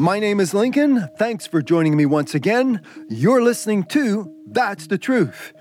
My 0.00 0.18
name 0.18 0.40
is 0.40 0.54
Lincoln. 0.54 1.10
Thanks 1.18 1.46
for 1.46 1.60
joining 1.60 1.94
me 1.94 2.06
once 2.06 2.34
again. 2.34 2.80
You're 3.10 3.42
listening 3.42 3.84
to 3.90 4.34
That's 4.46 4.86
the 4.86 4.96
Truth. 4.96 5.52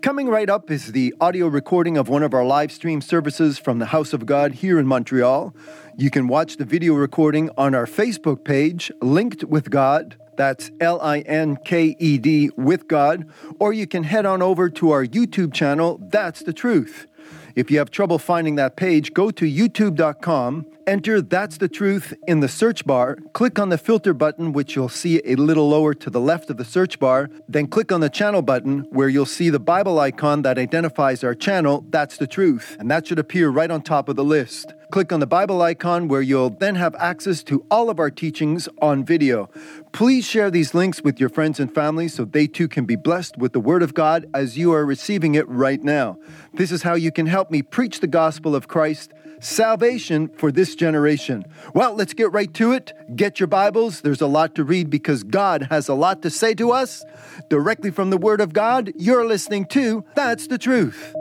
Coming 0.00 0.30
right 0.30 0.48
up 0.48 0.70
is 0.70 0.92
the 0.92 1.14
audio 1.20 1.46
recording 1.46 1.98
of 1.98 2.08
one 2.08 2.22
of 2.22 2.32
our 2.32 2.42
live 2.42 2.72
stream 2.72 3.02
services 3.02 3.58
from 3.58 3.80
the 3.80 3.84
House 3.84 4.14
of 4.14 4.24
God 4.24 4.52
here 4.52 4.78
in 4.78 4.86
Montreal. 4.86 5.54
You 5.98 6.08
can 6.08 6.26
watch 6.26 6.56
the 6.56 6.64
video 6.64 6.94
recording 6.94 7.50
on 7.58 7.74
our 7.74 7.84
Facebook 7.84 8.46
page, 8.46 8.90
Linked 9.02 9.44
with 9.44 9.68
God. 9.68 10.16
That's 10.38 10.70
L 10.80 10.98
I 11.02 11.18
N 11.18 11.58
K 11.62 11.94
E 11.98 12.16
D 12.16 12.48
with 12.56 12.88
God. 12.88 13.28
Or 13.58 13.74
you 13.74 13.86
can 13.86 14.04
head 14.04 14.24
on 14.24 14.40
over 14.40 14.70
to 14.70 14.90
our 14.90 15.04
YouTube 15.04 15.52
channel, 15.52 16.00
That's 16.00 16.42
the 16.42 16.54
Truth. 16.54 17.08
If 17.54 17.70
you 17.70 17.76
have 17.76 17.90
trouble 17.90 18.18
finding 18.18 18.54
that 18.54 18.74
page, 18.74 19.12
go 19.12 19.30
to 19.32 19.44
youtube.com, 19.44 20.66
enter 20.86 21.20
That's 21.20 21.58
the 21.58 21.68
Truth 21.68 22.14
in 22.26 22.40
the 22.40 22.48
search 22.48 22.84
bar, 22.84 23.16
click 23.32 23.58
on 23.58 23.68
the 23.68 23.78
filter 23.78 24.14
button, 24.14 24.52
which 24.52 24.76
you'll 24.76 24.88
see 24.88 25.20
a 25.24 25.36
little 25.36 25.68
lower 25.68 25.94
to 25.94 26.10
the 26.10 26.20
left 26.20 26.50
of 26.50 26.56
the 26.56 26.64
search 26.64 26.98
bar, 26.98 27.30
then 27.48 27.66
click 27.66 27.92
on 27.92 28.00
the 28.00 28.10
channel 28.10 28.42
button, 28.42 28.80
where 28.90 29.08
you'll 29.08 29.26
see 29.26 29.50
the 29.50 29.60
Bible 29.60 29.98
icon 29.98 30.42
that 30.42 30.58
identifies 30.58 31.24
our 31.24 31.34
channel, 31.34 31.84
That's 31.90 32.16
the 32.16 32.26
Truth, 32.26 32.76
and 32.78 32.90
that 32.90 33.06
should 33.06 33.18
appear 33.18 33.50
right 33.50 33.70
on 33.70 33.82
top 33.82 34.08
of 34.08 34.16
the 34.16 34.24
list. 34.24 34.74
Click 34.90 35.12
on 35.12 35.20
the 35.20 35.26
Bible 35.26 35.62
icon 35.62 36.06
where 36.06 36.20
you'll 36.20 36.50
then 36.50 36.74
have 36.74 36.94
access 36.96 37.42
to 37.44 37.64
all 37.70 37.88
of 37.88 37.98
our 37.98 38.10
teachings 38.10 38.68
on 38.82 39.04
video. 39.04 39.48
Please 39.92 40.26
share 40.26 40.50
these 40.50 40.74
links 40.74 41.02
with 41.02 41.18
your 41.18 41.30
friends 41.30 41.58
and 41.58 41.74
family 41.74 42.08
so 42.08 42.26
they 42.26 42.46
too 42.46 42.68
can 42.68 42.84
be 42.84 42.96
blessed 42.96 43.38
with 43.38 43.54
the 43.54 43.60
Word 43.60 43.82
of 43.82 43.94
God 43.94 44.26
as 44.34 44.58
you 44.58 44.70
are 44.72 44.84
receiving 44.84 45.34
it 45.34 45.48
right 45.48 45.82
now. 45.82 46.18
This 46.52 46.70
is 46.70 46.82
how 46.82 46.94
you 46.94 47.10
can 47.10 47.26
help 47.26 47.50
me 47.50 47.62
preach 47.62 48.00
the 48.00 48.06
gospel 48.06 48.54
of 48.54 48.68
Christ 48.68 49.12
salvation 49.42 50.28
for 50.28 50.50
this 50.50 50.74
generation. 50.74 51.44
Well, 51.74 51.94
let's 51.94 52.14
get 52.14 52.32
right 52.32 52.52
to 52.54 52.72
it. 52.72 52.92
Get 53.14 53.40
your 53.40 53.48
Bibles. 53.48 54.00
There's 54.00 54.20
a 54.20 54.26
lot 54.26 54.54
to 54.54 54.64
read 54.64 54.88
because 54.88 55.24
God 55.24 55.64
has 55.70 55.88
a 55.88 55.94
lot 55.94 56.22
to 56.22 56.30
say 56.30 56.54
to 56.54 56.70
us. 56.70 57.04
Directly 57.48 57.90
from 57.90 58.10
the 58.10 58.18
Word 58.18 58.40
of 58.40 58.52
God, 58.52 58.92
you're 58.96 59.26
listening 59.26 59.66
to 59.66 60.04
That's 60.14 60.46
the 60.46 60.58
Truth. 60.58 61.14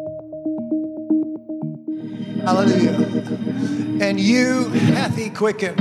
Hallelujah. 2.45 3.80
And 4.01 4.19
you 4.19 4.69
hath 4.69 5.15
he 5.15 5.29
quickened. 5.29 5.77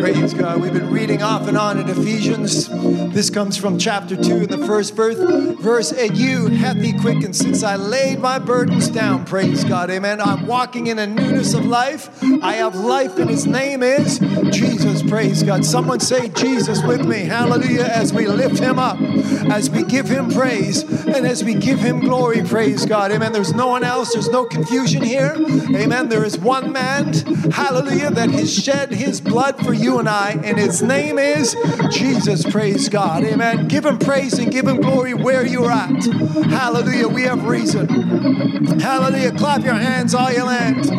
Praise 0.00 0.32
God. 0.32 0.62
We've 0.62 0.72
been 0.72 0.90
reading 0.90 1.22
off 1.22 1.46
and 1.46 1.58
on 1.58 1.78
in 1.78 1.88
Ephesians. 1.90 2.68
This 3.12 3.28
comes 3.28 3.56
from 3.58 3.78
chapter 3.78 4.16
2 4.16 4.44
in 4.44 4.48
the 4.48 4.66
first 4.66 4.96
verse. 4.96 5.16
Verse, 5.60 5.92
and 5.92 6.16
you 6.16 6.46
hath 6.48 6.78
he 6.78 6.98
quickened 6.98 7.36
since 7.36 7.62
I 7.62 7.76
laid 7.76 8.18
my 8.18 8.38
burdens 8.38 8.88
down. 8.88 9.26
Praise 9.26 9.62
God. 9.62 9.90
Amen. 9.90 10.22
I'm 10.22 10.46
walking 10.46 10.86
in 10.86 10.98
a 10.98 11.06
newness 11.06 11.52
of 11.52 11.66
life. 11.66 12.08
I 12.42 12.54
have 12.54 12.76
life, 12.76 13.18
and 13.18 13.28
his 13.28 13.46
name 13.46 13.82
is 13.82 14.18
Jesus. 14.50 15.02
Praise 15.02 15.42
God. 15.42 15.64
Someone 15.64 16.00
say 16.00 16.28
Jesus 16.30 16.82
with 16.82 17.06
me. 17.06 17.20
Hallelujah. 17.20 17.84
As 17.84 18.12
we 18.12 18.26
lift 18.26 18.58
him 18.58 18.78
up, 18.78 18.98
as 19.50 19.68
we 19.68 19.84
give 19.84 20.08
him 20.08 20.30
praise, 20.30 20.82
and 20.82 21.26
as 21.26 21.44
we 21.44 21.54
give 21.54 21.78
him 21.78 22.00
glory. 22.00 22.42
Praise 22.42 22.86
God. 22.86 23.12
Amen. 23.12 23.32
There's 23.32 23.54
no 23.54 23.68
one 23.68 23.84
else. 23.84 24.14
There's 24.14 24.30
no 24.30 24.44
confusion 24.46 25.02
here. 25.02 25.34
Amen. 25.74 26.08
There 26.08 26.24
is 26.24 26.38
one 26.38 26.72
man, 26.72 27.12
hallelujah, 27.52 28.10
that 28.10 28.30
has 28.30 28.52
shed 28.52 28.92
his 28.92 29.20
blood 29.20 29.56
for 29.64 29.72
you 29.72 29.98
and 29.98 30.08
I, 30.08 30.32
and 30.32 30.58
his 30.58 30.82
name 30.82 31.18
is 31.18 31.56
Jesus. 31.90 32.44
Praise 32.44 32.88
God. 32.88 33.24
Amen. 33.24 33.68
Give 33.68 33.84
him 33.84 33.98
praise 33.98 34.38
and 34.38 34.50
give 34.50 34.66
him 34.66 34.80
glory 34.80 35.14
where 35.14 35.46
you're 35.46 35.70
at. 35.70 36.04
Hallelujah. 36.46 37.08
We 37.08 37.22
have 37.22 37.44
reason. 37.44 37.88
Hallelujah. 38.80 39.32
Clap 39.32 39.64
your 39.64 39.74
hands, 39.74 40.14
all 40.14 40.32
you 40.32 40.44
land. 40.44 40.90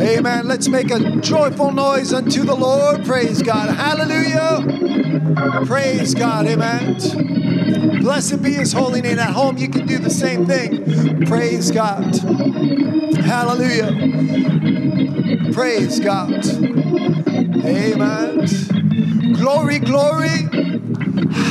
Amen. 0.00 0.46
Let's 0.46 0.68
make 0.68 0.90
a 0.90 1.16
joyful 1.16 1.72
noise 1.72 2.12
unto 2.12 2.42
the 2.44 2.54
Lord. 2.54 3.04
Praise 3.04 3.42
God. 3.42 3.74
Hallelujah. 3.74 5.66
Praise 5.66 6.14
God. 6.14 6.46
Amen. 6.46 7.49
Blessed 8.00 8.42
be 8.42 8.52
his 8.54 8.72
holy 8.72 9.00
name. 9.00 9.18
At 9.18 9.30
home, 9.30 9.56
you 9.58 9.68
can 9.68 9.86
do 9.86 9.98
the 9.98 10.10
same 10.10 10.46
thing. 10.46 11.26
Praise 11.26 11.70
God. 11.70 12.16
Hallelujah. 13.24 13.92
Praise 15.52 16.00
God. 16.00 16.44
Amen. 17.64 18.46
Glory, 19.34 19.78
glory. 19.78 20.48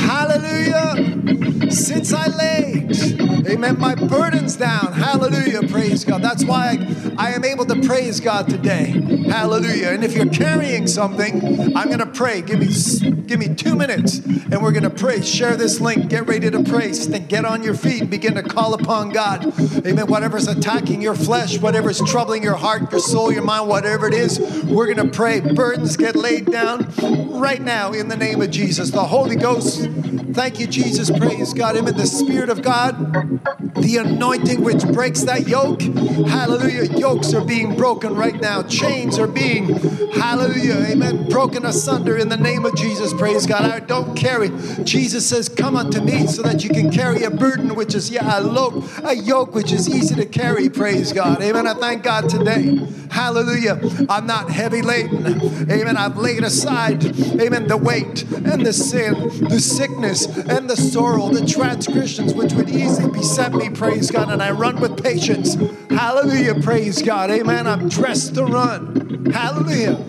Hallelujah. 0.06 1.70
Since 1.70 2.12
I 2.12 2.26
laid, 2.26 2.96
amen, 3.46 3.78
my 3.78 3.94
burdens 3.94 4.56
down. 4.56 4.92
Hallelujah. 4.92 5.66
Praise 5.68 6.04
God. 6.04 6.22
That's 6.22 6.44
why 6.44 6.78
I, 7.18 7.28
I 7.28 7.30
am 7.32 7.44
able 7.44 7.64
to 7.66 7.80
praise 7.82 8.20
God 8.20 8.48
today. 8.48 8.86
Hallelujah. 9.28 9.88
And 9.88 10.04
if 10.04 10.14
you're 10.14 10.26
carrying 10.26 10.86
something, 10.86 11.76
I'm 11.76 11.88
going 11.88 11.98
to 11.98 12.06
pray. 12.06 12.42
Give 12.42 12.58
me 12.58 12.68
give 13.26 13.38
me 13.38 13.54
2 13.54 13.76
minutes 13.76 14.18
and 14.18 14.60
we're 14.62 14.72
going 14.72 14.82
to 14.82 14.90
pray. 14.90 15.22
Share 15.22 15.56
this 15.56 15.80
link. 15.80 16.08
Get 16.08 16.26
ready 16.26 16.50
to 16.50 16.62
pray. 16.62 16.90
Then 16.90 17.26
get 17.26 17.44
on 17.44 17.62
your 17.62 17.74
feet 17.74 18.02
and 18.02 18.10
begin 18.10 18.34
to 18.34 18.42
call 18.42 18.74
upon 18.74 19.10
God. 19.10 19.44
Amen. 19.86 20.06
Whatever's 20.06 20.48
attacking 20.48 21.00
your 21.00 21.14
flesh, 21.14 21.58
whatever's 21.58 22.00
troubling 22.02 22.42
your 22.42 22.56
heart, 22.56 22.90
your 22.90 23.00
soul, 23.00 23.32
your 23.32 23.42
mind, 23.42 23.68
whatever 23.68 24.08
it 24.08 24.14
is, 24.14 24.40
we're 24.64 24.92
going 24.92 25.10
to 25.10 25.16
pray. 25.16 25.40
Burdens 25.40 25.96
get 25.96 26.16
laid 26.16 26.46
down 26.46 26.92
right 27.38 27.60
now 27.60 27.92
in 27.92 28.08
the 28.08 28.16
name 28.16 28.42
of 28.42 28.50
Jesus. 28.50 28.90
The 28.90 29.04
Holy 29.04 29.36
Ghost, 29.36 29.88
thank 30.32 30.58
you, 30.58 30.66
Jesus. 30.66 31.10
Praise 31.10 31.54
God. 31.54 31.76
Amen. 31.76 31.96
The 31.96 32.06
Spirit 32.06 32.48
of 32.48 32.62
God, 32.62 33.29
the 33.30 33.98
anointing 33.98 34.62
which 34.62 34.84
breaks 34.88 35.22
that 35.22 35.46
yoke. 35.46 35.82
Hallelujah. 35.82 36.84
Yokes 36.98 37.32
are 37.34 37.44
being 37.44 37.76
broken 37.76 38.14
right 38.14 38.40
now. 38.40 38.62
Chains 38.62 39.18
are 39.18 39.26
being, 39.26 39.74
hallelujah, 40.12 40.74
amen, 40.86 41.28
broken 41.28 41.64
asunder 41.64 42.16
in 42.16 42.28
the 42.28 42.36
name 42.36 42.64
of 42.64 42.74
Jesus. 42.76 43.12
Praise 43.14 43.46
God. 43.46 43.64
I 43.64 43.80
don't 43.80 44.16
carry. 44.16 44.50
Jesus 44.84 45.28
says, 45.28 45.48
Come 45.48 45.76
unto 45.76 46.00
me 46.00 46.26
so 46.26 46.42
that 46.42 46.64
you 46.64 46.70
can 46.70 46.90
carry 46.90 47.22
a 47.22 47.30
burden 47.30 47.74
which 47.74 47.94
is, 47.94 48.10
yeah, 48.10 48.38
a 48.38 48.42
yoke, 48.42 48.84
a 49.04 49.14
yoke 49.14 49.54
which 49.54 49.72
is 49.72 49.88
easy 49.88 50.14
to 50.16 50.26
carry. 50.26 50.68
Praise 50.68 51.12
God. 51.12 51.40
Amen. 51.42 51.66
I 51.66 51.74
thank 51.74 52.02
God 52.02 52.28
today. 52.28 52.78
Hallelujah. 53.10 53.80
I'm 54.08 54.26
not 54.26 54.50
heavy 54.50 54.82
laden. 54.82 55.26
Amen. 55.70 55.96
I've 55.96 56.16
laid 56.16 56.44
aside, 56.44 57.04
amen, 57.40 57.66
the 57.66 57.76
weight 57.76 58.22
and 58.22 58.64
the 58.64 58.72
sin, 58.72 59.14
the 59.48 59.60
sickness 59.60 60.26
and 60.26 60.70
the 60.70 60.76
sorrow, 60.76 61.28
the 61.28 61.44
transgressions 61.44 62.34
which 62.34 62.52
would 62.52 62.70
easily 62.70 63.10
beset 63.20 63.52
me. 63.52 63.68
Praise 63.68 64.10
God. 64.10 64.30
And 64.30 64.42
I 64.42 64.50
run 64.50 64.80
with 64.80 65.02
patience. 65.02 65.54
Hallelujah. 65.90 66.54
Praise 66.62 67.02
God. 67.02 67.30
Amen. 67.30 67.66
I'm 67.66 67.88
dressed 67.88 68.34
to 68.36 68.44
run. 68.44 69.26
Hallelujah. 69.30 70.02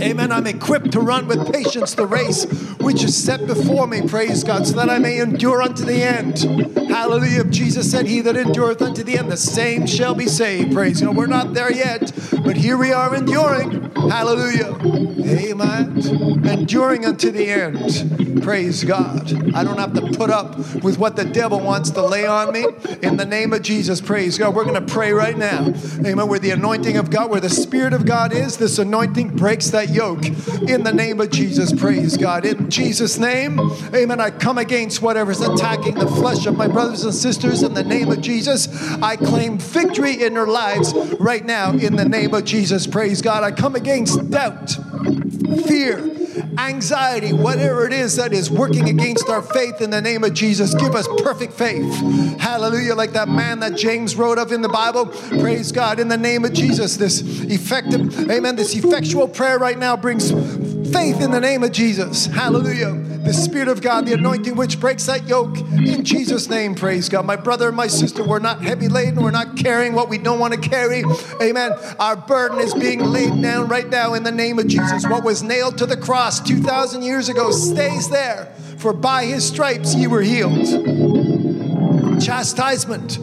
Amen. 0.00 0.32
I'm 0.32 0.46
equipped 0.46 0.92
to 0.92 1.00
run 1.00 1.28
with 1.28 1.52
patience 1.52 1.94
the 1.94 2.06
race 2.06 2.46
which 2.80 3.04
is 3.04 3.22
set 3.22 3.46
before 3.46 3.86
me. 3.86 4.08
Praise 4.08 4.42
God. 4.42 4.66
So 4.66 4.74
that 4.76 4.88
I 4.88 4.98
may 4.98 5.20
endure 5.20 5.60
unto 5.60 5.84
the 5.84 6.02
end. 6.02 6.38
Hallelujah. 6.88 7.44
Jesus 7.44 7.90
said, 7.90 8.06
He 8.06 8.22
that 8.22 8.36
endureth 8.36 8.80
unto 8.80 9.02
the 9.02 9.18
end, 9.18 9.30
the 9.30 9.36
same 9.36 9.86
shall 9.86 10.14
be 10.14 10.26
saved. 10.26 10.72
Praise 10.72 11.02
God. 11.02 11.16
We're 11.16 11.26
not 11.26 11.52
there 11.52 11.70
yet, 11.70 12.10
but 12.42 12.56
here 12.56 12.78
we 12.78 12.90
are 12.92 13.14
enduring. 13.14 13.90
Hallelujah. 13.94 14.78
Amen. 15.26 16.48
Enduring 16.48 17.04
unto 17.04 17.30
the 17.30 17.50
end. 17.50 18.42
Praise 18.42 18.84
God. 18.84 19.54
I 19.54 19.62
don't 19.62 19.78
have 19.78 19.92
to 19.94 20.02
put 20.16 20.30
up 20.30 20.56
with 20.82 20.98
what 20.98 21.16
the 21.16 21.24
devil 21.24 21.60
wants 21.60 21.90
to 21.90 22.02
lay 22.04 22.26
on 22.30 22.52
me. 22.52 22.64
In 23.02 23.16
the 23.16 23.26
name 23.26 23.52
of 23.52 23.62
Jesus, 23.62 24.00
praise 24.00 24.38
God. 24.38 24.54
We're 24.54 24.64
going 24.64 24.86
to 24.86 24.92
pray 24.92 25.12
right 25.12 25.36
now. 25.36 25.66
Amen. 25.98 26.28
Where 26.28 26.38
the 26.38 26.52
anointing 26.52 26.96
of 26.96 27.10
God, 27.10 27.30
where 27.30 27.40
the 27.40 27.50
Spirit 27.50 27.92
of 27.92 28.06
God 28.06 28.32
is, 28.32 28.56
this 28.56 28.78
anointing 28.78 29.36
breaks 29.36 29.70
that 29.70 29.90
yoke. 29.90 30.24
In 30.68 30.84
the 30.84 30.92
name 30.92 31.20
of 31.20 31.30
Jesus, 31.30 31.72
praise 31.72 32.16
God. 32.16 32.46
In 32.46 32.70
Jesus' 32.70 33.18
name, 33.18 33.60
amen. 33.94 34.20
I 34.20 34.30
come 34.30 34.58
against 34.58 35.02
whatever's 35.02 35.40
attacking 35.40 35.94
the 35.94 36.06
flesh 36.06 36.46
of 36.46 36.56
my 36.56 36.68
brothers 36.68 37.04
and 37.04 37.14
sisters. 37.14 37.62
In 37.62 37.74
the 37.74 37.84
name 37.84 38.10
of 38.10 38.20
Jesus, 38.20 38.68
I 39.02 39.16
claim 39.16 39.58
victory 39.58 40.22
in 40.22 40.34
their 40.34 40.46
lives 40.46 40.94
right 41.18 41.44
now. 41.44 41.72
In 41.72 41.96
the 41.96 42.08
name 42.08 42.32
of 42.34 42.44
Jesus, 42.44 42.86
praise 42.86 43.20
God. 43.20 43.42
I 43.42 43.50
come 43.50 43.74
against 43.74 44.30
doubt, 44.30 44.70
fear, 45.66 45.98
anxiety, 46.58 47.32
whatever 47.32 47.86
it 47.86 47.92
is 47.92 48.16
that 48.16 48.32
is 48.32 48.50
working 48.50 48.88
against 48.88 49.28
our 49.28 49.42
faith 49.42 49.80
in 49.80 49.90
the 49.90 50.00
name 50.00 50.24
of 50.24 50.34
Jesus. 50.34 50.74
Give 50.74 50.94
us 50.94 51.08
perfect 51.22 51.52
faith. 51.52 51.94
Hallelujah. 52.38 52.94
Like 52.94 53.12
that 53.12 53.28
man 53.28 53.60
that 53.60 53.76
James 53.76 54.16
wrote 54.16 54.38
of 54.38 54.52
in 54.52 54.62
the 54.62 54.68
Bible. 54.68 55.06
Praise 55.06 55.72
God. 55.72 56.00
In 56.00 56.08
the 56.08 56.16
name 56.16 56.44
of 56.44 56.52
Jesus, 56.52 56.96
this 56.96 57.20
effective, 57.22 58.30
amen, 58.30 58.56
this 58.56 58.74
effectual 58.74 59.28
prayer 59.28 59.58
right 59.58 59.78
now 59.78 59.96
brings 59.96 60.30
faith 60.92 61.20
in 61.20 61.30
the 61.30 61.40
name 61.40 61.62
of 61.62 61.72
Jesus. 61.72 62.26
Hallelujah. 62.26 63.09
The 63.22 63.32
Spirit 63.32 63.68
of 63.68 63.82
God, 63.82 64.06
the 64.06 64.14
anointing 64.14 64.56
which 64.56 64.80
breaks 64.80 65.06
that 65.06 65.28
yoke. 65.28 65.58
In 65.58 66.04
Jesus' 66.04 66.48
name, 66.48 66.74
praise 66.74 67.08
God. 67.08 67.26
My 67.26 67.36
brother 67.36 67.68
and 67.68 67.76
my 67.76 67.86
sister, 67.86 68.24
we're 68.24 68.38
not 68.38 68.62
heavy 68.62 68.88
laden. 68.88 69.22
We're 69.22 69.30
not 69.30 69.56
carrying 69.56 69.92
what 69.92 70.08
we 70.08 70.18
don't 70.18 70.38
want 70.38 70.54
to 70.54 70.60
carry. 70.60 71.04
Amen. 71.40 71.72
Our 71.98 72.16
burden 72.16 72.58
is 72.58 72.74
being 72.74 73.04
laid 73.04 73.42
down 73.42 73.68
right 73.68 73.88
now 73.88 74.14
in 74.14 74.22
the 74.22 74.32
name 74.32 74.58
of 74.58 74.66
Jesus. 74.68 75.06
What 75.06 75.22
was 75.22 75.42
nailed 75.42 75.78
to 75.78 75.86
the 75.86 75.96
cross 75.96 76.40
2,000 76.40 77.02
years 77.02 77.28
ago 77.28 77.50
stays 77.50 78.08
there. 78.08 78.46
For 78.78 78.92
by 78.92 79.26
his 79.26 79.46
stripes 79.46 79.94
ye 79.94 80.06
were 80.06 80.22
healed. 80.22 80.66
Chastisement 82.22 83.18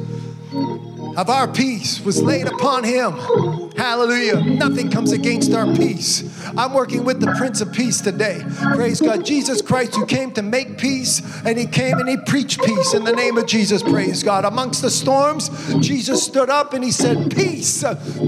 of 1.17 1.29
our 1.29 1.47
peace 1.47 1.99
was 2.01 2.21
laid 2.21 2.47
upon 2.47 2.83
him. 2.83 3.66
Hallelujah. 3.77 4.41
Nothing 4.41 4.89
comes 4.89 5.11
against 5.11 5.53
our 5.53 5.71
peace. 5.75 6.23
I'm 6.57 6.73
working 6.73 7.03
with 7.03 7.19
the 7.19 7.31
Prince 7.33 7.61
of 7.61 7.71
Peace 7.71 8.01
today. 8.01 8.43
Praise 8.73 8.99
God. 8.99 9.23
Jesus 9.23 9.61
Christ, 9.61 9.95
who 9.95 10.05
came 10.05 10.31
to 10.31 10.41
make 10.41 10.79
peace, 10.79 11.21
and 11.45 11.59
he 11.59 11.67
came 11.67 11.99
and 11.99 12.09
he 12.09 12.17
preached 12.17 12.63
peace 12.63 12.95
in 12.95 13.03
the 13.03 13.13
name 13.13 13.37
of 13.37 13.45
Jesus. 13.45 13.83
Praise 13.83 14.23
God. 14.23 14.45
Amongst 14.45 14.81
the 14.81 14.89
storms, 14.89 15.49
Jesus 15.79 16.23
stood 16.23 16.49
up 16.49 16.73
and 16.73 16.83
he 16.83 16.91
said, 16.91 17.35
Peace, 17.35 17.83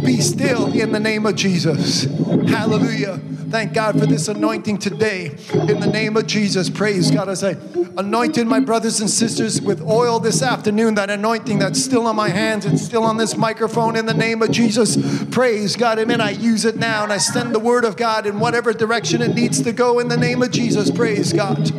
be 0.06 0.22
still 0.22 0.72
in 0.72 0.92
the 0.92 1.00
name 1.00 1.26
of 1.26 1.36
Jesus. 1.36 2.04
Hallelujah. 2.04 3.20
Thank 3.50 3.74
God 3.74 4.00
for 4.00 4.06
this 4.06 4.28
anointing 4.28 4.78
today 4.78 5.36
in 5.52 5.80
the 5.80 5.90
name 5.92 6.16
of 6.16 6.28
Jesus. 6.28 6.70
Praise 6.70 7.10
God. 7.10 7.28
As 7.28 7.44
I 7.44 7.58
anointed 7.98 8.46
my 8.46 8.60
brothers 8.60 9.00
and 9.00 9.10
sisters 9.10 9.60
with 9.60 9.82
oil 9.82 10.20
this 10.20 10.44
afternoon, 10.44 10.94
that 10.96 11.10
anointing 11.10 11.58
that's 11.58 11.84
still 11.84 12.06
on 12.06 12.16
my 12.16 12.30
hands, 12.30 12.68
it's 12.68 12.84
still 12.84 13.04
on 13.04 13.18
this 13.18 13.36
microphone 13.36 13.96
in 13.96 14.06
the 14.06 14.14
name 14.14 14.44
of 14.44 14.52
Jesus. 14.52 14.96
Praise 15.40 15.78
God. 15.78 16.00
Amen. 16.00 16.20
I 16.20 16.32
use 16.32 16.66
it 16.66 16.76
now 16.76 17.02
and 17.06 17.14
I 17.14 17.18
send 17.18 17.56
the 17.56 17.60
word 17.60 17.86
of 17.86 17.96
God 17.96 18.26
in 18.26 18.42
whatever 18.42 18.74
direction 18.74 19.22
it 19.22 19.36
needs 19.36 19.62
to 19.62 19.72
go 19.72 20.00
in 20.00 20.10
the 20.10 20.18
name 20.18 20.44
of 20.44 20.52
Jesus. 20.52 20.92
Praise 20.92 21.32
God. 21.32 21.72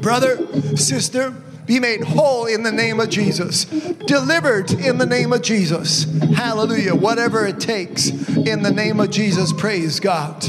Brother, 0.00 0.36
sister, 0.76 1.32
be 1.66 1.80
made 1.80 2.04
whole 2.04 2.46
in 2.46 2.62
the 2.62 2.70
name 2.70 3.00
of 3.00 3.10
Jesus, 3.10 3.64
delivered 3.64 4.70
in 4.70 4.98
the 4.98 5.04
name 5.04 5.32
of 5.32 5.42
Jesus. 5.42 6.04
Hallelujah. 6.36 6.94
Whatever 6.94 7.44
it 7.44 7.58
takes 7.58 8.10
in 8.10 8.62
the 8.62 8.70
name 8.70 9.00
of 9.00 9.10
Jesus, 9.10 9.52
praise 9.52 9.98
God. 9.98 10.44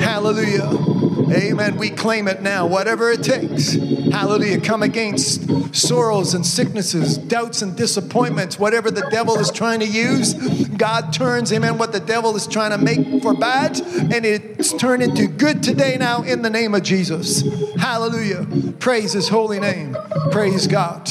Hallelujah. 0.00 0.99
Amen. 1.32 1.76
We 1.76 1.90
claim 1.90 2.28
it 2.28 2.42
now, 2.42 2.66
whatever 2.66 3.10
it 3.10 3.22
takes. 3.22 3.74
Hallelujah. 3.74 4.60
Come 4.60 4.82
against 4.82 5.74
sorrows 5.74 6.34
and 6.34 6.44
sicknesses, 6.44 7.16
doubts 7.18 7.62
and 7.62 7.76
disappointments, 7.76 8.58
whatever 8.58 8.90
the 8.90 9.08
devil 9.10 9.38
is 9.38 9.50
trying 9.50 9.80
to 9.80 9.86
use. 9.86 10.34
God 10.68 11.12
turns, 11.12 11.52
amen, 11.52 11.78
what 11.78 11.92
the 11.92 12.00
devil 12.00 12.34
is 12.36 12.46
trying 12.46 12.70
to 12.70 12.78
make 12.78 13.22
for 13.22 13.34
bad, 13.34 13.80
and 13.80 14.24
it's 14.26 14.72
turned 14.72 15.02
into 15.02 15.28
good 15.28 15.62
today 15.62 15.96
now 15.98 16.22
in 16.22 16.42
the 16.42 16.50
name 16.50 16.74
of 16.74 16.82
Jesus. 16.82 17.42
Hallelujah. 17.76 18.46
Praise 18.78 19.12
his 19.12 19.28
holy 19.28 19.60
name. 19.60 19.96
Praise 20.32 20.66
God. 20.66 21.10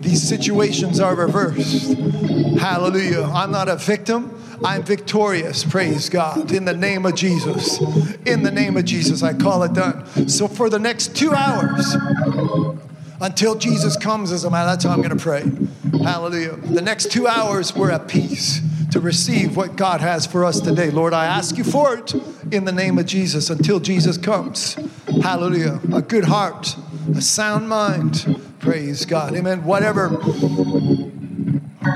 These 0.00 0.26
situations 0.26 0.98
are 0.98 1.14
reversed. 1.14 1.92
Hallelujah. 2.58 3.22
I'm 3.22 3.52
not 3.52 3.68
a 3.68 3.76
victim. 3.76 4.39
I'm 4.64 4.82
victorious, 4.82 5.64
praise 5.64 6.08
God, 6.08 6.52
in 6.52 6.64
the 6.64 6.74
name 6.74 7.06
of 7.06 7.14
Jesus. 7.14 7.80
In 8.26 8.42
the 8.42 8.50
name 8.50 8.76
of 8.76 8.84
Jesus, 8.84 9.22
I 9.22 9.32
call 9.32 9.62
it 9.62 9.72
done. 9.72 10.28
So 10.28 10.48
for 10.48 10.68
the 10.68 10.78
next 10.78 11.16
two 11.16 11.32
hours, 11.32 11.96
until 13.20 13.54
Jesus 13.54 13.96
comes 13.96 14.32
as 14.32 14.44
a 14.44 14.50
man, 14.50 14.66
that's 14.66 14.84
how 14.84 14.90
I'm 14.90 15.02
going 15.02 15.16
to 15.16 15.22
pray. 15.22 15.44
Hallelujah. 16.02 16.56
The 16.56 16.82
next 16.82 17.10
two 17.10 17.26
hours, 17.26 17.74
we're 17.74 17.90
at 17.90 18.08
peace 18.08 18.60
to 18.92 19.00
receive 19.00 19.56
what 19.56 19.76
God 19.76 20.00
has 20.00 20.26
for 20.26 20.44
us 20.44 20.60
today. 20.60 20.90
Lord, 20.90 21.14
I 21.14 21.26
ask 21.26 21.56
you 21.56 21.64
for 21.64 21.96
it 21.96 22.14
in 22.50 22.64
the 22.64 22.72
name 22.72 22.98
of 22.98 23.06
Jesus 23.06 23.50
until 23.50 23.80
Jesus 23.80 24.18
comes. 24.18 24.76
Hallelujah. 25.22 25.80
A 25.92 26.02
good 26.02 26.24
heart, 26.24 26.76
a 27.14 27.22
sound 27.22 27.68
mind. 27.68 28.40
Praise 28.58 29.06
God. 29.06 29.34
Amen. 29.36 29.64
Whatever 29.64 30.08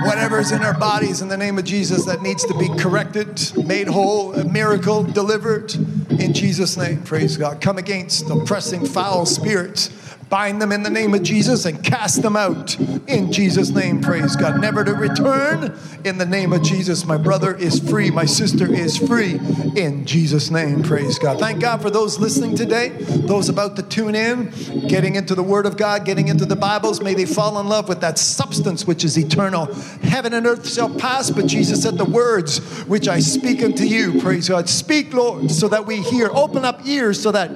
whatever's 0.03 0.53
in 0.53 0.63
our 0.63 0.77
bodies 0.79 1.21
in 1.23 1.29
the 1.29 1.37
name 1.37 1.59
of 1.59 1.65
Jesus 1.65 2.05
that 2.07 2.23
needs 2.23 2.45
to 2.45 2.55
be 2.59 2.69
corrected, 2.79 3.53
made 3.67 3.89
whole, 3.89 4.35
a 4.35 4.45
miracle 4.45 5.03
delivered 5.03 5.75
in 6.11 6.33
Jesus' 6.33 6.77
name. 6.77 7.03
Praise 7.03 7.37
God. 7.37 7.61
Come 7.61 7.79
against 7.79 8.29
oppressing 8.31 8.85
foul 8.85 9.27
spirits 9.27 9.91
bind 10.35 10.61
them 10.61 10.73
in 10.73 10.83
the 10.83 10.91
name 10.91 11.15
of 11.15 11.23
Jesus 11.23 11.65
and 11.65 11.81
cast 11.85 12.21
them 12.21 12.37
out 12.37 12.77
in 13.07 13.31
Jesus' 13.31 13.71
name. 13.71 14.01
Praise 14.01 14.35
God. 14.35 14.61
Never 14.61 14.83
to 14.83 14.93
return 14.93 15.79
in 16.05 16.19
the 16.19 16.27
name 16.27 16.53
of 16.53 16.61
Jesus. 16.61 17.05
My 17.05 17.17
brother 17.17 17.55
is 17.55 17.79
free. 17.79 18.11
My 18.11 18.25
sister 18.25 18.67
is 18.67 18.97
free 18.97 19.39
in 19.77 20.05
Jesus' 20.05 20.51
name. 20.51 20.83
Praise 20.83 21.21
God. 21.21 21.39
Thank 21.39 21.61
God 21.61 21.81
for 21.81 21.89
those 21.89 22.19
listening 22.19 22.57
today, 22.57 22.89
those 22.89 23.49
about 23.49 23.77
to 23.77 23.85
tune 23.85 24.17
in, 24.17 24.53
getting 24.89 25.15
into 25.15 25.37
the 25.37 25.43
Word 25.45 25.67
of 25.67 25.77
God, 25.77 26.05
getting 26.05 26.27
into 26.27 26.47
the 26.47 26.57
Bibles. 26.57 27.01
May 27.01 27.15
they 27.15 27.27
fall 27.27 27.61
in 27.61 27.69
love 27.69 27.89
with 27.89 28.01
that 28.01 28.19
substance 28.19 28.85
which 28.89 29.05
is 29.05 29.17
eternal. 29.17 29.73
Heaven 30.03 30.35
and 30.35 30.49
earth 30.49 30.69
shall 30.69 30.93
pass, 30.93 31.31
but 31.31 31.47
Jesus 31.47 31.85
said, 31.85 31.97
The 31.97 32.05
words 32.05 32.59
which 32.87 33.07
I 33.07 33.21
speak 33.21 33.63
unto 33.63 33.85
you, 33.85 34.21
praise 34.21 34.49
God. 34.49 34.69
Speak, 34.69 35.15
Lord, 35.15 35.49
so 35.53 35.69
that 35.69 35.87
we 35.87 36.03
hear. 36.03 36.29
Open 36.33 36.65
up 36.65 36.85
ears 36.85 37.23
so 37.23 37.31
that 37.31 37.53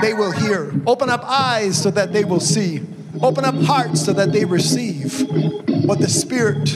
they 0.00 0.14
will 0.14 0.32
hear. 0.32 0.72
Open 0.86 1.10
up 1.10 1.22
eyes 1.24 1.80
so 1.80 1.90
that 1.90 2.12
they 2.12 2.24
will 2.24 2.40
see. 2.40 2.80
Open 3.22 3.44
up 3.44 3.54
hearts 3.56 4.04
so 4.04 4.12
that 4.12 4.32
they 4.32 4.44
receive 4.44 5.28
what 5.84 5.98
the 6.00 6.08
Spirit, 6.08 6.68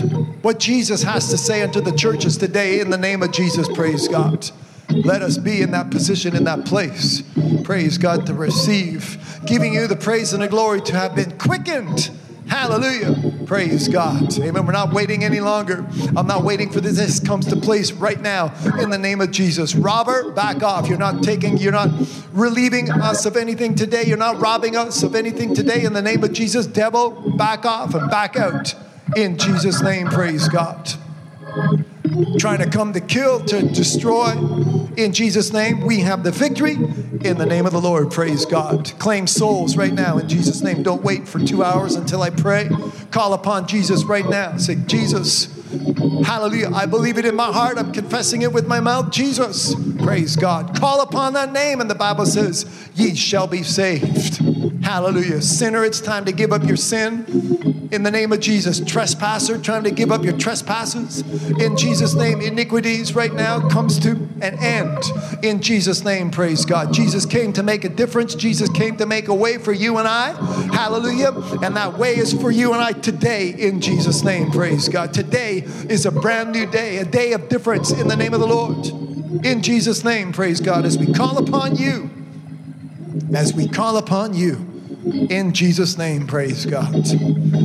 what 0.43 0.59
Jesus 0.59 1.03
has 1.03 1.29
to 1.31 1.39
say 1.39 1.63
unto 1.63 1.81
the 1.81 1.93
churches 1.93 2.37
today 2.37 2.81
in 2.81 2.91
the 2.91 2.99
name 2.99 3.23
of 3.23 3.33
Jesus. 3.33 3.69
Praise 3.69 4.09
God. 4.09 4.51
Let 4.91 5.23
us 5.23 5.39
be 5.39 5.63
in 5.63 5.71
that 5.71 5.91
position, 5.91 6.37
in 6.37 6.45
that 6.45 6.67
place. 6.67 7.23
Praise 7.63 7.99
God 7.99 8.27
to 8.27 8.35
receive, 8.35 9.41
giving 9.47 9.73
you 9.73 9.87
the 9.87 9.97
praise 9.97 10.33
and 10.33 10.43
the 10.43 10.49
glory 10.49 10.81
to 10.83 10.93
have 10.93 11.15
been 11.15 11.37
quickened 11.39 12.11
Hallelujah. 12.49 13.34
Praise 13.47 13.89
God. 13.89 14.39
Amen. 14.39 14.67
We're 14.67 14.73
not 14.73 14.93
waiting 14.93 15.25
any 15.25 15.41
longer. 15.41 15.87
I'm 16.17 16.27
not 16.27 16.45
waiting 16.45 16.71
for 16.71 16.81
this. 16.81 16.97
This 16.97 17.21
comes 17.21 17.47
to 17.47 17.57
place 17.57 17.93
right 17.93 18.21
now 18.21 18.55
in 18.79 18.91
the 18.91 18.99
name 18.99 19.21
of 19.21 19.31
Jesus. 19.31 19.75
Robert, 19.75 20.35
back 20.35 20.63
off. 20.63 20.89
You're 20.89 20.99
not 20.99 21.23
taking, 21.23 21.59
you're 21.59 21.73
not 21.73 21.91
relieving 22.33 22.91
us 22.91 23.27
of 23.27 23.37
anything 23.37 23.75
today. 23.75 24.05
You're 24.05 24.17
not 24.17 24.41
robbing 24.41 24.77
us 24.77 25.03
of 25.03 25.15
anything 25.15 25.55
today 25.55 25.85
in 25.85 25.93
the 25.93 26.03
name 26.03 26.25
of 26.25 26.33
Jesus. 26.33 26.67
Devil, 26.67 27.11
back 27.37 27.65
off 27.65 27.95
and 27.95 28.11
back 28.11 28.37
out 28.37 28.75
in 29.17 29.37
Jesus' 29.37 29.83
name. 29.83 30.09
Praise 30.09 30.49
God 30.49 30.95
trying 32.39 32.59
to 32.59 32.69
come 32.69 32.93
to 32.93 33.01
kill, 33.01 33.45
to 33.47 33.63
destroy. 33.63 34.33
In 34.97 35.13
Jesus' 35.13 35.53
name, 35.53 35.81
we 35.81 36.01
have 36.01 36.23
the 36.23 36.31
victory. 36.31 36.75
In 36.75 37.39
the 37.39 37.47
name 37.47 37.67
of 37.67 37.73
the 37.73 37.81
Lord, 37.81 38.11
praise 38.11 38.45
God. 38.45 38.93
Claim 38.99 39.27
souls 39.27 39.77
right 39.77 39.93
now 39.93 40.19
in 40.19 40.29
Jesus' 40.29 40.63
name. 40.63 40.83
Don't 40.83 41.03
wait 41.03 41.27
for 41.27 41.39
two 41.39 41.65
hours 41.65 41.97
until 41.97 42.23
I 42.23 42.31
pray. 42.31 42.69
Call 43.11 43.33
upon 43.33 43.67
Jesus 43.67 44.05
right 44.05 44.29
now. 44.29 44.57
Say, 44.59 44.77
Jesus, 44.87 45.49
hallelujah. 46.25 46.71
I 46.73 46.87
believe 46.87 47.19
it 47.19 47.25
in 47.25 47.35
my 47.35 47.51
heart. 47.51 47.79
I'm 47.79 47.93
confessing 47.93 48.43
it 48.43 48.53
with 48.53 48.67
my 48.67 48.81
mouth. 48.81 49.11
Jesus, 49.11 49.75
praise 50.03 50.37
God. 50.37 50.79
Call 50.79 51.01
upon 51.01 51.33
that 51.33 51.53
name, 51.53 51.81
and 51.81 51.91
the 51.91 51.95
Bible 51.95 52.27
says, 52.27 52.91
Ye 52.95 53.15
shall 53.15 53.47
be 53.47 53.63
saved. 53.63 54.41
Hallelujah. 54.85 55.41
Sinner, 55.41 55.83
it's 55.83 55.99
time 55.99 56.27
to 56.27 56.33
give 56.33 56.53
up 56.53 56.63
your 56.65 56.77
sin 56.77 57.89
in 57.91 58.03
the 58.03 58.11
name 58.11 58.35
of 58.35 58.41
Jesus. 58.41 58.81
Trespasser, 58.81 59.59
trying 59.59 59.85
to 59.85 59.91
give 59.91 60.13
up 60.13 60.23
your 60.23 60.37
trespasses 60.37 61.23
in 61.59 61.75
Jesus' 61.79 62.15
name. 62.15 62.43
Iniquities 62.43 63.15
right 63.15 63.33
now 63.33 63.67
comes 63.71 63.99
to 64.01 64.11
an 64.43 64.59
end 64.61 65.03
in 65.43 65.63
Jesus' 65.63 66.05
name. 66.05 66.31
Praise 66.31 66.67
God. 66.67 66.93
Jesus 66.93 67.25
came 67.25 67.51
to 67.55 67.63
make 67.63 67.85
a 67.85 67.89
difference. 67.89 68.35
Jesus 68.35 68.69
came 68.69 68.99
to 68.99 69.07
make 69.07 69.29
a 69.29 69.35
way 69.35 69.57
for 69.57 69.73
you 69.73 69.97
and 69.97 70.07
I. 70.07 70.33
Hallelujah. 70.75 71.33
And 71.63 71.75
that 71.77 71.97
way 71.97 72.19
is 72.19 72.35
for 72.35 72.51
you 72.51 72.75
and 72.75 72.83
I 72.83 72.93
today 72.93 73.55
in 73.57 73.81
Jesus' 73.81 74.23
name. 74.23 74.51
Praise 74.51 74.91
God. 74.91 75.15
Today 75.15 75.61
is 75.89 76.05
a 76.05 76.13
brand 76.13 76.53
new 76.53 76.67
day, 76.67 76.99
a 76.99 77.07
day 77.07 77.33
of 77.33 77.49
difference 77.49 77.91
in 77.91 78.07
the 78.07 78.17
name 78.17 78.35
of 78.35 78.41
the 78.41 78.47
Lord. 78.47 78.87
In 79.47 79.63
Jesus' 79.63 80.05
name, 80.05 80.31
praise 80.35 80.61
God, 80.61 80.85
as 80.85 80.99
we 80.99 81.11
call 81.11 81.39
upon 81.39 81.77
you, 81.77 82.11
as 83.35 83.55
we 83.55 83.67
call 83.67 83.97
upon 83.97 84.35
you 84.35 84.74
in 85.05 85.53
Jesus' 85.53 85.99
name, 85.99 86.27
praise 86.27 86.67
God. 86.67 86.95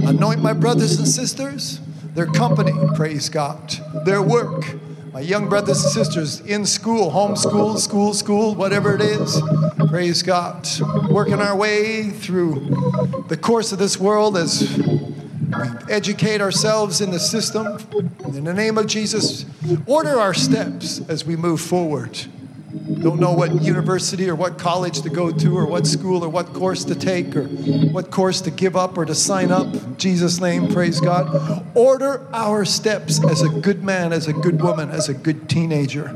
Anoint 0.05 0.41
my 0.41 0.53
brothers 0.53 0.98
and 0.98 1.08
sisters, 1.08 1.79
their 2.13 2.25
company, 2.25 2.74
praise 2.96 3.29
God, 3.29 3.77
their 4.05 4.22
work. 4.22 4.75
My 5.13 5.22
young 5.22 5.50
brothers 5.50 5.84
and 5.84 5.91
sisters 5.91 6.39
in 6.41 6.65
school, 6.65 7.12
homeschool, 7.12 7.79
school, 7.79 8.13
school, 8.13 8.53
whatever 8.55 8.93
it 8.93 9.01
is, 9.01 9.41
praise 9.88 10.22
God. 10.22 10.67
Working 11.10 11.41
our 11.41 11.55
way 11.55 12.10
through 12.12 13.24
the 13.27 13.38
course 13.38 13.72
of 13.72 13.79
this 13.79 14.00
world 14.00 14.38
as 14.38 14.77
we 14.77 15.10
educate 15.89 16.41
ourselves 16.41 17.01
in 17.01 17.10
the 17.10 17.19
system. 17.19 17.79
In 18.25 18.43
the 18.43 18.53
name 18.53 18.77
of 18.77 18.86
Jesus, 18.86 19.46
order 19.88 20.19
our 20.19 20.34
steps 20.34 21.01
as 21.10 21.25
we 21.25 21.36
move 21.36 21.60
forward 21.60 22.19
don't 23.02 23.20
know 23.20 23.34
what 23.34 23.62
university 23.62 24.30
or 24.30 24.36
what 24.36 24.60
college 24.60 25.02
to 25.02 25.10
go 25.10 25.32
to 25.32 25.58
or 25.58 25.66
what 25.66 25.88
school 25.88 26.24
or 26.24 26.30
what 26.30 26.54
course 26.54 26.84
to 26.86 26.96
take 26.96 27.36
or 27.36 27.46
what 27.46 28.12
course 28.12 28.42
to 28.42 28.52
give 28.52 28.76
up 28.76 28.98
or 28.98 29.06
to 29.06 29.16
sign 29.16 29.52
up. 29.52 29.74
In 29.74 29.98
Jesus' 29.98 30.40
name, 30.40 30.68
praise 30.68 31.00
God. 31.00 31.66
Order 31.76 32.28
our 32.32 32.66
steps 32.66 33.24
as 33.26 33.42
a 33.42 33.50
good 33.50 33.84
man, 33.84 34.14
as 34.14 34.28
a 34.28 34.34
good 34.34 34.62
woman, 34.62 34.92
as 34.92 35.10
a 35.10 35.14
good 35.16 35.50
teenager, 35.50 36.10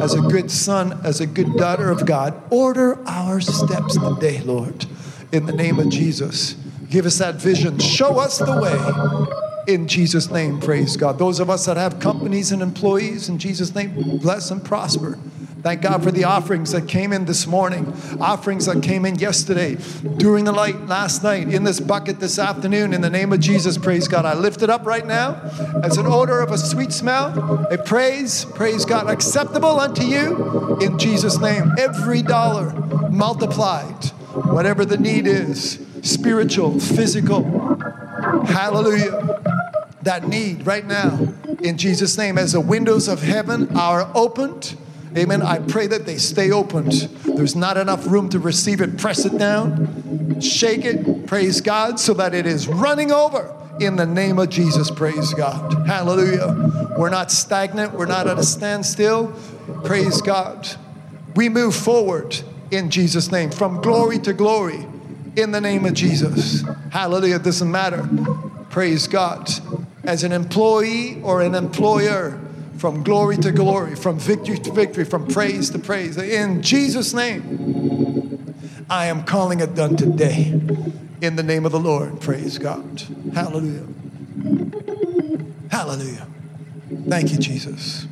as 0.00 0.14
a 0.14 0.20
good 0.20 0.50
son, 0.50 1.00
as 1.04 1.20
a 1.20 1.26
good 1.26 1.56
daughter 1.56 1.90
of 1.90 2.06
God. 2.06 2.40
Order 2.50 2.98
our 3.08 3.40
steps 3.40 3.98
today, 3.98 4.40
Lord, 4.42 4.86
in 5.32 5.46
the 5.46 5.52
name 5.52 5.80
of 5.80 5.88
Jesus. 5.88 6.54
Give 6.88 7.06
us 7.06 7.18
that 7.18 7.36
vision. 7.36 7.78
Show 7.80 8.18
us 8.20 8.38
the 8.38 8.60
way. 8.60 9.74
In 9.74 9.88
Jesus' 9.88 10.30
name, 10.30 10.60
praise 10.60 10.96
God. 10.96 11.18
Those 11.18 11.40
of 11.40 11.50
us 11.50 11.66
that 11.66 11.76
have 11.76 11.98
companies 11.98 12.52
and 12.52 12.62
employees, 12.62 13.28
in 13.28 13.38
Jesus' 13.38 13.74
name, 13.74 14.18
bless 14.18 14.52
and 14.52 14.64
prosper 14.64 15.18
Thank 15.62 15.82
God 15.82 16.04
for 16.04 16.10
the 16.10 16.24
offerings 16.24 16.72
that 16.72 16.86
came 16.86 17.12
in 17.12 17.24
this 17.24 17.46
morning, 17.46 17.92
offerings 18.20 18.66
that 18.66 18.82
came 18.82 19.06
in 19.06 19.16
yesterday, 19.16 19.78
during 20.18 20.44
the 20.44 20.52
light 20.52 20.86
last 20.86 21.22
night, 21.22 21.48
in 21.52 21.64
this 21.64 21.80
bucket 21.80 22.20
this 22.20 22.38
afternoon. 22.38 22.92
In 22.92 23.00
the 23.00 23.10
name 23.10 23.32
of 23.32 23.40
Jesus, 23.40 23.78
praise 23.78 24.06
God. 24.06 24.26
I 24.26 24.34
lift 24.34 24.62
it 24.62 24.68
up 24.68 24.84
right 24.84 25.06
now 25.06 25.40
as 25.82 25.96
an 25.96 26.06
odor 26.06 26.40
of 26.40 26.52
a 26.52 26.58
sweet 26.58 26.92
smell, 26.92 27.66
a 27.70 27.78
praise, 27.78 28.44
praise 28.44 28.84
God, 28.84 29.08
acceptable 29.08 29.80
unto 29.80 30.02
you 30.02 30.78
in 30.80 30.98
Jesus' 30.98 31.40
name. 31.40 31.72
Every 31.78 32.22
dollar 32.22 32.72
multiplied, 33.10 34.04
whatever 34.52 34.84
the 34.84 34.98
need 34.98 35.26
is, 35.26 35.80
spiritual, 36.02 36.78
physical. 36.78 37.44
Hallelujah. 38.44 39.40
That 40.02 40.28
need 40.28 40.66
right 40.66 40.86
now 40.86 41.34
in 41.60 41.78
Jesus' 41.78 42.16
name 42.18 42.36
as 42.38 42.52
the 42.52 42.60
windows 42.60 43.08
of 43.08 43.22
heaven 43.22 43.74
are 43.76 44.08
opened 44.14 44.76
Amen. 45.16 45.42
I 45.42 45.58
pray 45.58 45.86
that 45.86 46.06
they 46.06 46.16
stay 46.16 46.50
opened. 46.50 46.92
There's 47.24 47.56
not 47.56 47.76
enough 47.76 48.06
room 48.06 48.28
to 48.30 48.38
receive 48.38 48.80
it. 48.80 48.98
Press 48.98 49.24
it 49.24 49.38
down, 49.38 50.40
shake 50.40 50.84
it, 50.84 51.26
praise 51.26 51.60
God, 51.60 52.00
so 52.00 52.14
that 52.14 52.34
it 52.34 52.46
is 52.46 52.68
running 52.68 53.12
over 53.12 53.54
in 53.80 53.96
the 53.96 54.06
name 54.06 54.38
of 54.38 54.48
Jesus. 54.48 54.90
Praise 54.90 55.34
God. 55.34 55.86
Hallelujah. 55.86 56.94
We're 56.98 57.10
not 57.10 57.30
stagnant, 57.30 57.94
we're 57.94 58.06
not 58.06 58.26
at 58.26 58.38
a 58.38 58.42
standstill. 58.42 59.34
Praise 59.84 60.22
God. 60.22 60.68
We 61.34 61.48
move 61.48 61.74
forward 61.74 62.38
in 62.70 62.90
Jesus' 62.90 63.30
name 63.30 63.50
from 63.50 63.80
glory 63.80 64.18
to 64.20 64.32
glory 64.32 64.86
in 65.36 65.52
the 65.52 65.60
name 65.60 65.84
of 65.84 65.94
Jesus. 65.94 66.64
Hallelujah. 66.90 67.36
It 67.36 67.42
doesn't 67.42 67.70
matter. 67.70 68.08
Praise 68.70 69.06
God. 69.06 69.50
As 70.04 70.24
an 70.24 70.32
employee 70.32 71.20
or 71.22 71.42
an 71.42 71.54
employer, 71.54 72.40
from 72.78 73.02
glory 73.02 73.36
to 73.38 73.52
glory, 73.52 73.96
from 73.96 74.18
victory 74.18 74.58
to 74.58 74.72
victory, 74.72 75.04
from 75.04 75.26
praise 75.26 75.70
to 75.70 75.78
praise. 75.78 76.16
In 76.16 76.62
Jesus' 76.62 77.14
name, 77.14 78.54
I 78.88 79.06
am 79.06 79.24
calling 79.24 79.60
it 79.60 79.74
done 79.74 79.96
today. 79.96 80.60
In 81.20 81.36
the 81.36 81.42
name 81.42 81.64
of 81.64 81.72
the 81.72 81.80
Lord, 81.80 82.20
praise 82.20 82.58
God. 82.58 83.02
Hallelujah. 83.34 83.86
Hallelujah. 85.70 86.26
Thank 87.08 87.32
you, 87.32 87.38
Jesus. 87.38 88.06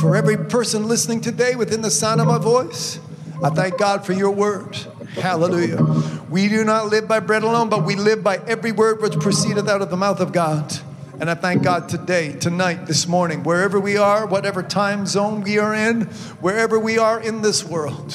For 0.00 0.16
every 0.16 0.36
person 0.36 0.88
listening 0.88 1.20
today 1.20 1.54
within 1.54 1.82
the 1.82 1.90
sound 1.90 2.20
of 2.20 2.26
my 2.26 2.38
voice, 2.38 2.98
I 3.42 3.50
thank 3.50 3.78
God 3.78 4.04
for 4.04 4.12
your 4.12 4.30
word. 4.30 4.76
Hallelujah. 5.14 5.82
We 6.28 6.48
do 6.48 6.64
not 6.64 6.88
live 6.88 7.06
by 7.06 7.20
bread 7.20 7.42
alone, 7.42 7.68
but 7.68 7.84
we 7.84 7.94
live 7.94 8.22
by 8.22 8.38
every 8.46 8.72
word 8.72 9.00
which 9.00 9.18
proceedeth 9.20 9.68
out 9.68 9.82
of 9.82 9.90
the 9.90 9.96
mouth 9.96 10.20
of 10.20 10.32
God. 10.32 10.78
And 11.18 11.30
I 11.30 11.34
thank 11.34 11.62
God 11.62 11.88
today, 11.88 12.34
tonight, 12.34 12.86
this 12.86 13.06
morning, 13.06 13.42
wherever 13.42 13.80
we 13.80 13.96
are, 13.96 14.26
whatever 14.26 14.62
time 14.62 15.06
zone 15.06 15.40
we 15.40 15.58
are 15.58 15.74
in, 15.74 16.02
wherever 16.42 16.78
we 16.78 16.98
are 16.98 17.18
in 17.18 17.40
this 17.40 17.64
world, 17.64 18.14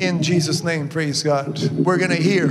in 0.00 0.20
Jesus' 0.22 0.64
name, 0.64 0.88
praise 0.88 1.22
God, 1.22 1.62
we're 1.72 1.96
going 1.96 2.10
to 2.10 2.16
hear 2.16 2.48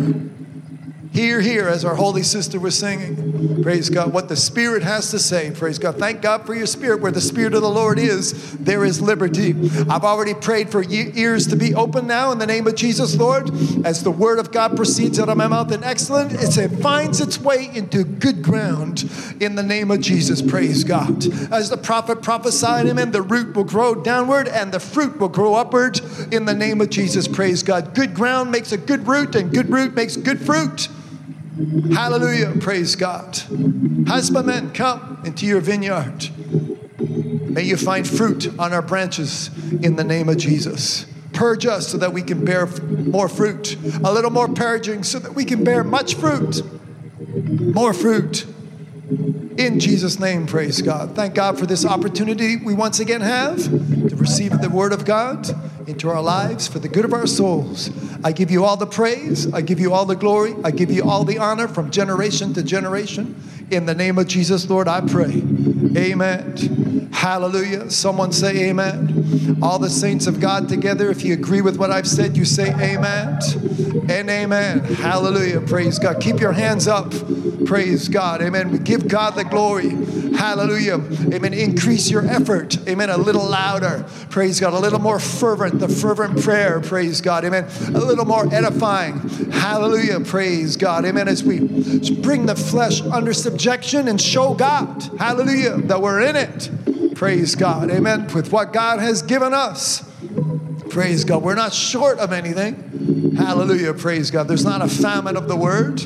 Hear, 1.13 1.41
hear, 1.41 1.67
as 1.67 1.83
our 1.83 1.95
holy 1.95 2.23
sister 2.23 2.59
was 2.59 2.77
singing. 2.77 3.63
Praise 3.63 3.89
God. 3.89 4.13
What 4.13 4.29
the 4.29 4.35
Spirit 4.35 4.83
has 4.83 5.11
to 5.11 5.19
say. 5.19 5.51
Praise 5.51 5.79
God. 5.79 5.97
Thank 5.97 6.21
God 6.21 6.45
for 6.45 6.53
your 6.53 6.67
Spirit. 6.67 7.01
Where 7.01 7.11
the 7.11 7.21
Spirit 7.21 7.53
of 7.53 7.61
the 7.61 7.69
Lord 7.69 7.97
is, 7.97 8.55
there 8.57 8.85
is 8.85 9.01
liberty. 9.01 9.55
I've 9.89 10.03
already 10.03 10.33
prayed 10.33 10.69
for 10.69 10.83
ears 10.89 11.47
to 11.47 11.55
be 11.55 11.73
open 11.73 12.07
now 12.07 12.31
in 12.31 12.37
the 12.37 12.45
name 12.45 12.67
of 12.67 12.75
Jesus, 12.75 13.15
Lord. 13.15 13.49
As 13.85 14.03
the 14.03 14.11
word 14.11 14.39
of 14.39 14.51
God 14.51 14.75
proceeds 14.75 15.19
out 15.19 15.29
of 15.29 15.37
my 15.37 15.47
mouth 15.47 15.71
in 15.71 15.83
excellent, 15.83 16.33
it 16.33 16.67
finds 16.81 17.19
its 17.19 17.39
way 17.39 17.69
into 17.73 18.03
good 18.03 18.41
ground 18.41 19.09
in 19.39 19.55
the 19.55 19.63
name 19.63 19.91
of 19.91 20.01
Jesus. 20.01 20.41
Praise 20.41 20.83
God. 20.83 21.25
As 21.51 21.69
the 21.69 21.77
prophet 21.77 22.21
prophesied, 22.21 22.85
amen, 22.87 23.11
the 23.11 23.21
root 23.21 23.55
will 23.55 23.63
grow 23.63 23.95
downward 23.95 24.47
and 24.47 24.71
the 24.71 24.79
fruit 24.79 25.19
will 25.19 25.29
grow 25.29 25.55
upward 25.55 25.99
in 26.31 26.45
the 26.45 26.53
name 26.53 26.81
of 26.81 26.89
Jesus. 26.89 27.27
Praise 27.27 27.63
God. 27.63 27.95
Good 27.95 28.13
ground 28.13 28.51
makes 28.51 28.71
a 28.71 28.77
good 28.77 29.07
root, 29.07 29.35
and 29.35 29.51
good 29.51 29.69
root 29.69 29.95
makes 29.95 30.15
good 30.15 30.39
fruit. 30.39 30.89
Hallelujah. 31.93 32.53
Praise 32.59 32.95
God. 32.95 33.41
Husbandmen, 34.07 34.71
come 34.73 35.21
into 35.25 35.45
your 35.45 35.59
vineyard. 35.59 36.29
May 36.99 37.63
you 37.63 37.77
find 37.77 38.07
fruit 38.07 38.47
on 38.59 38.73
our 38.73 38.81
branches 38.83 39.49
in 39.81 39.95
the 39.95 40.03
name 40.03 40.29
of 40.29 40.37
Jesus. 40.37 41.07
Purge 41.33 41.65
us 41.65 41.87
so 41.87 41.97
that 41.97 42.13
we 42.13 42.21
can 42.21 42.45
bear 42.45 42.67
more 42.67 43.27
fruit. 43.27 43.75
A 44.03 44.13
little 44.13 44.29
more 44.29 44.47
purging 44.47 45.03
so 45.03 45.17
that 45.19 45.33
we 45.33 45.45
can 45.45 45.63
bear 45.63 45.83
much 45.83 46.15
fruit. 46.15 46.61
More 47.73 47.93
fruit. 47.93 48.45
In 49.57 49.79
Jesus' 49.79 50.19
name, 50.19 50.45
praise 50.45 50.81
God. 50.81 51.15
Thank 51.15 51.33
God 51.33 51.57
for 51.57 51.65
this 51.65 51.85
opportunity 51.85 52.57
we 52.57 52.75
once 52.75 52.99
again 52.99 53.21
have 53.21 53.63
to 53.63 54.15
receive 54.15 54.61
the 54.61 54.69
Word 54.69 54.93
of 54.93 55.05
God 55.05 55.47
into 55.87 56.09
our 56.09 56.21
lives 56.21 56.67
for 56.67 56.79
the 56.79 56.89
good 56.89 57.05
of 57.05 57.13
our 57.13 57.25
souls. 57.25 57.89
I 58.23 58.31
give 58.31 58.51
you 58.51 58.65
all 58.65 58.77
the 58.77 58.85
praise, 58.85 59.51
I 59.53 59.61
give 59.61 59.79
you 59.79 59.93
all 59.93 60.05
the 60.05 60.15
glory, 60.15 60.53
I 60.63 60.71
give 60.71 60.91
you 60.91 61.09
all 61.09 61.23
the 61.23 61.37
honor 61.37 61.67
from 61.67 61.91
generation 61.91 62.53
to 62.55 62.63
generation. 62.63 63.41
In 63.71 63.85
the 63.85 63.95
name 63.95 64.17
of 64.17 64.27
Jesus, 64.27 64.69
Lord, 64.69 64.87
I 64.87 65.01
pray. 65.01 65.43
Amen. 65.97 67.09
Hallelujah. 67.11 67.89
Someone 67.89 68.31
say 68.31 68.69
amen. 68.69 69.57
All 69.61 69.79
the 69.79 69.89
saints 69.89 70.27
of 70.27 70.39
God 70.39 70.69
together, 70.69 71.09
if 71.09 71.23
you 71.23 71.33
agree 71.33 71.61
with 71.61 71.77
what 71.77 71.89
I've 71.91 72.07
said, 72.07 72.37
you 72.37 72.45
say 72.45 72.69
amen 72.69 73.39
and 74.09 74.29
amen. 74.29 74.79
Hallelujah. 74.79 75.61
Praise 75.61 75.99
God. 75.99 76.21
Keep 76.21 76.39
your 76.39 76.53
hands 76.53 76.87
up. 76.87 77.13
Praise 77.65 78.07
God. 78.07 78.41
Amen. 78.41 78.71
We 78.71 78.79
give 78.79 79.07
God 79.07 79.35
the 79.35 79.43
glory. 79.43 79.89
Hallelujah. 80.35 81.01
Amen. 81.33 81.53
Increase 81.53 82.09
your 82.09 82.25
effort. 82.25 82.77
Amen. 82.87 83.09
A 83.09 83.17
little 83.17 83.45
louder. 83.45 84.05
Praise 84.29 84.59
God. 84.59 84.73
A 84.73 84.79
little 84.79 84.99
more 84.99 85.19
fervent. 85.19 85.76
The 85.79 85.87
fervent 85.87 86.41
prayer. 86.41 86.79
Praise 86.79 87.21
God. 87.21 87.45
Amen. 87.45 87.65
A 87.93 87.99
little 87.99 88.25
more 88.25 88.51
edifying. 88.53 89.19
Hallelujah. 89.51 90.19
Praise 90.21 90.75
God. 90.75 91.05
Amen. 91.05 91.27
As 91.27 91.43
we 91.43 91.59
bring 92.15 92.45
the 92.45 92.55
flesh 92.55 93.01
under 93.01 93.33
subjection 93.33 94.07
and 94.07 94.19
show 94.19 94.53
God. 94.53 95.03
Hallelujah. 95.19 95.77
That 95.77 96.01
we're 96.01 96.21
in 96.21 96.35
it. 96.35 97.15
Praise 97.15 97.55
God. 97.55 97.89
Amen. 97.91 98.27
With 98.33 98.51
what 98.51 98.73
God 98.73 98.99
has 98.99 99.21
given 99.21 99.53
us. 99.53 100.03
Praise 100.89 101.23
God. 101.23 101.43
We're 101.43 101.55
not 101.55 101.73
short 101.73 102.19
of 102.19 102.31
anything. 102.31 103.35
Hallelujah. 103.35 103.93
Praise 103.93 104.31
God. 104.31 104.47
There's 104.47 104.65
not 104.65 104.81
a 104.81 104.87
famine 104.87 105.37
of 105.37 105.47
the 105.47 105.55
word. 105.55 106.05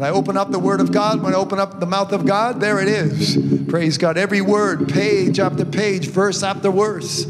When 0.00 0.08
I 0.08 0.16
open 0.16 0.38
up 0.38 0.50
the 0.50 0.58
Word 0.58 0.80
of 0.80 0.92
God, 0.92 1.22
when 1.22 1.34
I 1.34 1.36
open 1.36 1.58
up 1.58 1.78
the 1.78 1.84
mouth 1.84 2.12
of 2.12 2.24
God, 2.24 2.58
there 2.58 2.80
it 2.80 2.88
is. 2.88 3.36
Praise 3.68 3.98
God. 3.98 4.16
Every 4.16 4.40
word, 4.40 4.88
page 4.88 5.38
after 5.38 5.62
page, 5.66 6.08
verse 6.08 6.42
after 6.42 6.70
verse. 6.70 7.26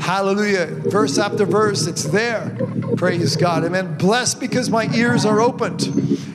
Hallelujah. 0.00 0.68
Verse 0.68 1.18
after 1.18 1.44
verse, 1.44 1.86
it's 1.86 2.04
there. 2.04 2.56
Praise 2.96 3.36
God. 3.36 3.62
Amen. 3.62 3.98
Blessed 3.98 4.40
because 4.40 4.70
my 4.70 4.90
ears 4.94 5.26
are 5.26 5.38
opened 5.38 5.82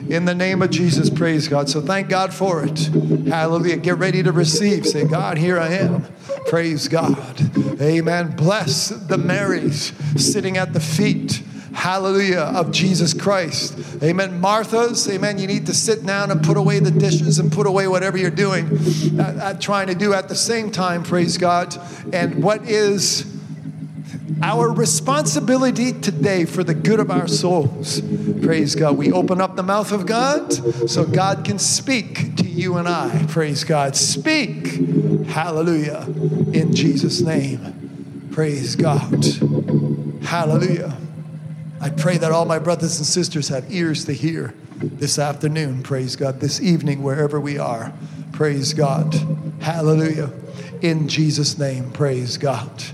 in 0.08 0.26
the 0.26 0.34
name 0.34 0.62
of 0.62 0.70
Jesus. 0.70 1.10
Praise 1.10 1.48
God. 1.48 1.68
So 1.68 1.80
thank 1.80 2.08
God 2.08 2.32
for 2.32 2.62
it. 2.62 2.78
Hallelujah. 3.26 3.78
Get 3.78 3.98
ready 3.98 4.22
to 4.22 4.30
receive. 4.30 4.86
Say, 4.86 5.04
God, 5.04 5.38
here 5.38 5.58
I 5.58 5.70
am. 5.70 6.06
Praise 6.46 6.86
God. 6.86 7.80
Amen. 7.82 8.36
Bless 8.36 8.90
the 8.90 9.18
Marys 9.18 9.92
sitting 10.14 10.56
at 10.56 10.72
the 10.72 10.78
feet 10.78 11.42
hallelujah, 11.74 12.40
of 12.54 12.72
Jesus 12.72 13.14
Christ. 13.14 14.02
Amen. 14.02 14.40
Martha's, 14.40 15.08
amen, 15.08 15.38
you 15.38 15.46
need 15.46 15.66
to 15.66 15.74
sit 15.74 16.04
down 16.04 16.30
and 16.30 16.42
put 16.42 16.56
away 16.56 16.78
the 16.80 16.90
dishes 16.90 17.38
and 17.38 17.52
put 17.52 17.66
away 17.66 17.86
whatever 17.88 18.16
you're 18.16 18.30
doing, 18.30 18.66
uh, 19.18 19.22
uh, 19.42 19.54
trying 19.54 19.86
to 19.86 19.94
do 19.94 20.12
at 20.12 20.28
the 20.28 20.34
same 20.34 20.70
time, 20.70 21.02
praise 21.02 21.38
God. 21.38 21.76
And 22.12 22.42
what 22.42 22.62
is 22.62 23.26
our 24.42 24.72
responsibility 24.72 25.92
today 25.92 26.44
for 26.44 26.64
the 26.64 26.74
good 26.74 26.98
of 26.98 27.10
our 27.10 27.28
souls. 27.28 28.00
Praise 28.42 28.74
God. 28.74 28.96
We 28.96 29.12
open 29.12 29.40
up 29.40 29.56
the 29.56 29.62
mouth 29.62 29.92
of 29.92 30.06
God 30.06 30.52
so 30.88 31.04
God 31.04 31.44
can 31.44 31.58
speak 31.58 32.36
to 32.36 32.44
you 32.44 32.76
and 32.76 32.88
I. 32.88 33.26
Praise 33.28 33.64
God. 33.64 33.96
Speak. 33.96 34.66
Hallelujah. 35.26 36.06
In 36.52 36.74
Jesus' 36.74 37.20
name. 37.20 38.30
Praise 38.32 38.76
God. 38.76 39.24
Hallelujah. 40.22 40.96
I 41.82 41.88
pray 41.88 42.18
that 42.18 42.30
all 42.30 42.44
my 42.44 42.58
brothers 42.58 42.98
and 42.98 43.06
sisters 43.06 43.48
have 43.48 43.72
ears 43.72 44.04
to 44.04 44.12
hear 44.12 44.54
this 44.76 45.18
afternoon, 45.18 45.82
praise 45.82 46.14
God, 46.14 46.40
this 46.40 46.60
evening, 46.60 47.02
wherever 47.02 47.40
we 47.40 47.58
are. 47.58 47.92
Praise 48.32 48.74
God. 48.74 49.14
Hallelujah. 49.60 50.30
In 50.82 51.08
Jesus' 51.08 51.58
name, 51.58 51.90
praise 51.90 52.36
God. 52.36 52.84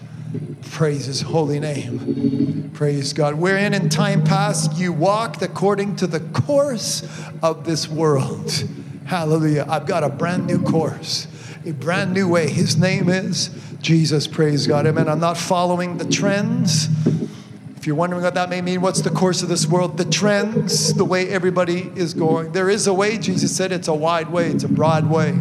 Praise 0.71 1.07
his 1.07 1.21
holy 1.23 1.59
name. 1.61 2.71
Praise 2.75 3.13
God. 3.13 3.35
Wherein 3.35 3.75
in 3.75 3.89
time 3.89 4.23
past 4.23 4.77
you 4.77 4.93
walked 4.93 5.43
according 5.43 5.97
to 5.97 6.07
the 6.07 6.21
course 6.21 7.03
of 7.43 7.65
this 7.65 7.89
world. 7.89 8.65
Hallelujah. 9.05 9.67
I've 9.69 9.87
got 9.87 10.05
a 10.05 10.09
brand 10.09 10.47
new 10.47 10.63
course, 10.63 11.29
a 11.65 11.73
brand 11.73 12.13
new 12.13 12.29
way. 12.29 12.51
His 12.51 12.77
name 12.77 13.09
is 13.09 13.51
Jesus. 13.81 14.27
Praise 14.27 14.67
God. 14.67 14.87
Amen. 14.87 15.09
I'm 15.09 15.21
not 15.21 15.37
following 15.39 15.99
the 15.99 16.05
trends. 16.05 16.89
If 17.87 17.89
you're 17.89 17.95
wondering 17.95 18.25
what 18.25 18.35
that 18.35 18.51
may 18.51 18.63
mean, 18.63 18.81
what's 18.81 19.03
the 19.03 19.11
course 19.11 19.43
of 19.45 19.49
this 19.49 19.65
world? 19.65 19.97
The 19.97 20.05
trends, 20.05 20.93
the 20.95 21.05
way 21.05 21.29
everybody 21.29 21.89
is 21.95 22.15
going. 22.15 22.51
There 22.51 22.69
is 22.69 22.89
a 22.89 22.93
way, 22.93 23.17
Jesus 23.17 23.57
said, 23.57 23.71
it's 23.71 23.87
a 23.87 23.95
wide 23.95 24.29
way, 24.29 24.49
it's 24.49 24.65
a 24.65 24.69
broad 24.69 25.09
way. 25.09 25.39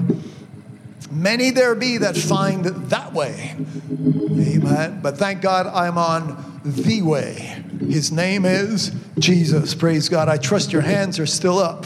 Many 1.09 1.49
there 1.49 1.73
be 1.73 1.97
that 1.97 2.15
find 2.15 2.65
that 2.65 3.13
way. 3.13 3.55
Amen. 3.91 4.99
But 5.01 5.17
thank 5.17 5.41
God 5.41 5.65
I'm 5.65 5.97
on 5.97 6.61
the 6.63 7.01
way. 7.01 7.63
His 7.79 8.11
name 8.11 8.45
is 8.45 8.91
Jesus. 9.17 9.73
Praise 9.73 10.07
God. 10.07 10.29
I 10.29 10.37
trust 10.37 10.71
your 10.71 10.83
hands 10.83 11.17
are 11.17 11.25
still 11.25 11.57
up. 11.57 11.83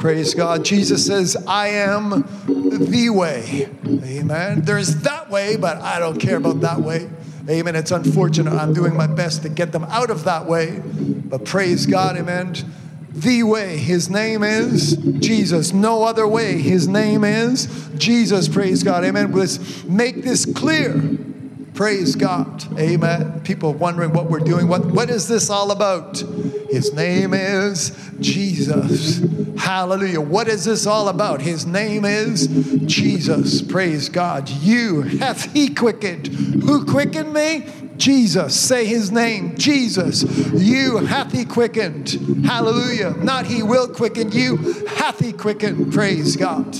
Praise 0.00 0.34
God. 0.34 0.66
Jesus 0.66 1.06
says, 1.06 1.34
I 1.46 1.68
am 1.68 2.28
the 2.46 3.08
way. 3.08 3.70
Amen. 3.86 4.60
There's 4.66 4.96
that 4.96 5.30
way, 5.30 5.56
but 5.56 5.78
I 5.78 5.98
don't 5.98 6.20
care 6.20 6.36
about 6.36 6.60
that 6.60 6.80
way. 6.80 7.08
Amen. 7.48 7.76
It's 7.76 7.90
unfortunate. 7.90 8.52
I'm 8.52 8.72
doing 8.72 8.96
my 8.96 9.06
best 9.06 9.42
to 9.42 9.48
get 9.48 9.72
them 9.72 9.84
out 9.84 10.10
of 10.10 10.24
that 10.24 10.46
way. 10.46 10.80
But 10.80 11.44
praise 11.44 11.84
God. 11.84 12.16
Amen. 12.16 12.54
The 13.10 13.42
way. 13.42 13.76
His 13.76 14.08
name 14.08 14.42
is 14.42 14.96
Jesus. 14.96 15.72
No 15.72 16.04
other 16.04 16.26
way. 16.26 16.58
His 16.58 16.88
name 16.88 17.22
is 17.22 17.66
Jesus. 17.96 18.48
Praise 18.48 18.82
God. 18.82 19.04
Amen. 19.04 19.32
Let's 19.32 19.84
make 19.84 20.22
this 20.22 20.46
clear. 20.46 21.18
Praise 21.74 22.14
God. 22.14 22.64
Amen. 22.78 23.40
People 23.40 23.72
wondering 23.74 24.12
what 24.12 24.30
we're 24.30 24.38
doing. 24.38 24.68
What, 24.68 24.86
what 24.86 25.10
is 25.10 25.26
this 25.26 25.50
all 25.50 25.72
about? 25.72 26.18
His 26.70 26.94
name 26.94 27.34
is 27.34 27.90
Jesus. 28.20 29.20
Hallelujah. 29.58 30.20
What 30.20 30.46
is 30.46 30.64
this 30.64 30.86
all 30.86 31.08
about? 31.08 31.42
His 31.42 31.66
name 31.66 32.04
is 32.04 32.46
Jesus. 32.86 33.60
Praise 33.60 34.08
God. 34.08 34.48
You 34.48 35.02
hath 35.02 35.52
he 35.52 35.74
quickened. 35.74 36.28
Who 36.28 36.84
quickened 36.84 37.32
me? 37.32 37.66
Jesus. 37.96 38.58
Say 38.58 38.86
his 38.86 39.10
name, 39.10 39.56
Jesus. 39.56 40.22
You 40.52 40.98
hath 40.98 41.32
he 41.32 41.44
quickened. 41.44 42.44
Hallelujah. 42.44 43.14
Not 43.18 43.46
he 43.46 43.62
will 43.64 43.88
quicken 43.88 44.30
you, 44.30 44.56
hath 44.86 45.18
he 45.18 45.32
quickened. 45.32 45.92
Praise 45.92 46.36
God. 46.36 46.78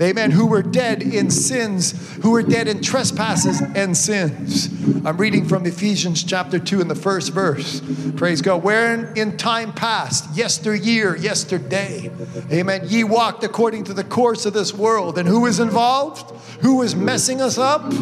Amen. 0.00 0.30
Who 0.30 0.46
were 0.46 0.62
dead 0.62 1.02
in 1.02 1.30
sins, 1.30 2.16
who 2.22 2.32
were 2.32 2.42
dead 2.42 2.68
in 2.68 2.82
trespasses 2.82 3.62
and 3.62 3.96
sins. 3.96 4.66
I'm 5.06 5.16
reading 5.16 5.46
from 5.46 5.64
Ephesians 5.64 6.22
chapter 6.22 6.58
2 6.58 6.80
in 6.80 6.88
the 6.88 6.94
first 6.94 7.32
verse. 7.32 7.80
Praise 8.16 8.42
God. 8.42 8.62
Wherein 8.62 9.12
in 9.16 9.36
time 9.36 9.72
past, 9.72 10.36
yesteryear, 10.36 11.16
yesterday, 11.16 12.10
amen, 12.52 12.82
ye 12.88 13.04
walked 13.04 13.42
according 13.42 13.84
to 13.84 13.94
the 13.94 14.04
course 14.04 14.44
of 14.44 14.52
this 14.52 14.74
world. 14.74 15.16
And 15.16 15.26
who 15.26 15.40
was 15.40 15.60
involved? 15.60 16.30
Who 16.60 16.76
was 16.76 16.94
messing 16.94 17.40
us 17.40 17.56
up? 17.56 17.92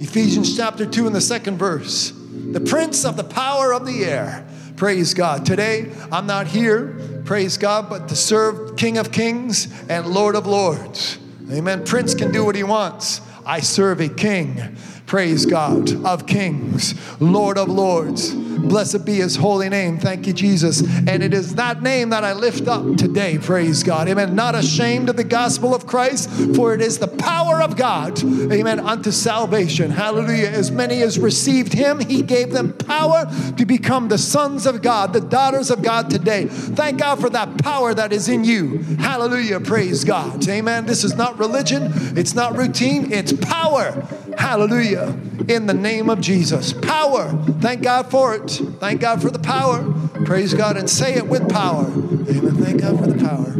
Ephesians 0.00 0.56
chapter 0.56 0.86
2 0.86 1.06
in 1.06 1.12
the 1.12 1.20
second 1.20 1.58
verse. 1.58 2.10
The 2.10 2.60
prince 2.60 3.04
of 3.04 3.16
the 3.16 3.24
power 3.24 3.72
of 3.72 3.86
the 3.86 4.04
air. 4.04 4.48
Praise 4.76 5.12
God. 5.12 5.44
Today, 5.44 5.92
I'm 6.10 6.26
not 6.26 6.46
here, 6.46 7.17
praise 7.28 7.58
God, 7.58 7.90
but 7.90 8.08
to 8.08 8.16
serve 8.16 8.74
King 8.76 8.96
of 8.96 9.12
Kings 9.12 9.68
and 9.90 10.06
Lord 10.06 10.34
of 10.34 10.46
Lords. 10.46 11.18
Amen. 11.52 11.84
Prince 11.84 12.14
can 12.14 12.32
do 12.32 12.42
what 12.42 12.54
he 12.54 12.62
wants. 12.62 13.20
I 13.44 13.60
serve 13.60 14.00
a 14.00 14.08
king. 14.08 14.78
Praise 15.04 15.44
God 15.44 16.06
of 16.06 16.26
kings, 16.26 16.94
Lord 17.20 17.58
of 17.58 17.68
lords. 17.68 18.32
Blessed 18.58 19.04
be 19.04 19.14
his 19.14 19.36
holy 19.36 19.68
name. 19.68 19.98
Thank 19.98 20.26
you, 20.26 20.32
Jesus. 20.32 20.82
And 20.82 21.22
it 21.22 21.32
is 21.32 21.54
that 21.54 21.82
name 21.82 22.10
that 22.10 22.24
I 22.24 22.32
lift 22.32 22.68
up 22.68 22.96
today. 22.96 23.38
Praise 23.38 23.82
God. 23.82 24.08
Amen. 24.08 24.34
Not 24.34 24.54
ashamed 24.54 25.08
of 25.08 25.16
the 25.16 25.24
gospel 25.24 25.74
of 25.74 25.86
Christ, 25.86 26.30
for 26.54 26.74
it 26.74 26.80
is 26.80 26.98
the 26.98 27.08
power 27.08 27.62
of 27.62 27.76
God. 27.76 28.22
Amen. 28.22 28.80
Unto 28.80 29.10
salvation. 29.10 29.90
Hallelujah. 29.90 30.48
As 30.48 30.70
many 30.70 31.02
as 31.02 31.18
received 31.18 31.72
him, 31.72 32.00
he 32.00 32.22
gave 32.22 32.52
them 32.52 32.72
power 32.72 33.26
to 33.56 33.64
become 33.64 34.08
the 34.08 34.18
sons 34.18 34.66
of 34.66 34.82
God, 34.82 35.12
the 35.12 35.20
daughters 35.20 35.70
of 35.70 35.82
God 35.82 36.10
today. 36.10 36.46
Thank 36.46 37.00
God 37.00 37.20
for 37.20 37.30
that 37.30 37.58
power 37.58 37.94
that 37.94 38.12
is 38.12 38.28
in 38.28 38.44
you. 38.44 38.78
Hallelujah. 38.98 39.60
Praise 39.60 40.04
God. 40.04 40.46
Amen. 40.48 40.86
This 40.86 41.04
is 41.04 41.16
not 41.16 41.38
religion, 41.38 41.90
it's 42.16 42.34
not 42.34 42.56
routine, 42.56 43.12
it's 43.12 43.32
power. 43.32 44.06
Hallelujah. 44.36 45.18
In 45.48 45.66
the 45.66 45.74
name 45.74 46.10
of 46.10 46.20
Jesus. 46.20 46.72
Power. 46.72 47.32
Thank 47.60 47.82
God 47.82 48.10
for 48.10 48.34
it. 48.34 48.47
Thank 48.56 49.00
God 49.00 49.22
for 49.22 49.30
the 49.30 49.38
power. 49.38 49.84
Praise 50.24 50.54
God 50.54 50.76
and 50.76 50.88
say 50.88 51.14
it 51.14 51.26
with 51.26 51.48
power. 51.48 51.84
Amen. 51.84 52.56
Thank 52.56 52.80
God 52.80 52.98
for 52.98 53.06
the 53.06 53.22
power. 53.22 53.54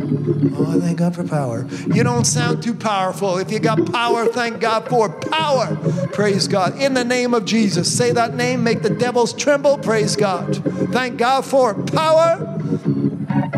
Oh, 0.57 0.77
I 0.77 0.81
thank 0.81 0.99
God 0.99 1.15
for 1.15 1.25
power. 1.25 1.67
You 1.93 2.03
don't 2.03 2.25
sound 2.25 2.63
too 2.63 2.75
powerful. 2.75 3.39
If 3.39 3.53
you 3.53 3.59
got 3.59 3.91
power, 3.93 4.27
thank 4.27 4.61
God 4.61 4.89
for 4.89 5.09
power. 5.09 5.77
Praise 6.13 6.49
God. 6.49 6.81
In 6.81 6.95
the 6.95 7.05
name 7.05 7.35
of 7.35 7.45
Jesus. 7.45 7.95
Say 7.97 8.13
that 8.13 8.35
name, 8.35 8.65
make 8.65 8.83
the 8.83 8.91
devils 8.91 9.33
tremble. 9.33 9.79
Praise 9.79 10.17
God. 10.17 10.57
Thank 10.93 11.19
God 11.19 11.45
for 11.45 11.75
power. 11.75 12.59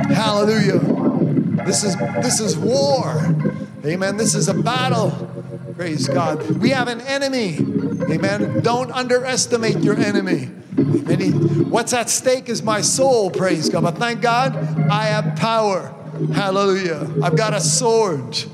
Hallelujah. 0.08 0.78
This 1.64 1.84
is 1.84 1.96
this 2.22 2.40
is 2.40 2.56
war. 2.56 3.34
Amen. 3.84 4.16
This 4.16 4.34
is 4.34 4.48
a 4.48 4.54
battle. 4.54 5.10
Praise 5.76 6.08
God. 6.08 6.42
We 6.58 6.70
have 6.70 6.88
an 6.88 7.00
enemy. 7.00 7.56
Amen. 8.10 8.60
Don't 8.60 8.90
underestimate 8.90 9.78
your 9.78 9.98
enemy. 9.98 10.50
He- 10.84 11.30
What's 11.30 11.92
at 11.92 12.10
stake 12.10 12.48
is 12.48 12.62
my 12.62 12.80
soul. 12.80 13.30
Praise 13.30 13.68
God. 13.68 13.82
But 13.82 13.98
thank 13.98 14.20
God 14.20 14.56
I 14.90 15.04
have 15.04 15.36
power. 15.36 15.94
Hallelujah. 16.32 17.08
I've 17.22 17.36
got 17.36 17.54
a 17.54 17.60
sword. 17.60 18.44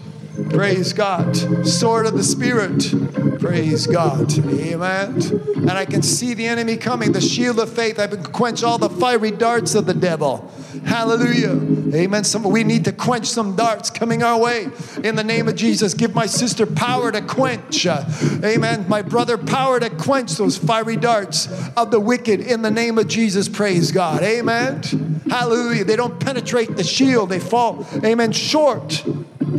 Praise 0.50 0.92
God. 0.92 1.36
Sword 1.66 2.06
of 2.06 2.14
the 2.14 2.22
Spirit. 2.22 3.40
Praise 3.40 3.86
God. 3.86 4.32
Amen. 4.38 5.22
And 5.56 5.70
I 5.70 5.84
can 5.84 6.02
see 6.02 6.34
the 6.34 6.46
enemy 6.46 6.76
coming. 6.76 7.12
The 7.12 7.20
shield 7.20 7.58
of 7.58 7.72
faith. 7.72 7.98
I 7.98 8.06
can 8.06 8.22
quench 8.22 8.62
all 8.62 8.78
the 8.78 8.90
fiery 8.90 9.30
darts 9.30 9.74
of 9.74 9.86
the 9.86 9.94
devil. 9.94 10.50
Hallelujah. 10.84 11.94
Amen. 11.94 12.24
Some, 12.24 12.42
we 12.44 12.64
need 12.64 12.84
to 12.84 12.92
quench 12.92 13.26
some 13.26 13.56
darts 13.56 13.90
coming 13.90 14.22
our 14.22 14.38
way. 14.38 14.68
In 15.02 15.16
the 15.16 15.24
name 15.24 15.48
of 15.48 15.56
Jesus, 15.56 15.94
give 15.94 16.14
my 16.14 16.26
sister 16.26 16.66
power 16.66 17.10
to 17.10 17.22
quench. 17.22 17.86
uh, 17.86 18.04
amen. 18.44 18.86
My 18.88 19.02
brother 19.02 19.38
power 19.38 19.80
to 19.80 19.90
quench 19.90 20.32
those 20.32 20.58
fiery 20.58 20.96
darts 20.96 21.48
of 21.76 21.90
the 21.90 22.00
wicked 22.00 22.40
in 22.40 22.62
the 22.62 22.70
name 22.70 22.98
of 22.98 23.08
Jesus. 23.08 23.48
Praise 23.48 23.90
God. 23.90 24.22
Amen. 24.22 24.82
Hallelujah. 25.30 25.84
They 25.84 25.96
don't 25.96 26.20
penetrate 26.20 26.76
the 26.76 26.84
shield, 26.84 27.30
they 27.30 27.40
fall, 27.40 27.86
amen, 28.04 28.32
short. 28.32 29.04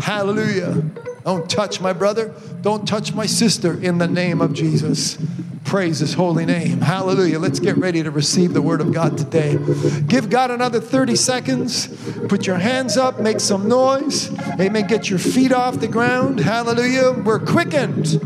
Hallelujah. 0.02 0.84
Don't 1.24 1.50
touch 1.50 1.82
my 1.82 1.92
brother. 1.92 2.34
Don't 2.62 2.88
touch 2.88 3.14
my 3.14 3.26
sister 3.26 3.74
in 3.74 3.98
the 3.98 4.08
name 4.08 4.42
of 4.42 4.54
Jesus. 4.54 5.18
Praise 5.66 6.00
his 6.00 6.14
holy 6.14 6.46
name. 6.46 6.80
Hallelujah. 6.80 7.40
Let's 7.40 7.60
get 7.60 7.76
ready 7.76 8.02
to 8.02 8.10
receive 8.10 8.54
the 8.54 8.62
word 8.62 8.80
of 8.80 8.94
God 8.94 9.18
today. 9.18 9.58
Give 10.08 10.30
God 10.30 10.52
another 10.52 10.80
30 10.80 11.18
seconds. 11.18 11.88
Put 12.30 12.48
your 12.48 12.56
hands 12.56 12.96
up, 12.96 13.20
make 13.20 13.42
some 13.42 13.68
noise. 13.68 14.32
Amen. 14.58 14.88
Get 14.88 15.10
your 15.10 15.20
feet 15.20 15.52
off 15.52 15.82
the 15.82 15.90
ground. 15.90 16.40
Hallelujah. 16.40 17.12
We're 17.12 17.40
quickened. 17.40 18.22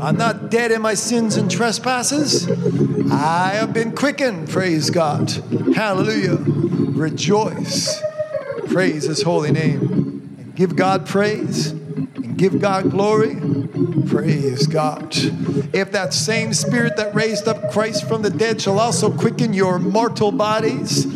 I'm 0.00 0.16
not 0.16 0.50
dead 0.50 0.70
in 0.70 0.82
my 0.82 0.94
sins 0.94 1.36
and 1.36 1.50
trespasses. 1.50 2.48
I 3.10 3.54
have 3.54 3.72
been 3.72 3.96
quickened. 3.96 4.48
Praise 4.48 4.90
God. 4.90 5.30
Hallelujah. 5.74 6.36
Rejoice. 6.36 8.00
Praise 8.72 9.04
his 9.04 9.22
holy 9.22 9.52
name. 9.52 10.34
And 10.38 10.54
give 10.56 10.76
God 10.76 11.06
praise 11.06 11.72
and 11.72 12.38
give 12.38 12.58
God 12.58 12.90
glory. 12.90 13.36
Praise 14.06 14.66
God. 14.66 15.14
If 15.74 15.92
that 15.92 16.14
same 16.14 16.54
spirit 16.54 16.96
that 16.96 17.14
raised 17.14 17.46
up 17.48 17.70
Christ 17.70 18.08
from 18.08 18.22
the 18.22 18.30
dead 18.30 18.62
shall 18.62 18.78
also 18.78 19.10
quicken 19.10 19.52
your 19.52 19.78
mortal 19.78 20.32
bodies, 20.32 21.06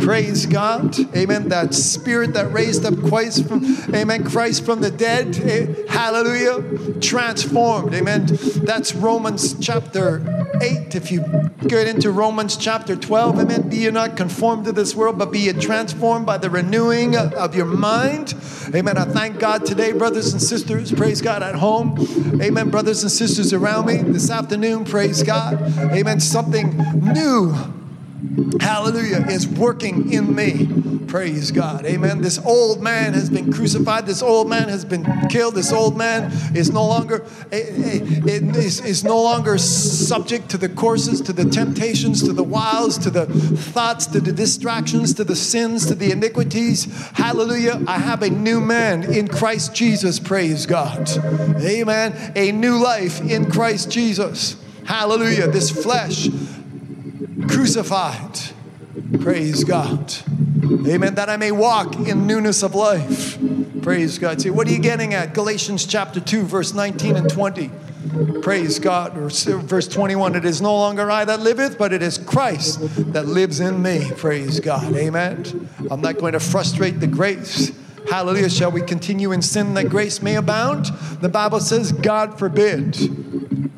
praise 0.00 0.46
God. 0.46 0.96
Amen. 1.16 1.48
That 1.50 1.72
spirit 1.72 2.34
that 2.34 2.52
raised 2.52 2.84
up 2.84 2.98
Christ 3.08 3.46
from, 3.46 3.64
amen, 3.94 4.24
Christ 4.24 4.64
from 4.64 4.80
the 4.80 4.90
dead, 4.90 5.36
eh, 5.38 5.84
hallelujah, 5.88 6.98
transformed. 7.00 7.94
Amen. 7.94 8.26
That's 8.64 8.94
Romans 8.94 9.54
chapter 9.64 10.43
8. 10.60 10.94
If 10.94 11.10
you 11.10 11.24
get 11.66 11.86
into 11.86 12.10
Romans 12.10 12.56
chapter 12.56 12.96
12, 12.96 13.40
amen, 13.40 13.68
be 13.68 13.78
ye 13.78 13.90
not 13.90 14.16
conformed 14.16 14.64
to 14.66 14.72
this 14.72 14.94
world, 14.94 15.18
but 15.18 15.30
be 15.30 15.40
ye 15.40 15.52
transformed 15.52 16.26
by 16.26 16.38
the 16.38 16.50
renewing 16.50 17.16
of 17.16 17.54
your 17.54 17.66
mind. 17.66 18.34
Amen. 18.74 18.96
I 18.96 19.04
thank 19.04 19.38
God 19.38 19.66
today, 19.66 19.92
brothers 19.92 20.32
and 20.32 20.42
sisters, 20.42 20.92
praise 20.92 21.20
God 21.20 21.42
at 21.42 21.54
home. 21.54 21.98
Amen. 22.40 22.70
Brothers 22.70 23.02
and 23.02 23.12
sisters 23.12 23.52
around 23.52 23.86
me 23.86 23.98
this 23.98 24.30
afternoon, 24.30 24.84
praise 24.84 25.22
God. 25.22 25.60
Amen. 25.78 26.20
Something 26.20 26.76
new 27.00 27.54
hallelujah, 28.60 29.26
is 29.28 29.46
working 29.46 30.12
in 30.12 30.34
me. 30.34 30.68
Praise 31.14 31.52
God. 31.52 31.86
Amen. 31.86 32.22
This 32.22 32.40
old 32.44 32.82
man 32.82 33.12
has 33.12 33.30
been 33.30 33.52
crucified. 33.52 34.04
This 34.04 34.20
old 34.20 34.48
man 34.48 34.68
has 34.68 34.84
been 34.84 35.06
killed. 35.28 35.54
This 35.54 35.72
old 35.72 35.96
man 35.96 36.32
is 36.56 36.72
no 36.72 36.84
longer 36.84 37.24
eh, 37.52 37.58
eh, 37.58 38.00
is, 38.26 38.80
is 38.80 39.04
no 39.04 39.22
longer 39.22 39.56
subject 39.56 40.48
to 40.48 40.58
the 40.58 40.68
courses, 40.68 41.20
to 41.20 41.32
the 41.32 41.44
temptations, 41.44 42.20
to 42.24 42.32
the 42.32 42.42
wiles, 42.42 42.98
to 42.98 43.10
the 43.10 43.26
thoughts, 43.26 44.06
to 44.06 44.20
the 44.20 44.32
distractions, 44.32 45.14
to 45.14 45.22
the 45.22 45.36
sins, 45.36 45.86
to 45.86 45.94
the 45.94 46.10
iniquities. 46.10 46.86
Hallelujah. 47.12 47.80
I 47.86 47.98
have 47.98 48.22
a 48.22 48.30
new 48.30 48.60
man 48.60 49.04
in 49.04 49.28
Christ 49.28 49.72
Jesus. 49.72 50.18
Praise 50.18 50.66
God. 50.66 51.08
Amen. 51.62 52.32
A 52.34 52.50
new 52.50 52.82
life 52.82 53.20
in 53.20 53.48
Christ 53.52 53.88
Jesus. 53.88 54.56
Hallelujah. 54.84 55.46
This 55.46 55.70
flesh 55.70 56.28
crucified. 57.46 58.53
Praise 59.20 59.64
God. 59.64 60.14
Amen. 60.86 61.16
That 61.16 61.28
I 61.28 61.36
may 61.36 61.50
walk 61.50 61.96
in 61.96 62.26
newness 62.26 62.62
of 62.62 62.74
life. 62.74 63.38
Praise 63.82 64.18
God. 64.18 64.40
See, 64.40 64.50
what 64.50 64.68
are 64.68 64.70
you 64.70 64.78
getting 64.78 65.14
at? 65.14 65.34
Galatians 65.34 65.84
chapter 65.84 66.20
2, 66.20 66.44
verse 66.44 66.74
19 66.74 67.16
and 67.16 67.28
20. 67.28 67.70
Praise 68.42 68.78
God. 68.78 69.16
Or 69.18 69.28
verse 69.28 69.88
21 69.88 70.36
It 70.36 70.44
is 70.44 70.62
no 70.62 70.74
longer 70.74 71.10
I 71.10 71.24
that 71.24 71.40
liveth, 71.40 71.76
but 71.76 71.92
it 71.92 72.02
is 72.02 72.18
Christ 72.18 72.78
that 73.12 73.26
lives 73.26 73.60
in 73.60 73.82
me. 73.82 74.10
Praise 74.16 74.60
God. 74.60 74.94
Amen. 74.94 75.68
I'm 75.90 76.00
not 76.00 76.18
going 76.18 76.34
to 76.34 76.40
frustrate 76.40 77.00
the 77.00 77.08
grace. 77.08 77.72
Hallelujah. 78.08 78.50
Shall 78.50 78.70
we 78.70 78.82
continue 78.82 79.32
in 79.32 79.42
sin 79.42 79.74
that 79.74 79.88
grace 79.88 80.22
may 80.22 80.36
abound? 80.36 80.86
The 81.20 81.28
Bible 81.28 81.60
says, 81.60 81.90
God 81.90 82.38
forbid. 82.38 82.96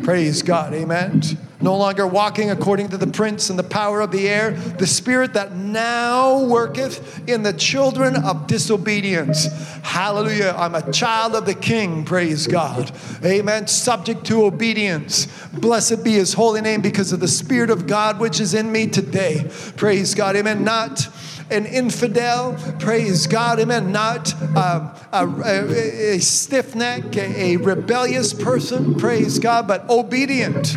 Praise 0.02 0.42
God. 0.42 0.74
Amen 0.74 1.22
no 1.66 1.76
longer 1.76 2.07
walking 2.07 2.52
according 2.52 2.90
to 2.90 2.96
the 2.96 3.09
prince 3.09 3.50
and 3.50 3.59
the 3.59 3.64
power 3.64 4.00
of 4.00 4.12
the 4.12 4.29
air, 4.29 4.52
the 4.52 4.87
spirit 4.87 5.33
that 5.35 5.57
now 5.57 6.44
worketh 6.44 7.29
in 7.29 7.42
the 7.42 7.52
children 7.52 8.14
of 8.14 8.46
disobedience. 8.46 9.46
Hallelujah. 9.83 10.55
I'm 10.57 10.76
a 10.76 10.92
child 10.92 11.35
of 11.35 11.44
the 11.44 11.55
king, 11.55 12.05
praise 12.05 12.46
God. 12.46 12.92
Amen. 13.24 13.66
Subject 13.66 14.24
to 14.26 14.44
obedience. 14.44 15.26
Blessed 15.55 16.05
be 16.05 16.12
his 16.12 16.35
holy 16.35 16.61
name 16.61 16.83
because 16.83 17.12
of 17.12 17.18
the 17.18 17.26
spirit 17.26 17.70
of 17.70 17.88
God 17.88 18.20
which 18.20 18.38
is 18.38 18.55
in 18.55 18.70
me 18.70 18.87
today. 18.87 19.50
Praise 19.76 20.14
God. 20.14 20.37
Amen. 20.37 20.62
Not 20.62 21.09
an 21.50 21.66
infidel, 21.66 22.56
praise 22.78 23.26
God, 23.26 23.61
amen, 23.61 23.92
not 23.92 24.35
um, 24.56 24.90
a, 25.12 25.42
a, 25.44 26.14
a 26.14 26.18
stiff 26.18 26.74
neck, 26.74 27.16
a, 27.16 27.54
a 27.54 27.56
rebellious 27.56 28.32
person, 28.32 28.96
praise 28.96 29.38
God, 29.38 29.68
but 29.68 29.88
obedient. 29.88 30.76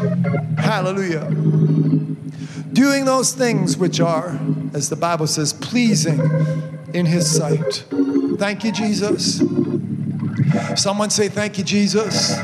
Hallelujah. 0.58 1.25
Doing 2.71 3.05
those 3.05 3.34
things 3.34 3.77
which 3.77 3.99
are, 3.99 4.39
as 4.73 4.89
the 4.89 4.95
Bible 4.95 5.27
says, 5.27 5.53
pleasing 5.53 6.19
in 6.93 7.05
His 7.05 7.29
sight. 7.29 7.86
Thank 8.38 8.63
you, 8.63 8.71
Jesus. 8.71 9.41
Someone 10.75 11.10
say, 11.10 11.29
Thank 11.29 11.58
you, 11.58 11.63
Jesus. 11.63 12.38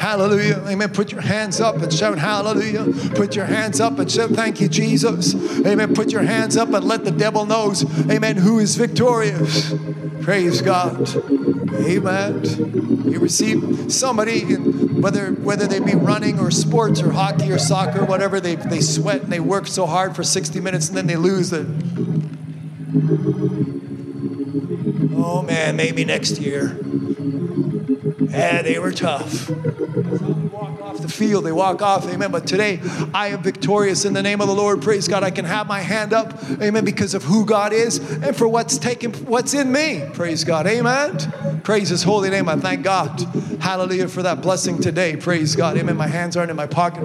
Hallelujah. 0.00 0.64
Amen. 0.66 0.88
Put 0.88 1.12
your 1.12 1.20
hands 1.20 1.60
up 1.60 1.76
and 1.76 1.92
shout 1.92 2.18
hallelujah. 2.18 2.86
Put 3.10 3.36
your 3.36 3.44
hands 3.44 3.80
up 3.80 3.98
and 3.98 4.10
shout 4.10 4.30
thank 4.30 4.58
you, 4.58 4.66
Jesus. 4.66 5.34
Amen. 5.66 5.94
Put 5.94 6.10
your 6.10 6.22
hands 6.22 6.56
up 6.56 6.72
and 6.72 6.82
let 6.86 7.04
the 7.04 7.10
devil 7.10 7.44
knows, 7.44 7.84
amen, 8.10 8.38
who 8.38 8.60
is 8.60 8.76
victorious. 8.76 9.74
Praise 10.22 10.62
God. 10.62 11.06
Amen. 11.84 12.44
You 13.04 13.18
receive 13.18 13.92
somebody, 13.92 14.54
whether 14.54 15.32
whether 15.32 15.66
they 15.66 15.80
be 15.80 15.94
running 15.94 16.38
or 16.38 16.50
sports 16.50 17.02
or 17.02 17.10
hockey 17.10 17.52
or 17.52 17.58
soccer, 17.58 18.02
whatever, 18.02 18.40
they, 18.40 18.54
they 18.54 18.80
sweat 18.80 19.24
and 19.24 19.30
they 19.30 19.40
work 19.40 19.66
so 19.66 19.84
hard 19.84 20.16
for 20.16 20.22
60 20.22 20.60
minutes 20.60 20.88
and 20.88 20.96
then 20.96 21.08
they 21.08 21.16
lose 21.16 21.52
it. 21.52 21.66
Oh 25.14 25.42
man, 25.42 25.76
maybe 25.76 26.06
next 26.06 26.38
year. 26.38 26.78
Yeah, 28.30 28.62
they 28.62 28.78
were 28.78 28.92
tough. 28.92 29.50
The 31.02 31.08
field, 31.08 31.44
they 31.44 31.52
walk 31.52 31.82
off, 31.82 32.06
amen. 32.06 32.30
But 32.30 32.46
today, 32.46 32.80
I 33.14 33.28
am 33.28 33.42
victorious 33.42 34.04
in 34.04 34.12
the 34.12 34.22
name 34.22 34.40
of 34.40 34.48
the 34.48 34.54
Lord. 34.54 34.82
Praise 34.82 35.08
God. 35.08 35.22
I 35.22 35.30
can 35.30 35.44
have 35.44 35.66
my 35.66 35.80
hand 35.80 36.12
up, 36.12 36.34
amen, 36.60 36.84
because 36.84 37.14
of 37.14 37.24
who 37.24 37.44
God 37.44 37.72
is 37.72 37.98
and 37.98 38.36
for 38.36 38.48
what's 38.48 38.78
taken, 38.78 39.12
what's 39.26 39.54
in 39.54 39.72
me. 39.72 40.04
Praise 40.12 40.44
God, 40.44 40.66
amen. 40.66 41.60
Praise 41.62 41.88
His 41.88 42.02
holy 42.02 42.30
name. 42.30 42.48
I 42.48 42.56
thank 42.56 42.82
God. 42.82 43.20
Hallelujah 43.60 44.08
for 44.08 44.22
that 44.22 44.42
blessing 44.42 44.80
today. 44.80 45.16
Praise 45.16 45.56
God, 45.56 45.76
amen. 45.76 45.96
My 45.96 46.06
hands 46.06 46.36
aren't 46.36 46.50
in 46.50 46.56
my 46.56 46.66
pocket. 46.66 47.04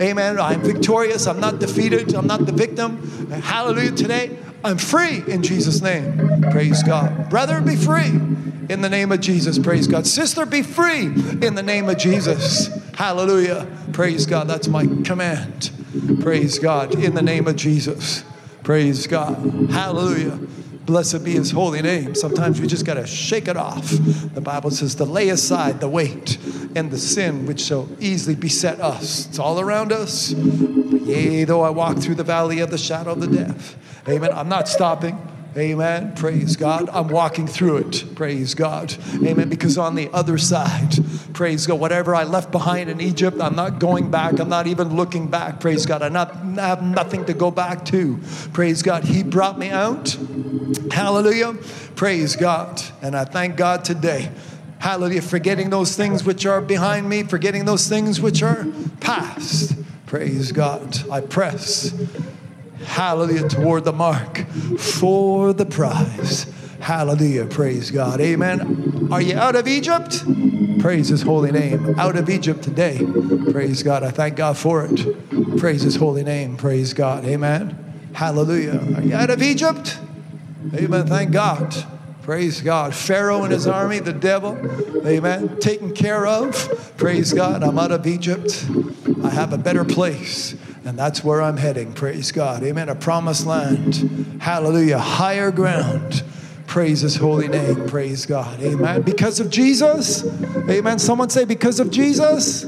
Amen. 0.00 0.38
I'm 0.38 0.62
victorious. 0.62 1.26
I'm 1.26 1.40
not 1.40 1.58
defeated. 1.58 2.14
I'm 2.14 2.26
not 2.26 2.46
the 2.46 2.52
victim. 2.52 3.30
Hallelujah 3.30 3.92
today. 3.92 4.38
I'm 4.64 4.78
free 4.78 5.22
in 5.26 5.42
Jesus' 5.42 5.80
name. 5.80 6.50
Praise 6.50 6.82
God. 6.82 7.30
Brother, 7.30 7.60
be 7.60 7.76
free 7.76 8.20
in 8.68 8.80
the 8.80 8.88
name 8.88 9.12
of 9.12 9.20
Jesus. 9.20 9.58
Praise 9.58 9.86
God. 9.86 10.06
Sister, 10.06 10.46
be 10.46 10.62
free 10.62 11.06
in 11.06 11.54
the 11.54 11.62
name 11.62 11.88
of 11.88 11.98
Jesus. 11.98 12.68
Hallelujah. 12.94 13.66
Praise 13.92 14.26
God. 14.26 14.48
That's 14.48 14.68
my 14.68 14.86
command. 15.04 15.70
Praise 16.20 16.58
God. 16.58 16.94
In 17.02 17.14
the 17.14 17.22
name 17.22 17.46
of 17.46 17.56
Jesus. 17.56 18.24
Praise 18.62 19.06
God. 19.06 19.36
Hallelujah. 19.70 20.38
Blessed 20.84 21.22
be 21.22 21.32
his 21.32 21.50
holy 21.50 21.82
name. 21.82 22.14
Sometimes 22.14 22.60
we 22.60 22.66
just 22.66 22.86
got 22.86 22.94
to 22.94 23.06
shake 23.06 23.46
it 23.46 23.58
off. 23.58 23.90
The 23.90 24.40
Bible 24.40 24.70
says 24.70 24.94
to 24.96 25.04
lay 25.04 25.28
aside 25.28 25.80
the 25.80 25.88
weight 25.88 26.38
and 26.74 26.90
the 26.90 26.96
sin 26.96 27.46
which 27.46 27.60
so 27.60 27.88
easily 28.00 28.34
beset 28.34 28.80
us. 28.80 29.28
It's 29.28 29.38
all 29.38 29.60
around 29.60 29.92
us. 29.92 30.32
Yea, 30.32 31.44
though 31.44 31.60
I 31.60 31.70
walk 31.70 31.98
through 31.98 32.14
the 32.14 32.24
valley 32.24 32.60
of 32.60 32.70
the 32.70 32.78
shadow 32.78 33.12
of 33.12 33.20
the 33.20 33.26
death. 33.26 33.76
Amen. 34.08 34.30
I'm 34.32 34.48
not 34.48 34.66
stopping. 34.66 35.18
Amen. 35.56 36.14
Praise 36.14 36.56
God. 36.56 36.88
I'm 36.92 37.08
walking 37.08 37.46
through 37.46 37.78
it. 37.78 38.14
Praise 38.14 38.54
God. 38.54 38.94
Amen. 39.14 39.48
Because 39.48 39.78
on 39.78 39.94
the 39.94 40.08
other 40.12 40.38
side, 40.38 40.92
praise 41.32 41.66
God, 41.66 41.80
whatever 41.80 42.14
I 42.14 42.24
left 42.24 42.52
behind 42.52 42.90
in 42.90 43.00
Egypt, 43.00 43.40
I'm 43.40 43.56
not 43.56 43.78
going 43.78 44.10
back. 44.10 44.38
I'm 44.38 44.48
not 44.48 44.66
even 44.66 44.94
looking 44.94 45.28
back. 45.28 45.58
Praise 45.58 45.86
God. 45.86 46.02
I 46.02 46.10
not 46.10 46.36
I 46.58 46.68
have 46.68 46.82
nothing 46.82 47.24
to 47.26 47.34
go 47.34 47.50
back 47.50 47.84
to. 47.86 48.18
Praise 48.52 48.82
God. 48.82 49.04
He 49.04 49.22
brought 49.22 49.58
me 49.58 49.70
out. 49.70 50.16
Hallelujah. 50.90 51.54
Praise 51.96 52.36
God. 52.36 52.82
And 53.02 53.16
I 53.16 53.24
thank 53.24 53.56
God 53.56 53.84
today. 53.84 54.30
Hallelujah. 54.78 55.22
Forgetting 55.22 55.70
those 55.70 55.96
things 55.96 56.24
which 56.24 56.46
are 56.46 56.60
behind 56.60 57.08
me, 57.08 57.24
forgetting 57.24 57.64
those 57.64 57.88
things 57.88 58.20
which 58.20 58.42
are 58.42 58.66
past. 59.00 59.74
Praise 60.06 60.52
God. 60.52 61.10
I 61.10 61.20
press 61.20 61.92
Hallelujah. 62.84 63.48
Toward 63.48 63.84
the 63.84 63.92
mark 63.92 64.46
for 64.78 65.52
the 65.52 65.66
prize. 65.66 66.52
Hallelujah. 66.80 67.46
Praise 67.46 67.90
God. 67.90 68.20
Amen. 68.20 69.08
Are 69.10 69.20
you 69.20 69.36
out 69.36 69.56
of 69.56 69.66
Egypt? 69.66 70.24
Praise 70.80 71.08
his 71.08 71.22
holy 71.22 71.50
name. 71.50 71.98
Out 71.98 72.16
of 72.16 72.30
Egypt 72.30 72.62
today. 72.62 72.98
Praise 73.50 73.82
God. 73.82 74.02
I 74.02 74.10
thank 74.10 74.36
God 74.36 74.56
for 74.56 74.84
it. 74.84 75.58
Praise 75.58 75.82
his 75.82 75.96
holy 75.96 76.22
name. 76.22 76.56
Praise 76.56 76.94
God. 76.94 77.24
Amen. 77.24 78.10
Hallelujah. 78.14 78.80
Are 78.96 79.02
you 79.02 79.14
out 79.14 79.30
of 79.30 79.42
Egypt? 79.42 79.98
Amen. 80.74 81.06
Thank 81.06 81.32
God. 81.32 81.74
Praise 82.28 82.60
God. 82.60 82.94
Pharaoh 82.94 83.44
and 83.44 83.52
his 83.52 83.66
army, 83.66 84.00
the 84.00 84.12
devil, 84.12 84.54
amen, 85.06 85.58
taken 85.60 85.94
care 85.94 86.26
of. 86.26 86.94
Praise 86.98 87.32
God. 87.32 87.62
I'm 87.62 87.78
out 87.78 87.90
of 87.90 88.06
Egypt. 88.06 88.66
I 89.24 89.30
have 89.30 89.54
a 89.54 89.56
better 89.56 89.82
place. 89.82 90.54
And 90.88 90.98
that's 90.98 91.22
where 91.22 91.42
I'm 91.42 91.58
heading. 91.58 91.92
Praise 91.92 92.32
God. 92.32 92.62
Amen. 92.62 92.88
A 92.88 92.94
promised 92.94 93.44
land. 93.44 94.40
Hallelujah. 94.40 94.96
Higher 94.96 95.50
ground. 95.50 96.24
Praise 96.66 97.02
his 97.02 97.14
holy 97.14 97.46
name. 97.46 97.86
Praise 97.88 98.24
God. 98.24 98.58
Amen. 98.62 99.02
Because 99.02 99.38
of 99.38 99.50
Jesus. 99.50 100.24
Amen. 100.56 100.98
Someone 100.98 101.28
say, 101.28 101.44
because 101.44 101.78
of 101.78 101.90
Jesus. 101.90 102.64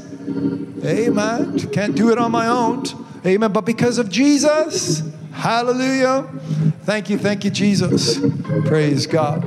Amen. 0.85 1.57
Can't 1.71 1.95
do 1.95 2.11
it 2.11 2.19
on 2.19 2.31
my 2.31 2.45
own. 2.45 2.83
Amen. 3.25 3.51
But 3.51 3.65
because 3.65 3.97
of 3.97 4.07
Jesus. 4.07 5.01
Hallelujah. 5.31 6.29
Thank 6.83 7.09
you, 7.09 7.17
thank 7.17 7.45
you, 7.45 7.51
Jesus. 7.51 8.19
Praise 8.65 9.05
God. 9.05 9.45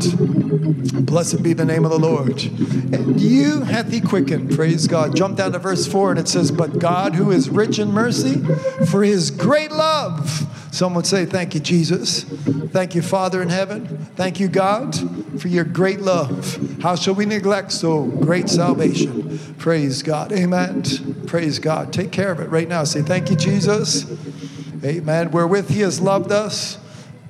Blessed 1.04 1.42
be 1.42 1.52
the 1.52 1.64
name 1.64 1.84
of 1.84 1.90
the 1.90 1.98
Lord. 1.98 2.42
And 2.42 3.20
you 3.20 3.62
hath 3.62 3.90
he 3.90 4.00
quickened. 4.00 4.54
Praise 4.54 4.86
God. 4.86 5.16
Jump 5.16 5.36
down 5.36 5.52
to 5.52 5.58
verse 5.58 5.86
4 5.86 6.10
and 6.10 6.20
it 6.20 6.28
says, 6.28 6.52
But 6.52 6.78
God, 6.78 7.16
who 7.16 7.32
is 7.32 7.50
rich 7.50 7.78
in 7.80 7.90
mercy, 7.90 8.40
for 8.86 9.02
his 9.02 9.32
great 9.32 9.72
love. 9.72 10.46
Someone 10.72 11.04
say, 11.04 11.24
Thank 11.24 11.54
you, 11.54 11.60
Jesus. 11.60 12.22
Thank 12.22 12.94
you, 12.94 13.02
Father 13.02 13.42
in 13.42 13.48
heaven. 13.48 13.86
Thank 14.16 14.38
you, 14.38 14.48
God, 14.48 14.96
for 15.40 15.48
your 15.48 15.64
great 15.64 16.00
love. 16.00 16.58
How 16.82 16.94
shall 16.94 17.14
we 17.14 17.26
neglect 17.26 17.72
so 17.72 18.04
great 18.04 18.48
salvation? 18.48 19.54
Praise 19.58 20.02
God. 20.02 20.32
Amen. 20.32 20.82
Praise 21.26 21.58
God. 21.58 21.92
Take 21.92 22.12
care 22.12 22.30
of 22.30 22.38
it 22.38 22.48
right 22.48 22.68
now. 22.68 22.84
Say, 22.84 23.02
Thank 23.02 23.30
you, 23.30 23.36
Jesus. 23.36 24.06
Amen. 24.84 25.30
Wherewith 25.32 25.70
he 25.70 25.80
has 25.80 26.00
loved 26.00 26.30
us. 26.30 26.78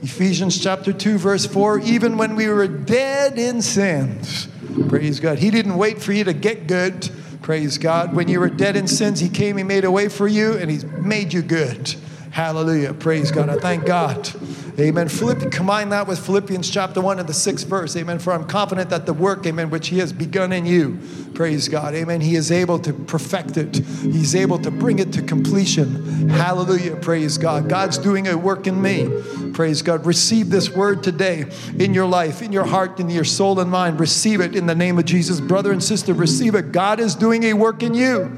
Ephesians 0.02 0.60
chapter 0.60 0.92
2, 0.92 1.18
verse 1.18 1.46
4 1.46 1.80
even 1.80 2.18
when 2.18 2.36
we 2.36 2.48
were 2.48 2.66
dead 2.66 3.38
in 3.38 3.62
sins. 3.62 4.48
Praise 4.88 5.20
God. 5.20 5.38
He 5.38 5.50
didn't 5.50 5.76
wait 5.76 6.02
for 6.02 6.12
you 6.12 6.24
to 6.24 6.32
get 6.32 6.66
good. 6.66 7.10
Praise 7.42 7.78
God. 7.78 8.14
When 8.14 8.28
you 8.28 8.40
were 8.40 8.48
dead 8.48 8.76
in 8.76 8.86
sins, 8.88 9.20
He 9.20 9.28
came, 9.28 9.56
He 9.56 9.62
made 9.62 9.84
a 9.84 9.90
way 9.90 10.08
for 10.08 10.26
you, 10.26 10.54
and 10.54 10.70
He's 10.70 10.84
made 10.84 11.32
you 11.32 11.42
good. 11.42 11.94
Hallelujah. 12.34 12.92
Praise 12.94 13.30
God. 13.30 13.48
I 13.48 13.54
thank 13.58 13.86
God. 13.86 14.28
Amen. 14.76 15.08
Combine 15.08 15.90
that 15.90 16.08
with 16.08 16.18
Philippians 16.18 16.68
chapter 16.68 17.00
1 17.00 17.20
and 17.20 17.28
the 17.28 17.32
sixth 17.32 17.68
verse. 17.68 17.94
Amen. 17.94 18.18
For 18.18 18.32
I'm 18.32 18.44
confident 18.48 18.90
that 18.90 19.06
the 19.06 19.12
work, 19.12 19.46
amen, 19.46 19.70
which 19.70 19.86
He 19.86 20.00
has 20.00 20.12
begun 20.12 20.52
in 20.52 20.66
you, 20.66 20.98
praise 21.34 21.68
God. 21.68 21.94
Amen. 21.94 22.20
He 22.20 22.34
is 22.34 22.50
able 22.50 22.80
to 22.80 22.92
perfect 22.92 23.56
it, 23.56 23.76
He's 23.76 24.34
able 24.34 24.58
to 24.58 24.72
bring 24.72 24.98
it 24.98 25.12
to 25.12 25.22
completion. 25.22 26.28
Hallelujah. 26.28 26.96
Praise 26.96 27.38
God. 27.38 27.68
God's 27.68 27.98
doing 27.98 28.26
a 28.26 28.36
work 28.36 28.66
in 28.66 28.82
me. 28.82 29.08
Praise 29.52 29.80
God. 29.82 30.04
Receive 30.04 30.50
this 30.50 30.68
word 30.68 31.04
today 31.04 31.44
in 31.78 31.94
your 31.94 32.06
life, 32.06 32.42
in 32.42 32.50
your 32.50 32.66
heart, 32.66 32.98
in 32.98 33.08
your 33.10 33.22
soul 33.22 33.60
and 33.60 33.70
mind. 33.70 34.00
Receive 34.00 34.40
it 34.40 34.56
in 34.56 34.66
the 34.66 34.74
name 34.74 34.98
of 34.98 35.04
Jesus. 35.04 35.40
Brother 35.40 35.70
and 35.70 35.80
sister, 35.80 36.12
receive 36.12 36.56
it. 36.56 36.72
God 36.72 36.98
is 36.98 37.14
doing 37.14 37.44
a 37.44 37.52
work 37.52 37.84
in 37.84 37.94
you. 37.94 38.36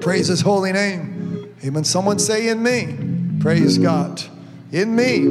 Praise 0.00 0.28
His 0.28 0.40
holy 0.40 0.72
name. 0.72 1.17
Amen. 1.64 1.84
Someone 1.84 2.18
say 2.18 2.48
in 2.48 2.62
me. 2.62 3.40
Praise 3.40 3.78
God. 3.78 4.22
In 4.72 4.94
me. 4.94 5.26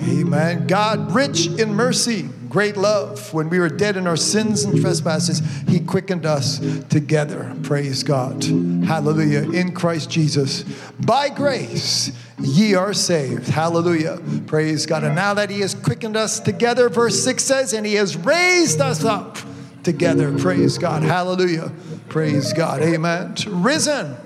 Amen. 0.00 0.66
God, 0.66 1.12
rich 1.12 1.46
in 1.46 1.74
mercy, 1.74 2.28
great 2.48 2.76
love. 2.76 3.32
When 3.32 3.48
we 3.48 3.58
were 3.58 3.68
dead 3.68 3.96
in 3.96 4.06
our 4.06 4.16
sins 4.16 4.64
and 4.64 4.80
trespasses, 4.80 5.40
He 5.66 5.80
quickened 5.80 6.26
us 6.26 6.58
together. 6.88 7.54
Praise 7.62 8.02
God. 8.02 8.44
Hallelujah. 8.44 9.50
In 9.50 9.72
Christ 9.72 10.10
Jesus. 10.10 10.62
By 11.00 11.28
grace, 11.28 12.12
ye 12.40 12.74
are 12.74 12.92
saved. 12.92 13.48
Hallelujah. 13.48 14.20
Praise 14.46 14.86
God. 14.86 15.02
And 15.02 15.16
now 15.16 15.34
that 15.34 15.50
He 15.50 15.60
has 15.60 15.74
quickened 15.74 16.16
us 16.16 16.38
together, 16.38 16.88
verse 16.88 17.22
6 17.24 17.42
says, 17.42 17.72
and 17.72 17.84
He 17.84 17.94
has 17.94 18.16
raised 18.16 18.80
us 18.80 19.04
up 19.04 19.38
together. 19.82 20.36
Praise 20.38 20.78
God. 20.78 21.02
Hallelujah. 21.02 21.72
Praise 22.08 22.52
God. 22.52 22.82
Amen. 22.82 23.34
Risen 23.48 24.16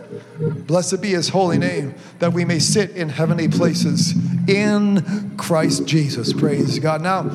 Blessed 0.41 1.01
be 1.01 1.11
his 1.11 1.29
holy 1.29 1.59
name, 1.59 1.95
that 2.19 2.33
we 2.33 2.45
may 2.45 2.59
sit 2.59 2.91
in 2.91 3.11
heavenly 3.11 3.47
places 3.47 4.15
in 4.49 5.37
Christ 5.37 5.87
Jesus. 5.87 6.33
Praise 6.33 6.79
God. 6.79 7.03
Now, 7.03 7.31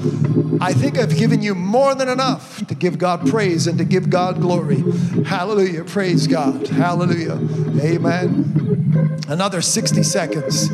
I 0.60 0.74
think 0.74 0.98
I've 0.98 1.16
given 1.16 1.42
you 1.42 1.56
more 1.56 1.96
than 1.96 2.10
enough 2.10 2.66
to 2.68 2.76
give 2.76 2.98
God 2.98 3.30
praise 3.30 3.68
and 3.68 3.78
to 3.78 3.86
give 3.86 4.10
God 4.10 4.42
glory. 4.42 4.84
Hallelujah. 5.24 5.84
Praise 5.84 6.28
God. 6.28 6.68
Hallelujah. 6.68 7.40
Amen. 7.80 9.22
Another 9.30 9.62
60 9.62 10.04
seconds. 10.04 10.70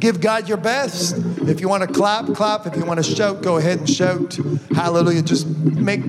Give 0.00 0.20
God 0.20 0.48
your 0.48 0.58
best. 0.58 1.16
If 1.42 1.60
you 1.60 1.68
want 1.68 1.82
to 1.82 1.92
clap, 1.92 2.26
clap. 2.34 2.66
If 2.66 2.76
you 2.76 2.84
want 2.84 3.04
to 3.04 3.14
shout, 3.14 3.42
go 3.42 3.58
ahead 3.58 3.78
and 3.78 3.90
shout. 3.90 4.38
Hallelujah. 4.74 5.22
Just 5.22 5.46
make 5.46 6.02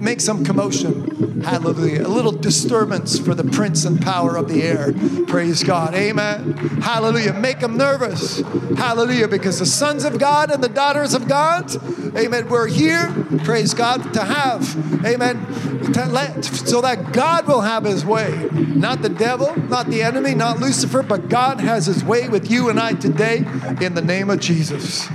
make 0.00 0.20
some 0.20 0.44
commotion. 0.44 1.31
Hallelujah. 1.44 2.06
A 2.06 2.08
little 2.08 2.32
disturbance 2.32 3.18
for 3.18 3.34
the 3.34 3.44
prince 3.44 3.84
and 3.84 4.00
power 4.00 4.36
of 4.36 4.48
the 4.48 4.62
air. 4.62 4.92
Praise 5.26 5.62
God. 5.62 5.94
Amen. 5.94 6.52
Hallelujah. 6.82 7.32
Make 7.32 7.60
them 7.60 7.76
nervous. 7.76 8.40
Hallelujah. 8.76 9.28
Because 9.28 9.58
the 9.58 9.66
sons 9.66 10.04
of 10.04 10.18
God 10.18 10.50
and 10.50 10.62
the 10.62 10.68
daughters 10.68 11.14
of 11.14 11.28
God, 11.28 11.74
amen, 12.16 12.48
we're 12.48 12.66
here, 12.66 13.12
praise 13.44 13.74
God, 13.74 14.14
to 14.14 14.24
have, 14.24 15.04
amen, 15.04 15.92
to 15.92 16.06
let, 16.06 16.44
so 16.44 16.80
that 16.80 17.12
God 17.12 17.46
will 17.46 17.62
have 17.62 17.84
his 17.84 18.04
way. 18.04 18.48
Not 18.52 19.02
the 19.02 19.08
devil, 19.08 19.56
not 19.68 19.88
the 19.88 20.02
enemy, 20.02 20.34
not 20.34 20.60
Lucifer, 20.60 21.02
but 21.02 21.28
God 21.28 21.60
has 21.60 21.86
his 21.86 22.04
way 22.04 22.28
with 22.28 22.50
you 22.50 22.68
and 22.68 22.78
I 22.78 22.92
today 22.92 23.38
in 23.80 23.94
the 23.94 24.02
name 24.02 24.30
of 24.30 24.40
Jesus. 24.40 25.08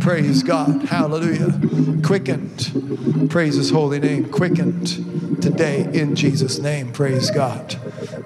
Praise 0.00 0.42
God. 0.42 0.84
Hallelujah. 0.84 1.58
Quickened. 2.02 3.30
Praise 3.30 3.56
his 3.56 3.70
holy 3.70 3.98
name. 3.98 4.30
Quickened 4.30 5.42
today 5.42 5.73
in 5.80 6.14
Jesus' 6.14 6.58
name. 6.58 6.92
Praise 6.92 7.30
God. 7.30 7.76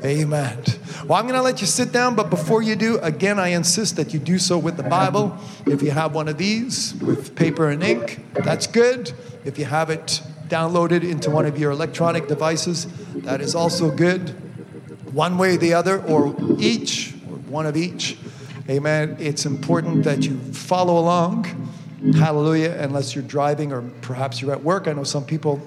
Amen. 0.05 0.63
Well, 1.07 1.19
I'm 1.19 1.25
going 1.25 1.35
to 1.35 1.43
let 1.43 1.61
you 1.61 1.67
sit 1.67 1.93
down, 1.93 2.15
but 2.15 2.31
before 2.31 2.63
you 2.63 2.77
do, 2.77 2.99
again, 2.99 3.39
I 3.39 3.49
insist 3.49 3.97
that 3.97 4.13
you 4.13 4.21
do 4.21 4.39
so 4.39 4.59
with 4.59 4.77
the 4.77 4.83
Bible. 4.83 5.37
If 5.67 5.83
you 5.83 5.91
have 5.91 6.15
one 6.15 6.29
of 6.29 6.39
these 6.39 6.95
with 6.95 7.35
paper 7.35 7.69
and 7.71 7.83
ink, 7.83 8.25
that's 8.35 8.67
good. 8.67 9.13
If 9.45 9.59
you 9.59 9.65
have 9.65 9.91
it 9.91 10.21
downloaded 10.49 11.09
into 11.09 11.31
one 11.31 11.47
of 11.47 11.59
your 11.59 11.71
electronic 11.71 12.29
devices, 12.29 12.87
that 13.17 13.41
is 13.41 13.55
also 13.55 13.91
good. 13.91 14.31
One 15.13 15.39
way 15.39 15.55
or 15.55 15.59
the 15.59 15.75
other, 15.75 16.03
or 16.03 16.37
each, 16.59 17.15
or 17.31 17.37
one 17.37 17.67
of 17.67 17.77
each. 17.77 18.19
Amen. 18.69 19.17
It's 19.19 19.47
important 19.47 20.05
that 20.05 20.25
you 20.25 20.39
follow 20.53 20.99
along. 20.99 21.47
Hallelujah. 22.15 22.77
Unless 22.79 23.15
you're 23.15 23.25
driving 23.25 23.73
or 23.73 23.83
perhaps 24.03 24.41
you're 24.41 24.53
at 24.53 24.63
work. 24.63 24.87
I 24.87 24.93
know 24.93 25.05
some 25.05 25.25
people 25.25 25.61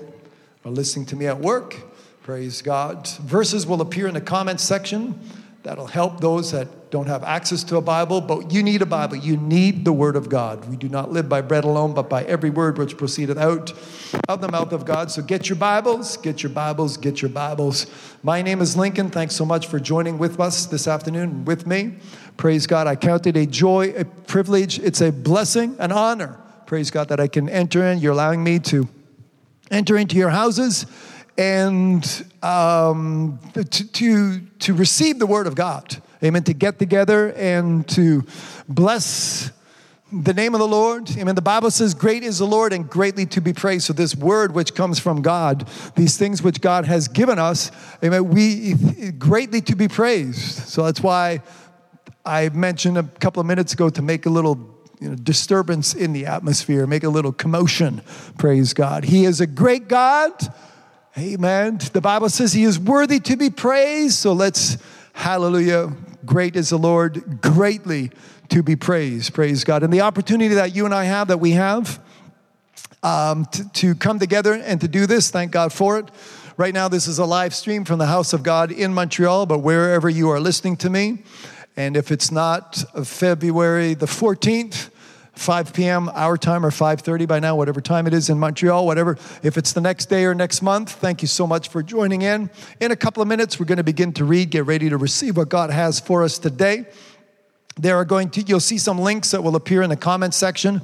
are 0.63 0.71
listening 0.71 1.06
to 1.08 1.15
me 1.15 1.28
at 1.28 1.39
work. 1.39 1.76
Praise 2.24 2.62
God. 2.62 3.08
Verses 3.08 3.65
will 3.65 3.82
appear 3.82 4.08
in 4.08 4.13
the 4.13 4.21
comments 4.21 4.63
section. 4.63 5.19
That'll 5.63 5.88
help 5.88 6.21
those 6.21 6.52
that 6.52 6.89
don't 6.89 7.08
have 7.08 7.24
access 7.24 7.63
to 7.65 7.78
a 7.78 7.82
Bible, 7.82 8.19
but 8.19 8.52
you 8.52 8.63
need 8.63 8.82
a 8.82 8.86
Bible. 8.86 9.15
You 9.15 9.38
need 9.38 9.86
the 9.86 9.93
Word 9.93 10.15
of 10.15 10.28
God. 10.28 10.67
We 10.67 10.76
do 10.76 10.89
not 10.89 11.12
live 11.12 11.30
by 11.30 11.41
bread 11.41 11.63
alone, 11.63 11.93
but 11.93 12.10
by 12.10 12.24
every 12.24 12.50
word 12.50 12.78
which 12.78 12.97
proceedeth 12.97 13.38
out 13.38 13.71
of 14.28 14.41
the 14.41 14.50
mouth 14.50 14.71
of 14.71 14.86
God. 14.86 15.12
So 15.12 15.21
get 15.21 15.50
your 15.50 15.56
Bibles, 15.56 16.17
get 16.17 16.41
your 16.41 16.52
Bibles, 16.52 16.97
get 16.97 17.21
your 17.21 17.30
Bibles. 17.30 17.86
My 18.24 18.41
name 18.41 18.60
is 18.60 18.76
Lincoln. 18.76 19.10
Thanks 19.10 19.36
so 19.36 19.45
much 19.45 19.67
for 19.67 19.80
joining 19.80 20.17
with 20.17 20.39
us 20.39 20.65
this 20.65 20.88
afternoon 20.88 21.45
with 21.45 21.65
me. 21.67 21.95
Praise 22.38 22.65
God. 22.67 22.88
I 22.88 22.95
count 22.95 23.28
it 23.28 23.38
a 23.38 23.45
joy, 23.45 23.93
a 23.95 24.04
privilege. 24.04 24.80
It's 24.80 25.02
a 25.02 25.12
blessing, 25.12 25.76
an 25.80 25.91
honor. 25.91 26.39
Praise 26.65 26.89
God 26.89 27.10
that 27.10 27.19
I 27.19 27.28
can 27.28 27.47
enter 27.50 27.86
in. 27.86 28.00
You're 28.00 28.13
allowing 28.13 28.43
me 28.43 28.60
to 28.60 28.88
enter 29.71 29.97
into 29.97 30.17
your 30.17 30.29
houses 30.29 30.86
and 31.38 32.25
um, 32.43 33.39
to, 33.53 33.63
to, 33.63 34.39
to 34.60 34.73
receive 34.73 35.17
the 35.17 35.25
word 35.25 35.47
of 35.47 35.55
God. 35.55 35.97
Amen. 36.23 36.43
To 36.43 36.53
get 36.53 36.77
together 36.77 37.31
and 37.31 37.88
to 37.89 38.23
bless 38.69 39.51
the 40.12 40.34
name 40.34 40.53
of 40.53 40.60
the 40.60 40.67
Lord. 40.67 41.10
Amen. 41.17 41.36
The 41.36 41.41
Bible 41.41 41.71
says, 41.71 41.93
Great 41.93 42.21
is 42.21 42.39
the 42.39 42.45
Lord 42.45 42.73
and 42.73 42.88
greatly 42.88 43.25
to 43.27 43.41
be 43.41 43.53
praised. 43.53 43.86
So, 43.86 43.93
this 43.93 44.15
word 44.15 44.53
which 44.53 44.75
comes 44.75 44.99
from 44.99 45.21
God, 45.21 45.67
these 45.95 46.17
things 46.17 46.43
which 46.43 46.62
God 46.62 46.86
has 46.86 47.07
given 47.07 47.39
us, 47.39 47.71
amen, 48.03 48.29
we 48.29 48.73
greatly 49.13 49.62
to 49.62 49.75
be 49.75 49.88
praised. 49.88 50.67
So, 50.67 50.84
that's 50.84 51.01
why 51.01 51.41
I 52.25 52.49
mentioned 52.49 52.97
a 52.97 53.03
couple 53.03 53.39
of 53.39 53.47
minutes 53.47 53.73
ago 53.73 53.89
to 53.89 54.01
make 54.01 54.25
a 54.25 54.29
little 54.29 54.55
you 55.01 55.09
know, 55.09 55.15
disturbance 55.15 55.95
in 55.95 56.13
the 56.13 56.27
atmosphere, 56.27 56.85
make 56.85 57.03
a 57.03 57.09
little 57.09 57.33
commotion. 57.33 58.01
Praise 58.37 58.73
God. 58.73 59.03
He 59.03 59.25
is 59.25 59.41
a 59.41 59.47
great 59.47 59.87
God. 59.87 60.31
Amen. 61.17 61.79
The 61.91 62.01
Bible 62.01 62.29
says 62.29 62.53
he 62.53 62.63
is 62.63 62.79
worthy 62.79 63.19
to 63.21 63.35
be 63.35 63.49
praised. 63.49 64.15
So 64.15 64.31
let's, 64.31 64.77
hallelujah, 65.13 65.91
great 66.23 66.55
is 66.55 66.69
the 66.69 66.77
Lord, 66.77 67.41
greatly 67.41 68.11
to 68.49 68.61
be 68.61 68.75
praised. 68.75 69.33
Praise 69.33 69.63
God. 69.63 69.81
And 69.81 69.91
the 69.91 70.01
opportunity 70.01 70.53
that 70.55 70.75
you 70.75 70.85
and 70.85 70.93
I 70.93 71.05
have, 71.05 71.29
that 71.29 71.39
we 71.39 71.51
have, 71.51 71.99
um, 73.01 73.45
to, 73.45 73.69
to 73.69 73.95
come 73.95 74.19
together 74.19 74.53
and 74.53 74.79
to 74.81 74.87
do 74.87 75.07
this, 75.07 75.31
thank 75.31 75.51
God 75.51 75.73
for 75.73 75.97
it. 75.97 76.05
Right 76.57 76.75
now, 76.75 76.87
this 76.87 77.07
is 77.07 77.17
a 77.17 77.25
live 77.25 77.55
stream 77.55 77.85
from 77.85 77.97
the 77.97 78.05
house 78.05 78.33
of 78.33 78.43
God 78.43 78.71
in 78.71 78.93
Montreal, 78.93 79.47
but 79.47 79.59
wherever 79.59 80.09
you 80.09 80.29
are 80.29 80.39
listening 80.39 80.77
to 80.77 80.91
me, 80.91 81.23
and 81.75 81.97
if 81.97 82.11
it's 82.11 82.31
not 82.31 82.75
February 83.03 83.95
the 83.95 84.05
14th, 84.05 84.90
5 85.34 85.74
p.m. 85.74 86.10
our 86.13 86.38
time 86.38 86.65
or 86.65 86.72
5:30 86.72 87.28
by 87.28 87.39
now, 87.39 87.56
whatever 87.56 87.82
time 87.82 88.06
it 88.06 88.13
is 88.13 88.30
in 88.30 88.38
Montreal, 88.38 88.86
whatever. 88.86 89.17
If 89.44 89.58
it's 89.58 89.74
the 89.74 89.82
next 89.82 90.08
day 90.08 90.26
or 90.26 90.36
next 90.36 90.62
month, 90.62 90.91
thank 90.91 91.22
you 91.22 91.28
so 91.28 91.48
much 91.48 91.70
for 91.70 91.82
joining 91.82 92.22
in. 92.22 92.50
In 92.80 92.91
a 92.91 92.96
couple 92.96 93.22
of 93.22 93.28
minutes, 93.28 93.60
we're 93.60 93.65
going 93.65 93.78
to 93.78 93.84
begin 93.84 94.13
to 94.13 94.26
read, 94.26 94.50
get 94.50 94.65
ready 94.65 94.89
to 94.89 94.98
receive 94.98 95.38
what 95.38 95.50
God 95.50 95.70
has 95.70 96.00
for 96.00 96.24
us 96.24 96.38
today. 96.38 96.86
There 97.78 97.96
are 97.96 98.06
going 98.06 98.30
to 98.32 98.41
you'll 98.41 98.60
see 98.60 98.78
some 98.78 99.00
links 99.00 99.32
that 99.32 99.44
will 99.44 99.56
appear 99.56 99.82
in 99.82 99.89
the 99.89 99.96
comment 99.96 100.34
section, 100.34 100.82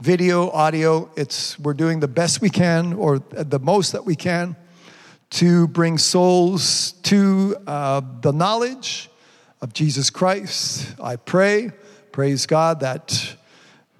video 0.00 0.50
audio. 0.50 1.10
It's 1.16 1.58
we're 1.58 1.74
doing 1.74 2.00
the 2.00 2.08
best 2.08 2.40
we 2.40 2.50
can 2.50 2.94
or 2.94 3.18
the 3.18 3.58
most 3.58 3.92
that 3.92 4.04
we 4.04 4.16
can 4.16 4.56
to 5.30 5.66
bring 5.68 5.98
souls 5.98 6.92
to 7.02 7.56
uh, 7.66 8.00
the 8.20 8.32
knowledge 8.32 9.10
of 9.60 9.72
jesus 9.72 10.10
christ. 10.10 10.94
I 11.02 11.16
pray 11.16 11.70
praise 12.12 12.46
god 12.46 12.80
that 12.80 13.36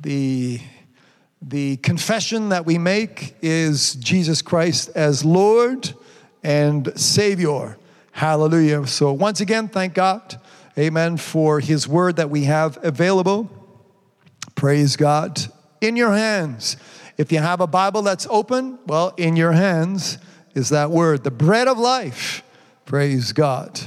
the 0.00 0.60
the 1.42 1.76
confession 1.78 2.50
that 2.50 2.64
we 2.64 2.78
make 2.78 3.34
is 3.42 3.94
jesus 3.94 4.42
christ 4.42 4.90
as 4.94 5.24
lord 5.24 5.92
and 6.42 6.92
savior 6.98 7.76
hallelujah 8.14 8.86
so 8.86 9.12
once 9.12 9.40
again 9.40 9.68
thank 9.68 9.94
god 9.94 10.40
amen, 10.78 11.16
for 11.16 11.60
his 11.60 11.86
word 11.86 12.16
that 12.16 12.30
we 12.30 12.44
have 12.44 12.78
available. 12.82 13.50
Praise 14.54 14.96
God. 14.96 15.40
In 15.80 15.96
your 15.96 16.12
hands. 16.12 16.76
If 17.16 17.30
you 17.30 17.38
have 17.38 17.60
a 17.60 17.66
Bible 17.66 18.02
that's 18.02 18.26
open, 18.28 18.78
well, 18.86 19.14
in 19.16 19.36
your 19.36 19.52
hands 19.52 20.18
is 20.54 20.70
that 20.70 20.90
word, 20.90 21.24
the 21.24 21.30
bread 21.30 21.68
of 21.68 21.78
life. 21.78 22.42
Praise 22.86 23.32
God. 23.32 23.80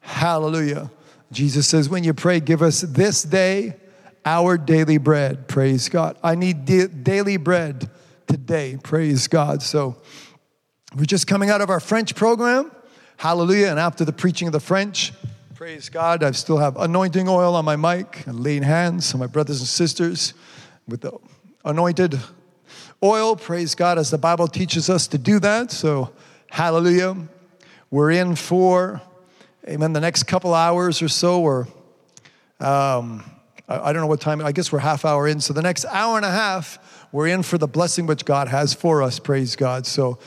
Hallelujah. 0.00 0.90
Jesus 1.32 1.66
says, 1.66 1.88
when 1.88 2.04
you 2.04 2.14
pray, 2.14 2.40
give 2.40 2.62
us 2.62 2.80
this 2.80 3.22
day 3.22 3.76
our 4.24 4.58
daily 4.58 4.98
bread. 4.98 5.48
Praise 5.48 5.88
God. 5.88 6.18
I 6.22 6.34
need 6.34 6.64
da- 6.64 6.88
daily 6.88 7.36
bread 7.36 7.88
today. 8.26 8.78
Praise 8.82 9.28
God. 9.28 9.62
So 9.62 9.96
we're 10.96 11.04
just 11.04 11.26
coming 11.26 11.50
out 11.50 11.60
of 11.60 11.70
our 11.70 11.80
French 11.80 12.14
program. 12.14 12.70
Hallelujah. 13.18 13.66
And 13.66 13.80
after 13.80 14.04
the 14.04 14.12
preaching 14.12 14.46
of 14.46 14.52
the 14.52 14.60
French, 14.60 15.12
praise 15.56 15.88
God, 15.88 16.22
I 16.22 16.30
still 16.30 16.58
have 16.58 16.76
anointing 16.76 17.28
oil 17.28 17.56
on 17.56 17.64
my 17.64 17.74
mic 17.74 18.24
and 18.28 18.38
laying 18.38 18.62
hands 18.62 19.12
on 19.12 19.18
my 19.18 19.26
brothers 19.26 19.58
and 19.58 19.66
sisters 19.66 20.34
with 20.86 21.00
the 21.00 21.10
anointed 21.64 22.20
oil. 23.02 23.34
Praise 23.34 23.74
God, 23.74 23.98
as 23.98 24.12
the 24.12 24.18
Bible 24.18 24.46
teaches 24.46 24.88
us 24.88 25.08
to 25.08 25.18
do 25.18 25.40
that. 25.40 25.72
So, 25.72 26.12
hallelujah. 26.48 27.16
We're 27.90 28.12
in 28.12 28.36
for, 28.36 29.02
amen, 29.68 29.94
the 29.94 30.00
next 30.00 30.28
couple 30.28 30.54
hours 30.54 31.02
or 31.02 31.08
so, 31.08 31.42
or 31.42 31.66
um, 32.60 33.24
I, 33.68 33.92
don't 33.92 34.00
know 34.00 34.06
what 34.06 34.20
time, 34.20 34.40
I 34.42 34.52
guess 34.52 34.70
we're 34.70 34.78
half 34.78 35.04
hour 35.04 35.26
in. 35.26 35.40
So 35.40 35.52
the 35.52 35.62
next 35.62 35.86
hour 35.86 36.18
and 36.18 36.24
a 36.24 36.30
half, 36.30 37.08
we're 37.10 37.26
in 37.26 37.42
for 37.42 37.58
the 37.58 37.66
blessing 37.66 38.06
which 38.06 38.24
God 38.24 38.46
has 38.46 38.74
for 38.74 39.02
us, 39.02 39.18
praise 39.18 39.56
God. 39.56 39.86
So, 39.86 40.20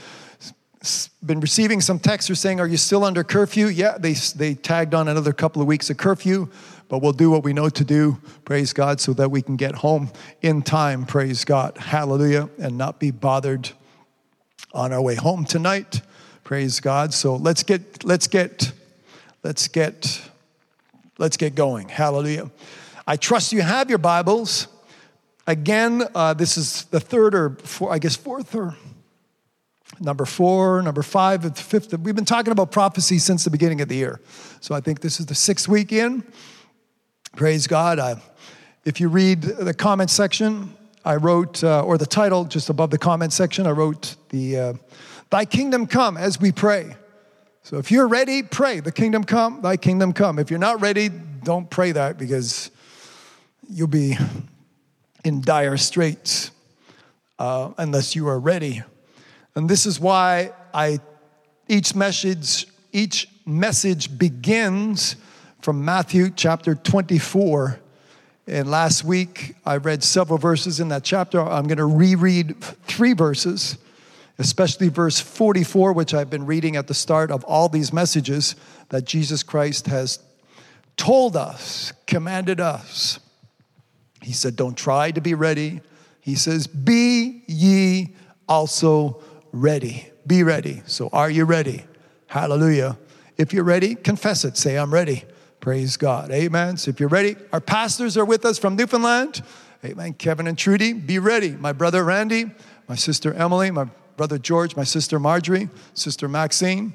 been 1.23 1.39
receiving 1.39 1.79
some 1.79 1.99
texts 1.99 2.29
are 2.29 2.35
saying, 2.35 2.59
Are 2.59 2.67
you 2.67 2.77
still 2.77 3.03
under 3.03 3.23
curfew? 3.23 3.67
Yeah, 3.67 3.97
they, 3.97 4.13
they 4.13 4.55
tagged 4.55 4.93
on 4.93 5.07
another 5.07 5.33
couple 5.33 5.61
of 5.61 5.67
weeks 5.67 5.89
of 5.89 5.97
curfew, 5.97 6.49
but 6.89 7.01
we'll 7.01 7.11
do 7.11 7.29
what 7.29 7.43
we 7.43 7.53
know 7.53 7.69
to 7.69 7.83
do, 7.83 8.17
praise 8.45 8.73
God, 8.73 8.99
so 8.99 9.13
that 9.13 9.29
we 9.29 9.41
can 9.41 9.55
get 9.55 9.75
home 9.75 10.11
in 10.41 10.61
time, 10.61 11.05
praise 11.05 11.45
God, 11.45 11.77
hallelujah, 11.77 12.49
and 12.57 12.77
not 12.77 12.99
be 12.99 13.11
bothered 13.11 13.69
on 14.73 14.91
our 14.91 15.01
way 15.01 15.15
home 15.15 15.45
tonight, 15.45 16.01
praise 16.43 16.79
God. 16.79 17.13
So 17.13 17.35
let's 17.35 17.63
get, 17.63 18.03
let's 18.03 18.27
get, 18.27 18.71
let's 19.43 19.67
get, 19.67 20.21
let's 21.19 21.37
get 21.37 21.53
going, 21.53 21.89
hallelujah. 21.89 22.49
I 23.05 23.17
trust 23.17 23.53
you 23.53 23.61
have 23.61 23.89
your 23.89 23.99
Bibles. 23.99 24.67
Again, 25.45 26.03
uh, 26.15 26.33
this 26.33 26.57
is 26.57 26.85
the 26.85 26.99
third 26.99 27.35
or 27.35 27.51
four, 27.63 27.91
I 27.91 27.99
guess 27.99 28.15
fourth 28.15 28.55
or 28.55 28.75
number 30.01 30.25
four, 30.25 30.81
number 30.81 31.03
five, 31.03 31.45
and 31.45 31.57
fifth. 31.57 31.97
We've 31.97 32.15
been 32.15 32.25
talking 32.25 32.51
about 32.51 32.71
prophecy 32.71 33.19
since 33.19 33.43
the 33.43 33.51
beginning 33.51 33.81
of 33.81 33.87
the 33.87 33.95
year. 33.95 34.19
So 34.59 34.75
I 34.75 34.81
think 34.81 35.01
this 35.01 35.19
is 35.19 35.27
the 35.27 35.35
sixth 35.35 35.67
week 35.67 35.91
in. 35.91 36.23
Praise 37.35 37.67
God. 37.67 38.21
If 38.83 38.99
you 38.99 39.09
read 39.09 39.41
the 39.41 39.73
comment 39.73 40.09
section, 40.09 40.75
I 41.05 41.15
wrote, 41.15 41.63
uh, 41.63 41.83
or 41.83 41.97
the 41.97 42.05
title 42.05 42.45
just 42.45 42.69
above 42.69 42.89
the 42.89 42.97
comment 42.97 43.31
section, 43.31 43.67
I 43.67 43.71
wrote 43.71 44.15
the 44.29 44.57
uh, 44.57 44.73
Thy 45.29 45.45
kingdom 45.45 45.87
come 45.87 46.17
as 46.17 46.41
we 46.41 46.51
pray. 46.51 46.95
So 47.63 47.77
if 47.77 47.89
you're 47.89 48.07
ready, 48.07 48.43
pray, 48.43 48.79
the 48.79 48.91
kingdom 48.91 49.23
come, 49.23 49.61
thy 49.61 49.77
kingdom 49.77 50.13
come. 50.13 50.39
If 50.39 50.49
you're 50.49 50.59
not 50.59 50.81
ready, 50.81 51.09
don't 51.09 51.69
pray 51.69 51.91
that 51.93 52.17
because 52.17 52.69
you'll 53.69 53.87
be 53.87 54.17
in 55.23 55.41
dire 55.41 55.77
straits 55.77 56.51
uh, 57.39 57.71
unless 57.77 58.15
you 58.15 58.27
are 58.27 58.39
ready. 58.39 58.83
And 59.55 59.69
this 59.69 59.85
is 59.85 59.99
why 59.99 60.51
I 60.73 60.99
each 61.67 61.95
message 61.95 62.67
each 62.93 63.27
message 63.45 64.17
begins 64.17 65.15
from 65.61 65.83
Matthew 65.85 66.29
chapter 66.29 66.75
24. 66.75 67.79
And 68.47 68.69
last 68.69 69.03
week 69.03 69.55
I 69.65 69.77
read 69.77 70.03
several 70.03 70.37
verses 70.37 70.79
in 70.79 70.89
that 70.89 71.03
chapter. 71.03 71.39
I'm 71.39 71.67
going 71.67 71.77
to 71.77 71.85
reread 71.85 72.61
three 72.61 73.13
verses, 73.13 73.77
especially 74.39 74.89
verse 74.89 75.19
44, 75.19 75.93
which 75.93 76.13
I've 76.13 76.29
been 76.29 76.45
reading 76.45 76.75
at 76.75 76.87
the 76.87 76.93
start 76.93 77.31
of 77.31 77.43
all 77.45 77.69
these 77.69 77.93
messages 77.93 78.55
that 78.89 79.05
Jesus 79.05 79.43
Christ 79.43 79.87
has 79.87 80.19
told 80.97 81.37
us, 81.37 81.93
commanded 82.07 82.59
us. 82.59 83.19
He 84.21 84.33
said, 84.33 84.55
Don't 84.55 84.77
try 84.77 85.11
to 85.11 85.21
be 85.21 85.33
ready. 85.33 85.81
He 86.19 86.35
says, 86.35 86.67
Be 86.67 87.43
ye 87.47 88.15
also 88.47 89.23
ready. 89.51 90.09
Be 90.25 90.43
ready. 90.43 90.81
So, 90.85 91.09
are 91.11 91.29
you 91.29 91.45
ready? 91.45 91.85
Hallelujah. 92.27 92.97
If 93.37 93.53
you're 93.53 93.63
ready, 93.63 93.95
confess 93.95 94.45
it. 94.45 94.57
Say, 94.57 94.77
I'm 94.77 94.93
ready. 94.93 95.23
Praise 95.59 95.97
God. 95.97 96.31
Amen. 96.31 96.77
So, 96.77 96.89
if 96.89 96.99
you're 96.99 97.09
ready, 97.09 97.35
our 97.51 97.61
pastors 97.61 98.17
are 98.17 98.25
with 98.25 98.45
us 98.45 98.57
from 98.57 98.75
Newfoundland. 98.75 99.41
Amen. 99.83 100.13
Kevin 100.13 100.47
and 100.47 100.57
Trudy, 100.57 100.93
be 100.93 101.17
ready. 101.17 101.51
My 101.51 101.73
brother 101.73 102.03
Randy, 102.03 102.51
my 102.87 102.95
sister 102.95 103.33
Emily, 103.33 103.71
my 103.71 103.87
brother 104.15 104.37
George, 104.37 104.75
my 104.75 104.83
sister 104.83 105.19
Marjorie, 105.19 105.69
sister 105.93 106.27
Maxine. 106.27 106.93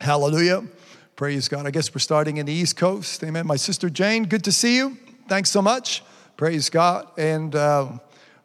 Hallelujah. 0.00 0.64
Praise 1.16 1.48
God. 1.48 1.66
I 1.66 1.70
guess 1.70 1.92
we're 1.92 1.98
starting 1.98 2.36
in 2.36 2.46
the 2.46 2.52
East 2.52 2.76
Coast. 2.76 3.22
Amen. 3.24 3.46
My 3.46 3.56
sister 3.56 3.90
Jane, 3.90 4.24
good 4.24 4.44
to 4.44 4.52
see 4.52 4.76
you. 4.76 4.96
Thanks 5.28 5.50
so 5.50 5.60
much. 5.60 6.02
Praise 6.36 6.70
God. 6.70 7.08
And 7.18 7.54
uh, 7.54 7.88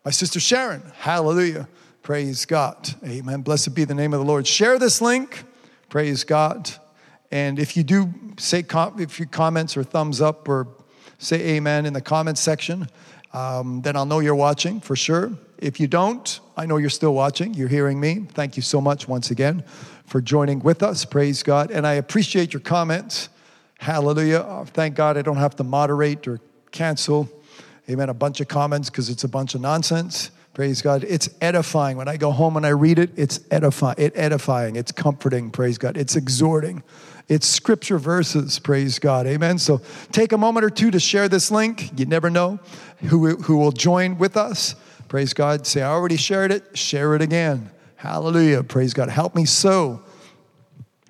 my 0.03 0.11
sister 0.11 0.39
Sharon, 0.39 0.81
hallelujah. 0.95 1.67
Praise 2.07 2.45
God. 2.45 2.95
Amen. 3.05 3.41
Blessed 3.41 3.75
be 3.75 3.83
the 3.83 3.93
name 3.93 4.13
of 4.13 4.21
the 4.21 4.25
Lord. 4.25 4.47
Share 4.47 4.79
this 4.79 5.01
link. 5.01 5.43
Praise 5.89 6.23
God. 6.23 6.71
And 7.31 7.59
if 7.59 7.75
you 7.75 7.83
do 7.83 8.13
say, 8.37 8.63
if 8.69 9.19
you 9.19 9.25
comments 9.25 9.75
or 9.75 9.83
thumbs 9.83 10.21
up 10.21 10.47
or 10.47 10.69
say 11.17 11.55
amen 11.57 11.85
in 11.85 11.91
the 11.91 11.99
comments 11.99 12.39
section, 12.39 12.87
um, 13.33 13.81
then 13.81 13.97
I'll 13.97 14.05
know 14.05 14.19
you're 14.19 14.35
watching 14.35 14.79
for 14.79 14.95
sure. 14.95 15.33
If 15.57 15.81
you 15.81 15.87
don't, 15.87 16.39
I 16.55 16.65
know 16.65 16.77
you're 16.77 16.89
still 16.89 17.13
watching. 17.13 17.53
You're 17.55 17.67
hearing 17.67 17.99
me. 17.99 18.25
Thank 18.29 18.55
you 18.55 18.63
so 18.63 18.79
much 18.79 19.09
once 19.09 19.29
again 19.29 19.65
for 20.05 20.21
joining 20.21 20.59
with 20.59 20.83
us. 20.83 21.03
Praise 21.03 21.43
God. 21.43 21.71
And 21.71 21.85
I 21.85 21.95
appreciate 21.95 22.53
your 22.53 22.61
comments. 22.61 23.27
Hallelujah. 23.79 24.45
Oh, 24.47 24.63
thank 24.63 24.95
God 24.95 25.17
I 25.17 25.23
don't 25.23 25.35
have 25.35 25.57
to 25.57 25.65
moderate 25.65 26.25
or 26.25 26.39
cancel, 26.71 27.27
amen, 27.89 28.07
a 28.07 28.13
bunch 28.13 28.39
of 28.39 28.47
comments 28.47 28.89
because 28.89 29.09
it's 29.09 29.25
a 29.25 29.29
bunch 29.29 29.55
of 29.55 29.59
nonsense. 29.59 30.31
Praise 30.57 30.81
God. 30.81 31.03
It's 31.03 31.29
edifying. 31.39 31.97
When 31.97 32.07
I 32.07 32.17
go 32.17 32.31
home 32.31 32.57
and 32.57 32.65
I 32.65 32.69
read 32.69 32.97
it, 32.97 33.11
it's 33.15 33.39
edifying. 33.51 33.93
It 33.99 34.13
edifying. 34.15 34.75
It's 34.75 34.91
comforting. 34.91 35.51
Praise 35.51 35.77
God. 35.77 35.95
It's 35.95 36.15
exhorting. 36.15 36.81
It's 37.27 37.45
scripture 37.45 37.99
verses. 37.99 38.57
Praise 38.57 38.97
God. 38.97 39.27
Amen. 39.27 39.59
So 39.59 39.81
take 40.11 40.31
a 40.31 40.37
moment 40.39 40.65
or 40.65 40.71
two 40.71 40.89
to 40.89 40.99
share 40.99 41.29
this 41.29 41.51
link. 41.51 41.91
You 41.99 42.07
never 42.07 42.31
know 42.31 42.59
who, 43.01 43.35
who 43.35 43.57
will 43.57 43.71
join 43.71 44.17
with 44.17 44.35
us. 44.35 44.73
Praise 45.07 45.31
God. 45.31 45.67
Say, 45.67 45.83
I 45.83 45.91
already 45.91 46.17
shared 46.17 46.51
it. 46.51 46.75
Share 46.75 47.13
it 47.13 47.21
again. 47.21 47.69
Hallelujah. 47.95 48.63
Praise 48.63 48.95
God. 48.95 49.09
Help 49.09 49.35
me 49.35 49.45
sow 49.45 50.01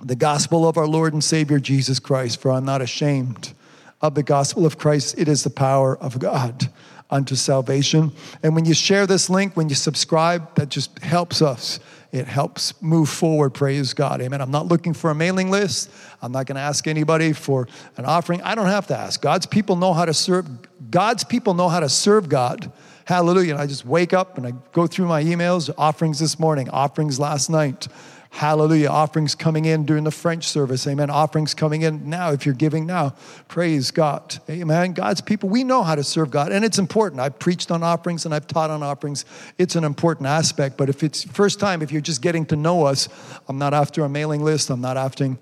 the 0.04 0.18
gospel 0.18 0.68
of 0.68 0.76
our 0.76 0.88
Lord 0.88 1.14
and 1.14 1.24
Savior 1.24 1.60
Jesus 1.60 2.00
Christ, 2.00 2.42
for 2.42 2.52
I'm 2.52 2.66
not 2.66 2.82
ashamed 2.82 3.54
of 4.02 4.14
the 4.14 4.24
gospel 4.24 4.66
of 4.66 4.78
Christ. 4.78 5.18
It 5.18 5.30
is 5.30 5.46
the 5.46 5.50
power 5.50 5.98
of 5.98 6.20
God 6.20 6.70
unto 7.10 7.36
salvation. 7.36 8.12
And 8.44 8.56
when 8.56 8.66
you 8.66 8.74
share 8.74 9.08
this 9.08 9.30
link, 9.30 9.56
when 9.56 9.70
you 9.70 9.76
subscribe, 9.76 10.56
that 10.56 10.70
just 10.70 11.00
helps 11.00 11.42
us. 11.42 11.80
It 12.12 12.26
helps 12.26 12.82
move 12.82 13.10
forward, 13.10 13.52
praise 13.52 13.94
God. 13.94 14.22
Amen. 14.22 14.42
I'm 14.42 14.52
not 14.52 14.68
looking 14.68 14.94
for 14.94 15.10
a 15.10 15.16
mailing 15.16 15.52
list. 15.52 15.90
I'm 16.22 16.32
not 16.32 16.46
going 16.46 16.56
to 16.56 16.62
ask 16.62 16.88
anybody 16.88 17.34
for 17.34 17.68
an 17.98 18.06
offering. 18.06 18.42
I 18.42 18.56
don't 18.56 18.68
have 18.68 18.88
to 18.88 18.98
ask. 18.98 19.22
God's 19.22 19.46
people 19.46 19.76
know 19.76 19.94
how 19.94 20.06
to 20.06 20.14
serve. 20.14 20.48
God's 20.90 21.24
people 21.24 21.54
know 21.54 21.68
how 21.68 21.82
to 21.82 21.90
serve 21.90 22.30
God. 22.30 22.72
Hallelujah. 23.06 23.54
And 23.54 23.62
I 23.62 23.68
just 23.68 23.86
wake 23.86 24.14
up 24.14 24.38
and 24.38 24.48
I 24.48 24.54
go 24.72 24.88
through 24.88 25.08
my 25.08 25.24
emails, 25.24 25.70
offerings 25.78 26.20
this 26.20 26.40
morning, 26.40 26.70
offerings 26.70 27.20
last 27.20 27.50
night. 27.50 27.88
Hallelujah. 28.30 28.90
Offerings 28.90 29.36
coming 29.36 29.66
in 29.66 29.86
during 29.86 30.04
the 30.04 30.12
French 30.12 30.48
service. 30.48 30.86
Amen. 30.86 31.10
Offerings 31.10 31.54
coming 31.54 31.82
in 31.82 32.10
now 32.10 32.32
if 32.32 32.46
you're 32.46 32.56
giving 32.56 32.86
now. 32.86 33.16
Praise 33.48 33.90
God. 33.92 34.38
Amen. 34.50 34.94
God's 34.94 35.22
people, 35.22 35.50
we 35.50 35.64
know 35.64 35.84
how 35.84 35.96
to 35.96 36.04
serve 36.04 36.30
God, 36.30 36.52
and 36.52 36.64
it's 36.64 36.78
important. 36.78 37.22
I've 37.22 37.40
preached 37.40 37.72
on 37.72 37.84
offerings 37.84 38.26
and 38.26 38.34
I've 38.34 38.48
taught 38.48 38.70
on 38.70 38.84
offerings. 38.84 39.26
It's 39.58 39.76
an 39.76 39.84
important 39.84 40.28
aspect. 40.28 40.78
But 40.78 40.90
if 40.90 41.04
it's 41.04 41.24
first 41.24 41.60
time, 41.60 41.82
if 41.82 41.92
you're 41.92 42.02
just 42.02 42.22
getting 42.22 42.46
to 42.48 42.56
know 42.56 42.86
us, 42.86 43.10
I'm 43.48 43.58
not 43.58 43.74
after 43.74 44.04
a 44.04 44.10
mailing 44.10 44.44
list. 44.44 44.70
I'm 44.70 44.82
not 44.82 44.98
after 44.98 45.38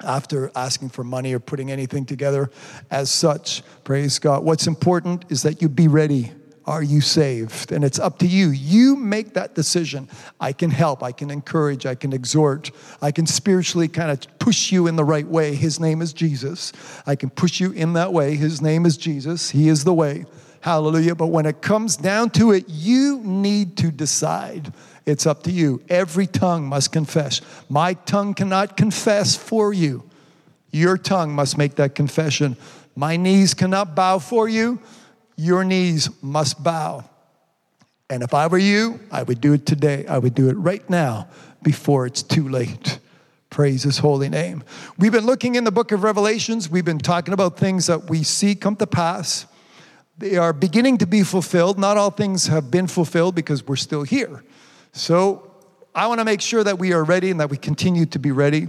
after 0.00 0.50
asking 0.54 0.90
for 0.90 1.02
money 1.02 1.32
or 1.32 1.38
putting 1.38 1.70
anything 1.70 2.04
together 2.04 2.50
as 2.90 3.10
such. 3.10 3.62
Praise 3.84 4.18
God. 4.18 4.44
What's 4.44 4.66
important 4.66 5.24
is 5.30 5.42
that 5.42 5.62
you 5.62 5.70
be 5.70 5.88
ready 5.88 6.32
are 6.66 6.82
you 6.82 7.00
saved? 7.00 7.70
And 7.70 7.84
it's 7.84 7.98
up 7.98 8.18
to 8.18 8.26
you. 8.26 8.50
You 8.50 8.96
make 8.96 9.34
that 9.34 9.54
decision. 9.54 10.08
I 10.40 10.52
can 10.52 10.70
help, 10.70 11.02
I 11.02 11.12
can 11.12 11.30
encourage, 11.30 11.86
I 11.86 11.94
can 11.94 12.12
exhort, 12.12 12.70
I 13.00 13.12
can 13.12 13.26
spiritually 13.26 13.88
kind 13.88 14.10
of 14.10 14.38
push 14.38 14.72
you 14.72 14.86
in 14.86 14.96
the 14.96 15.04
right 15.04 15.26
way. 15.26 15.54
His 15.54 15.78
name 15.78 16.02
is 16.02 16.12
Jesus. 16.12 16.72
I 17.06 17.14
can 17.14 17.30
push 17.30 17.60
you 17.60 17.70
in 17.72 17.92
that 17.92 18.12
way. 18.12 18.34
His 18.34 18.60
name 18.60 18.84
is 18.84 18.96
Jesus. 18.96 19.50
He 19.50 19.68
is 19.68 19.84
the 19.84 19.94
way. 19.94 20.24
Hallelujah. 20.60 21.14
But 21.14 21.28
when 21.28 21.46
it 21.46 21.62
comes 21.62 21.96
down 21.96 22.30
to 22.30 22.50
it, 22.50 22.64
you 22.68 23.20
need 23.20 23.76
to 23.76 23.92
decide. 23.92 24.72
It's 25.04 25.24
up 25.24 25.44
to 25.44 25.52
you. 25.52 25.80
Every 25.88 26.26
tongue 26.26 26.66
must 26.66 26.90
confess. 26.90 27.40
My 27.68 27.94
tongue 27.94 28.34
cannot 28.34 28.76
confess 28.76 29.36
for 29.36 29.72
you. 29.72 30.02
Your 30.72 30.98
tongue 30.98 31.32
must 31.32 31.56
make 31.56 31.76
that 31.76 31.94
confession. 31.94 32.56
My 32.96 33.16
knees 33.16 33.54
cannot 33.54 33.94
bow 33.94 34.18
for 34.18 34.48
you 34.48 34.80
your 35.36 35.64
knees 35.64 36.10
must 36.22 36.62
bow. 36.62 37.04
And 38.08 38.22
if 38.22 38.34
I 38.34 38.46
were 38.46 38.58
you, 38.58 39.00
I 39.10 39.22
would 39.22 39.40
do 39.40 39.52
it 39.52 39.66
today. 39.66 40.06
I 40.06 40.18
would 40.18 40.34
do 40.34 40.48
it 40.48 40.54
right 40.54 40.88
now 40.88 41.28
before 41.62 42.06
it's 42.06 42.22
too 42.22 42.48
late. 42.48 42.98
Praise 43.50 43.82
his 43.82 43.98
holy 43.98 44.28
name. 44.28 44.62
We've 44.98 45.12
been 45.12 45.26
looking 45.26 45.54
in 45.54 45.64
the 45.64 45.70
book 45.70 45.92
of 45.92 46.02
Revelations. 46.02 46.68
We've 46.68 46.84
been 46.84 46.98
talking 46.98 47.34
about 47.34 47.56
things 47.56 47.86
that 47.86 48.08
we 48.08 48.22
see 48.22 48.54
come 48.54 48.76
to 48.76 48.86
pass. 48.86 49.46
they 50.18 50.36
are 50.36 50.52
beginning 50.52 50.98
to 50.98 51.06
be 51.06 51.22
fulfilled. 51.22 51.78
Not 51.78 51.96
all 51.96 52.10
things 52.10 52.46
have 52.46 52.70
been 52.70 52.86
fulfilled 52.86 53.34
because 53.34 53.66
we're 53.66 53.76
still 53.76 54.02
here. 54.02 54.42
So 54.92 55.50
I 55.94 56.06
want 56.06 56.20
to 56.20 56.24
make 56.24 56.40
sure 56.40 56.62
that 56.64 56.78
we 56.78 56.92
are 56.92 57.04
ready 57.04 57.30
and 57.30 57.40
that 57.40 57.50
we 57.50 57.56
continue 57.56 58.06
to 58.06 58.18
be 58.18 58.30
ready. 58.30 58.68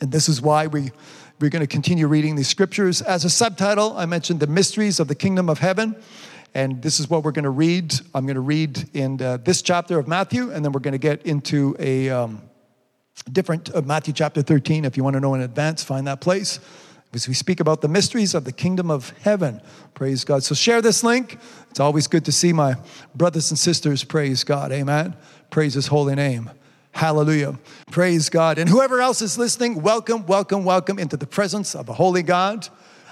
And 0.00 0.12
this 0.12 0.28
is 0.28 0.40
why 0.40 0.68
we, 0.68 0.92
we're 1.40 1.50
going 1.50 1.60
to 1.60 1.68
continue 1.68 2.08
reading 2.08 2.34
these 2.34 2.48
scriptures. 2.48 3.00
As 3.00 3.24
a 3.24 3.30
subtitle, 3.30 3.96
I 3.96 4.06
mentioned 4.06 4.40
the 4.40 4.48
mysteries 4.48 4.98
of 4.98 5.06
the 5.06 5.14
kingdom 5.14 5.48
of 5.48 5.60
heaven. 5.60 5.94
And 6.52 6.82
this 6.82 6.98
is 6.98 7.08
what 7.08 7.22
we're 7.22 7.32
going 7.32 7.44
to 7.44 7.50
read. 7.50 7.94
I'm 8.14 8.26
going 8.26 8.34
to 8.34 8.40
read 8.40 8.88
in 8.92 9.22
uh, 9.22 9.36
this 9.36 9.62
chapter 9.62 9.98
of 9.98 10.08
Matthew, 10.08 10.50
and 10.50 10.64
then 10.64 10.72
we're 10.72 10.80
going 10.80 10.92
to 10.92 10.98
get 10.98 11.24
into 11.26 11.76
a 11.78 12.10
um, 12.10 12.42
different 13.30 13.72
uh, 13.72 13.82
Matthew 13.82 14.12
chapter 14.14 14.42
13. 14.42 14.84
If 14.84 14.96
you 14.96 15.04
want 15.04 15.14
to 15.14 15.20
know 15.20 15.34
in 15.34 15.42
advance, 15.42 15.84
find 15.84 16.08
that 16.08 16.20
place 16.20 16.58
Because 17.12 17.28
we 17.28 17.34
speak 17.34 17.60
about 17.60 17.82
the 17.82 17.88
mysteries 17.88 18.34
of 18.34 18.44
the 18.44 18.52
kingdom 18.52 18.90
of 18.90 19.10
heaven. 19.20 19.60
Praise 19.94 20.24
God. 20.24 20.42
So 20.42 20.56
share 20.56 20.82
this 20.82 21.04
link. 21.04 21.38
It's 21.70 21.80
always 21.80 22.08
good 22.08 22.24
to 22.24 22.32
see 22.32 22.52
my 22.52 22.74
brothers 23.14 23.50
and 23.50 23.58
sisters. 23.58 24.02
Praise 24.02 24.42
God. 24.42 24.72
Amen. 24.72 25.14
Praise 25.50 25.74
his 25.74 25.86
holy 25.86 26.16
name. 26.16 26.50
Hallelujah. 26.92 27.58
Praise 27.90 28.28
God. 28.28 28.58
And 28.58 28.68
whoever 28.68 29.00
else 29.00 29.22
is 29.22 29.38
listening, 29.38 29.82
welcome, 29.82 30.26
welcome, 30.26 30.64
welcome 30.64 30.98
into 30.98 31.16
the 31.16 31.26
presence 31.26 31.74
of 31.74 31.88
a 31.88 31.92
holy 31.92 32.22
God. 32.22 32.68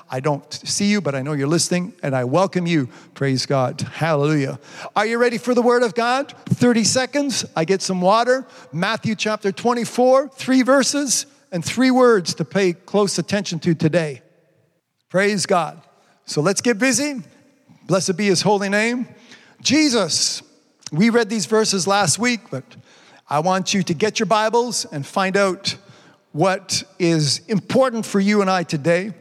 I 0.08 0.20
don't 0.20 0.52
see 0.52 0.86
you, 0.86 1.00
but 1.00 1.14
I 1.14 1.22
know 1.22 1.32
you're 1.32 1.48
listening, 1.48 1.92
and 2.02 2.14
I 2.14 2.24
welcome 2.24 2.66
you. 2.66 2.88
Praise 3.14 3.44
God. 3.44 3.80
Hallelujah. 3.80 4.60
Are 4.94 5.04
you 5.04 5.18
ready 5.18 5.36
for 5.36 5.52
the 5.52 5.62
word 5.62 5.82
of 5.82 5.94
God? 5.94 6.32
30 6.46 6.84
seconds. 6.84 7.44
I 7.56 7.64
get 7.64 7.82
some 7.82 8.00
water. 8.00 8.46
Matthew 8.72 9.16
chapter 9.16 9.50
24, 9.50 10.28
three 10.28 10.62
verses 10.62 11.26
and 11.50 11.64
three 11.64 11.90
words 11.90 12.34
to 12.34 12.44
pay 12.44 12.72
close 12.72 13.18
attention 13.18 13.58
to 13.60 13.74
today. 13.74 14.22
Praise 15.08 15.44
God. 15.46 15.80
So 16.24 16.40
let's 16.40 16.60
get 16.60 16.78
busy. 16.78 17.22
Blessed 17.86 18.16
be 18.16 18.26
his 18.26 18.42
holy 18.42 18.68
name. 18.68 19.08
Jesus. 19.60 20.42
We 20.92 21.10
read 21.10 21.28
these 21.28 21.46
verses 21.46 21.88
last 21.88 22.18
week, 22.18 22.42
but 22.50 22.62
I 23.28 23.40
want 23.40 23.74
you 23.74 23.82
to 23.82 23.92
get 23.92 24.20
your 24.20 24.26
Bibles 24.26 24.84
and 24.84 25.04
find 25.04 25.36
out 25.36 25.76
what 26.30 26.84
is 27.00 27.40
important 27.48 28.06
for 28.06 28.20
you 28.20 28.40
and 28.40 28.48
I 28.48 28.62
today. 28.62 29.14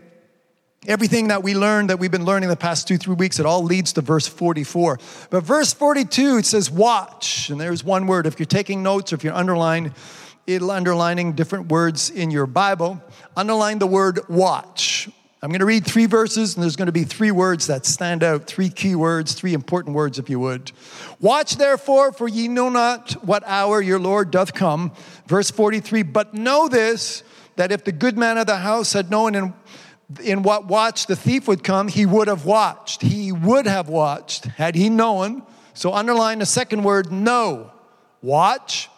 Everything 0.86 1.30
that 1.30 1.42
we 1.42 1.56
learned, 1.56 1.90
that 1.90 1.98
we've 1.98 2.12
been 2.12 2.24
learning 2.24 2.50
the 2.50 2.56
past 2.56 2.88
two, 2.88 3.00
three 3.00 3.16
weeks, 3.16 3.40
it 3.40 3.48
all 3.48 3.64
leads 3.64 3.94
to 3.94 4.02
verse 4.02 4.28
44. 4.28 5.00
But 5.32 5.44
verse 5.44 5.74
42, 5.74 6.38
it 6.38 6.46
says, 6.46 6.70
watch. 6.70 7.50
And 7.50 7.60
there's 7.60 7.84
one 7.84 8.06
word. 8.06 8.28
If 8.28 8.38
you're 8.38 8.46
taking 8.46 8.84
notes 8.84 9.12
or 9.12 9.16
if 9.16 9.24
you're 9.24 9.34
underlining, 9.34 9.92
underlining 10.48 11.34
different 11.34 11.70
words 11.72 12.12
in 12.12 12.30
your 12.30 12.46
Bible, 12.46 13.02
underline 13.36 13.80
the 13.80 13.88
word 13.88 14.20
watch. 14.30 15.10
I'm 15.46 15.52
going 15.52 15.60
to 15.60 15.66
read 15.68 15.86
three 15.86 16.08
verses, 16.08 16.56
and 16.56 16.64
there's 16.64 16.76
going 16.76 16.88
to 16.88 16.92
be 16.92 17.04
three 17.04 17.30
words 17.30 17.68
that 17.68 17.86
stand 17.86 18.24
out, 18.24 18.48
three 18.48 18.68
key 18.68 18.96
words, 18.96 19.34
three 19.34 19.54
important 19.54 19.96
words, 19.96 20.18
if 20.18 20.28
you 20.28 20.40
would. 20.40 20.72
Watch 21.20 21.58
therefore, 21.58 22.12
for 22.12 22.28
ye 22.28 22.48
know 22.48 22.70
not 22.70 23.12
what 23.24 23.44
hour 23.46 23.80
your 23.80 24.00
Lord 24.00 24.32
doth 24.32 24.56
come. 24.56 24.92
Verse 25.28 25.52
43 25.52 26.02
But 26.02 26.34
know 26.34 26.68
this, 26.68 27.22
that 27.58 27.72
if 27.72 27.84
the 27.84 27.92
good 27.92 28.18
man 28.18 28.40
of 28.40 28.48
the 28.48 28.56
house 28.56 28.94
had 28.94 29.12
known 29.12 29.36
in, 29.36 29.54
in 30.24 30.42
what 30.42 30.66
watch 30.66 31.06
the 31.06 31.16
thief 31.16 31.48
would 31.48 31.64
come, 31.64 31.90
he 31.90 32.08
would 32.08 32.28
have 32.28 32.46
watched. 32.46 33.04
He 33.04 33.32
would 33.32 33.68
have 33.68 33.88
watched 33.88 34.46
had 34.46 34.74
he 34.74 34.90
known. 34.90 35.44
So 35.76 35.94
underline 35.94 36.40
the 36.40 36.48
second 36.48 36.84
word, 36.84 37.12
know. 37.12 37.72
Watch, 38.24 38.90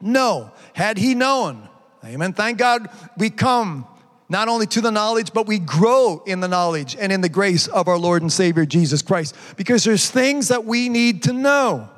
no. 0.00 0.50
Had 0.72 0.98
he 0.98 1.14
known, 1.14 1.68
amen. 2.04 2.32
Thank 2.32 2.58
God 2.58 2.88
we 3.16 3.30
come 3.30 3.86
not 4.30 4.48
only 4.48 4.66
to 4.68 4.80
the 4.80 4.90
knowledge, 4.90 5.32
but 5.34 5.46
we 5.46 5.58
grow 5.58 6.22
in 6.24 6.40
the 6.40 6.48
knowledge 6.48 6.96
and 6.98 7.12
in 7.12 7.20
the 7.20 7.28
grace 7.28 7.66
of 7.66 7.88
our 7.88 7.98
Lord 7.98 8.22
and 8.22 8.32
Savior 8.32 8.64
Jesus 8.64 9.02
Christ 9.02 9.34
because 9.56 9.84
there's 9.84 10.08
things 10.08 10.48
that 10.48 10.64
we 10.64 10.88
need 10.88 11.24
to 11.24 11.32
know. 11.32 11.88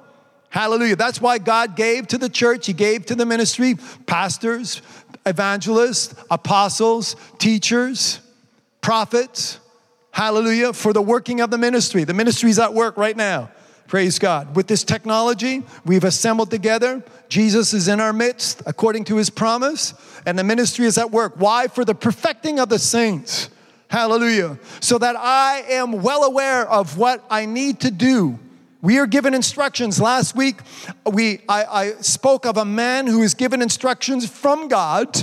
Hallelujah. 0.48 0.96
That's 0.96 1.20
why 1.20 1.38
God 1.38 1.76
gave 1.76 2.08
to 2.08 2.18
the 2.18 2.28
church, 2.28 2.66
He 2.66 2.72
gave 2.72 3.06
to 3.06 3.14
the 3.14 3.26
ministry 3.26 3.76
pastors, 4.06 4.82
evangelists, 5.24 6.14
apostles, 6.30 7.16
teachers, 7.38 8.20
prophets. 8.80 9.58
Hallelujah. 10.10 10.72
For 10.72 10.92
the 10.92 11.00
working 11.00 11.40
of 11.40 11.50
the 11.50 11.58
ministry. 11.58 12.04
The 12.04 12.14
ministry 12.14 12.50
is 12.50 12.58
at 12.58 12.74
work 12.74 12.96
right 12.96 13.16
now. 13.16 13.50
Praise 13.88 14.18
God. 14.18 14.56
With 14.56 14.68
this 14.68 14.84
technology, 14.84 15.62
we've 15.84 16.04
assembled 16.04 16.50
together. 16.50 17.02
Jesus 17.32 17.72
is 17.72 17.88
in 17.88 17.98
our 17.98 18.12
midst 18.12 18.60
according 18.66 19.04
to 19.04 19.16
his 19.16 19.30
promise, 19.30 19.94
and 20.26 20.38
the 20.38 20.44
ministry 20.44 20.84
is 20.84 20.98
at 20.98 21.10
work. 21.10 21.32
Why? 21.36 21.66
For 21.66 21.82
the 21.82 21.94
perfecting 21.94 22.60
of 22.60 22.68
the 22.68 22.78
saints. 22.78 23.48
Hallelujah. 23.88 24.58
So 24.80 24.98
that 24.98 25.16
I 25.16 25.64
am 25.70 26.02
well 26.02 26.24
aware 26.24 26.68
of 26.68 26.98
what 26.98 27.24
I 27.30 27.46
need 27.46 27.80
to 27.80 27.90
do. 27.90 28.38
We 28.82 28.98
are 28.98 29.06
given 29.06 29.32
instructions. 29.32 29.98
Last 29.98 30.36
week, 30.36 30.56
we, 31.10 31.40
I, 31.48 31.64
I 31.64 31.92
spoke 32.02 32.44
of 32.44 32.58
a 32.58 32.66
man 32.66 33.06
who 33.06 33.22
is 33.22 33.32
given 33.32 33.62
instructions 33.62 34.28
from 34.28 34.68
God 34.68 35.22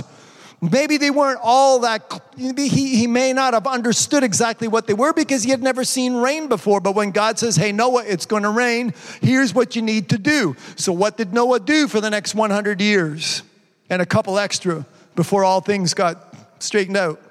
Maybe 0.62 0.98
they 0.98 1.10
weren't 1.10 1.40
all 1.42 1.80
that, 1.80 2.20
he, 2.36 2.68
he 2.68 3.06
may 3.06 3.32
not 3.32 3.54
have 3.54 3.66
understood 3.66 4.22
exactly 4.22 4.68
what 4.68 4.86
they 4.86 4.92
were 4.92 5.14
because 5.14 5.42
he 5.42 5.50
had 5.50 5.62
never 5.62 5.84
seen 5.84 6.16
rain 6.16 6.48
before. 6.48 6.80
But 6.80 6.94
when 6.94 7.12
God 7.12 7.38
says, 7.38 7.56
hey, 7.56 7.72
Noah, 7.72 8.04
it's 8.06 8.26
going 8.26 8.42
to 8.42 8.50
rain, 8.50 8.92
here's 9.22 9.54
what 9.54 9.74
you 9.74 9.80
need 9.80 10.10
to 10.10 10.18
do. 10.18 10.54
So, 10.76 10.92
what 10.92 11.16
did 11.16 11.32
Noah 11.32 11.60
do 11.60 11.88
for 11.88 12.02
the 12.02 12.10
next 12.10 12.34
100 12.34 12.80
years 12.80 13.42
and 13.88 14.02
a 14.02 14.06
couple 14.06 14.38
extra 14.38 14.84
before 15.16 15.44
all 15.44 15.62
things 15.62 15.94
got 15.94 16.34
straightened 16.58 16.98
out? 16.98 17.22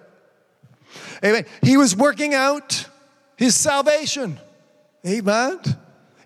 Amen. 1.23 1.45
He 1.61 1.77
was 1.77 1.95
working 1.95 2.33
out 2.33 2.87
his 3.37 3.55
salvation. 3.55 4.39
Amen. 5.05 5.59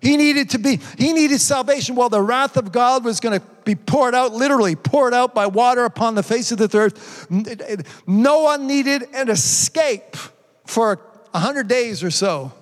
He 0.04 0.18
needed 0.18 0.50
to 0.50 0.58
be, 0.58 0.80
he 0.98 1.14
needed 1.14 1.40
salvation 1.40 1.96
while 1.96 2.10
the 2.10 2.20
wrath 2.20 2.58
of 2.58 2.72
God 2.72 3.06
was 3.06 3.20
going 3.20 3.40
to 3.40 3.46
be 3.64 3.74
poured 3.74 4.14
out, 4.14 4.34
literally 4.34 4.76
poured 4.76 5.14
out 5.14 5.34
by 5.34 5.46
water 5.46 5.86
upon 5.86 6.14
the 6.14 6.22
face 6.22 6.52
of 6.52 6.58
the 6.58 6.68
earth. 6.76 7.26
No 8.06 8.40
one 8.40 8.66
needed 8.66 9.04
an 9.14 9.30
escape 9.30 10.14
for 10.66 11.00
a 11.32 11.38
hundred 11.38 11.68
days 11.68 12.04
or 12.04 12.10
so. 12.10 12.52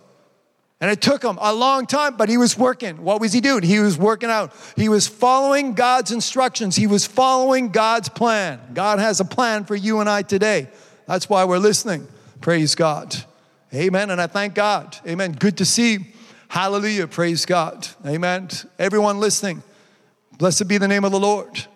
And 0.80 0.88
it 0.88 1.00
took 1.00 1.24
him 1.24 1.36
a 1.40 1.52
long 1.52 1.86
time, 1.86 2.16
but 2.16 2.28
he 2.28 2.36
was 2.36 2.56
working. 2.56 3.02
What 3.02 3.20
was 3.20 3.32
he 3.32 3.40
doing? 3.40 3.64
He 3.64 3.80
was 3.80 3.98
working 3.98 4.30
out. 4.30 4.54
He 4.76 4.88
was 4.88 5.08
following 5.08 5.74
God's 5.74 6.12
instructions. 6.12 6.76
He 6.76 6.86
was 6.86 7.08
following 7.08 7.70
God's 7.70 8.08
plan. 8.08 8.60
God 8.72 9.00
has 9.00 9.18
a 9.18 9.24
plan 9.24 9.64
for 9.64 9.74
you 9.74 9.98
and 9.98 10.08
I 10.08 10.22
today. 10.22 10.68
That's 11.08 11.28
why 11.28 11.44
we're 11.44 11.58
listening. 11.58 12.06
Praise 12.40 12.76
God. 12.76 13.16
Amen. 13.74 14.10
And 14.10 14.20
I 14.20 14.28
thank 14.28 14.54
God. 14.54 14.96
Amen. 15.08 15.32
Good 15.32 15.56
to 15.56 15.64
see 15.64 16.11
Hallelujah. 16.52 17.06
Praise 17.06 17.46
God. 17.46 17.88
Amen. 18.04 18.50
Everyone 18.78 19.20
listening, 19.20 19.62
blessed 20.36 20.68
be 20.68 20.76
the 20.76 20.86
name 20.86 21.02
of 21.02 21.10
the 21.10 21.18
Lord. 21.18 21.66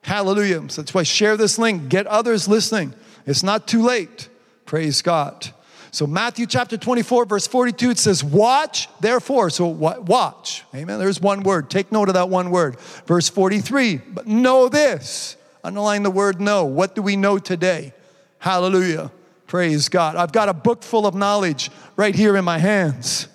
Hallelujah. 0.00 0.66
So 0.70 0.80
that's 0.80 0.94
why 0.94 1.02
share 1.02 1.36
this 1.36 1.58
link. 1.58 1.90
Get 1.90 2.06
others 2.06 2.48
listening. 2.48 2.94
It's 3.26 3.42
not 3.42 3.68
too 3.68 3.82
late. 3.82 4.30
Praise 4.64 5.02
God. 5.02 5.50
So 5.90 6.06
Matthew 6.06 6.46
chapter 6.46 6.78
24, 6.78 7.26
verse 7.26 7.46
42, 7.46 7.90
it 7.90 7.98
says, 7.98 8.24
Watch, 8.24 8.88
therefore. 8.98 9.50
So 9.50 9.66
watch. 9.66 10.64
Amen. 10.74 10.98
There's 10.98 11.20
one 11.20 11.42
word. 11.42 11.68
Take 11.68 11.92
note 11.92 12.08
of 12.08 12.14
that 12.14 12.30
one 12.30 12.50
word. 12.50 12.80
Verse 13.06 13.28
43, 13.28 13.98
but 13.98 14.26
know 14.26 14.70
this. 14.70 15.36
Underline 15.62 16.02
the 16.02 16.10
word 16.10 16.40
know. 16.40 16.64
What 16.64 16.94
do 16.94 17.02
we 17.02 17.16
know 17.16 17.36
today? 17.36 17.92
Hallelujah. 18.38 19.12
Praise 19.46 19.90
God. 19.90 20.16
I've 20.16 20.32
got 20.32 20.48
a 20.48 20.54
book 20.54 20.82
full 20.82 21.06
of 21.06 21.14
knowledge 21.14 21.70
right 21.94 22.14
here 22.14 22.38
in 22.38 22.44
my 22.46 22.56
hands. 22.56 23.28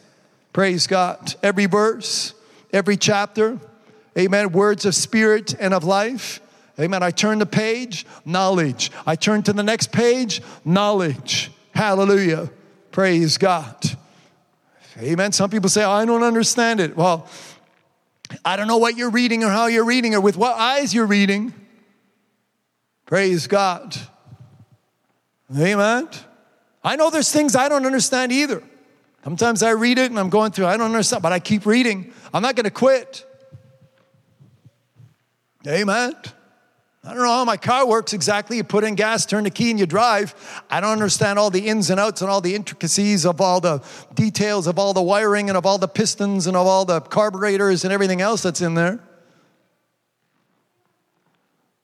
Praise 0.54 0.88
God. 0.88 1.36
Every 1.44 1.66
verse, 1.66 2.34
every 2.74 2.98
chapter, 2.98 3.60
amen. 4.18 4.52
Words 4.52 4.86
of 4.86 4.96
spirit 4.96 5.56
and 5.60 5.74
of 5.74 5.84
life. 5.84 6.42
Amen. 6.80 7.04
I 7.04 7.12
turn 7.12 7.40
the 7.40 7.46
page, 7.46 8.06
knowledge. 8.26 8.92
I 9.06 9.16
turn 9.16 9.44
to 9.44 9.54
the 9.54 9.64
next 9.64 9.92
page, 9.92 10.42
knowledge. 10.64 11.52
Hallelujah. 11.74 12.50
Praise 12.92 13.38
God. 13.38 13.76
Amen. 14.98 15.32
Some 15.32 15.50
people 15.50 15.70
say, 15.70 15.84
I 15.84 16.06
don't 16.06 16.24
understand 16.24 16.80
it. 16.80 16.96
Well, 16.96 17.28
I 18.46 18.56
don't 18.56 18.68
know 18.68 18.78
what 18.78 18.98
you're 18.98 19.10
reading 19.10 19.44
or 19.44 19.50
how 19.50 19.68
you're 19.68 19.86
reading 19.86 20.16
or 20.16 20.22
with 20.22 20.38
what 20.38 20.58
eyes 20.58 20.94
you're 20.94 21.06
reading. 21.06 21.54
Praise 23.06 23.48
God. 23.48 23.96
Amen. 25.58 26.08
I 26.84 26.96
know 26.96 27.10
there's 27.10 27.32
things 27.32 27.56
I 27.56 27.70
don't 27.70 27.86
understand 27.86 28.32
either. 28.32 28.64
Sometimes 29.24 29.64
I 29.64 29.72
read 29.72 29.98
it 29.98 30.12
and 30.12 30.20
I'm 30.20 30.30
going 30.30 30.52
through, 30.52 30.66
I 30.66 30.78
don't 30.78 30.88
understand, 30.88 31.22
but 31.22 31.32
I 31.32 31.40
keep 31.40 31.66
reading. 31.66 32.14
I'm 32.34 32.42
not 32.42 32.56
going 32.56 32.64
to 32.66 32.72
quit. 32.72 33.26
Amen. 35.68 36.14
I 37.04 37.14
don't 37.14 37.24
know 37.24 37.30
how 37.30 37.46
my 37.46 37.58
car 37.58 37.88
works 37.88 38.14
exactly. 38.14 38.58
You 38.58 38.64
put 38.64 38.84
in 38.84 38.96
gas, 38.96 39.26
turn 39.26 39.46
the 39.46 39.50
key, 39.50 39.72
and 39.72 39.80
you 39.80 39.86
drive. 39.86 40.36
I 40.70 40.82
don't 40.82 40.92
understand 40.92 41.40
all 41.40 41.50
the 41.50 41.68
ins 41.68 41.90
and 41.90 42.00
outs 42.00 42.22
and 42.22 42.30
all 42.30 42.42
the 42.42 42.56
intricacies 42.56 43.26
of 43.26 43.42
all 43.42 43.60
the 43.60 43.82
details 44.14 44.68
of 44.68 44.78
all 44.78 44.94
the 44.94 45.02
wiring 45.02 45.50
and 45.50 45.58
of 45.58 45.66
all 45.66 45.78
the 45.78 45.88
pistons 45.88 46.46
and 46.46 46.56
of 46.56 46.68
all 46.68 46.86
the 46.86 47.02
carburetors 47.02 47.84
and 47.84 47.94
everything 47.94 48.22
else 48.22 48.44
that's 48.44 48.62
in 48.62 48.74
there. 48.74 49.00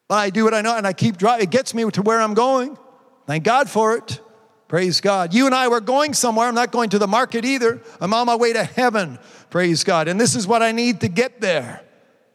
But 0.07 0.15
I 0.15 0.29
do 0.29 0.43
what 0.43 0.53
I 0.53 0.61
know 0.61 0.77
and 0.77 0.85
I 0.85 0.93
keep 0.93 1.17
driving. 1.17 1.43
It 1.43 1.49
gets 1.49 1.73
me 1.73 1.89
to 1.89 2.01
where 2.01 2.21
I'm 2.21 2.33
going. 2.33 2.77
Thank 3.25 3.43
God 3.43 3.69
for 3.69 3.95
it. 3.97 4.19
Praise 4.67 4.99
God. 4.99 5.33
You 5.33 5.45
and 5.45 5.53
I 5.53 5.67
were 5.67 5.79
going 5.79 6.13
somewhere. 6.13 6.47
I'm 6.47 6.55
not 6.55 6.71
going 6.71 6.89
to 6.89 6.99
the 6.99 7.07
market 7.07 7.45
either. 7.45 7.81
I'm 8.01 8.13
on 8.13 8.25
my 8.25 8.35
way 8.35 8.53
to 8.53 8.63
heaven. 8.63 9.19
Praise 9.49 9.83
God. 9.83 10.07
And 10.07 10.19
this 10.19 10.35
is 10.35 10.47
what 10.47 10.63
I 10.63 10.71
need 10.71 11.01
to 11.01 11.07
get 11.07 11.39
there. 11.39 11.81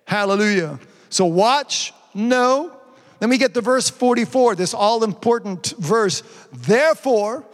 Hallelujah. 0.04 0.78
So 1.08 1.24
watch, 1.26 1.92
know. 2.14 2.72
Then 3.18 3.30
we 3.30 3.36
get 3.36 3.52
to 3.54 3.60
verse 3.60 3.90
44, 3.90 4.54
this 4.54 4.74
all 4.74 5.04
important 5.04 5.74
verse. 5.78 6.22
Therefore, 6.52 7.44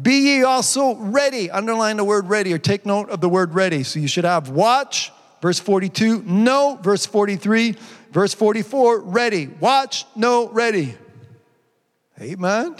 be 0.00 0.36
ye 0.36 0.42
also 0.42 0.96
ready. 0.96 1.50
Underline 1.50 1.96
the 1.96 2.04
word 2.04 2.28
ready 2.28 2.52
or 2.52 2.58
take 2.58 2.84
note 2.84 3.08
of 3.10 3.20
the 3.20 3.28
word 3.28 3.54
ready. 3.54 3.84
So 3.84 4.00
you 4.00 4.08
should 4.08 4.24
have 4.24 4.50
watch, 4.50 5.12
verse 5.40 5.60
42, 5.60 6.22
no, 6.24 6.78
verse 6.82 7.06
43, 7.06 7.76
verse 8.10 8.34
44, 8.34 9.00
ready. 9.00 9.46
Watch, 9.60 10.04
no, 10.16 10.48
ready. 10.48 10.96
Amen. 12.20 12.76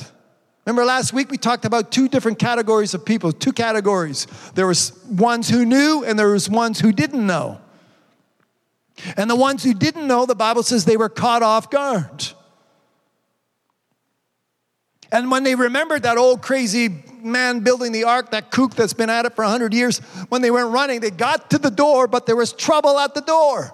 Remember 0.67 0.85
last 0.85 1.13
week 1.13 1.31
we 1.31 1.37
talked 1.37 1.65
about 1.65 1.93
two 1.93 2.09
different 2.09 2.39
categories 2.39 2.95
of 2.95 3.05
people, 3.05 3.33
two 3.33 3.53
categories. 3.53 4.27
There 4.55 4.67
was 4.67 4.99
ones 5.05 5.49
who 5.49 5.65
knew 5.65 6.05
and 6.05 6.19
there 6.19 6.31
was 6.31 6.49
ones 6.49 6.81
who 6.81 6.93
didn't 6.93 7.27
know. 7.27 7.61
And 9.17 9.29
the 9.29 9.37
ones 9.37 9.63
who 9.63 9.75
didn't 9.75 10.07
know, 10.07 10.25
the 10.25 10.35
Bible 10.35 10.63
says 10.63 10.85
they 10.85 10.97
were 10.97 11.09
caught 11.09 11.43
off 11.43 11.69
guard. 11.71 12.29
And 15.13 15.31
when 15.31 15.45
they 15.45 15.55
remembered 15.55 16.05
that 16.05 16.17
old 16.17 16.43
crazy 16.43 17.05
man 17.23 17.61
building 17.61 17.93
the 17.93 18.05
ark, 18.05 18.31
that 18.31 18.51
kook 18.51 18.75
that's 18.75 18.95
been 18.95 19.11
at 19.11 19.27
it 19.27 19.35
for 19.35 19.43
100 19.43 19.75
years, 19.75 19.99
when 20.29 20.43
they 20.43 20.51
went 20.51 20.71
running, 20.71 21.01
they 21.01 21.11
got 21.11 21.51
to 21.51 21.59
the 21.59 21.71
door, 21.71 22.09
but 22.09 22.27
there 22.27 22.37
was 22.37 22.53
trouble 22.53 22.99
at 22.99 23.15
the 23.15 23.21
door. 23.21 23.73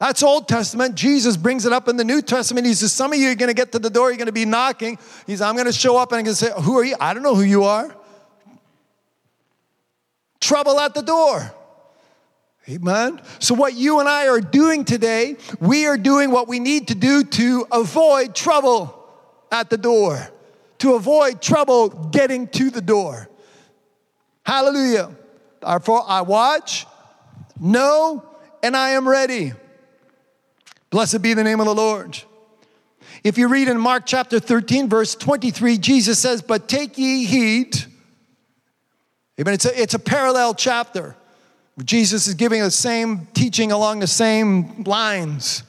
That's 0.00 0.22
Old 0.22 0.48
Testament. 0.48 0.94
Jesus 0.94 1.36
brings 1.36 1.66
it 1.66 1.74
up 1.74 1.86
in 1.86 1.98
the 1.98 2.04
New 2.04 2.22
Testament. 2.22 2.66
He 2.66 2.72
says, 2.72 2.90
Some 2.90 3.12
of 3.12 3.18
you 3.18 3.30
are 3.30 3.34
going 3.34 3.50
to 3.50 3.54
get 3.54 3.70
to 3.72 3.78
the 3.78 3.90
door, 3.90 4.08
you're 4.10 4.16
going 4.16 4.26
to 4.26 4.32
be 4.32 4.46
knocking. 4.46 4.98
He 5.26 5.32
says, 5.32 5.42
I'm 5.42 5.54
going 5.54 5.66
to 5.66 5.72
show 5.72 5.98
up 5.98 6.10
and 6.12 6.20
I'm 6.20 6.24
going 6.24 6.34
to 6.34 6.44
say, 6.44 6.50
Who 6.62 6.78
are 6.78 6.84
you? 6.84 6.96
I 6.98 7.12
don't 7.12 7.22
know 7.22 7.34
who 7.34 7.42
you 7.42 7.64
are. 7.64 7.94
Trouble 10.40 10.80
at 10.80 10.94
the 10.94 11.02
door. 11.02 11.54
Amen. 12.66 13.20
So, 13.40 13.54
what 13.54 13.74
you 13.74 14.00
and 14.00 14.08
I 14.08 14.28
are 14.28 14.40
doing 14.40 14.86
today, 14.86 15.36
we 15.60 15.86
are 15.86 15.98
doing 15.98 16.30
what 16.30 16.48
we 16.48 16.60
need 16.60 16.88
to 16.88 16.94
do 16.94 17.22
to 17.22 17.66
avoid 17.70 18.34
trouble 18.34 18.96
at 19.52 19.68
the 19.68 19.76
door, 19.76 20.30
to 20.78 20.94
avoid 20.94 21.42
trouble 21.42 21.88
getting 21.88 22.48
to 22.48 22.70
the 22.70 22.80
door. 22.80 23.28
Hallelujah. 24.46 25.10
Therefore, 25.60 26.04
I 26.06 26.22
watch, 26.22 26.86
know, 27.58 28.24
and 28.62 28.74
I 28.74 28.90
am 28.90 29.06
ready. 29.06 29.52
Blessed 30.90 31.22
be 31.22 31.34
the 31.34 31.44
name 31.44 31.60
of 31.60 31.66
the 31.66 31.74
Lord. 31.74 32.18
If 33.22 33.38
you 33.38 33.48
read 33.48 33.68
in 33.68 33.78
Mark 33.78 34.04
chapter 34.06 34.40
13, 34.40 34.88
verse 34.88 35.14
23, 35.14 35.78
Jesus 35.78 36.18
says, 36.18 36.42
But 36.42 36.68
take 36.68 36.98
ye 36.98 37.24
heed. 37.24 37.76
Amen. 39.40 39.54
It's 39.54 39.64
a, 39.64 39.80
it's 39.80 39.94
a 39.94 39.98
parallel 39.98 40.54
chapter. 40.54 41.16
Jesus 41.84 42.26
is 42.26 42.34
giving 42.34 42.60
the 42.60 42.70
same 42.70 43.26
teaching 43.32 43.72
along 43.72 44.00
the 44.00 44.06
same 44.06 44.82
lines. 44.84 45.62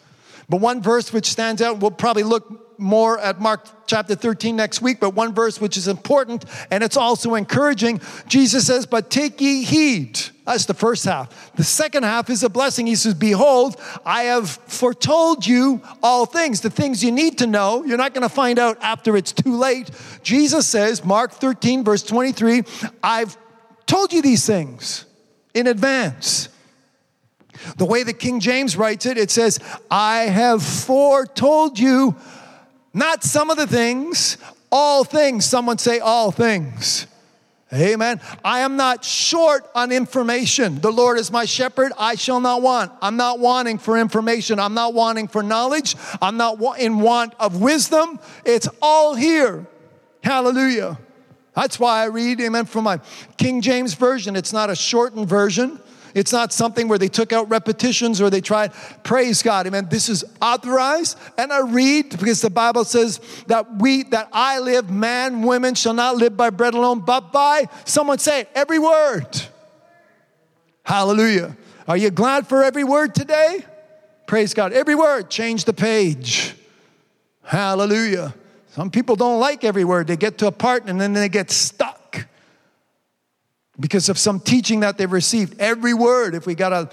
But 0.50 0.60
one 0.60 0.82
verse 0.82 1.14
which 1.14 1.28
stands 1.28 1.62
out, 1.62 1.80
we'll 1.80 1.92
probably 1.92 2.24
look 2.24 2.71
more 2.78 3.20
at 3.20 3.40
Mark 3.40 3.66
chapter 3.88 4.16
13 4.16 4.56
next 4.56 4.82
week, 4.82 5.00
but 5.00 5.14
one 5.14 5.34
verse 5.34 5.60
which 5.60 5.78
is 5.78 5.88
important 5.88 6.46
and 6.72 6.84
it's 6.84 6.98
also 6.98 7.36
encouraging. 7.36 8.02
Jesus 8.28 8.68
says, 8.68 8.86
But 8.86 9.10
take 9.10 9.42
ye 9.42 9.64
heed. 9.64 10.20
That's 10.46 10.66
the 10.66 10.74
first 10.74 11.06
half. 11.06 11.54
The 11.56 11.64
second 11.64 12.04
half 12.04 12.30
is 12.30 12.44
a 12.44 12.50
blessing. 12.50 12.88
He 12.88 12.96
says, 12.96 13.14
Behold, 13.14 13.80
I 14.06 14.24
have 14.24 14.50
foretold 14.50 15.46
you 15.46 15.82
all 16.02 16.26
things, 16.26 16.62
the 16.62 16.70
things 16.70 17.04
you 17.04 17.12
need 17.12 17.38
to 17.40 17.48
know. 17.48 17.84
You're 17.84 17.98
not 17.98 18.14
going 18.14 18.28
to 18.28 18.34
find 18.34 18.58
out 18.58 18.78
after 18.82 19.16
it's 19.16 19.32
too 19.32 19.56
late. 19.56 19.92
Jesus 20.24 20.68
says, 20.68 21.06
Mark 21.06 21.32
13, 21.32 21.84
verse 21.84 22.04
23, 22.04 22.64
I've 23.04 23.38
told 23.86 24.14
you 24.14 24.22
these 24.22 24.46
things 24.46 25.06
in 25.54 25.68
advance. 25.68 26.50
The 27.78 27.86
way 27.86 28.04
that 28.04 28.14
King 28.14 28.40
James 28.40 28.76
writes 28.76 29.06
it, 29.06 29.18
it 29.18 29.30
says, 29.30 29.60
I 29.90 30.22
have 30.24 30.64
foretold 30.64 31.78
you 31.78 32.16
not 32.94 33.24
some 33.24 33.50
of 33.50 33.58
the 33.58 33.68
things, 33.68 34.38
all 34.72 35.04
things. 35.04 35.46
Someone 35.46 35.78
say, 35.78 36.00
all 36.00 36.32
things. 36.32 37.08
Amen. 37.74 38.20
I 38.44 38.60
am 38.62 38.76
not 38.76 39.06
short 39.06 39.70
on 39.74 39.94
information. 39.94 40.82
The 40.82 40.92
Lord 40.92 41.18
is 41.18 41.32
my 41.32 41.46
shepherd. 41.46 41.94
I 41.98 42.16
shall 42.16 42.42
not 42.42 42.62
want. 42.62 42.92
I'm 43.02 43.16
not 43.16 43.40
wanting 43.40 43.78
for 43.78 43.98
information. 43.98 44.60
I'm 44.60 44.74
not 44.74 44.94
wanting 44.94 45.30
for 45.30 45.42
knowledge. 45.42 45.96
I'm 46.22 46.36
not 46.36 46.60
in 46.80 47.00
want 47.00 47.34
of 47.40 47.62
wisdom. 47.62 48.20
It's 48.44 48.68
all 48.82 49.16
here. 49.16 49.66
Hallelujah. 50.22 51.00
That's 51.56 51.80
why 51.80 52.02
I 52.02 52.06
read, 52.06 52.42
amen, 52.42 52.66
from 52.66 52.86
my 52.86 53.00
King 53.38 53.62
James 53.62 53.94
Version. 53.94 54.36
It's 54.36 54.52
not 54.52 54.70
a 54.70 54.76
shortened 54.76 55.30
version. 55.30 55.80
It's 56.14 56.32
not 56.32 56.52
something 56.52 56.88
where 56.88 56.98
they 56.98 57.08
took 57.08 57.32
out 57.32 57.50
repetitions 57.50 58.22
or 58.22 58.30
they 58.30 58.42
tried. 58.42 58.74
Praise 59.04 59.42
God. 59.42 59.68
Amen. 59.68 59.88
This 59.90 60.10
is 60.10 60.24
authorized. 60.42 61.18
And 61.38 61.52
I 61.52 61.62
read 61.62 62.10
because 62.10 62.42
the 62.42 62.50
Bible 62.50 62.84
says 62.84 63.20
that 63.48 63.80
we, 63.80 64.04
that 64.04 64.30
I 64.32 64.60
live, 64.60 64.90
man, 64.90 65.42
women 65.42 65.76
shall 65.76 65.94
not 65.94 66.18
live 66.18 66.36
by 66.36 66.50
bread 66.50 66.74
alone, 66.74 67.00
but 67.00 67.32
by, 67.32 67.68
someone 67.86 68.18
say, 68.18 68.46
every 68.56 68.80
word. 68.80 69.28
Hallelujah. 70.84 71.56
Are 71.88 71.98
you 71.98 72.10
glad 72.10 72.48
for 72.48 72.64
every 72.64 72.84
word 72.84 73.16
today? 73.16 73.66
Praise 74.28 74.54
God. 74.54 74.74
Every 74.74 74.96
word, 74.96 75.30
change 75.30 75.66
the 75.66 75.74
page. 75.74 76.56
Hallelujah. 77.44 78.34
Some 78.72 78.90
people 78.90 79.16
don't 79.16 79.40
like 79.40 79.64
every 79.64 79.84
word. 79.84 80.08
They 80.08 80.16
get 80.16 80.38
to 80.40 80.48
a 80.48 80.52
part 80.52 80.86
and 80.88 81.00
then 81.00 81.14
they 81.14 81.28
get 81.28 81.52
stuck 81.52 82.01
because 83.80 84.10
of 84.10 84.18
some 84.18 84.40
teaching 84.40 84.82
that 84.82 84.98
they've 84.98 85.12
received. 85.12 85.60
Every 85.60 85.94
word, 85.94 86.36
if 86.36 86.46
we 86.46 86.56
got 86.56 86.70
to, 86.70 86.90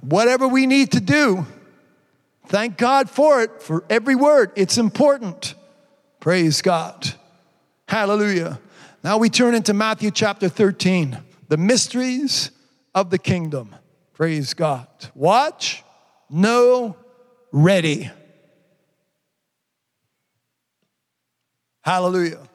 whatever 0.00 0.48
we 0.48 0.66
need 0.66 0.92
to 0.92 1.00
do, 1.00 1.46
thank 2.46 2.76
God 2.76 3.10
for 3.10 3.42
it, 3.42 3.62
for 3.62 3.84
every 3.90 4.14
word. 4.14 4.52
It's 4.56 4.78
important. 4.78 5.54
Praise 6.20 6.62
God. 6.62 7.14
Hallelujah. 7.88 8.60
Now 9.02 9.18
we 9.18 9.30
turn 9.30 9.54
into 9.54 9.74
Matthew 9.74 10.10
chapter 10.10 10.48
13, 10.48 11.18
the 11.48 11.56
mysteries 11.56 12.50
of 12.94 13.10
the 13.10 13.18
kingdom. 13.18 13.74
Praise 14.12 14.54
God. 14.54 14.86
Watch, 15.14 15.82
know, 16.28 16.96
ready. 17.50 18.10
Hallelujah. 21.82 22.49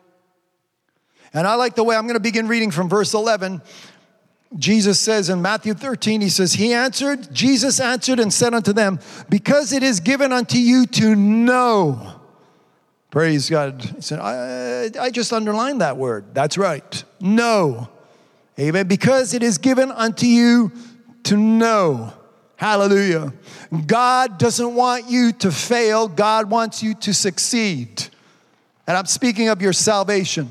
And 1.36 1.46
I 1.46 1.56
like 1.56 1.76
the 1.76 1.84
way 1.84 1.98
I'm 1.98 2.04
going 2.04 2.16
to 2.16 2.22
begin 2.22 2.48
reading 2.48 2.72
from 2.72 2.88
verse 2.88 3.14
11. 3.14 3.62
Jesus 4.58 5.02
says 5.02 5.30
in 5.30 5.42
Matthew 5.42 5.74
13, 5.74 6.22
he 6.22 6.30
says, 6.30 6.54
He 6.54 6.74
answered, 6.74 7.34
Jesus 7.34 7.82
answered 7.82 8.22
and 8.22 8.34
said 8.34 8.54
unto 8.54 8.72
them, 8.72 9.00
Because 9.30 9.74
it 9.74 9.84
is 9.84 10.00
given 10.00 10.32
unto 10.32 10.58
you 10.58 10.86
to 10.88 11.14
know. 11.14 12.22
Praise 13.12 13.50
God. 13.50 13.82
He 13.82 14.02
said, 14.02 14.20
I, 14.20 14.90
I 15.00 15.10
just 15.10 15.34
underlined 15.34 15.82
that 15.82 15.98
word. 15.98 16.34
That's 16.34 16.58
right. 16.58 17.04
Know. 17.20 17.90
Amen. 18.58 18.88
Because 18.88 19.34
it 19.34 19.44
is 19.44 19.58
given 19.58 19.92
unto 19.92 20.26
you 20.26 20.72
to 21.24 21.36
know. 21.36 22.14
Hallelujah. 22.56 23.34
God 23.86 24.38
doesn't 24.38 24.74
want 24.74 25.10
you 25.10 25.34
to 25.34 25.52
fail, 25.52 26.08
God 26.08 26.50
wants 26.50 26.82
you 26.82 26.94
to 26.96 27.14
succeed. 27.14 28.08
And 28.88 28.96
I'm 28.96 29.06
speaking 29.06 29.50
of 29.50 29.62
your 29.62 29.74
salvation. 29.74 30.50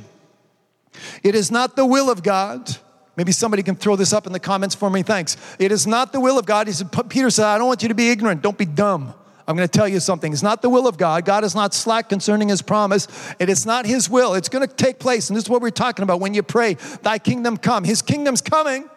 It 1.22 1.34
is 1.34 1.50
not 1.50 1.76
the 1.76 1.86
will 1.86 2.10
of 2.10 2.22
God. 2.22 2.76
Maybe 3.16 3.32
somebody 3.32 3.62
can 3.62 3.76
throw 3.76 3.96
this 3.96 4.12
up 4.12 4.26
in 4.26 4.32
the 4.32 4.40
comments 4.40 4.74
for 4.74 4.90
me. 4.90 5.02
Thanks. 5.02 5.36
It 5.58 5.70
is 5.70 5.86
not 5.86 6.12
the 6.12 6.20
will 6.20 6.38
of 6.38 6.46
God. 6.46 6.66
He 6.66 6.72
said, 6.72 6.90
Peter 7.08 7.30
said, 7.30 7.46
I 7.46 7.58
don't 7.58 7.68
want 7.68 7.82
you 7.82 7.88
to 7.88 7.94
be 7.94 8.10
ignorant. 8.10 8.42
Don't 8.42 8.58
be 8.58 8.64
dumb. 8.64 9.14
I'm 9.46 9.56
going 9.56 9.68
to 9.68 9.72
tell 9.72 9.86
you 9.86 10.00
something. 10.00 10.32
It's 10.32 10.42
not 10.42 10.62
the 10.62 10.70
will 10.70 10.88
of 10.88 10.96
God. 10.96 11.24
God 11.24 11.44
is 11.44 11.54
not 11.54 11.74
slack 11.74 12.08
concerning 12.08 12.48
his 12.48 12.62
promise. 12.62 13.06
It 13.38 13.50
is 13.50 13.66
not 13.66 13.84
his 13.84 14.08
will. 14.08 14.34
It's 14.34 14.48
going 14.48 14.66
to 14.66 14.74
take 14.74 14.98
place. 14.98 15.28
And 15.28 15.36
this 15.36 15.44
is 15.44 15.50
what 15.50 15.60
we're 15.60 15.70
talking 15.70 16.02
about 16.02 16.20
when 16.20 16.34
you 16.34 16.42
pray, 16.42 16.74
Thy 17.02 17.18
kingdom 17.18 17.56
come. 17.56 17.84
His 17.84 18.00
kingdom's 18.00 18.40
coming. 18.40 18.88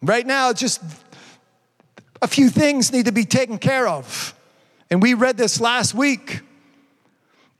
Right 0.00 0.26
now, 0.26 0.52
just 0.52 0.80
a 2.22 2.28
few 2.28 2.48
things 2.48 2.92
need 2.92 3.06
to 3.06 3.12
be 3.12 3.24
taken 3.24 3.58
care 3.58 3.88
of. 3.88 4.34
And 4.90 5.02
we 5.02 5.14
read 5.14 5.36
this 5.36 5.60
last 5.60 5.94
week 5.94 6.40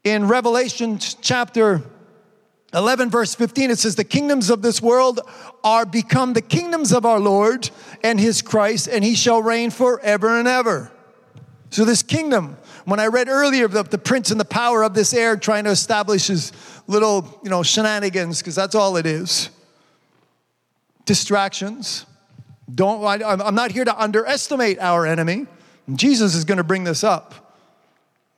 in 0.05 0.29
Revelation 0.29 0.99
chapter 0.99 1.83
11 2.75 3.11
verse 3.11 3.35
15 3.35 3.71
it 3.71 3.79
says 3.79 3.95
the 3.95 4.05
kingdoms 4.05 4.51
of 4.51 4.61
this 4.61 4.83
world 4.83 5.21
are 5.63 5.87
become 5.87 6.33
the 6.33 6.43
kingdoms 6.43 6.93
of 6.93 7.07
our 7.07 7.21
lord 7.21 7.71
and 8.03 8.19
his 8.19 8.43
christ 8.43 8.89
and 8.89 9.05
he 9.05 9.15
shall 9.15 9.43
reign 9.43 9.71
forever 9.71 10.39
and 10.39 10.49
ever. 10.49 10.91
So 11.71 11.85
this 11.85 12.03
kingdom 12.03 12.57
when 12.85 13.01
i 13.01 13.07
read 13.07 13.29
earlier 13.29 13.69
the, 13.69 13.83
the 13.83 13.99
prince 13.99 14.31
and 14.31 14.41
the 14.41 14.45
power 14.45 14.83
of 14.83 14.95
this 14.95 15.15
air 15.15 15.37
trying 15.37 15.65
to 15.65 15.71
establish 15.71 16.27
his 16.27 16.53
little 16.87 17.41
you 17.43 17.51
know 17.51 17.63
shenanigans 17.63 18.41
because 18.41 18.55
that's 18.55 18.75
all 18.75 18.97
it 18.97 19.07
is. 19.07 19.51
Distractions. 21.05 22.05
Don't 22.75 23.05
I, 23.05 23.33
i'm 23.33 23.55
not 23.55 23.71
here 23.71 23.85
to 23.85 23.97
underestimate 23.97 24.81
our 24.81 25.07
enemy. 25.07 25.47
Jesus 25.95 26.35
is 26.35 26.45
going 26.45 26.59
to 26.59 26.65
bring 26.65 26.83
this 26.83 27.05
up. 27.05 27.55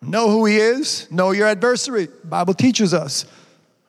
Know 0.02 0.30
who 0.30 0.44
he 0.44 0.58
is, 0.58 1.10
know 1.10 1.30
your 1.32 1.48
adversary. 1.48 2.08
Bible 2.24 2.54
teaches 2.54 2.92
us 2.92 3.24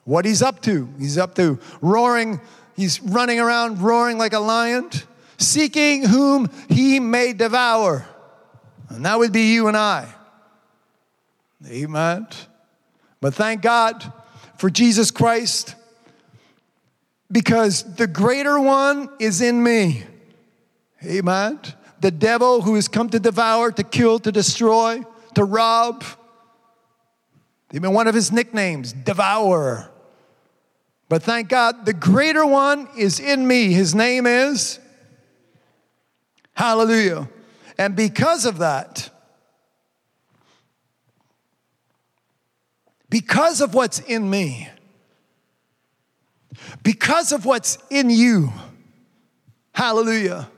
what 0.04 0.24
he's 0.24 0.42
up 0.42 0.62
to. 0.62 0.88
He's 0.98 1.18
up 1.18 1.34
to 1.36 1.58
roaring, 1.80 2.40
he's 2.76 3.00
running 3.00 3.40
around 3.40 3.80
roaring 3.80 4.18
like 4.18 4.32
a 4.32 4.40
lion, 4.40 4.90
seeking 5.38 6.04
whom 6.04 6.50
he 6.68 7.00
may 7.00 7.32
devour. 7.32 8.06
And 8.88 9.04
that 9.04 9.18
would 9.18 9.32
be 9.32 9.52
you 9.52 9.68
and 9.68 9.76
I. 9.76 10.12
Amen. 11.66 12.26
But 13.20 13.34
thank 13.34 13.62
God 13.62 14.12
for 14.56 14.70
Jesus 14.70 15.10
Christ 15.10 15.74
because 17.30 17.82
the 17.96 18.06
greater 18.06 18.58
one 18.58 19.08
is 19.18 19.40
in 19.40 19.62
me. 19.62 20.04
Amen. 21.04 21.60
The 22.00 22.10
devil 22.10 22.62
who 22.62 22.74
has 22.74 22.88
come 22.88 23.10
to 23.10 23.20
devour, 23.20 23.70
to 23.72 23.82
kill, 23.82 24.18
to 24.20 24.32
destroy, 24.32 25.02
to 25.34 25.44
rob. 25.44 26.04
Even 27.72 27.92
one 27.92 28.08
of 28.08 28.14
his 28.14 28.32
nicknames, 28.32 28.92
Devourer. 28.92 29.90
But 31.08 31.22
thank 31.22 31.48
God, 31.48 31.86
the 31.86 31.92
greater 31.92 32.46
one 32.46 32.88
is 32.96 33.20
in 33.20 33.46
me. 33.46 33.72
His 33.72 33.94
name 33.94 34.26
is 34.26 34.78
Hallelujah. 36.60 37.26
And 37.78 37.96
because 37.96 38.44
of 38.44 38.58
that, 38.58 39.08
because 43.08 43.62
of 43.62 43.72
what's 43.72 43.98
in 44.00 44.28
me, 44.28 44.68
because 46.82 47.32
of 47.32 47.46
what's 47.46 47.78
in 47.88 48.10
you, 48.10 48.52
hallelujah. 49.72 50.50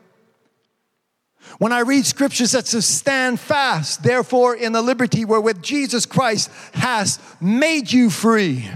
When 1.63 1.71
I 1.71 1.83
read 1.83 2.05
scriptures 2.05 2.51
that 2.51 2.67
says, 2.67 2.85
Stand 2.87 3.39
fast, 3.39 4.03
therefore, 4.03 4.57
in 4.57 4.73
the 4.73 4.83
liberty 4.83 5.25
wherewith 5.25 5.63
Jesus 5.63 6.07
Christ 6.07 6.51
has 6.75 7.21
made 7.41 7.93
you 7.93 8.11
free. 8.11 8.69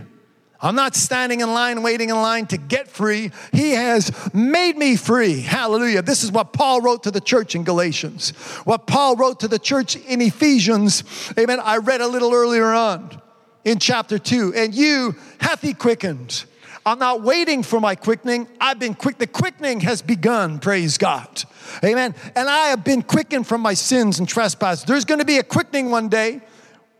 I'm 0.60 0.76
not 0.76 0.94
standing 0.94 1.40
in 1.40 1.52
line, 1.52 1.82
waiting 1.82 2.10
in 2.10 2.14
line 2.14 2.46
to 2.46 2.56
get 2.56 2.86
free. 2.86 3.32
He 3.50 3.72
has 3.72 4.32
made 4.32 4.78
me 4.78 4.94
free. 4.94 5.40
Hallelujah. 5.40 6.00
This 6.00 6.22
is 6.22 6.30
what 6.30 6.52
Paul 6.52 6.80
wrote 6.80 7.02
to 7.02 7.10
the 7.10 7.20
church 7.20 7.56
in 7.56 7.64
Galatians. 7.64 8.30
What 8.62 8.86
Paul 8.86 9.16
wrote 9.16 9.40
to 9.40 9.48
the 9.48 9.58
church 9.58 9.96
in 9.96 10.20
Ephesians. 10.20 11.02
Amen. 11.36 11.58
I 11.58 11.78
read 11.78 12.02
a 12.02 12.06
little 12.06 12.32
earlier 12.32 12.66
on 12.66 13.20
in 13.64 13.80
chapter 13.80 14.16
2. 14.16 14.54
And 14.54 14.72
you 14.72 15.16
hath 15.40 15.60
he 15.60 15.74
quickened. 15.74 16.44
I'm 16.86 17.00
not 17.00 17.22
waiting 17.22 17.64
for 17.64 17.80
my 17.80 17.96
quickening. 17.96 18.46
I've 18.60 18.78
been 18.78 18.94
quick. 18.94 19.18
The 19.18 19.26
quickening 19.26 19.80
has 19.80 20.02
begun. 20.02 20.60
Praise 20.60 20.98
God. 20.98 21.42
Amen. 21.84 22.14
And 22.34 22.48
I 22.48 22.68
have 22.68 22.84
been 22.84 23.02
quickened 23.02 23.46
from 23.46 23.60
my 23.60 23.74
sins 23.74 24.18
and 24.18 24.28
trespasses. 24.28 24.84
There's 24.84 25.04
going 25.04 25.20
to 25.20 25.26
be 25.26 25.38
a 25.38 25.42
quickening 25.42 25.90
one 25.90 26.08
day 26.08 26.40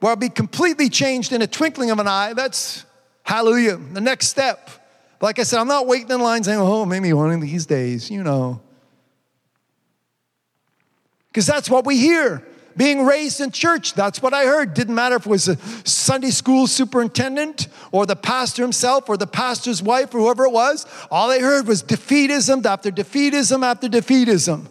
where 0.01 0.11
I'll 0.11 0.17
be 0.17 0.29
completely 0.29 0.89
changed 0.89 1.33
in 1.33 1.43
a 1.43 1.47
twinkling 1.47 1.91
of 1.91 1.99
an 1.99 2.09
eye. 2.09 2.33
That's 2.35 2.87
Hallelujah. 3.27 3.77
The 3.77 4.01
next 4.01 4.29
step. 4.29 4.71
Like 5.21 5.41
I 5.41 5.43
said, 5.43 5.59
I'm 5.59 5.67
not 5.67 5.87
waiting 5.87 6.11
in 6.11 6.21
line 6.21 6.45
saying, 6.45 6.61
oh, 6.61 6.85
maybe 6.87 7.13
one 7.13 7.33
of 7.33 7.41
these 7.41 7.67
days, 7.67 8.09
you 8.09 8.23
know. 8.23 8.61
Because 11.29 11.45
that's 11.45 11.69
what 11.69 11.85
we 11.85 11.99
hear. 11.99 12.47
Being 12.77 13.07
raised 13.07 13.41
in 13.41 13.53
church, 13.53 13.95
that's 13.95 14.21
what 14.21 14.35
I 14.35 14.45
heard. 14.45 14.75
Didn't 14.75 14.95
matter 14.95 15.17
if 15.17 15.25
it 15.25 15.31
was 15.31 15.49
a 15.49 15.57
Sunday 15.87 16.31
school 16.31 16.67
superintendent 16.67 17.69
or 17.91 18.05
the 18.05 18.17
pastor 18.17 18.63
himself 18.63 19.09
or 19.09 19.17
the 19.17 19.27
pastor's 19.27 19.83
wife 19.83 20.15
or 20.15 20.19
whoever 20.19 20.45
it 20.45 20.53
was. 20.53 20.85
All 21.11 21.29
they 21.29 21.41
heard 21.41 21.67
was 21.67 21.83
defeatism 21.83 22.65
after 22.67 22.91
defeatism 22.91 23.65
after 23.65 23.89
defeatism. 23.89 24.67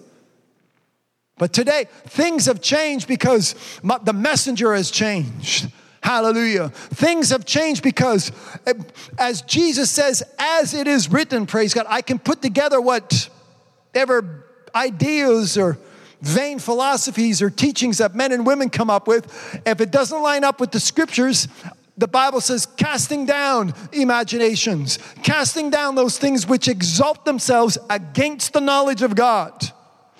But 1.38 1.51
today, 1.51 1.88
things 2.08 2.45
have 2.45 2.62
changed 2.62 3.08
because 3.08 3.56
the 4.03 4.14
messenger 4.14 4.74
has 4.74 4.91
changed. 4.91 5.68
Hallelujah. 6.01 6.70
Things 6.70 7.32
have 7.32 7.45
changed 7.45 7.82
because, 7.82 8.32
as 9.18 9.41
Jesus 9.41 9.89
says, 9.89 10.22
as 10.38 10.76
it 10.76 10.88
is 10.88 11.12
written, 11.12 11.47
praise 11.47 11.74
God, 11.74 11.88
I 11.89 12.03
can 12.03 12.20
put 12.20 12.43
together 12.43 12.80
whatever 12.80 14.45
ideas 14.76 15.58
or 15.58 15.80
vain 16.22 16.59
philosophies 16.59 17.41
or 17.41 17.49
teachings 17.49 17.99
that 17.99 18.16
men 18.16 18.32
and 18.32 18.45
women 18.45 18.70
come 18.70 18.89
up 18.89 19.07
with. 19.07 19.61
If 19.66 19.82
it 19.82 19.91
doesn't 19.91 20.22
line 20.22 20.43
up 20.43 20.59
with 20.59 20.72
the 20.72 20.80
scriptures, 20.80 21.47
the 21.97 22.07
Bible 22.07 22.41
says, 22.41 22.66
casting 22.66 23.26
down 23.26 23.74
imaginations, 23.93 24.99
casting 25.24 25.70
down 25.70 25.95
those 25.95 26.18
things 26.18 26.47
which 26.47 26.68
exalt 26.68 27.24
themselves 27.24 27.78
against 27.89 28.53
the 28.53 28.61
knowledge 28.61 29.01
of 29.01 29.16
God. 29.16 29.72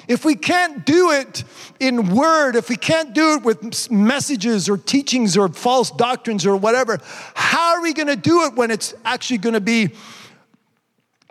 If 0.08 0.24
we 0.24 0.36
can't 0.36 0.86
do 0.86 1.12
it 1.12 1.44
in 1.80 2.16
word, 2.16 2.56
if 2.56 2.70
we 2.70 2.76
can't 2.76 3.14
do 3.14 3.36
it 3.36 3.44
with 3.44 3.90
messages 3.92 4.70
or 4.70 4.78
teachings 4.78 5.36
or 5.36 5.50
false 5.50 5.90
doctrines 5.92 6.46
or 6.46 6.56
whatever, 6.56 7.00
how 7.34 7.76
are 7.76 7.82
we 7.82 7.94
going 7.94 8.08
to 8.08 8.16
do 8.16 8.44
it 8.44 8.54
when 8.54 8.72
it's 8.72 8.94
actually 9.04 9.40
going 9.40 9.54
to 9.54 9.62
be 9.62 9.90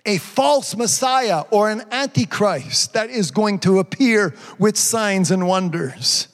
a 0.07 0.19
false 0.19 0.77
Messiah 0.77 1.45
or 1.51 1.71
an 1.71 1.83
antichrist 1.91 2.93
that 2.93 3.11
is 3.11 3.31
going 3.31 3.59
to 3.61 3.79
appear 3.79 4.35
with 4.59 4.77
signs 4.77 5.31
and 5.31 5.47
wonders? 5.47 6.29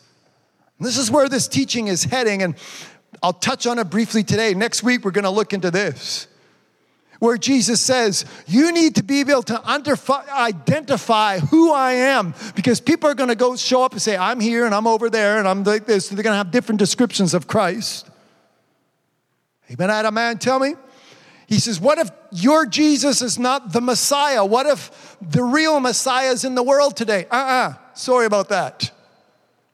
This 0.79 0.97
is 0.97 1.11
where 1.11 1.29
this 1.29 1.47
teaching 1.47 1.89
is 1.89 2.05
heading, 2.05 2.43
and 2.43 2.55
I'll 3.23 3.35
touch 3.35 3.67
on 3.67 3.79
it 3.79 3.91
briefly 3.91 4.23
today. 4.23 4.55
Next 4.55 4.83
week, 4.83 5.05
we're 5.05 5.11
going 5.11 5.25
to 5.25 5.31
look 5.31 5.53
into 5.53 5.71
this 5.71 6.27
where 7.21 7.37
Jesus 7.37 7.81
says, 7.81 8.25
You 8.47 8.73
need 8.73 8.97
to 8.97 9.05
be 9.05 9.21
able 9.21 9.43
to 9.45 9.63
identify 9.69 11.39
who 11.39 11.73
I 11.73 11.93
am 11.93 12.35
because 12.57 12.81
people 12.81 13.09
are 13.09 13.15
going 13.15 13.29
to 13.29 13.37
go 13.37 13.55
show 13.55 13.85
up 13.85 13.93
and 13.93 14.03
say, 14.03 14.17
I'm 14.17 14.41
here 14.41 14.67
and 14.67 14.75
I'm 14.75 14.87
over 14.87 15.09
there 15.09 15.39
and 15.39 15.47
I'm 15.47 15.63
like 15.63 15.87
this. 15.87 16.09
They're 16.09 16.23
going 16.23 16.33
to 16.33 16.39
have 16.39 16.51
different 16.51 16.81
descriptions 16.81 17.33
of 17.33 17.47
Christ. 17.47 18.11
Amen. 19.71 19.91
I 19.91 19.97
had 19.97 20.07
a 20.07 20.11
man 20.11 20.39
tell 20.39 20.59
me, 20.59 20.75
he 21.51 21.59
says, 21.59 21.81
What 21.81 21.99
if 21.99 22.11
your 22.31 22.65
Jesus 22.65 23.21
is 23.21 23.39
not 23.39 23.73
the 23.73 23.81
Messiah? 23.81 24.45
What 24.45 24.67
if 24.67 25.17
the 25.21 25.43
real 25.43 25.81
Messiah 25.81 26.31
is 26.31 26.45
in 26.45 26.55
the 26.55 26.63
world 26.63 26.97
today? 26.97 27.27
Uh 27.31 27.35
uh-uh. 27.35 27.71
uh 27.71 27.75
Sorry 27.95 28.25
about 28.25 28.49
that. 28.49 28.93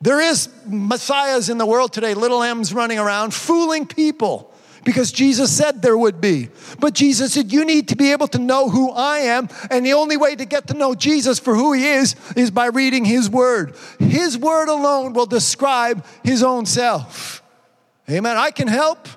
There 0.01 0.21
is 0.21 0.49
messiahs 0.67 1.49
in 1.49 1.59
the 1.59 1.67
world 1.67 1.93
today, 1.93 2.15
little 2.15 2.43
m's 2.43 2.73
running 2.73 2.99
around, 2.99 3.33
fooling 3.35 3.87
people 3.87 4.53
because 4.85 5.13
Jesus 5.13 5.55
said 5.55 5.83
there 5.83 5.99
would 5.99 6.21
be. 6.21 6.49
But 6.79 6.95
Jesus 6.95 7.35
said, 7.35 7.53
You 7.53 7.67
need 7.67 7.89
to 7.89 7.97
be 7.97 8.13
able 8.13 8.29
to 8.29 8.39
know 8.39 8.71
who 8.71 8.91
I 8.93 9.19
am. 9.19 9.49
And 9.71 9.85
the 9.85 9.93
only 9.93 10.17
way 10.17 10.35
to 10.35 10.47
get 10.47 10.69
to 10.69 10.75
know 10.75 10.95
Jesus 10.95 11.39
for 11.39 11.55
who 11.55 11.75
he 11.75 11.87
is 11.87 12.17
is 12.37 12.51
by 12.51 12.67
reading 12.67 13.05
his 13.05 13.29
word. 13.29 13.75
His 13.99 14.39
word 14.39 14.69
alone 14.69 15.13
will 15.13 15.27
describe 15.27 16.07
his 16.25 16.43
own 16.43 16.65
self. 16.65 17.43
Amen. 18.09 18.37
I 18.39 18.51
can 18.51 18.69
help. 18.69 19.09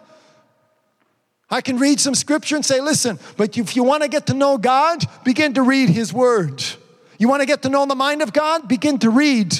I 1.51 1.61
can 1.61 1.79
read 1.79 1.99
some 1.99 2.15
scripture 2.15 2.55
and 2.55 2.65
say, 2.65 2.79
Listen, 2.79 3.19
but 3.37 3.57
if 3.57 3.75
you 3.75 3.83
want 3.83 4.03
to 4.03 4.09
get 4.09 4.27
to 4.27 4.33
know 4.33 4.57
God, 4.57 5.03
begin 5.23 5.53
to 5.55 5.61
read 5.61 5.89
his 5.89 6.13
word. 6.13 6.63
You 7.17 7.27
want 7.27 7.41
to 7.41 7.45
get 7.45 7.63
to 7.63 7.69
know 7.69 7.85
the 7.85 7.95
mind 7.95 8.21
of 8.21 8.31
God? 8.31 8.67
Begin 8.67 8.99
to 8.99 9.09
read 9.09 9.59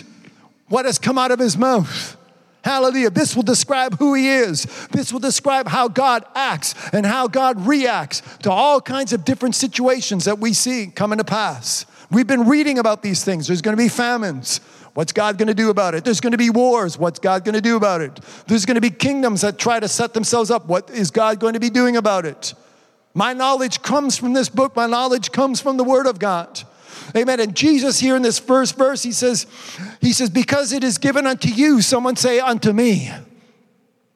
what 0.67 0.85
has 0.85 0.99
come 0.99 1.17
out 1.17 1.31
of 1.31 1.39
his 1.39 1.57
mouth. 1.57 2.15
Hallelujah. 2.63 3.09
This 3.09 3.35
will 3.35 3.43
describe 3.43 3.97
who 3.99 4.13
He 4.13 4.29
is. 4.29 4.65
This 4.91 5.13
will 5.13 5.19
describe 5.19 5.67
how 5.67 5.87
God 5.87 6.25
acts 6.35 6.75
and 6.91 7.05
how 7.05 7.27
God 7.27 7.65
reacts 7.65 8.21
to 8.43 8.51
all 8.51 8.81
kinds 8.81 9.13
of 9.13 9.23
different 9.23 9.55
situations 9.55 10.25
that 10.25 10.39
we 10.39 10.53
see 10.53 10.87
coming 10.87 11.19
to 11.19 11.23
pass. 11.23 11.85
We've 12.11 12.27
been 12.27 12.47
reading 12.47 12.77
about 12.77 13.01
these 13.01 13.23
things. 13.23 13.47
There's 13.47 13.61
going 13.61 13.77
to 13.77 13.81
be 13.81 13.87
famines. 13.87 14.61
What's 15.00 15.14
God 15.14 15.38
going 15.38 15.47
to 15.47 15.54
do 15.54 15.70
about 15.70 15.95
it? 15.95 16.04
There's 16.04 16.20
going 16.20 16.34
to 16.34 16.38
be 16.38 16.50
wars. 16.50 17.00
What's 17.00 17.20
God 17.20 17.45
going 17.45 17.56
to 17.56 17.62
do 17.62 17.78
about 17.78 18.02
it? 18.02 18.20
There's 18.47 18.66
going 18.66 18.76
to 18.76 18.82
be 18.82 18.89
kingdoms 18.89 19.39
that 19.43 19.58
try 19.58 19.80
to 19.80 19.88
set 19.88 20.14
themselves 20.14 20.52
up. 20.52 20.66
What 20.66 20.89
is 20.89 21.10
God 21.10 21.39
going 21.39 21.54
to 21.54 21.60
be 21.62 21.70
doing 21.70 21.95
about 21.95 22.26
it? 22.26 22.54
My 23.14 23.32
knowledge 23.32 23.82
comes 23.82 24.18
from 24.18 24.34
this 24.34 24.50
book, 24.50 24.76
my 24.76 24.88
knowledge 24.88 25.32
comes 25.32 25.62
from 25.62 25.78
the 25.78 25.86
Word 25.86 26.06
of 26.06 26.20
God. 26.20 26.64
Amen. 27.16 27.39
And 27.39 27.56
Jesus 27.56 27.97
here 27.97 28.18
in 28.18 28.24
this 28.24 28.39
first 28.39 28.78
verse, 28.78 29.02
he 29.02 29.14
says, 29.14 29.47
he 30.02 30.12
says, 30.12 30.30
because 30.30 30.74
it 30.74 30.84
is 30.84 30.97
given 30.97 31.26
unto 31.26 31.47
you, 31.47 31.82
someone 31.82 32.18
say 32.18 32.41
unto 32.41 32.74
me. 32.74 33.10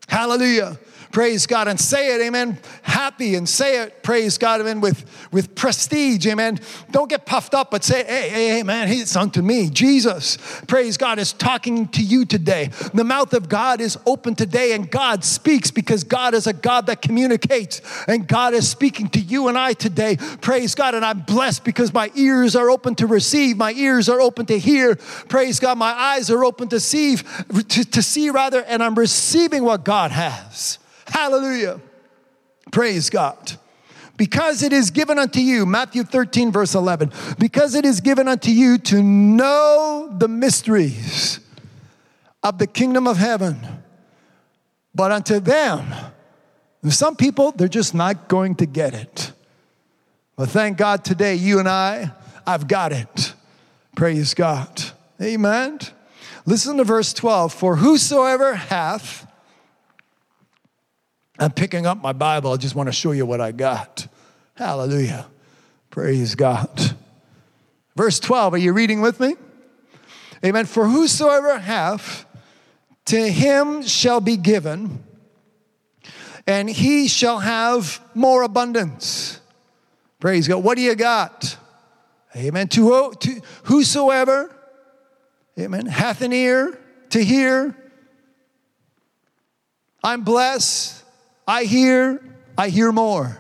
Hallelujah. 0.10 0.78
Praise 1.14 1.46
God 1.46 1.68
and 1.68 1.80
say 1.80 2.16
it, 2.16 2.22
amen. 2.22 2.58
Happy 2.82 3.36
and 3.36 3.48
say 3.48 3.84
it, 3.84 4.02
praise 4.02 4.40
God, 4.40 4.62
amen, 4.62 4.82
with, 4.82 5.06
with 5.32 5.54
prestige, 5.54 6.26
amen. 6.26 6.60
Don't 6.90 7.08
get 7.08 7.28
puffed 7.28 7.54
up, 7.54 7.70
but 7.70 7.84
say, 7.84 8.04
hey, 8.04 8.30
hey, 8.30 8.48
hey, 8.50 8.64
man, 8.64 8.88
it's 8.90 9.16
unto 9.16 9.44
me. 9.44 9.70
Jesus, 9.70 10.40
praise 10.68 10.98
God, 10.98 11.20
is 11.20 11.32
talking 11.32 11.88
to 11.90 12.02
you 12.02 12.26
today. 12.26 12.72
The 12.96 13.04
mouth 13.04 13.34
of 13.34 13.48
God 13.48 13.80
is 13.80 13.96
open 14.08 14.34
today, 14.34 14.72
and 14.72 14.90
God 14.90 15.24
speaks 15.24 15.70
because 15.70 16.04
God 16.04 16.34
is 16.34 16.48
a 16.48 16.54
God 16.54 16.88
that 16.88 17.04
communicates, 17.04 17.82
and 18.08 18.28
God 18.28 18.56
is 18.56 18.68
speaking 18.68 19.08
to 19.10 19.20
you 19.20 19.50
and 19.50 19.58
I 19.58 19.74
today. 19.74 20.18
Praise 20.42 20.74
God, 20.74 20.96
and 20.96 21.06
I'm 21.06 21.20
blessed 21.20 21.64
because 21.64 21.94
my 21.94 22.10
ears 22.16 22.56
are 22.56 22.72
open 22.72 22.96
to 22.96 23.06
receive, 23.06 23.56
my 23.56 23.74
ears 23.74 24.10
are 24.10 24.20
open 24.20 24.48
to 24.48 24.58
hear. 24.58 24.96
Praise 24.96 25.60
God, 25.60 25.78
my 25.78 25.92
eyes 25.92 26.32
are 26.32 26.44
open 26.44 26.70
to 26.70 26.80
see, 26.80 27.18
to, 27.18 27.86
to 27.86 28.02
see 28.02 28.32
rather, 28.32 28.64
and 28.64 28.82
I'm 28.82 28.96
receiving 28.96 29.64
what 29.64 29.86
God 29.86 30.10
has. 30.10 30.80
Hallelujah. 31.14 31.80
Praise 32.72 33.12
God. 33.12 33.54
Because 34.18 34.64
it 34.64 34.74
is 34.74 34.90
given 34.90 35.20
unto 35.20 35.40
you, 35.40 35.64
Matthew 35.66 36.04
13, 36.04 36.52
verse 36.52 36.74
11, 36.74 37.12
because 37.38 37.76
it 37.76 37.86
is 37.86 38.02
given 38.02 38.28
unto 38.28 38.50
you 38.50 38.80
to 38.80 39.04
know 39.04 40.12
the 40.18 40.28
mysteries 40.28 41.40
of 42.42 42.58
the 42.58 42.66
kingdom 42.66 43.08
of 43.08 43.18
heaven, 43.18 43.60
But 44.96 45.12
unto 45.12 45.40
them, 45.40 45.94
some 46.90 47.16
people, 47.16 47.52
they're 47.52 47.68
just 47.68 47.94
not 47.96 48.28
going 48.28 48.56
to 48.56 48.66
get 48.66 48.94
it. 48.94 49.32
But 50.36 50.50
thank 50.50 50.78
God 50.78 51.04
today, 51.04 51.36
you 51.36 51.60
and 51.60 51.70
I, 51.70 52.12
I've 52.46 52.68
got 52.68 52.92
it. 52.92 53.34
Praise 53.96 54.34
God. 54.34 54.84
Amen. 55.22 55.80
Listen 56.46 56.78
to 56.78 56.84
verse 56.84 57.14
12. 57.14 57.54
For 57.54 57.78
whosoever 57.78 58.56
hath, 58.56 59.28
I'm 61.40 61.52
picking 61.52 61.86
up 61.86 62.02
my 62.02 62.14
Bible. 62.14 62.52
I 62.52 62.58
just 62.58 62.76
want 62.76 62.88
to 62.88 62.94
show 62.94 63.12
you 63.12 63.26
what 63.26 63.42
I 63.42 63.52
got. 63.52 64.08
Hallelujah. 64.56 65.26
Praise 65.90 66.36
God. 66.36 66.96
Verse 67.96 68.20
12, 68.20 68.54
are 68.54 68.58
you 68.58 68.74
reading 68.74 69.02
with 69.02 69.20
me? 69.20 69.36
Amen. 70.46 70.66
For 70.66 70.88
whosoever 70.88 71.60
hath, 71.60 72.26
to 73.06 73.18
him 73.18 73.84
shall 73.84 74.22
be 74.22 74.38
given, 74.38 75.04
and 76.48 76.70
he 76.70 77.08
shall 77.08 77.40
have 77.40 78.02
more 78.14 78.44
abundance. 78.44 79.40
Praise 80.20 80.48
God. 80.48 80.64
What 80.64 80.78
do 80.78 80.82
you 80.82 80.96
got? 80.96 81.58
Amen. 82.36 82.68
To, 82.70 83.14
to 83.20 83.42
whosoever, 83.64 84.54
amen, 85.60 85.86
hath 85.86 86.22
an 86.22 86.34
ear 86.34 86.80
to 87.12 87.24
hear. 87.24 87.78
I'm 90.04 90.24
blessed. 90.24 91.03
I 91.48 91.64
hear. 91.64 92.24
I 92.58 92.70
hear 92.70 92.92
more. 92.92 93.40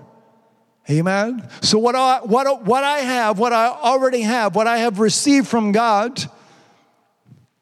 Amen. 0.90 1.48
So 1.62 1.78
what 1.80 1.96
I, 1.96 2.20
what, 2.24 2.66
what 2.66 2.84
I 2.84 3.00
have, 3.00 3.40
what 3.40 3.54
I 3.54 3.68
already 3.68 4.22
have, 4.22 4.56
what 4.56 4.68
I 4.68 4.80
have 4.80 5.00
received 5.00 5.48
from 5.48 5.72
God, 5.72 6.22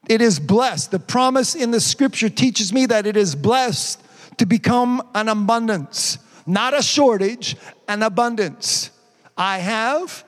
it 0.08 0.20
is 0.20 0.40
blessed. 0.40 0.90
The 0.90 0.98
promise 0.98 1.54
in 1.54 1.70
the 1.70 1.80
scripture 1.80 2.28
teaches 2.28 2.72
me 2.72 2.86
that 2.86 3.06
it 3.06 3.16
is 3.16 3.36
blessed 3.36 4.02
to 4.38 4.46
become 4.46 5.08
an 5.14 5.28
abundance, 5.28 6.18
not 6.46 6.76
a 6.76 6.82
shortage, 6.82 7.56
an 7.86 8.02
abundance. 8.02 8.90
I 9.36 9.58
have, 9.58 10.24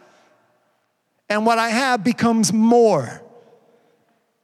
and 1.29 1.45
what 1.45 1.59
I 1.59 1.71
have 1.71 2.05
becomes 2.05 2.53
more. 2.53 3.23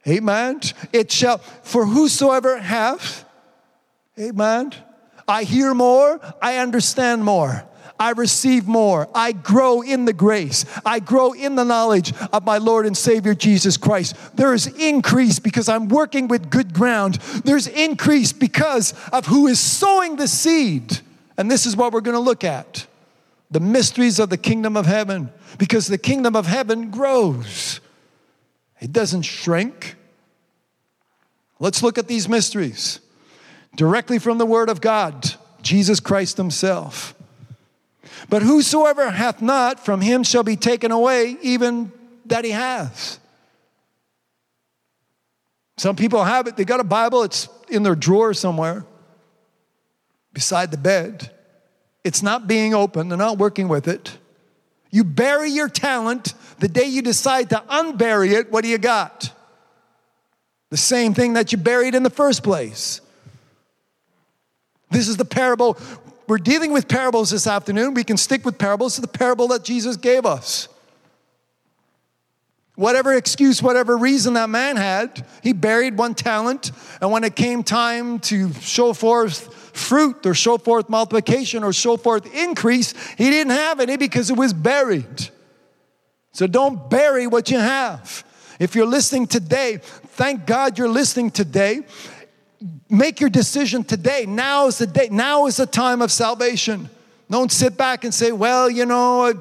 Amen. 0.05 0.59
It 0.91 1.11
shall, 1.11 1.37
for 1.37 1.85
whosoever 1.85 2.57
hath, 2.57 3.23
amen. 4.19 4.73
I 5.31 5.43
hear 5.43 5.73
more, 5.73 6.19
I 6.41 6.57
understand 6.57 7.23
more. 7.23 7.63
I 7.97 8.11
receive 8.11 8.67
more. 8.67 9.07
I 9.15 9.31
grow 9.31 9.81
in 9.81 10.03
the 10.03 10.11
grace. 10.11 10.65
I 10.85 10.99
grow 10.99 11.31
in 11.31 11.55
the 11.55 11.63
knowledge 11.63 12.11
of 12.33 12.43
my 12.43 12.57
Lord 12.57 12.85
and 12.85 12.97
Savior 12.97 13.33
Jesus 13.33 13.77
Christ. 13.77 14.13
There 14.35 14.53
is 14.53 14.67
increase 14.67 15.39
because 15.39 15.69
I'm 15.69 15.87
working 15.87 16.27
with 16.27 16.49
good 16.49 16.73
ground. 16.73 17.15
There's 17.45 17.67
increase 17.67 18.33
because 18.33 18.93
of 19.13 19.27
who 19.27 19.47
is 19.47 19.57
sowing 19.57 20.17
the 20.17 20.27
seed. 20.27 20.99
And 21.37 21.49
this 21.49 21.65
is 21.65 21.77
what 21.77 21.93
we're 21.93 22.01
going 22.01 22.17
to 22.17 22.19
look 22.19 22.43
at 22.43 22.85
the 23.51 23.61
mysteries 23.61 24.19
of 24.19 24.29
the 24.29 24.37
kingdom 24.37 24.75
of 24.75 24.85
heaven 24.85 25.29
because 25.57 25.87
the 25.87 25.97
kingdom 25.97 26.35
of 26.35 26.45
heaven 26.45 26.89
grows, 26.89 27.79
it 28.81 28.91
doesn't 28.91 29.21
shrink. 29.21 29.95
Let's 31.57 31.81
look 31.81 31.97
at 31.97 32.09
these 32.09 32.27
mysteries 32.27 32.99
directly 33.75 34.19
from 34.19 34.37
the 34.37 34.45
Word 34.45 34.69
of 34.69 34.81
God, 34.81 35.33
Jesus 35.61 35.99
Christ 35.99 36.37
Himself. 36.37 37.15
But 38.29 38.41
whosoever 38.41 39.09
hath 39.09 39.41
not, 39.41 39.83
from 39.83 40.01
him 40.01 40.23
shall 40.23 40.43
be 40.43 40.55
taken 40.55 40.91
away, 40.91 41.37
even 41.41 41.91
that 42.27 42.45
he 42.45 42.51
has. 42.51 43.19
Some 45.77 45.95
people 45.95 46.23
have 46.23 46.47
it, 46.47 46.57
they 46.57 46.65
got 46.65 46.79
a 46.79 46.85
Bible, 46.85 47.23
it's 47.23 47.49
in 47.69 47.83
their 47.83 47.95
drawer 47.95 48.33
somewhere 48.33 48.85
beside 50.33 50.71
the 50.71 50.77
bed. 50.77 51.31
It's 52.03 52.23
not 52.23 52.47
being 52.47 52.73
open, 52.73 53.09
they're 53.09 53.17
not 53.17 53.37
working 53.37 53.67
with 53.67 53.87
it. 53.87 54.17
You 54.91 55.03
bury 55.03 55.49
your 55.49 55.69
talent, 55.69 56.33
the 56.59 56.67
day 56.67 56.85
you 56.85 57.01
decide 57.01 57.49
to 57.49 57.63
unbury 57.69 58.31
it, 58.31 58.51
what 58.51 58.63
do 58.63 58.69
you 58.69 58.77
got? 58.77 59.33
The 60.69 60.77
same 60.77 61.13
thing 61.13 61.33
that 61.33 61.51
you 61.51 61.57
buried 61.57 61.95
in 61.95 62.03
the 62.03 62.09
first 62.09 62.43
place. 62.43 63.01
This 64.91 65.07
is 65.07 65.17
the 65.17 65.25
parable 65.25 65.77
we're 66.31 66.37
dealing 66.37 66.71
with 66.71 66.87
parables 66.87 67.31
this 67.31 67.45
afternoon. 67.45 67.93
We 67.93 68.05
can 68.05 68.15
stick 68.15 68.45
with 68.45 68.57
parables 68.57 68.95
to 68.95 69.01
the 69.01 69.07
parable 69.09 69.49
that 69.49 69.65
Jesus 69.65 69.97
gave 69.97 70.25
us. 70.25 70.69
Whatever 72.75 73.13
excuse, 73.13 73.61
whatever 73.61 73.97
reason 73.97 74.35
that 74.35 74.49
man 74.49 74.77
had, 74.77 75.25
he 75.43 75.51
buried 75.51 75.97
one 75.97 76.15
talent, 76.15 76.71
and 77.01 77.11
when 77.11 77.25
it 77.25 77.35
came 77.35 77.63
time 77.63 78.19
to 78.19 78.53
show 78.53 78.93
forth 78.93 79.53
fruit 79.77 80.25
or 80.25 80.33
show 80.33 80.57
forth 80.57 80.87
multiplication 80.87 81.65
or 81.65 81.73
show 81.73 81.97
forth 81.97 82.33
increase, 82.33 82.93
he 83.17 83.29
didn't 83.29 83.51
have 83.51 83.81
any 83.81 83.97
because 83.97 84.29
it 84.29 84.37
was 84.37 84.53
buried. 84.53 85.29
So 86.31 86.47
don't 86.47 86.89
bury 86.89 87.27
what 87.27 87.51
you 87.51 87.57
have. 87.57 88.23
If 88.57 88.73
you're 88.73 88.85
listening 88.85 89.27
today, 89.27 89.79
thank 89.81 90.45
God 90.45 90.77
you're 90.77 90.87
listening 90.87 91.29
today 91.29 91.81
make 92.89 93.19
your 93.19 93.29
decision 93.29 93.83
today. 93.83 94.25
Now 94.27 94.67
is 94.67 94.77
the 94.77 94.87
day. 94.87 95.09
Now 95.09 95.47
is 95.47 95.57
the 95.57 95.65
time 95.65 96.01
of 96.01 96.11
salvation. 96.11 96.89
Don't 97.31 97.49
sit 97.49 97.77
back 97.77 98.03
and 98.03 98.13
say, 98.13 98.33
well, 98.33 98.69
you 98.69 98.85
know, 98.85 99.33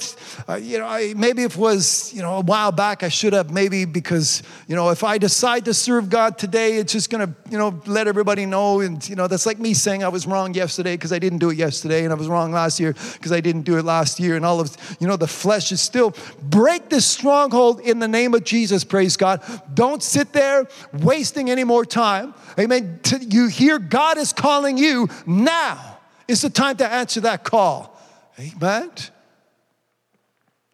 uh, 0.48 0.54
you 0.54 0.78
know, 0.78 0.86
I, 0.86 1.12
maybe 1.16 1.42
if 1.42 1.56
it 1.56 1.58
was, 1.58 2.14
you 2.14 2.22
know, 2.22 2.36
a 2.36 2.40
while 2.40 2.70
back, 2.70 3.02
I 3.02 3.08
should 3.08 3.32
have 3.32 3.50
maybe 3.50 3.84
because, 3.84 4.44
you 4.68 4.76
know, 4.76 4.90
if 4.90 5.02
I 5.02 5.18
decide 5.18 5.64
to 5.64 5.74
serve 5.74 6.08
God 6.08 6.38
today, 6.38 6.76
it's 6.76 6.92
just 6.92 7.10
going 7.10 7.26
to, 7.26 7.34
you 7.50 7.58
know, 7.58 7.82
let 7.86 8.06
everybody 8.06 8.46
know. 8.46 8.78
And, 8.78 9.06
you 9.08 9.16
know, 9.16 9.26
that's 9.26 9.44
like 9.44 9.58
me 9.58 9.74
saying 9.74 10.04
I 10.04 10.08
was 10.08 10.24
wrong 10.24 10.54
yesterday 10.54 10.94
because 10.94 11.12
I 11.12 11.18
didn't 11.18 11.38
do 11.38 11.50
it 11.50 11.56
yesterday 11.56 12.04
and 12.04 12.12
I 12.12 12.16
was 12.16 12.28
wrong 12.28 12.52
last 12.52 12.78
year 12.78 12.94
because 13.14 13.32
I 13.32 13.40
didn't 13.40 13.62
do 13.62 13.76
it 13.76 13.84
last 13.84 14.20
year. 14.20 14.36
And 14.36 14.46
all 14.46 14.60
of, 14.60 14.76
you 15.00 15.08
know, 15.08 15.16
the 15.16 15.26
flesh 15.26 15.72
is 15.72 15.80
still, 15.80 16.14
break 16.40 16.90
this 16.90 17.04
stronghold 17.04 17.80
in 17.80 17.98
the 17.98 18.06
name 18.06 18.34
of 18.34 18.44
Jesus, 18.44 18.84
praise 18.84 19.16
God. 19.16 19.42
Don't 19.74 20.00
sit 20.00 20.32
there 20.32 20.68
wasting 20.92 21.50
any 21.50 21.64
more 21.64 21.84
time. 21.84 22.34
Amen. 22.56 23.00
You 23.20 23.48
hear 23.48 23.80
God 23.80 24.16
is 24.16 24.32
calling 24.32 24.78
you 24.78 25.08
now 25.26 25.99
it's 26.30 26.42
the 26.42 26.50
time 26.50 26.76
to 26.76 26.86
answer 26.86 27.22
that 27.22 27.42
call. 27.42 27.98
Amen. 28.38 28.90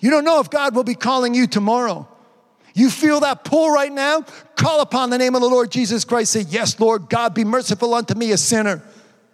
You 0.01 0.11
don't 0.11 0.25
know 0.25 0.41
if 0.41 0.51
God 0.51 0.77
will 0.77 0.85
be 0.85 0.95
calling 0.95 1.35
you 1.35 1.47
tomorrow. 1.47 2.07
You 2.75 2.91
feel 2.91 3.21
that 3.21 3.43
pull 3.43 3.71
right 3.71 3.91
now? 3.91 4.21
Call 4.55 4.83
upon 4.83 5.09
the 5.09 5.17
name 5.17 5.35
of 5.35 5.41
the 5.41 5.49
Lord 5.49 5.73
Jesus 5.73 6.05
Christ. 6.05 6.33
Say, 6.33 6.43
Yes, 6.43 6.79
Lord 6.79 7.09
God, 7.09 7.33
be 7.33 7.43
merciful 7.43 7.95
unto 7.95 8.15
me, 8.15 8.33
a 8.33 8.37
sinner. 8.37 8.83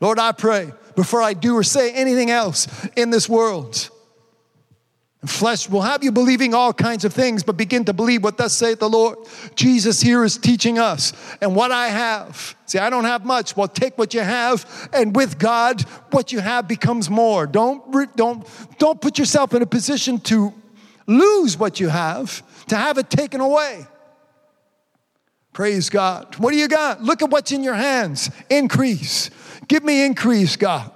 Lord, 0.01 0.21
I 0.21 0.31
pray 0.31 0.71
before 0.95 1.21
I 1.21 1.35
do 1.35 1.57
or 1.57 1.65
say 1.65 1.93
anything 1.93 2.31
else 2.31 2.69
in 2.97 3.11
this 3.11 3.29
world. 3.29 3.91
And 5.23 5.31
flesh 5.31 5.69
will 5.69 5.83
have 5.83 6.03
you 6.03 6.11
believing 6.11 6.53
all 6.53 6.73
kinds 6.73 7.05
of 7.05 7.15
things, 7.15 7.45
but 7.45 7.57
begin 7.57 7.85
to 7.85 7.93
believe 7.93 8.25
what 8.25 8.37
thus 8.37 8.53
saith 8.53 8.81
the 8.81 8.89
Lord. 8.89 9.19
Jesus 9.55 10.01
here 10.01 10.25
is 10.25 10.37
teaching 10.37 10.81
us. 10.81 11.13
And 11.41 11.55
what 11.55 11.71
I 11.71 11.89
have, 11.89 12.57
see, 12.67 12.79
I 12.79 12.91
don't 12.91 13.05
have 13.05 13.25
much. 13.25 13.57
Well, 13.57 13.69
take 13.69 13.97
what 13.97 14.15
you 14.15 14.21
have, 14.21 14.91
and 14.93 15.15
with 15.15 15.39
God, 15.39 15.83
what 16.11 16.33
you 16.33 16.41
have 16.41 16.67
becomes 16.67 17.09
more. 17.09 17.47
Don't, 17.47 18.17
don't, 18.17 18.47
don't 18.79 19.01
put 19.01 19.17
yourself 19.17 19.55
in 19.55 19.63
a 19.63 19.67
position 19.67 20.19
to 20.21 20.53
lose 21.07 21.57
what 21.57 21.79
you 21.79 21.89
have, 21.89 22.43
to 22.67 22.77
have 22.77 22.99
it 22.99 23.09
taken 23.09 23.41
away. 23.41 23.87
Praise 25.53 25.89
God. 25.89 26.37
What 26.39 26.51
do 26.51 26.57
you 26.57 26.67
got? 26.67 27.03
Look 27.03 27.23
at 27.23 27.31
what's 27.31 27.53
in 27.53 27.63
your 27.63 27.75
hands. 27.75 28.31
Increase. 28.51 29.31
Give 29.69 29.85
me 29.85 30.05
increase, 30.05 30.57
God. 30.57 30.91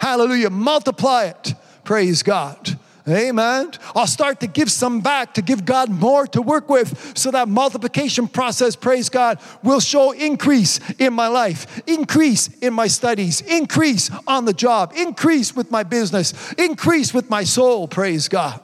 Hallelujah. 0.00 0.50
Multiply 0.50 1.26
it. 1.26 1.54
Praise 1.84 2.22
God. 2.22 2.78
Amen. 3.08 3.70
I'll 3.94 4.06
start 4.06 4.40
to 4.40 4.46
give 4.46 4.70
some 4.70 5.00
back 5.00 5.34
to 5.34 5.42
give 5.42 5.64
God 5.64 5.88
more 5.88 6.26
to 6.28 6.42
work 6.42 6.68
with 6.68 7.16
so 7.16 7.30
that 7.30 7.48
multiplication 7.48 8.28
process, 8.28 8.76
praise 8.76 9.08
God, 9.08 9.40
will 9.62 9.80
show 9.80 10.12
increase 10.12 10.78
in 10.98 11.14
my 11.14 11.28
life, 11.28 11.80
increase 11.86 12.48
in 12.58 12.74
my 12.74 12.86
studies, 12.86 13.40
increase 13.40 14.10
on 14.26 14.44
the 14.44 14.52
job, 14.52 14.92
increase 14.96 15.56
with 15.56 15.70
my 15.70 15.82
business, 15.82 16.52
increase 16.54 17.14
with 17.14 17.30
my 17.30 17.44
soul, 17.44 17.88
praise 17.88 18.28
God. 18.28 18.60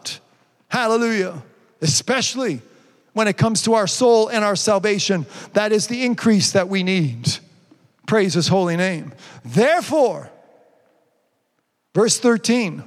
Hallelujah. 0.68 1.42
Especially 1.80 2.60
when 3.14 3.28
it 3.28 3.36
comes 3.36 3.62
to 3.62 3.74
our 3.74 3.86
soul 3.86 4.28
and 4.28 4.44
our 4.44 4.56
salvation, 4.56 5.24
that 5.52 5.72
is 5.72 5.86
the 5.86 6.04
increase 6.04 6.52
that 6.52 6.68
we 6.68 6.82
need. 6.82 7.38
Praise 8.06 8.34
his 8.34 8.48
holy 8.48 8.76
name. 8.76 9.14
Therefore, 9.44 10.30
verse 11.94 12.18
13, 12.18 12.82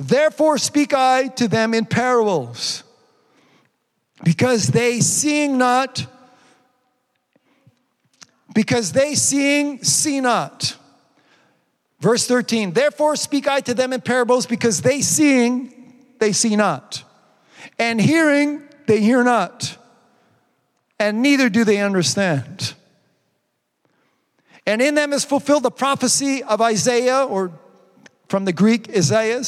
Therefore 0.00 0.56
speak 0.56 0.94
I 0.94 1.28
to 1.28 1.46
them 1.46 1.74
in 1.74 1.84
parables, 1.84 2.84
because 4.24 4.68
they 4.68 5.00
seeing 5.00 5.58
not, 5.58 6.06
because 8.54 8.92
they 8.92 9.14
seeing 9.14 9.84
see 9.84 10.22
not. 10.22 10.74
Verse 12.00 12.26
13, 12.26 12.72
therefore 12.72 13.14
speak 13.14 13.46
I 13.46 13.60
to 13.60 13.74
them 13.74 13.92
in 13.92 14.00
parables, 14.00 14.46
because 14.46 14.80
they 14.80 15.02
seeing, 15.02 15.92
they 16.18 16.32
see 16.32 16.56
not, 16.56 17.04
and 17.78 18.00
hearing, 18.00 18.62
they 18.86 19.02
hear 19.02 19.22
not, 19.22 19.76
and 20.98 21.20
neither 21.20 21.50
do 21.50 21.62
they 21.62 21.76
understand. 21.76 22.72
And 24.66 24.80
in 24.80 24.94
them 24.94 25.12
is 25.12 25.26
fulfilled 25.26 25.64
the 25.64 25.70
prophecy 25.70 26.42
of 26.42 26.62
Isaiah, 26.62 27.22
or 27.22 27.52
from 28.28 28.46
the 28.46 28.52
Greek, 28.54 28.88
Isaiah, 28.88 29.42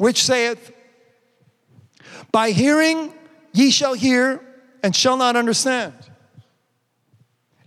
which 0.00 0.22
saith, 0.22 0.72
By 2.32 2.52
hearing 2.52 3.12
ye 3.52 3.70
shall 3.70 3.92
hear 3.92 4.40
and 4.82 4.96
shall 4.96 5.18
not 5.18 5.36
understand, 5.36 5.92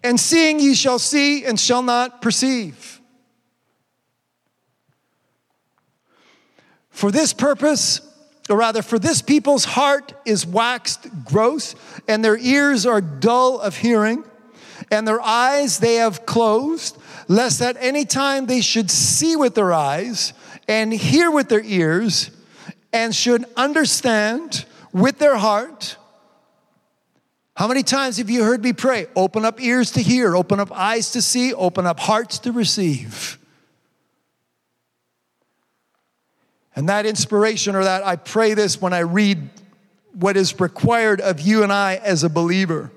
and 0.03 0.19
seeing 0.19 0.59
ye 0.59 0.73
shall 0.73 0.97
see 0.97 1.45
and 1.45 1.59
shall 1.59 1.83
not 1.83 2.23
perceive. 2.23 2.99
For 6.89 7.11
this 7.11 7.33
purpose, 7.33 8.01
or 8.49 8.57
rather, 8.57 8.81
for 8.81 8.97
this 8.97 9.21
people's 9.21 9.65
heart 9.65 10.13
is 10.25 10.43
waxed 10.43 11.05
gross, 11.25 11.75
and 12.07 12.25
their 12.25 12.37
ears 12.37 12.87
are 12.87 12.99
dull 12.99 13.59
of 13.59 13.77
hearing, 13.77 14.23
and 14.89 15.07
their 15.07 15.21
eyes 15.21 15.77
they 15.77 15.95
have 15.95 16.25
closed, 16.25 16.97
lest 17.27 17.61
at 17.61 17.77
any 17.79 18.05
time 18.05 18.47
they 18.47 18.61
should 18.61 18.89
see 18.89 19.35
with 19.35 19.53
their 19.53 19.71
eyes, 19.71 20.33
and 20.67 20.93
hear 20.93 21.29
with 21.29 21.49
their 21.49 21.63
ears, 21.63 22.31
and 22.91 23.15
should 23.15 23.45
understand 23.57 24.65
with 24.91 25.17
their 25.17 25.35
heart. 25.35 25.97
How 27.55 27.67
many 27.67 27.83
times 27.83 28.17
have 28.17 28.29
you 28.29 28.43
heard 28.43 28.63
me 28.63 28.73
pray? 28.73 29.07
Open 29.15 29.45
up 29.45 29.61
ears 29.61 29.91
to 29.91 30.01
hear, 30.01 30.35
open 30.35 30.59
up 30.59 30.71
eyes 30.71 31.11
to 31.11 31.21
see, 31.21 31.53
open 31.53 31.85
up 31.85 31.99
hearts 31.99 32.39
to 32.39 32.51
receive. 32.51 33.37
And 36.75 36.89
that 36.89 37.05
inspiration, 37.05 37.75
or 37.75 37.83
that 37.83 38.05
I 38.05 38.15
pray 38.15 38.55
this 38.55 38.81
when 38.81 38.93
I 38.93 38.99
read 38.99 39.49
what 40.13 40.37
is 40.37 40.59
required 40.59 41.21
of 41.21 41.39
you 41.39 41.63
and 41.63 41.71
I 41.71 41.95
as 41.95 42.23
a 42.23 42.29
believer. 42.29 42.91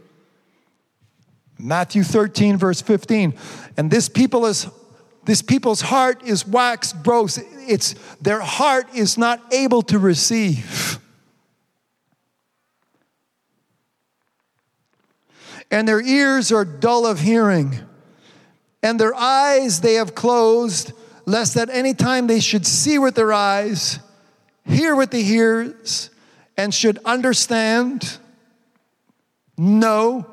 Matthew 1.59 2.03
13, 2.03 2.57
verse 2.57 2.81
15. 2.81 3.35
And 3.77 3.91
this 3.91 4.09
people 4.09 4.47
is 4.47 4.67
this 5.27 5.43
people's 5.43 5.81
heart 5.81 6.23
is 6.23 6.47
waxed 6.47 7.03
gross. 7.03 7.39
It's 7.69 7.95
their 8.21 8.41
heart 8.41 8.87
is 8.95 9.19
not 9.19 9.43
able 9.53 9.83
to 9.83 9.99
receive. 9.99 10.99
And 15.71 15.87
their 15.87 16.01
ears 16.01 16.53
are 16.53 16.65
dull 16.65 17.07
of 17.07 17.21
hearing. 17.21 17.77
And 18.83 19.01
their 19.01 19.15
eyes 19.15 19.81
they 19.81 19.95
have 19.95 20.15
closed 20.15 20.93
lest 21.27 21.57
at 21.57 21.69
any 21.71 21.93
time 21.93 22.29
they 22.29 22.39
should 22.39 22.65
see 22.65 22.99
with 23.01 23.17
their 23.17 23.33
eyes, 23.33 23.99
hear 24.65 24.95
with 24.95 25.11
the 25.11 25.29
ears, 25.29 26.11
and 26.57 26.73
should 26.73 26.99
understand, 27.05 28.19
know. 29.59 30.25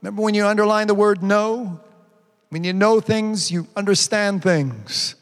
Remember 0.00 0.22
when 0.22 0.34
you 0.34 0.46
underline 0.46 0.86
the 0.86 0.94
word 0.94 1.22
know? 1.22 1.80
When 2.52 2.64
you 2.64 2.74
know 2.74 3.00
things, 3.00 3.50
you 3.50 3.66
understand 3.74 4.42
things. 4.42 5.14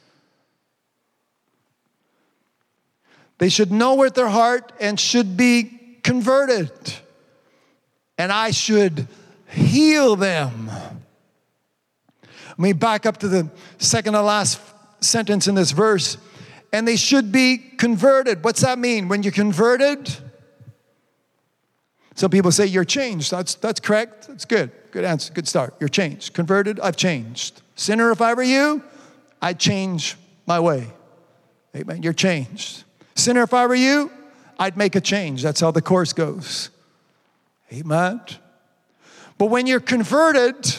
They 3.38 3.48
should 3.48 3.70
know 3.70 3.94
with 3.94 4.14
their 4.14 4.26
heart 4.26 4.72
and 4.80 4.98
should 4.98 5.36
be 5.36 5.98
converted. 6.02 6.72
And 8.18 8.32
I 8.32 8.50
should 8.50 9.06
heal 9.48 10.16
them. 10.16 10.72
Let 12.24 12.58
me 12.58 12.72
back 12.72 13.06
up 13.06 13.18
to 13.18 13.28
the 13.28 13.48
second 13.78 14.14
to 14.14 14.22
last 14.22 14.60
sentence 14.98 15.46
in 15.46 15.54
this 15.54 15.70
verse. 15.70 16.16
And 16.72 16.86
they 16.86 16.96
should 16.96 17.30
be 17.30 17.58
converted. 17.58 18.42
What's 18.42 18.62
that 18.62 18.76
mean? 18.76 19.06
When 19.06 19.22
you're 19.22 19.30
converted, 19.30 20.12
some 22.16 22.32
people 22.32 22.50
say 22.50 22.66
you're 22.66 22.84
changed. 22.84 23.30
That's, 23.30 23.54
that's 23.54 23.78
correct. 23.78 24.26
That's 24.26 24.46
good. 24.46 24.72
Good 24.90 25.04
answer. 25.04 25.32
Good 25.32 25.48
start. 25.48 25.74
You're 25.80 25.88
changed. 25.88 26.34
Converted, 26.34 26.80
I've 26.80 26.96
changed. 26.96 27.62
Sinner, 27.74 28.10
if 28.10 28.20
I 28.20 28.34
were 28.34 28.42
you, 28.42 28.82
I'd 29.40 29.58
change 29.58 30.16
my 30.46 30.60
way. 30.60 30.88
Amen. 31.76 32.02
You're 32.02 32.12
changed. 32.12 32.84
Sinner, 33.14 33.42
if 33.42 33.54
I 33.54 33.66
were 33.66 33.74
you, 33.74 34.10
I'd 34.58 34.76
make 34.76 34.96
a 34.96 35.00
change. 35.00 35.42
That's 35.42 35.60
how 35.60 35.70
the 35.70 35.82
course 35.82 36.12
goes. 36.12 36.70
Amen. 37.72 38.20
But 39.38 39.46
when 39.46 39.66
you're 39.66 39.80
converted, 39.80 40.74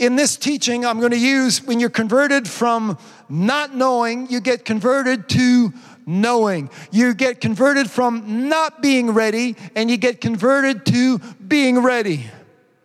in 0.00 0.16
this 0.16 0.36
teaching, 0.36 0.84
I'm 0.84 0.98
going 0.98 1.12
to 1.12 1.18
use 1.18 1.62
when 1.62 1.78
you're 1.78 1.90
converted 1.90 2.48
from 2.48 2.98
not 3.28 3.76
knowing, 3.76 4.30
you 4.30 4.40
get 4.40 4.64
converted 4.64 5.28
to 5.30 5.72
knowing. 6.10 6.68
You 6.90 7.14
get 7.14 7.40
converted 7.40 7.90
from 7.90 8.48
not 8.48 8.82
being 8.82 9.12
ready 9.12 9.56
and 9.74 9.90
you 9.90 9.96
get 9.96 10.20
converted 10.20 10.84
to 10.86 11.18
being 11.18 11.78
ready 11.78 12.26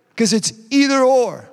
because 0.09 0.31
it's 0.31 0.53
either 0.69 0.99
or. 0.99 1.49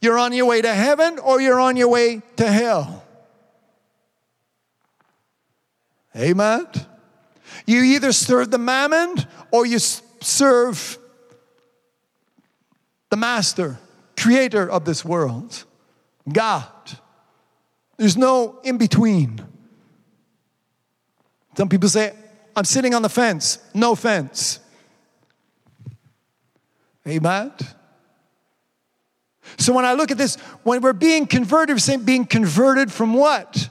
You're 0.00 0.18
on 0.18 0.32
your 0.32 0.46
way 0.46 0.60
to 0.60 0.74
heaven 0.74 1.18
or 1.18 1.40
you're 1.40 1.60
on 1.60 1.76
your 1.76 1.88
way 1.88 2.20
to 2.36 2.46
hell. 2.46 3.04
Amen. 6.14 6.66
You 7.66 7.82
either 7.82 8.12
serve 8.12 8.50
the 8.50 8.58
mammon 8.58 9.16
or 9.50 9.66
you 9.66 9.78
serve 9.78 10.98
the 13.10 13.16
master, 13.16 13.78
creator 14.16 14.68
of 14.68 14.84
this 14.84 15.04
world, 15.04 15.64
God. 16.30 16.66
There's 17.96 18.16
no 18.16 18.60
in 18.62 18.78
between. 18.78 19.40
Some 21.56 21.68
people 21.68 21.88
say, 21.88 22.12
I'm 22.54 22.64
sitting 22.64 22.94
on 22.94 23.02
the 23.02 23.08
fence. 23.08 23.58
No 23.74 23.94
fence. 23.94 24.60
Amen. 27.06 27.52
So 29.58 29.72
when 29.72 29.84
I 29.84 29.92
look 29.92 30.10
at 30.10 30.18
this, 30.18 30.36
when 30.64 30.80
we're 30.80 30.92
being 30.92 31.26
converted, 31.26 31.74
we're 31.74 31.78
saying 31.78 32.04
being 32.04 32.26
converted 32.26 32.90
from 32.90 33.14
what? 33.14 33.68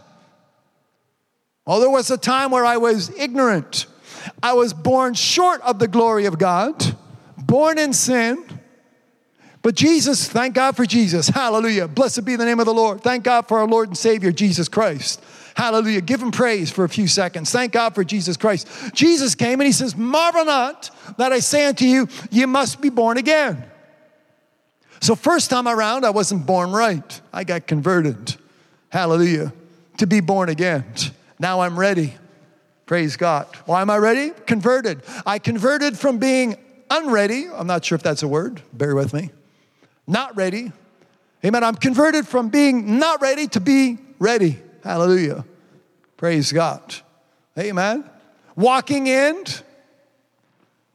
Well, 1.65 1.79
there 1.79 1.89
was 1.89 2.09
a 2.11 2.17
time 2.17 2.51
where 2.51 2.65
I 2.65 2.77
was 2.77 3.09
ignorant. 3.17 3.87
I 4.41 4.53
was 4.53 4.73
born 4.73 5.13
short 5.13 5.61
of 5.61 5.79
the 5.79 5.87
glory 5.87 6.25
of 6.25 6.37
God, 6.37 6.95
born 7.37 7.77
in 7.77 7.93
sin, 7.93 8.43
but 9.61 9.75
Jesus, 9.75 10.27
thank 10.27 10.53
God 10.53 10.75
for 10.75 10.85
Jesus. 10.85 11.27
Hallelujah. 11.27 11.87
Blessed 11.87 12.23
be 12.23 12.35
the 12.35 12.45
name 12.45 12.59
of 12.59 12.67
the 12.67 12.73
Lord. 12.73 13.01
Thank 13.01 13.23
God 13.23 13.47
for 13.47 13.59
our 13.59 13.67
Lord 13.67 13.89
and 13.89 13.97
Savior, 13.97 14.31
Jesus 14.31 14.69
Christ. 14.69 15.23
Hallelujah. 15.55 16.01
Give 16.01 16.21
him 16.21 16.31
praise 16.31 16.69
for 16.69 16.83
a 16.83 16.89
few 16.89 17.07
seconds. 17.07 17.51
Thank 17.51 17.71
God 17.71 17.95
for 17.95 18.03
Jesus 18.03 18.35
Christ. 18.37 18.67
Jesus 18.93 19.35
came 19.35 19.61
and 19.61 19.65
he 19.65 19.71
says, 19.71 19.95
Marvel 19.95 20.45
not 20.45 20.89
that 21.17 21.31
I 21.31 21.39
say 21.39 21.65
unto 21.65 21.85
you, 21.85 22.07
you 22.29 22.45
must 22.47 22.81
be 22.81 22.89
born 22.89 23.17
again. 23.17 23.63
So, 25.01 25.15
first 25.15 25.49
time 25.49 25.67
around, 25.67 26.05
I 26.05 26.09
wasn't 26.09 26.45
born 26.45 26.71
right. 26.71 27.21
I 27.31 27.43
got 27.43 27.67
converted. 27.67 28.35
Hallelujah. 28.89 29.53
To 29.97 30.07
be 30.07 30.19
born 30.19 30.49
again. 30.49 30.85
Now 31.39 31.61
I'm 31.61 31.77
ready. 31.77 32.15
Praise 32.85 33.17
God. 33.17 33.47
Why 33.65 33.81
am 33.81 33.89
I 33.89 33.97
ready? 33.97 34.31
Converted. 34.45 35.03
I 35.25 35.39
converted 35.39 35.97
from 35.97 36.17
being 36.17 36.57
unready. 36.89 37.47
I'm 37.53 37.67
not 37.67 37.83
sure 37.83 37.95
if 37.95 38.03
that's 38.03 38.23
a 38.23 38.27
word. 38.27 38.61
Bear 38.73 38.95
with 38.95 39.13
me 39.13 39.31
not 40.07 40.35
ready. 40.35 40.71
Amen. 41.43 41.63
I'm 41.63 41.75
converted 41.75 42.27
from 42.27 42.49
being 42.49 42.99
not 42.99 43.21
ready 43.21 43.47
to 43.49 43.59
be 43.59 43.97
ready. 44.19 44.59
Hallelujah. 44.85 45.43
Praise 46.15 46.51
God. 46.51 46.95
Amen. 47.57 48.07
Walking 48.55 49.07
in. 49.07 49.43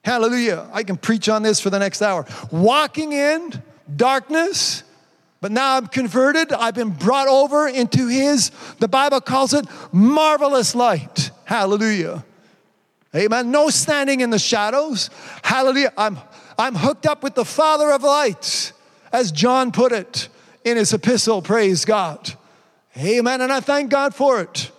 Hallelujah. 0.05 0.71
I 0.73 0.85
can 0.85 0.97
preach 0.97 1.29
on 1.29 1.43
this 1.43 1.61
for 1.61 1.71
the 1.71 1.81
next 1.81 2.01
hour. 2.01 2.25
Walking 2.53 3.13
in 3.13 3.61
darkness, 3.97 4.85
but 5.41 5.51
now 5.51 5.77
I'm 5.77 5.89
converted. 5.89 6.53
I've 6.53 6.77
been 6.77 6.91
brought 6.91 7.27
over 7.27 7.67
into 7.67 8.07
His, 8.07 8.53
the 8.79 8.87
Bible 8.87 9.21
calls 9.21 9.53
it 9.55 9.67
marvelous 9.91 10.77
light. 10.77 11.33
Hallelujah. 11.45 12.25
Amen. 13.13 13.51
No 13.51 13.71
standing 13.71 14.21
in 14.21 14.31
the 14.31 14.39
shadows. 14.39 15.11
Hallelujah. 15.43 15.93
I'm, 15.97 16.17
I'm 16.57 16.77
hooked 16.77 17.07
up 17.07 17.25
with 17.25 17.35
the 17.35 17.45
Father 17.45 17.91
of 17.91 18.05
lights 18.05 18.73
as 19.13 19.33
John 19.33 19.73
put 19.73 19.91
it 19.91 20.29
in 20.65 20.77
his 20.77 20.93
epistle. 20.93 21.43
Praise 21.43 21.85
God. 21.85 22.37
Amen. 22.97 23.41
And 23.41 23.53
I 23.53 23.61
thank 23.61 23.91
God 23.91 24.15
for 24.15 24.41
it. 24.41 24.71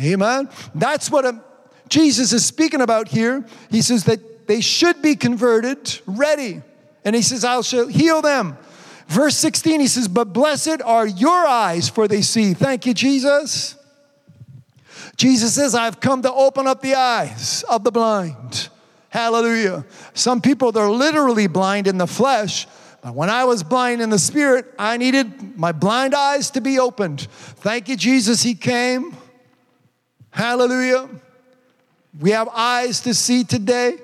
Amen. 0.00 0.48
That's 0.74 1.10
what 1.10 1.24
um, 1.24 1.42
Jesus 1.88 2.32
is 2.32 2.44
speaking 2.44 2.80
about 2.80 3.08
here. 3.08 3.46
He 3.70 3.82
says 3.82 4.04
that 4.04 4.46
they 4.46 4.60
should 4.60 5.02
be 5.02 5.16
converted, 5.16 6.00
ready. 6.06 6.62
And 7.04 7.14
he 7.14 7.22
says, 7.22 7.44
I 7.44 7.60
shall 7.60 7.86
heal 7.86 8.22
them. 8.22 8.58
Verse 9.08 9.36
16, 9.36 9.80
he 9.80 9.86
says, 9.86 10.08
But 10.08 10.32
blessed 10.32 10.82
are 10.84 11.06
your 11.06 11.46
eyes, 11.46 11.88
for 11.88 12.08
they 12.08 12.22
see. 12.22 12.54
Thank 12.54 12.86
you, 12.86 12.94
Jesus. 12.94 13.76
Jesus 15.16 15.54
says, 15.54 15.74
I've 15.74 16.00
come 16.00 16.22
to 16.22 16.32
open 16.32 16.66
up 16.66 16.82
the 16.82 16.94
eyes 16.94 17.62
of 17.68 17.84
the 17.84 17.92
blind. 17.92 18.68
Hallelujah. 19.08 19.86
Some 20.14 20.40
people, 20.42 20.72
they're 20.72 20.90
literally 20.90 21.46
blind 21.46 21.86
in 21.86 21.96
the 21.96 22.06
flesh, 22.06 22.66
when 23.14 23.30
I 23.30 23.44
was 23.44 23.62
blind 23.62 24.00
in 24.00 24.10
the 24.10 24.18
spirit, 24.18 24.66
I 24.78 24.96
needed 24.96 25.56
my 25.56 25.72
blind 25.72 26.14
eyes 26.14 26.50
to 26.52 26.60
be 26.60 26.78
opened. 26.78 27.22
Thank 27.30 27.88
you, 27.88 27.96
Jesus, 27.96 28.42
He 28.42 28.54
came. 28.54 29.16
Hallelujah. 30.30 31.08
We 32.18 32.30
have 32.30 32.48
eyes 32.48 33.00
to 33.02 33.14
see 33.14 33.44
today. 33.44 33.98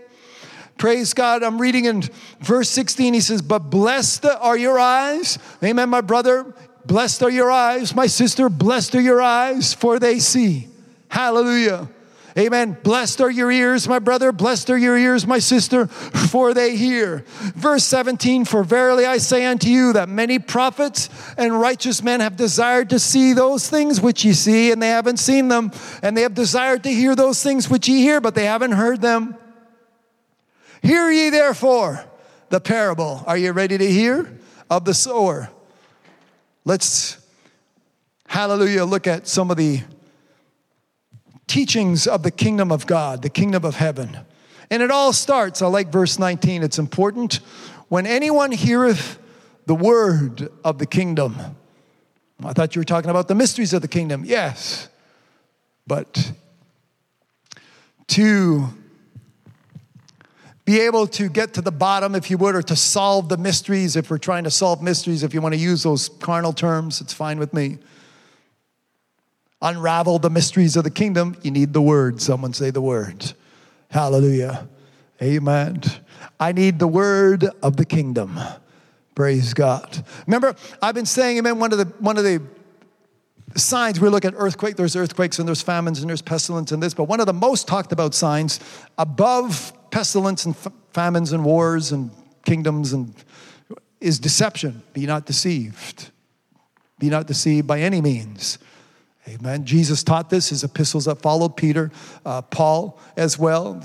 Praise 0.79 1.15
God. 1.15 1.43
I'm 1.43 1.61
reading 1.61 1.85
in 1.85 2.03
verse 2.41 2.69
16. 2.71 3.15
He 3.15 3.21
says, 3.21 3.43
But 3.43 3.71
blessed 3.71 4.25
are 4.25 4.57
your 4.57 4.79
eyes. 4.79 5.39
Amen, 5.63 5.89
my 5.89 6.01
brother. 6.01 6.55
Blessed 6.85 7.23
are 7.23 7.31
your 7.31 7.51
eyes. 7.51 7.95
My 7.95 8.07
sister, 8.07 8.49
blessed 8.49 8.95
are 8.97 9.01
your 9.01 9.23
eyes, 9.23 9.75
for 9.75 9.99
they 9.99 10.19
see. 10.19 10.69
Hallelujah. 11.09 11.89
Amen. 12.39 12.79
Blessed 12.83 13.21
are 13.21 13.31
your 13.31 13.51
ears, 13.51 13.87
my 13.87 13.99
brother. 13.99 14.33
Blessed 14.33 14.71
are 14.71 14.79
your 14.79 14.97
ears, 14.97 15.27
my 15.27 15.39
sister, 15.39 15.87
for 15.87 16.55
they 16.55 16.77
hear. 16.77 17.25
Verse 17.55 17.85
17 17.85 18.47
For 18.47 18.65
verily 18.65 19.05
I 19.05 19.19
say 19.19 19.45
unto 19.45 19.69
you 19.69 19.93
that 19.93 20.09
many 20.09 20.39
prophets 20.39 21.11
and 21.37 21.61
righteous 21.61 22.03
men 22.03 22.21
have 22.21 22.37
desired 22.37 22.91
to 22.91 22.99
see 22.99 23.35
those 23.35 23.69
things 23.69 24.01
which 24.01 24.25
ye 24.25 24.33
see, 24.33 24.73
and 24.73 24.83
they 24.83 24.89
haven't 24.89 25.19
seen 25.19 25.49
them. 25.49 25.73
And 26.03 26.17
they 26.17 26.23
have 26.23 26.35
desired 26.35 26.85
to 26.85 26.91
hear 26.91 27.15
those 27.15 27.43
things 27.43 27.69
which 27.69 27.87
ye 27.87 28.01
hear, 28.01 28.21
but 28.21 28.35
they 28.35 28.47
haven't 28.47 28.73
heard 28.73 29.03
them. 29.03 29.37
Hear 30.83 31.11
ye 31.11 31.29
therefore 31.29 32.03
the 32.49 32.61
parable. 32.61 33.23
Are 33.27 33.37
you 33.37 33.53
ready 33.53 33.77
to 33.77 33.87
hear? 33.87 34.39
Of 34.71 34.87
the 34.87 34.95
sower. 34.95 35.51
Let's, 36.65 37.19
hallelujah, 38.27 38.87
look 38.87 39.07
at 39.07 39.29
some 39.29 39.51
of 39.51 39.59
the 39.59 39.83
teachings 41.53 42.07
of 42.07 42.23
the 42.23 42.31
kingdom 42.31 42.73
of 42.73 42.87
God, 42.87 43.21
the 43.21 43.29
kingdom 43.29 43.63
of 43.63 43.75
heaven. 43.75 44.17
And 44.71 44.83
it 44.83 44.91
all 44.91 45.13
starts, 45.13 45.61
I 45.61 45.67
like 45.67 45.93
verse 45.93 46.19
19, 46.19 46.63
it's 46.63 46.79
important. 46.79 47.41
When 47.89 48.07
anyone 48.07 48.53
heareth 48.53 49.19
the 49.67 49.75
word 49.75 50.49
of 50.65 50.79
the 50.79 50.87
kingdom, 50.87 51.37
I 52.43 52.55
thought 52.55 52.75
you 52.75 52.81
were 52.81 52.85
talking 52.85 53.11
about 53.11 53.29
the 53.29 53.35
mysteries 53.35 53.75
of 53.75 53.83
the 53.83 53.89
kingdom. 53.89 54.25
Yes. 54.25 54.89
But 55.87 56.33
to 58.07 58.69
be 60.65 60.81
able 60.81 61.07
to 61.09 61.29
get 61.29 61.53
to 61.53 61.61
the 61.61 61.71
bottom, 61.71 62.15
if 62.15 62.31
you 62.31 62.39
would, 62.39 62.55
or 62.55 62.63
to 62.63 62.77
solve 62.77 63.29
the 63.29 63.37
mysteries, 63.37 63.95
if 63.95 64.11
we're 64.11 64.17
trying 64.17 64.45
to 64.45 64.51
solve 64.51 64.81
mysteries, 64.81 65.23
if 65.23 65.35
you 65.35 65.43
want 65.43 65.53
to 65.53 65.61
use 65.61 65.83
those 65.83 66.09
carnal 66.09 66.55
terms, 66.55 67.03
it's 67.03 67.13
fine 67.13 67.39
with 67.39 67.53
me 67.53 67.77
unravel 69.63 70.19
the 70.19 70.31
mysteries 70.31 70.77
of 70.77 70.85
the 70.85 70.91
kingdom, 70.91 71.37
you 71.43 71.51
need 71.51 71.73
the 71.73 71.81
word. 71.81 72.21
Someone 72.21 72.53
say 72.53 72.71
the 72.71 72.83
word. 72.83 73.33
Hallelujah. 73.89 74.69
Amen. 75.23 75.81
I 76.41 76.53
need 76.53 76.79
the 76.79 76.89
word 76.89 77.49
of 77.63 77.77
the 77.77 77.85
kingdom. 77.85 78.41
Praise 79.15 79.55
God. 79.55 80.05
Remember, 80.27 80.57
I've 80.81 80.95
been 80.95 81.07
saying, 81.07 81.39
amen, 81.39 81.59
one 81.59 81.73
of 81.73 81.79
the 81.79 81.85
one 81.99 82.19
of 82.19 82.25
the 82.25 82.43
signs 83.55 84.01
we 84.01 84.09
look 84.09 84.25
at 84.25 84.35
earthquake, 84.37 84.77
there's 84.77 84.97
earthquakes 84.97 85.39
and 85.39 85.47
there's 85.47 85.63
famines 85.63 86.01
and 86.01 86.09
there's 86.09 86.23
pestilence 86.23 86.73
and 86.73 86.83
this, 86.83 86.95
but 86.95 87.05
one 87.05 87.21
of 87.21 87.27
the 87.27 87.33
most 87.33 87.69
talked 87.69 87.93
about 87.93 88.15
signs 88.15 88.59
above 88.97 89.73
pestilence 89.91 90.47
and 90.47 90.57
f- 90.57 90.73
famines 90.93 91.33
and 91.33 91.45
wars 91.45 91.93
and 91.93 92.11
kingdoms 92.45 92.93
and 92.93 93.15
is 94.01 94.19
deception. 94.19 94.83
Be 94.95 95.07
not 95.07 95.27
deceived. 95.27 96.11
Be 96.99 97.11
not 97.11 97.27
deceived 97.27 97.67
by 97.67 97.81
any 97.81 98.01
means. 98.01 98.59
Amen. 99.29 99.65
Jesus 99.65 100.03
taught 100.03 100.31
this, 100.31 100.49
his 100.49 100.65
epistles 100.65 101.05
that 101.05 101.23
followed 101.23 101.57
Peter, 101.57 101.93
uh, 102.27 102.43
Paul 102.43 102.99
as 103.17 103.39
well. 103.39 103.81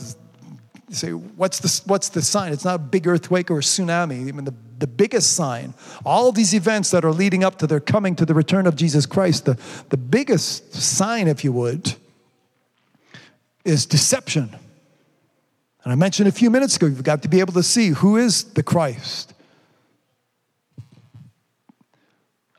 You 0.90 0.96
say, 0.96 1.12
what's 1.12 1.60
the, 1.60 1.82
what's 1.86 2.10
the 2.10 2.22
sign? 2.22 2.54
It's 2.54 2.66
not 2.66 2.76
a 2.76 2.80
big 2.80 3.08
earthquake 3.08 3.52
or 3.52 3.60
a 3.60 3.62
tsunami. 3.62 4.30
I 4.30 4.32
mean, 4.32 4.46
the, 4.46 4.54
the 4.80 4.88
biggest 4.88 5.34
sign, 5.34 5.74
all 6.06 6.32
these 6.32 6.54
events 6.54 6.92
that 6.92 7.06
are 7.06 7.12
leading 7.12 7.44
up 7.44 7.58
to 7.60 7.68
their 7.68 7.80
coming 7.80 8.16
to 8.16 8.26
the 8.26 8.34
return 8.34 8.66
of 8.66 8.76
Jesus 8.76 9.06
Christ, 9.06 9.46
the, 9.46 9.60
the 9.90 9.98
biggest 9.98 10.74
sign, 10.74 11.28
if 11.28 11.44
you 11.44 11.52
would, 11.52 11.94
is 13.64 13.86
deception. 13.86 14.56
And 15.84 15.92
I 15.92 15.96
mentioned 15.96 16.28
a 16.28 16.32
few 16.32 16.50
minutes 16.50 16.78
ago, 16.78 16.88
you've 16.88 17.04
got 17.04 17.22
to 17.22 17.30
be 17.30 17.42
able 17.42 17.54
to 17.54 17.64
see 17.64 17.90
who 17.90 18.18
is 18.18 18.46
the 18.46 18.64
Christ. 18.64 19.34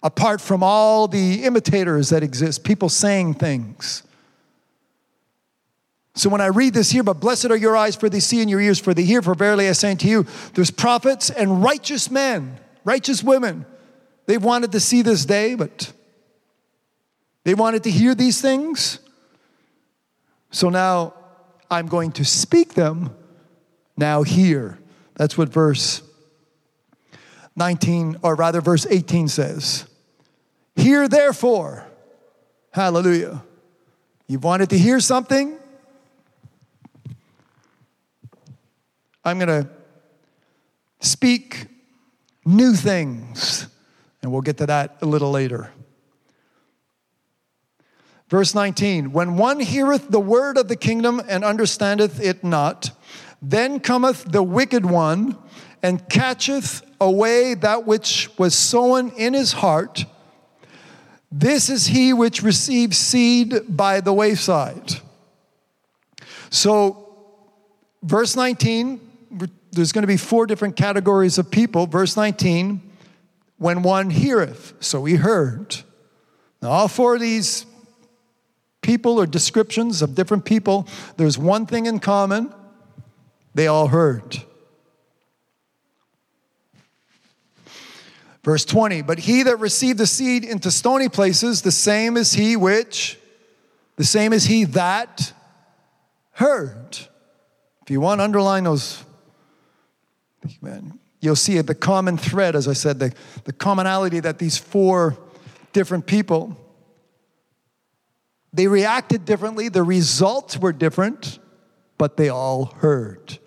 Apart 0.08 0.40
from 0.40 0.62
all 0.62 1.06
the 1.06 1.44
imitators 1.44 2.08
that 2.08 2.22
exist, 2.22 2.64
people 2.64 2.88
saying 2.88 3.34
things. 3.34 4.02
So 6.14 6.30
when 6.30 6.40
I 6.40 6.46
read 6.46 6.72
this 6.72 6.90
here, 6.90 7.02
but 7.02 7.20
blessed 7.20 7.50
are 7.50 7.56
your 7.56 7.76
eyes 7.76 7.94
for 7.94 8.08
they 8.08 8.18
see 8.18 8.40
and 8.40 8.48
your 8.48 8.58
ears 8.58 8.78
for 8.78 8.94
they 8.94 9.02
hear, 9.02 9.20
for 9.20 9.34
verily 9.34 9.68
I 9.68 9.72
say 9.72 9.90
unto 9.90 10.08
you, 10.08 10.24
there's 10.54 10.70
prophets 10.70 11.28
and 11.28 11.62
righteous 11.62 12.10
men, 12.10 12.58
righteous 12.84 13.22
women. 13.22 13.66
They've 14.24 14.42
wanted 14.42 14.72
to 14.72 14.80
see 14.80 15.02
this 15.02 15.26
day, 15.26 15.54
but 15.54 15.92
they 17.44 17.52
wanted 17.52 17.82
to 17.82 17.90
hear 17.90 18.14
these 18.14 18.40
things. 18.40 19.00
So 20.50 20.70
now 20.70 21.12
I'm 21.70 21.86
going 21.86 22.12
to 22.12 22.24
speak 22.24 22.72
them 22.72 23.14
now 23.94 24.22
here. 24.22 24.78
That's 25.16 25.36
what 25.36 25.50
verse 25.50 26.00
19, 27.56 28.20
or 28.22 28.36
rather, 28.36 28.62
verse 28.62 28.86
18 28.88 29.28
says. 29.28 29.87
Hear 30.78 31.08
therefore. 31.08 31.84
Hallelujah. 32.70 33.42
You 34.28 34.38
wanted 34.38 34.70
to 34.70 34.78
hear 34.78 35.00
something? 35.00 35.58
I'm 39.24 39.40
going 39.40 39.48
to 39.48 39.68
speak 41.00 41.66
new 42.46 42.74
things, 42.74 43.66
and 44.22 44.30
we'll 44.30 44.40
get 44.42 44.58
to 44.58 44.66
that 44.66 44.98
a 45.02 45.06
little 45.06 45.32
later. 45.32 45.72
Verse 48.28 48.54
19 48.54 49.10
When 49.10 49.36
one 49.36 49.58
heareth 49.58 50.08
the 50.10 50.20
word 50.20 50.56
of 50.56 50.68
the 50.68 50.76
kingdom 50.76 51.20
and 51.28 51.44
understandeth 51.44 52.20
it 52.20 52.44
not, 52.44 52.92
then 53.42 53.80
cometh 53.80 54.26
the 54.30 54.44
wicked 54.44 54.86
one 54.86 55.36
and 55.82 56.08
catcheth 56.08 56.82
away 57.00 57.54
that 57.54 57.84
which 57.84 58.30
was 58.38 58.54
sown 58.54 59.08
in 59.16 59.34
his 59.34 59.54
heart. 59.54 60.04
This 61.30 61.68
is 61.68 61.86
he 61.86 62.12
which 62.12 62.42
receives 62.42 62.96
seed 62.96 63.54
by 63.68 64.00
the 64.00 64.12
wayside. 64.12 64.94
So, 66.50 67.14
verse 68.02 68.34
19, 68.34 69.00
there's 69.72 69.92
going 69.92 70.02
to 70.02 70.08
be 70.08 70.16
four 70.16 70.46
different 70.46 70.76
categories 70.76 71.38
of 71.38 71.50
people. 71.50 71.86
Verse 71.86 72.16
19, 72.16 72.80
when 73.58 73.82
one 73.82 74.10
heareth. 74.10 74.74
So 74.80 75.04
he 75.04 75.16
heard. 75.16 75.76
Now, 76.62 76.70
all 76.70 76.88
four 76.88 77.16
of 77.16 77.20
these 77.20 77.66
people 78.80 79.20
or 79.20 79.26
descriptions 79.26 80.00
of 80.00 80.14
different 80.14 80.44
people, 80.44 80.88
there's 81.16 81.36
one 81.36 81.66
thing 81.66 81.86
in 81.86 81.98
common 81.98 82.52
they 83.54 83.66
all 83.66 83.88
heard. 83.88 84.42
Verse 88.48 88.64
20, 88.64 89.02
but 89.02 89.18
he 89.18 89.42
that 89.42 89.56
received 89.56 89.98
the 89.98 90.06
seed 90.06 90.42
into 90.42 90.70
stony 90.70 91.10
places, 91.10 91.60
the 91.60 91.70
same 91.70 92.16
is 92.16 92.32
he 92.32 92.56
which, 92.56 93.18
the 93.96 94.04
same 94.04 94.32
is 94.32 94.46
he 94.46 94.64
that 94.64 95.34
heard. 96.30 96.96
If 97.82 97.90
you 97.90 98.00
want 98.00 98.22
underline 98.22 98.64
those, 98.64 99.04
you'll 101.20 101.36
see 101.36 101.60
the 101.60 101.74
common 101.74 102.16
thread, 102.16 102.56
as 102.56 102.66
I 102.68 102.72
said, 102.72 102.98
the, 102.98 103.12
the 103.44 103.52
commonality 103.52 104.18
that 104.20 104.38
these 104.38 104.56
four 104.56 105.18
different 105.74 106.06
people, 106.06 106.56
they 108.54 108.66
reacted 108.66 109.26
differently, 109.26 109.68
the 109.68 109.82
results 109.82 110.56
were 110.56 110.72
different, 110.72 111.38
but 111.98 112.16
they 112.16 112.30
all 112.30 112.64
heard. 112.78 113.38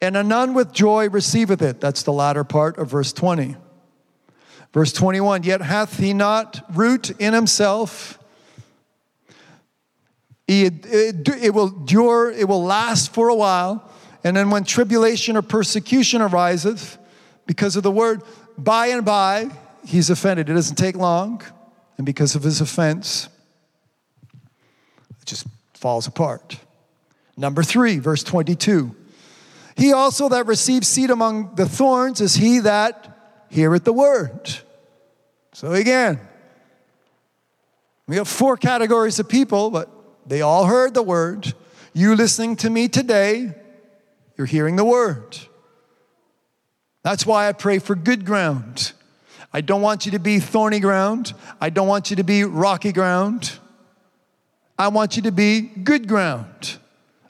And 0.00 0.16
a 0.16 0.22
none 0.22 0.54
with 0.54 0.72
joy 0.72 1.08
receiveth 1.08 1.62
it. 1.62 1.80
That's 1.80 2.02
the 2.02 2.12
latter 2.12 2.44
part 2.44 2.78
of 2.78 2.90
verse 2.90 3.12
20. 3.12 3.56
Verse 4.72 4.92
21 4.92 5.42
Yet 5.42 5.62
hath 5.62 5.98
he 5.98 6.12
not 6.12 6.64
root 6.74 7.10
in 7.18 7.32
himself. 7.32 8.18
It, 10.46 10.86
it, 10.86 11.28
it 11.28 11.54
will 11.54 11.68
endure, 11.68 12.30
it 12.30 12.46
will 12.46 12.62
last 12.62 13.12
for 13.12 13.28
a 13.28 13.34
while. 13.34 13.90
And 14.22 14.36
then 14.36 14.50
when 14.50 14.64
tribulation 14.64 15.36
or 15.36 15.42
persecution 15.42 16.20
ariseth 16.20 16.98
because 17.46 17.76
of 17.76 17.82
the 17.82 17.90
word, 17.90 18.22
by 18.58 18.88
and 18.88 19.04
by 19.04 19.50
he's 19.86 20.10
offended. 20.10 20.50
It 20.50 20.54
doesn't 20.54 20.76
take 20.76 20.96
long. 20.96 21.42
And 21.96 22.04
because 22.04 22.34
of 22.34 22.42
his 22.42 22.60
offense, 22.60 23.28
it 25.20 25.26
just 25.26 25.46
falls 25.74 26.06
apart. 26.06 26.58
Number 27.36 27.62
three, 27.62 27.98
verse 27.98 28.22
22. 28.22 28.94
He 29.76 29.92
also 29.92 30.30
that 30.30 30.46
receives 30.46 30.88
seed 30.88 31.10
among 31.10 31.54
the 31.54 31.68
thorns 31.68 32.20
is 32.20 32.34
he 32.34 32.60
that 32.60 33.44
heareth 33.50 33.84
the 33.84 33.92
word. 33.92 34.58
So 35.52 35.72
again, 35.72 36.18
we 38.06 38.16
have 38.16 38.28
four 38.28 38.56
categories 38.56 39.18
of 39.18 39.28
people, 39.28 39.70
but 39.70 39.90
they 40.26 40.40
all 40.40 40.64
heard 40.64 40.94
the 40.94 41.02
word. 41.02 41.52
You 41.92 42.14
listening 42.14 42.56
to 42.56 42.70
me 42.70 42.88
today, 42.88 43.54
you're 44.36 44.46
hearing 44.46 44.76
the 44.76 44.84
word. 44.84 45.38
That's 47.02 47.26
why 47.26 47.48
I 47.48 47.52
pray 47.52 47.78
for 47.78 47.94
good 47.94 48.24
ground. 48.24 48.92
I 49.52 49.60
don't 49.60 49.82
want 49.82 50.06
you 50.06 50.12
to 50.12 50.18
be 50.18 50.40
thorny 50.40 50.80
ground. 50.80 51.34
I 51.60 51.70
don't 51.70 51.86
want 51.86 52.10
you 52.10 52.16
to 52.16 52.24
be 52.24 52.44
rocky 52.44 52.92
ground. 52.92 53.58
I 54.78 54.88
want 54.88 55.16
you 55.16 55.22
to 55.22 55.32
be 55.32 55.60
good 55.60 56.08
ground. 56.08 56.78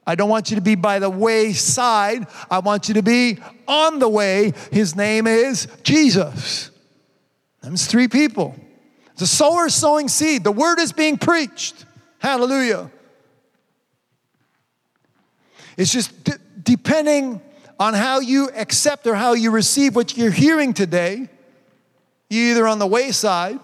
I 0.06 0.14
don't 0.14 0.30
want 0.30 0.50
you 0.50 0.56
to 0.56 0.62
be 0.62 0.76
by 0.76 1.00
the 1.00 1.10
wayside. 1.10 2.26
I 2.50 2.60
want 2.60 2.88
you 2.88 2.94
to 2.94 3.02
be 3.02 3.38
on 3.66 3.98
the 3.98 4.08
way. 4.08 4.52
His 4.70 4.94
name 4.94 5.26
is 5.26 5.66
Jesus. 5.82 6.70
There's 7.62 7.86
three 7.86 8.06
people. 8.06 8.54
The 9.16 9.26
sower 9.26 9.68
sowing 9.68 10.08
seed. 10.08 10.44
The 10.44 10.52
word 10.52 10.78
is 10.78 10.92
being 10.92 11.18
preached. 11.18 11.84
Hallelujah. 12.18 12.90
It's 15.76 15.92
just 15.92 16.24
d- 16.24 16.32
depending 16.62 17.40
on 17.78 17.94
how 17.94 18.20
you 18.20 18.48
accept 18.54 19.06
or 19.06 19.14
how 19.14 19.32
you 19.32 19.50
receive 19.50 19.96
what 19.96 20.16
you're 20.16 20.30
hearing 20.30 20.72
today. 20.72 21.28
You're 22.30 22.50
either 22.50 22.66
on 22.66 22.78
the 22.78 22.86
wayside, 22.86 23.60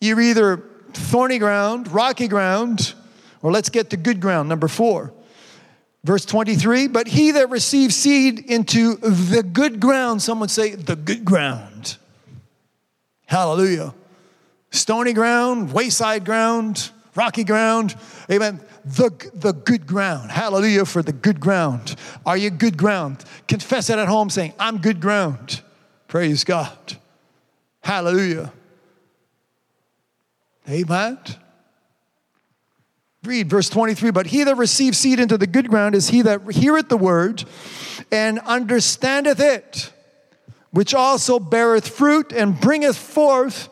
you're 0.00 0.20
either 0.20 0.64
thorny 0.92 1.38
ground, 1.38 1.92
rocky 1.92 2.26
ground, 2.26 2.94
or 3.42 3.52
let's 3.52 3.68
get 3.68 3.90
to 3.90 3.96
good 3.96 4.20
ground, 4.20 4.48
number 4.48 4.68
four. 4.68 5.12
Verse 6.02 6.24
23, 6.24 6.88
but 6.88 7.06
he 7.06 7.32
that 7.32 7.50
receives 7.50 7.94
seed 7.94 8.38
into 8.38 8.96
the 8.96 9.42
good 9.42 9.80
ground, 9.80 10.22
someone 10.22 10.48
say, 10.48 10.74
the 10.74 10.96
good 10.96 11.24
ground. 11.26 11.98
Hallelujah. 13.26 13.94
Stony 14.70 15.12
ground, 15.12 15.72
wayside 15.72 16.24
ground, 16.24 16.90
rocky 17.14 17.44
ground. 17.44 17.94
Amen. 18.30 18.60
The, 18.84 19.10
the 19.34 19.52
good 19.52 19.86
ground. 19.86 20.30
Hallelujah 20.30 20.86
for 20.86 21.02
the 21.02 21.12
good 21.12 21.38
ground. 21.38 21.96
Are 22.24 22.36
you 22.36 22.48
good 22.48 22.78
ground? 22.78 23.22
Confess 23.46 23.90
it 23.90 23.98
at 23.98 24.08
home 24.08 24.30
saying, 24.30 24.54
I'm 24.58 24.78
good 24.78 25.00
ground. 25.00 25.60
Praise 26.08 26.44
God. 26.44 26.96
Hallelujah. 27.82 28.52
Amen. 30.68 31.18
Read 33.24 33.50
verse 33.50 33.68
23 33.68 34.10
But 34.10 34.26
he 34.26 34.44
that 34.44 34.56
receives 34.56 34.98
seed 34.98 35.20
into 35.20 35.36
the 35.36 35.46
good 35.46 35.68
ground 35.68 35.94
is 35.94 36.08
he 36.08 36.22
that 36.22 36.50
heareth 36.52 36.88
the 36.88 36.96
word 36.96 37.44
and 38.10 38.38
understandeth 38.40 39.40
it, 39.40 39.92
which 40.70 40.94
also 40.94 41.38
beareth 41.38 41.88
fruit 41.88 42.32
and 42.32 42.58
bringeth 42.58 42.96
forth 42.96 43.68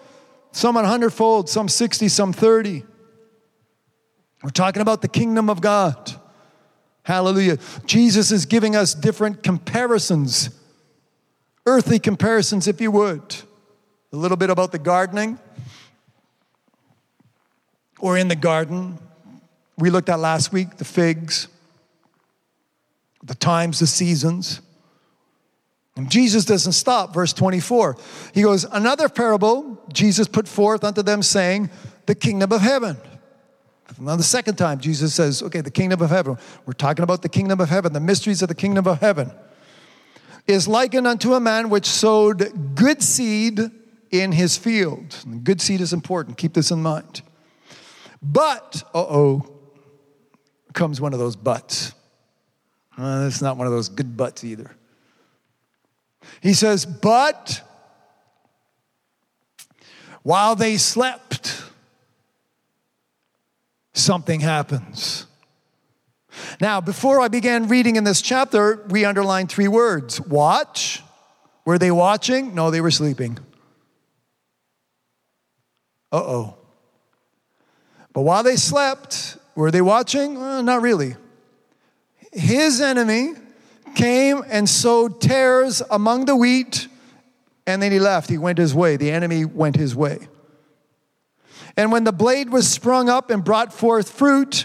some 0.53 0.77
an 0.77 0.85
hundredfold, 0.85 1.49
some 1.49 1.69
60, 1.69 2.09
some 2.09 2.33
30. 2.33 2.85
We're 4.43 4.51
talking 4.51 4.83
about 4.83 5.03
the 5.03 5.09
kingdom 5.09 5.51
of 5.51 5.61
God. 5.61 6.15
Hallelujah. 7.03 7.59
Jesus 7.87 8.31
is 8.31 8.45
giving 8.45 8.77
us 8.77 8.95
different 8.95 9.43
comparisons, 9.43 10.51
earthly 11.65 11.99
comparisons, 11.99 12.69
if 12.69 12.81
you 12.81 12.91
would. 12.91 13.37
A 14.13 14.17
little 14.17 14.37
bit 14.37 14.51
about 14.51 14.73
the 14.73 14.79
gardening 14.79 15.39
or 17.99 18.17
in 18.17 18.29
the 18.29 18.37
garden. 18.37 18.99
We 19.79 19.91
looked 19.91 20.09
at 20.09 20.19
last 20.19 20.53
week 20.53 20.77
the 20.77 20.85
figs, 20.85 21.49
the 23.23 23.35
times, 23.35 23.79
the 23.79 23.87
seasons. 23.87 24.61
And 25.97 26.11
Jesus 26.11 26.45
doesn't 26.45 26.73
stop, 26.73 27.15
verse 27.15 27.33
24. 27.33 27.97
He 28.35 28.43
goes, 28.43 28.65
Another 28.65 29.09
parable 29.09 29.83
Jesus 29.93 30.29
put 30.29 30.47
forth 30.47 30.85
unto 30.85 31.03
them, 31.03 31.23
saying, 31.23 31.71
The 32.07 32.15
kingdom 32.15 32.53
of 32.53 32.61
heaven. 32.61 32.97
Now, 33.99 34.17
the 34.17 34.23
second 34.23 34.57
time, 34.57 34.79
Jesus 34.81 35.15
says, 35.15 35.43
Okay, 35.43 35.61
the 35.61 35.71
kingdom 35.71 36.01
of 36.03 36.11
heaven. 36.11 36.37
We're 36.67 36.73
talking 36.75 37.03
about 37.03 37.23
the 37.23 37.29
kingdom 37.29 37.61
of 37.61 37.69
heaven, 37.69 37.93
the 37.93 38.01
mysteries 38.01 38.43
of 38.43 38.49
the 38.49 38.55
kingdom 38.55 38.87
of 38.87 39.01
heaven. 39.01 39.33
Is 40.47 40.67
likened 40.67 41.07
unto 41.07 41.35
a 41.35 41.41
man 41.41 41.69
which 41.69 41.87
sowed 41.87 42.75
good 42.75 43.03
seed 43.03 43.61
in 44.11 44.33
his 44.33 44.57
field. 44.57 45.17
And 45.27 45.45
good 45.45 45.61
seed 45.61 45.81
is 45.81 45.93
important, 45.93 46.39
keep 46.39 46.55
this 46.55 46.71
in 46.71 46.83
mind. 46.83 47.23
But, 48.23 48.83
uh 48.95 49.01
oh, 49.01 49.58
comes 50.79 51.01
one 51.01 51.13
of 51.13 51.19
those 51.19 51.37
buts. 51.37 51.93
Uh, 52.97 53.25
it's 53.27 53.43
not 53.43 53.57
one 53.57 53.67
of 53.67 53.73
those 53.73 53.89
good 53.89 54.17
buts 54.17 54.45
either. 54.45 54.71
He 56.41 56.55
says, 56.55 56.87
But 56.87 57.63
while 60.23 60.55
they 60.55 60.77
slept, 60.77 61.63
something 63.93 64.41
happens. 64.41 65.27
Now, 66.61 66.81
before 66.81 67.21
I 67.21 67.27
began 67.27 67.67
reading 67.67 67.97
in 67.97 68.05
this 68.05 68.23
chapter, 68.23 68.87
we 68.89 69.05
underlined 69.05 69.51
three 69.51 69.69
words 69.69 70.21
watch. 70.21 71.03
Were 71.65 71.79
they 71.79 71.91
watching? 71.91 72.55
No, 72.55 72.71
they 72.71 72.81
were 72.81 72.93
sleeping. 72.93 73.39
Uh 76.13 76.23
oh. 76.23 76.59
But 78.13 78.23
while 78.23 78.45
they 78.45 78.57
slept, 78.57 79.38
were 79.59 79.73
they 79.73 79.83
watching? 79.83 80.37
Uh, 80.37 80.63
not 80.63 80.83
really. 80.83 81.17
His 82.33 82.81
enemy 82.81 83.33
came 83.97 84.45
and 84.47 84.69
sowed 84.69 85.21
tares 85.21 85.83
among 85.91 86.27
the 86.27 86.37
wheat, 86.37 86.87
and 87.67 87.83
then 87.83 87.91
he 87.91 87.99
left. 87.99 88.31
He 88.31 88.39
went 88.39 88.59
his 88.59 88.73
way. 88.73 88.97
The 88.97 89.11
enemy 89.11 89.45
went 89.45 89.75
his 89.75 89.97
way. 89.97 90.29
And 91.77 91.91
when 91.91 92.05
the 92.05 92.13
blade 92.13 92.51
was 92.51 92.69
sprung 92.69 93.09
up 93.09 93.31
and 93.31 93.43
brought 93.43 93.73
forth 93.73 94.11
fruit, 94.11 94.65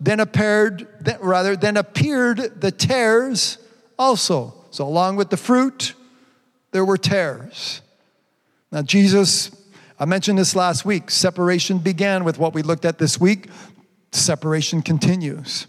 then 0.00 0.18
appeared, 0.18 0.86
rather, 1.20 1.54
then 1.54 1.76
appeared 1.76 2.60
the 2.60 2.70
tares 2.70 3.58
also. 3.98 4.54
So 4.70 4.86
along 4.86 5.16
with 5.16 5.28
the 5.28 5.36
fruit, 5.36 5.92
there 6.70 6.86
were 6.86 6.96
tares. 6.96 7.82
Now 8.70 8.80
Jesus, 8.80 9.50
I 9.98 10.06
mentioned 10.06 10.38
this 10.38 10.56
last 10.56 10.84
week. 10.84 11.10
Separation 11.10 11.78
began 11.78 12.24
with 12.24 12.38
what 12.38 12.54
we 12.54 12.62
looked 12.62 12.84
at 12.84 12.98
this 12.98 13.20
week. 13.20 13.48
Separation 14.12 14.82
continues. 14.82 15.66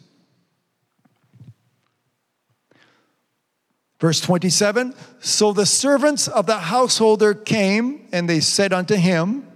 Verse 3.99 4.19
27 4.19 4.93
So 5.21 5.53
the 5.53 5.65
servants 5.65 6.27
of 6.27 6.45
the 6.45 6.59
householder 6.59 7.33
came, 7.33 8.07
and 8.11 8.29
they 8.29 8.41
said 8.41 8.73
unto 8.73 8.95
him, 8.95 9.47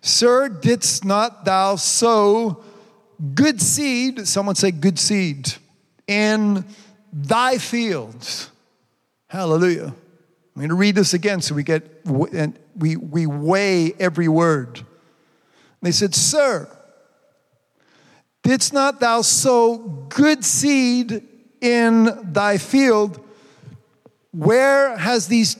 Sir, 0.00 0.48
didst 0.48 1.04
not 1.04 1.44
thou 1.44 1.76
sow 1.76 2.62
good 3.34 3.60
seed? 3.60 4.28
Someone 4.28 4.54
say, 4.54 4.70
good 4.70 4.98
seed 4.98 5.52
in 6.06 6.64
thy 7.12 7.58
fields. 7.58 8.50
Hallelujah. 9.28 9.86
I'm 9.86 10.60
going 10.60 10.68
to 10.68 10.74
read 10.76 10.94
this 10.94 11.14
again 11.14 11.40
so 11.40 11.54
we 11.54 11.64
get 11.64 11.82
and 12.04 12.56
we, 12.76 12.96
we 12.96 13.26
weigh 13.26 13.92
every 13.98 14.28
word. 14.28 14.82
They 15.82 15.90
said, 15.90 16.14
Sir, 16.14 16.68
didst 18.44 18.72
not 18.72 19.00
thou 19.00 19.22
sow 19.22 19.78
good 20.08 20.44
seed 20.44 21.22
in 21.60 22.32
thy 22.32 22.58
field? 22.58 23.18
Where 24.30 24.96
has 24.96 25.26
these, 25.26 25.56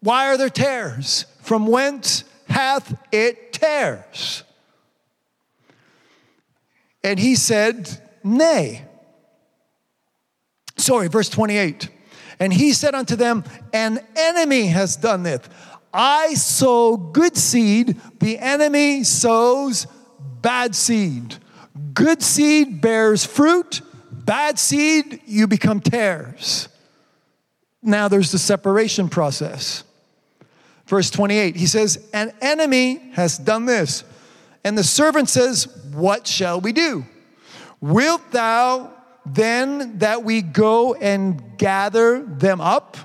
why 0.00 0.26
are 0.28 0.36
there 0.36 0.50
tares? 0.50 1.24
From 1.40 1.66
whence 1.66 2.24
hath 2.48 2.98
it 3.12 3.52
tares? 3.52 4.42
And 7.02 7.18
he 7.18 7.36
said, 7.36 7.88
Nay. 8.24 8.82
Sorry, 10.76 11.08
verse 11.08 11.28
28. 11.28 11.90
And 12.40 12.52
he 12.52 12.72
said 12.72 12.94
unto 12.94 13.14
them, 13.14 13.44
An 13.72 14.00
enemy 14.16 14.66
has 14.66 14.96
done 14.96 15.22
this. 15.22 15.40
I 15.92 16.34
sow 16.34 16.96
good 16.96 17.36
seed, 17.36 18.00
the 18.18 18.38
enemy 18.38 19.04
sows 19.04 19.86
bad 20.42 20.74
seed. 20.74 21.36
Good 21.92 22.22
seed 22.22 22.80
bears 22.80 23.24
fruit, 23.24 23.80
bad 24.10 24.58
seed, 24.58 25.20
you 25.26 25.46
become 25.46 25.80
tares. 25.80 26.68
Now 27.82 28.08
there's 28.08 28.32
the 28.32 28.38
separation 28.38 29.08
process. 29.08 29.84
Verse 30.86 31.10
28, 31.10 31.56
he 31.56 31.66
says, 31.66 32.08
An 32.12 32.32
enemy 32.40 33.10
has 33.12 33.38
done 33.38 33.66
this. 33.66 34.04
And 34.62 34.78
the 34.78 34.84
servant 34.84 35.28
says, 35.28 35.64
What 35.92 36.26
shall 36.26 36.60
we 36.60 36.72
do? 36.72 37.04
Wilt 37.80 38.30
thou 38.30 38.92
then 39.26 39.98
that 39.98 40.24
we 40.24 40.42
go 40.42 40.94
and 40.94 41.58
gather 41.58 42.22
them 42.22 42.60
up? 42.60 42.96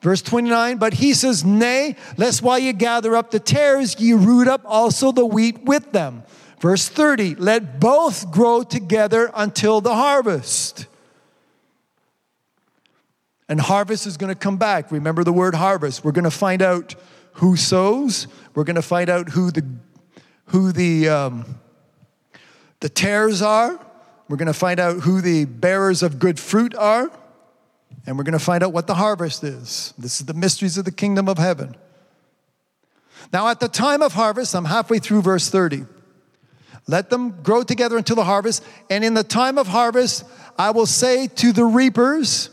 Verse 0.00 0.20
29, 0.20 0.76
but 0.76 0.94
he 0.94 1.14
says, 1.14 1.44
Nay, 1.44 1.96
lest 2.18 2.42
while 2.42 2.58
you 2.58 2.74
gather 2.74 3.16
up 3.16 3.30
the 3.30 3.40
tares, 3.40 3.98
ye 3.98 4.12
root 4.12 4.48
up 4.48 4.62
also 4.66 5.12
the 5.12 5.24
wheat 5.24 5.64
with 5.64 5.92
them. 5.92 6.24
Verse 6.64 6.88
30, 6.88 7.34
let 7.34 7.78
both 7.78 8.30
grow 8.30 8.62
together 8.62 9.30
until 9.34 9.82
the 9.82 9.94
harvest. 9.94 10.86
And 13.50 13.60
harvest 13.60 14.06
is 14.06 14.16
going 14.16 14.32
to 14.32 14.38
come 14.38 14.56
back. 14.56 14.90
Remember 14.90 15.24
the 15.24 15.32
word 15.32 15.54
harvest. 15.54 16.06
We're 16.06 16.12
going 16.12 16.24
to 16.24 16.30
find 16.30 16.62
out 16.62 16.94
who 17.32 17.56
sows. 17.56 18.28
We're 18.54 18.64
going 18.64 18.76
to 18.76 18.80
find 18.80 19.10
out 19.10 19.28
who 19.28 19.50
the 19.50 19.62
who 20.46 20.72
the 20.72 21.10
um, 21.10 21.60
the 22.80 22.88
tares 22.88 23.42
are. 23.42 23.78
We're 24.30 24.38
going 24.38 24.46
to 24.46 24.54
find 24.54 24.80
out 24.80 25.00
who 25.00 25.20
the 25.20 25.44
bearers 25.44 26.02
of 26.02 26.18
good 26.18 26.40
fruit 26.40 26.74
are, 26.74 27.10
and 28.06 28.16
we're 28.16 28.24
going 28.24 28.38
to 28.38 28.38
find 28.38 28.64
out 28.64 28.72
what 28.72 28.86
the 28.86 28.94
harvest 28.94 29.44
is. 29.44 29.92
This 29.98 30.18
is 30.18 30.24
the 30.24 30.32
mysteries 30.32 30.78
of 30.78 30.86
the 30.86 30.92
kingdom 30.92 31.28
of 31.28 31.36
heaven. 31.36 31.76
Now, 33.34 33.48
at 33.48 33.60
the 33.60 33.68
time 33.68 34.00
of 34.00 34.14
harvest, 34.14 34.54
I'm 34.54 34.64
halfway 34.64 34.98
through 34.98 35.20
verse 35.20 35.50
30. 35.50 35.88
Let 36.86 37.10
them 37.10 37.42
grow 37.42 37.62
together 37.62 37.96
until 37.96 38.16
the 38.16 38.24
harvest. 38.24 38.62
And 38.90 39.04
in 39.04 39.14
the 39.14 39.24
time 39.24 39.58
of 39.58 39.66
harvest, 39.66 40.24
I 40.58 40.70
will 40.70 40.86
say 40.86 41.28
to 41.28 41.52
the 41.52 41.64
reapers, 41.64 42.50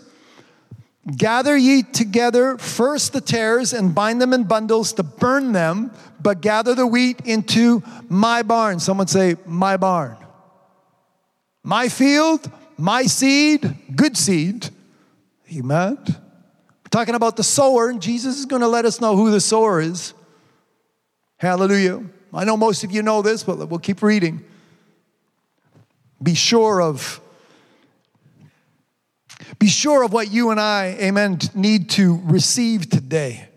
Gather 1.18 1.58
ye 1.58 1.82
together 1.82 2.58
first 2.58 3.12
the 3.12 3.22
tares 3.22 3.74
and 3.74 3.94
bind 3.94 4.22
them 4.22 4.34
in 4.34 4.44
bundles 4.44 4.94
to 4.94 5.04
burn 5.04 5.52
them, 5.52 5.92
but 6.22 6.42
gather 6.42 6.76
the 6.76 6.86
wheat 6.86 7.22
into 7.26 7.82
my 8.08 8.44
barn. 8.44 8.80
Someone 8.80 9.08
say, 9.08 9.36
My 9.46 9.78
barn. 9.78 10.16
My 11.64 11.90
field, 11.90 12.50
my 12.78 13.04
seed, 13.04 13.76
good 13.96 14.16
seed. 14.16 14.70
Amen. 15.56 15.98
We're 16.06 16.90
talking 16.90 17.16
about 17.16 17.36
the 17.36 17.44
sower, 17.44 17.90
and 17.90 18.02
Jesus 18.02 18.40
is 18.40 18.46
going 18.46 18.62
to 18.62 18.68
let 18.68 18.86
us 18.86 19.02
know 19.02 19.16
who 19.16 19.32
the 19.32 19.42
sower 19.42 19.82
is. 19.82 20.14
Hallelujah. 21.38 22.04
I 22.34 22.46
know 22.46 22.56
most 22.56 22.84
of 22.84 22.92
you 22.92 23.02
know 23.02 23.22
this, 23.22 23.44
but 23.44 23.58
we'll 23.68 23.80
keep 23.80 24.02
reading. 24.02 24.44
Be 26.22 26.34
sure 26.34 26.82
of 26.82 27.20
be 29.60 29.68
sure 29.68 30.04
of 30.04 30.14
what 30.14 30.32
you 30.32 30.50
and 30.50 30.60
I, 30.60 30.96
amen, 31.00 31.40
need 31.54 31.90
to 31.92 32.20
receive 32.24 32.90
today. 32.90 33.48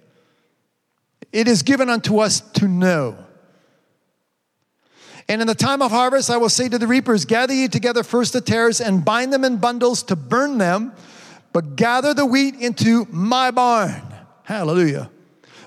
It 1.32 1.48
is 1.48 1.62
given 1.62 1.88
unto 1.88 2.18
us 2.18 2.40
to 2.52 2.68
know. 2.68 3.16
And 5.28 5.40
in 5.40 5.46
the 5.46 5.54
time 5.54 5.80
of 5.80 5.90
harvest, 5.90 6.28
I 6.28 6.36
will 6.36 6.50
say 6.50 6.68
to 6.68 6.78
the 6.78 6.86
reapers, 6.86 7.24
Gather 7.24 7.54
ye 7.54 7.68
together 7.68 8.02
first 8.02 8.34
the 8.34 8.40
tares 8.40 8.80
and 8.80 9.04
bind 9.04 9.32
them 9.32 9.44
in 9.44 9.56
bundles 9.56 10.02
to 10.04 10.16
burn 10.16 10.58
them, 10.58 10.92
but 11.52 11.76
gather 11.76 12.12
the 12.12 12.26
wheat 12.26 12.56
into 12.56 13.06
my 13.10 13.50
barn. 13.50 14.02
Hallelujah. 14.42 15.10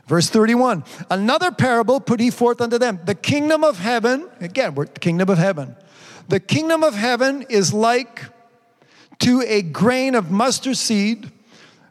Verse 0.07 0.29
31 0.29 0.83
Another 1.11 1.51
parable 1.51 1.99
put 1.99 2.19
he 2.19 2.31
forth 2.31 2.61
unto 2.61 2.77
them. 2.77 2.99
The 3.05 3.15
kingdom 3.15 3.63
of 3.63 3.77
heaven, 3.79 4.29
again, 4.39 4.73
we're 4.75 4.85
the 4.85 4.99
kingdom 4.99 5.29
of 5.29 5.37
heaven. 5.37 5.75
The 6.29 6.39
kingdom 6.39 6.83
of 6.83 6.93
heaven 6.93 7.45
is 7.49 7.73
like 7.73 8.23
to 9.19 9.43
a 9.47 9.61
grain 9.61 10.15
of 10.15 10.31
mustard 10.31 10.77
seed, 10.77 11.31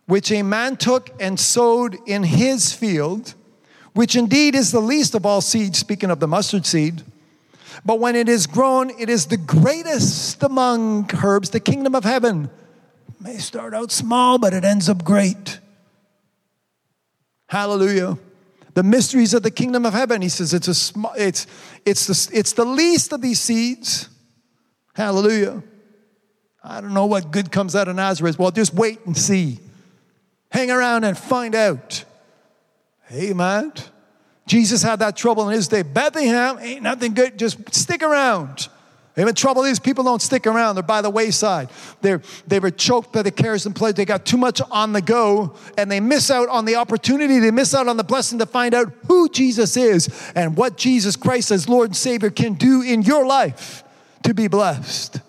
which 0.06 0.30
a 0.30 0.42
man 0.42 0.76
took 0.76 1.10
and 1.20 1.38
sowed 1.38 1.96
in 2.06 2.22
his 2.22 2.72
field, 2.72 3.34
which 3.94 4.14
indeed 4.14 4.54
is 4.54 4.72
the 4.72 4.80
least 4.80 5.14
of 5.14 5.24
all 5.24 5.40
seeds, 5.40 5.78
speaking 5.78 6.10
of 6.10 6.20
the 6.20 6.28
mustard 6.28 6.66
seed. 6.66 7.02
But 7.84 7.98
when 7.98 8.16
it 8.16 8.28
is 8.28 8.46
grown, 8.46 8.90
it 8.98 9.10
is 9.10 9.26
the 9.26 9.36
greatest 9.36 10.42
among 10.42 11.10
herbs. 11.22 11.50
The 11.50 11.60
kingdom 11.60 11.94
of 11.94 12.04
heaven 12.04 12.50
may 13.20 13.38
start 13.38 13.74
out 13.74 13.90
small, 13.90 14.38
but 14.38 14.54
it 14.54 14.64
ends 14.64 14.88
up 14.88 15.04
great. 15.04 15.60
Hallelujah. 17.48 18.18
The 18.74 18.82
mysteries 18.82 19.32
of 19.34 19.42
the 19.42 19.50
kingdom 19.50 19.86
of 19.86 19.94
heaven. 19.94 20.20
He 20.20 20.28
says 20.28 20.52
it's 20.52 20.68
a 20.68 20.74
small, 20.74 21.12
it's 21.16 21.46
it's 21.84 22.06
the, 22.06 22.38
it's 22.38 22.52
the 22.52 22.64
least 22.64 23.12
of 23.12 23.22
these 23.22 23.40
seeds. 23.40 24.08
Hallelujah. 24.94 25.62
I 26.62 26.80
don't 26.80 26.94
know 26.94 27.06
what 27.06 27.30
good 27.30 27.52
comes 27.52 27.76
out 27.76 27.88
of 27.88 27.96
Nazareth. 27.96 28.38
Well, 28.38 28.50
just 28.50 28.74
wait 28.74 29.04
and 29.06 29.16
see. 29.16 29.60
Hang 30.50 30.70
around 30.70 31.04
and 31.04 31.16
find 31.16 31.54
out. 31.54 32.04
Amen. 33.12 33.72
Jesus 34.46 34.82
had 34.82 34.98
that 34.98 35.16
trouble 35.16 35.48
in 35.48 35.54
his 35.54 35.68
day. 35.68 35.82
Bethlehem 35.82 36.58
ain't 36.60 36.82
nothing 36.82 37.14
good. 37.14 37.38
Just 37.38 37.74
stick 37.74 38.02
around. 38.02 38.68
Amen. 39.18 39.34
Trouble 39.34 39.64
is, 39.64 39.78
people 39.78 40.04
don't 40.04 40.20
stick 40.20 40.46
around. 40.46 40.74
They're 40.74 40.82
by 40.82 41.00
the 41.00 41.08
wayside. 41.08 41.70
They're, 42.02 42.20
they 42.46 42.60
were 42.60 42.70
choked 42.70 43.14
by 43.14 43.22
the 43.22 43.30
cares 43.30 43.64
and 43.64 43.74
pleasures. 43.74 43.94
They 43.94 44.04
got 44.04 44.26
too 44.26 44.36
much 44.36 44.60
on 44.70 44.92
the 44.92 45.00
go, 45.00 45.56
and 45.78 45.90
they 45.90 46.00
miss 46.00 46.30
out 46.30 46.50
on 46.50 46.66
the 46.66 46.76
opportunity. 46.76 47.38
They 47.38 47.50
miss 47.50 47.74
out 47.74 47.88
on 47.88 47.96
the 47.96 48.04
blessing 48.04 48.38
to 48.40 48.46
find 48.46 48.74
out 48.74 48.92
who 49.08 49.30
Jesus 49.30 49.76
is 49.78 50.32
and 50.34 50.54
what 50.54 50.76
Jesus 50.76 51.16
Christ 51.16 51.50
as 51.50 51.66
Lord 51.66 51.90
and 51.90 51.96
Savior 51.96 52.28
can 52.28 52.54
do 52.54 52.82
in 52.82 53.00
your 53.00 53.24
life 53.24 53.84
to 54.24 54.34
be 54.34 54.48
blessed. 54.48 55.20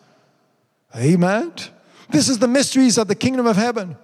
Amen. 0.93 1.53
This 2.09 2.27
is 2.27 2.39
the 2.39 2.47
mysteries 2.47 2.97
of 2.97 3.07
the 3.07 3.15
kingdom 3.15 3.47
of 3.47 3.55
heaven. 3.55 3.95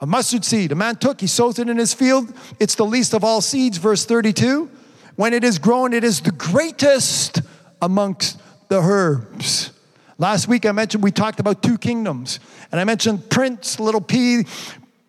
A 0.00 0.06
mustard 0.06 0.44
seed, 0.44 0.70
a 0.70 0.74
man 0.74 0.96
took, 0.96 1.20
he 1.20 1.26
sows 1.26 1.58
it 1.58 1.68
in 1.68 1.78
his 1.78 1.94
field. 1.94 2.32
It's 2.60 2.74
the 2.74 2.84
least 2.84 3.14
of 3.14 3.24
all 3.24 3.40
seeds, 3.40 3.78
verse 3.78 4.04
32. 4.04 4.70
When 5.16 5.32
it 5.32 5.42
is 5.42 5.58
grown, 5.58 5.92
it 5.92 6.04
is 6.04 6.20
the 6.20 6.32
greatest 6.32 7.40
amongst 7.80 8.40
the 8.68 8.80
herbs. 8.80 9.72
Last 10.18 10.48
week 10.48 10.64
I 10.66 10.72
mentioned 10.72 11.02
we 11.02 11.10
talked 11.10 11.40
about 11.40 11.62
two 11.62 11.78
kingdoms, 11.78 12.40
and 12.70 12.80
I 12.80 12.84
mentioned 12.84 13.30
Prince, 13.30 13.80
little 13.80 14.00
p, 14.00 14.44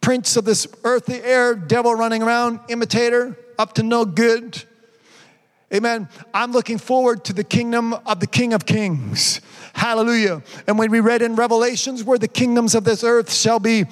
prince 0.02 0.36
of 0.38 0.45
this 0.45 0.68
earthly 0.84 1.22
air, 1.22 1.56
devil 1.56 1.94
running 1.95 2.22
around, 2.22 2.60
imitator, 2.69 3.38
up 3.57 3.73
to 3.73 3.84
no 3.84 4.06
good. 4.06 4.64
Amen. 5.73 6.07
I'm 6.34 6.52
looking 6.52 6.77
forward 6.77 7.26
to 7.26 7.34
the 7.34 7.44
kingdom 7.44 7.94
of 8.06 8.19
the 8.19 8.27
King 8.27 8.53
of 8.53 8.65
Kings. 8.65 9.41
Hallelujah. 9.73 10.44
And 10.68 10.77
when 10.77 10.91
we 10.91 10.99
read 10.99 11.22
in 11.22 11.36
Revelations 11.36 12.03
where 12.03 12.18
the 12.18 12.27
kingdoms 12.27 12.76
of 12.76 12.84
this 12.84 13.03
earth 13.03 13.34
shall 13.34 13.60
be 13.60 13.86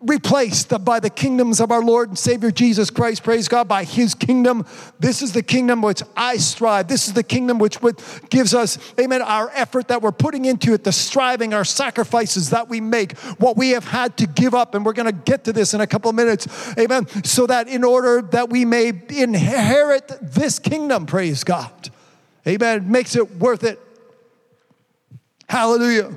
replaced 0.00 0.84
by 0.84 1.00
the 1.00 1.10
kingdoms 1.10 1.60
of 1.60 1.72
our 1.72 1.82
Lord 1.82 2.08
and 2.08 2.18
Savior 2.18 2.50
Jesus 2.50 2.88
Christ. 2.88 3.24
Praise 3.24 3.48
God, 3.48 3.66
by 3.66 3.84
His 3.84 4.14
kingdom. 4.14 4.64
This 5.00 5.22
is 5.22 5.32
the 5.32 5.42
kingdom 5.42 5.82
which 5.82 6.02
I 6.16 6.36
strive. 6.36 6.88
This 6.88 7.08
is 7.08 7.14
the 7.14 7.22
kingdom 7.22 7.58
which 7.58 7.78
gives 8.30 8.54
us, 8.54 8.78
amen, 8.98 9.22
our 9.22 9.50
effort 9.54 9.88
that 9.88 10.00
we're 10.00 10.12
putting 10.12 10.44
into 10.44 10.72
it, 10.72 10.84
the 10.84 10.92
striving, 10.92 11.52
our 11.52 11.64
sacrifices 11.64 12.50
that 12.50 12.68
we 12.68 12.80
make, 12.80 13.18
what 13.38 13.56
we 13.56 13.70
have 13.70 13.84
had 13.84 14.16
to 14.18 14.26
give 14.26 14.54
up. 14.54 14.74
And 14.74 14.84
we're 14.84 14.92
going 14.92 15.06
to 15.06 15.12
get 15.12 15.44
to 15.44 15.52
this 15.52 15.74
in 15.74 15.80
a 15.80 15.86
couple 15.86 16.08
of 16.08 16.14
minutes, 16.14 16.46
amen, 16.78 17.08
so 17.24 17.46
that 17.46 17.66
in 17.68 17.82
order 17.82 18.22
that 18.22 18.50
we 18.50 18.64
may 18.64 18.92
inherit 19.08 20.12
this 20.22 20.58
kingdom, 20.58 21.06
praise 21.06 21.42
God, 21.42 21.90
amen, 22.46 22.90
makes 22.90 23.16
it 23.16 23.36
worth 23.36 23.64
it. 23.64 23.80
Hallelujah. 25.48 26.14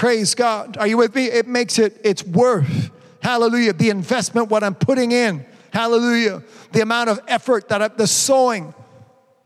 Praise 0.00 0.34
God. 0.34 0.78
Are 0.78 0.86
you 0.86 0.96
with 0.96 1.14
me? 1.14 1.26
It 1.26 1.46
makes 1.46 1.78
it, 1.78 2.00
it's 2.02 2.24
worth, 2.24 2.90
hallelujah, 3.22 3.74
the 3.74 3.90
investment, 3.90 4.48
what 4.48 4.64
I'm 4.64 4.74
putting 4.74 5.12
in. 5.12 5.44
Hallelujah. 5.74 6.42
The 6.72 6.80
amount 6.80 7.10
of 7.10 7.20
effort 7.28 7.68
that 7.68 7.82
I, 7.82 7.88
the 7.88 8.06
sowing. 8.06 8.72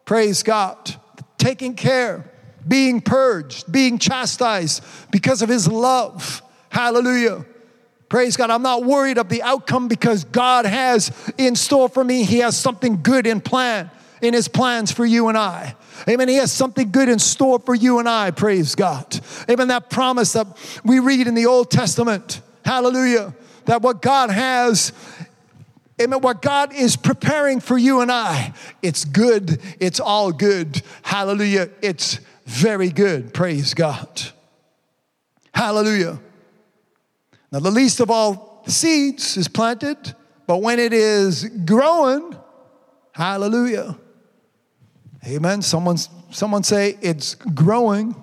Praise 0.05 0.45
God. 0.45 0.95
Taking 1.39 1.75
care, 1.75 2.31
being 2.69 3.01
purged, 3.01 3.73
being 3.73 3.99
chastised 3.99 4.85
because 5.11 5.43
of 5.43 5.49
his 5.49 5.67
love. 5.67 6.41
Hallelujah. 6.69 7.45
Praise 8.09 8.37
God. 8.37 8.51
I'm 8.51 8.63
not 8.63 8.85
worried 8.85 9.19
of 9.19 9.29
the 9.29 9.43
outcome 9.43 9.89
because 9.89 10.23
God 10.23 10.67
has 10.67 11.11
in 11.37 11.57
store 11.57 11.89
for 11.89 12.05
me, 12.05 12.23
He 12.23 12.39
has 12.39 12.57
something 12.57 13.03
good 13.03 13.27
in 13.27 13.41
plan, 13.41 13.91
in 14.25 14.35
His 14.35 14.49
plans 14.49 14.91
for 14.93 15.05
you 15.05 15.29
and 15.29 15.39
I. 15.39 15.75
Amen. 16.09 16.29
He 16.29 16.37
has 16.37 16.53
something 16.53 16.91
good 16.91 17.09
in 17.09 17.19
store 17.19 17.59
for 17.59 17.75
you 17.75 17.99
and 17.99 18.09
I. 18.09 18.31
Praise 18.31 18.75
God. 18.75 19.21
Amen. 19.49 19.69
That 19.69 19.91
promise 19.91 20.33
that 20.33 20.47
we 20.85 20.99
read 20.99 21.27
in 21.27 21.35
the 21.35 21.47
Old 21.47 21.71
Testament. 21.71 22.41
Hallelujah. 22.65 23.35
That 23.67 23.83
what 23.83 24.03
God 24.03 24.31
has 24.31 24.93
Amen. 26.01 26.21
What 26.21 26.43
God 26.43 26.75
is 26.75 26.97
preparing 26.97 27.61
for 27.61 27.79
you 27.79 28.01
and 28.01 28.11
I, 28.11 28.53
it's 28.83 29.05
good. 29.05 29.61
It's 29.79 30.01
all 30.01 30.33
good. 30.33 30.83
Hallelujah. 31.03 31.71
It's 31.83 32.19
very 32.47 32.91
good. 32.91 33.33
Praise 33.33 33.75
God. 33.75 34.23
Hallelujah. 35.55 36.19
Now, 37.53 37.61
the 37.61 37.71
least 37.71 38.01
of 38.01 38.11
all 38.11 38.65
seeds 38.67 39.37
is 39.37 39.47
planted, 39.47 40.15
but 40.49 40.59
when 40.59 40.81
it 40.81 40.93
is 40.93 41.45
growing, 41.65 42.37
hallelujah. 43.13 43.97
Amen. 45.27 45.63
Someone, 45.63 45.97
someone 46.31 46.63
say 46.63 46.99
it's 47.01 47.35
growing. 47.35 48.15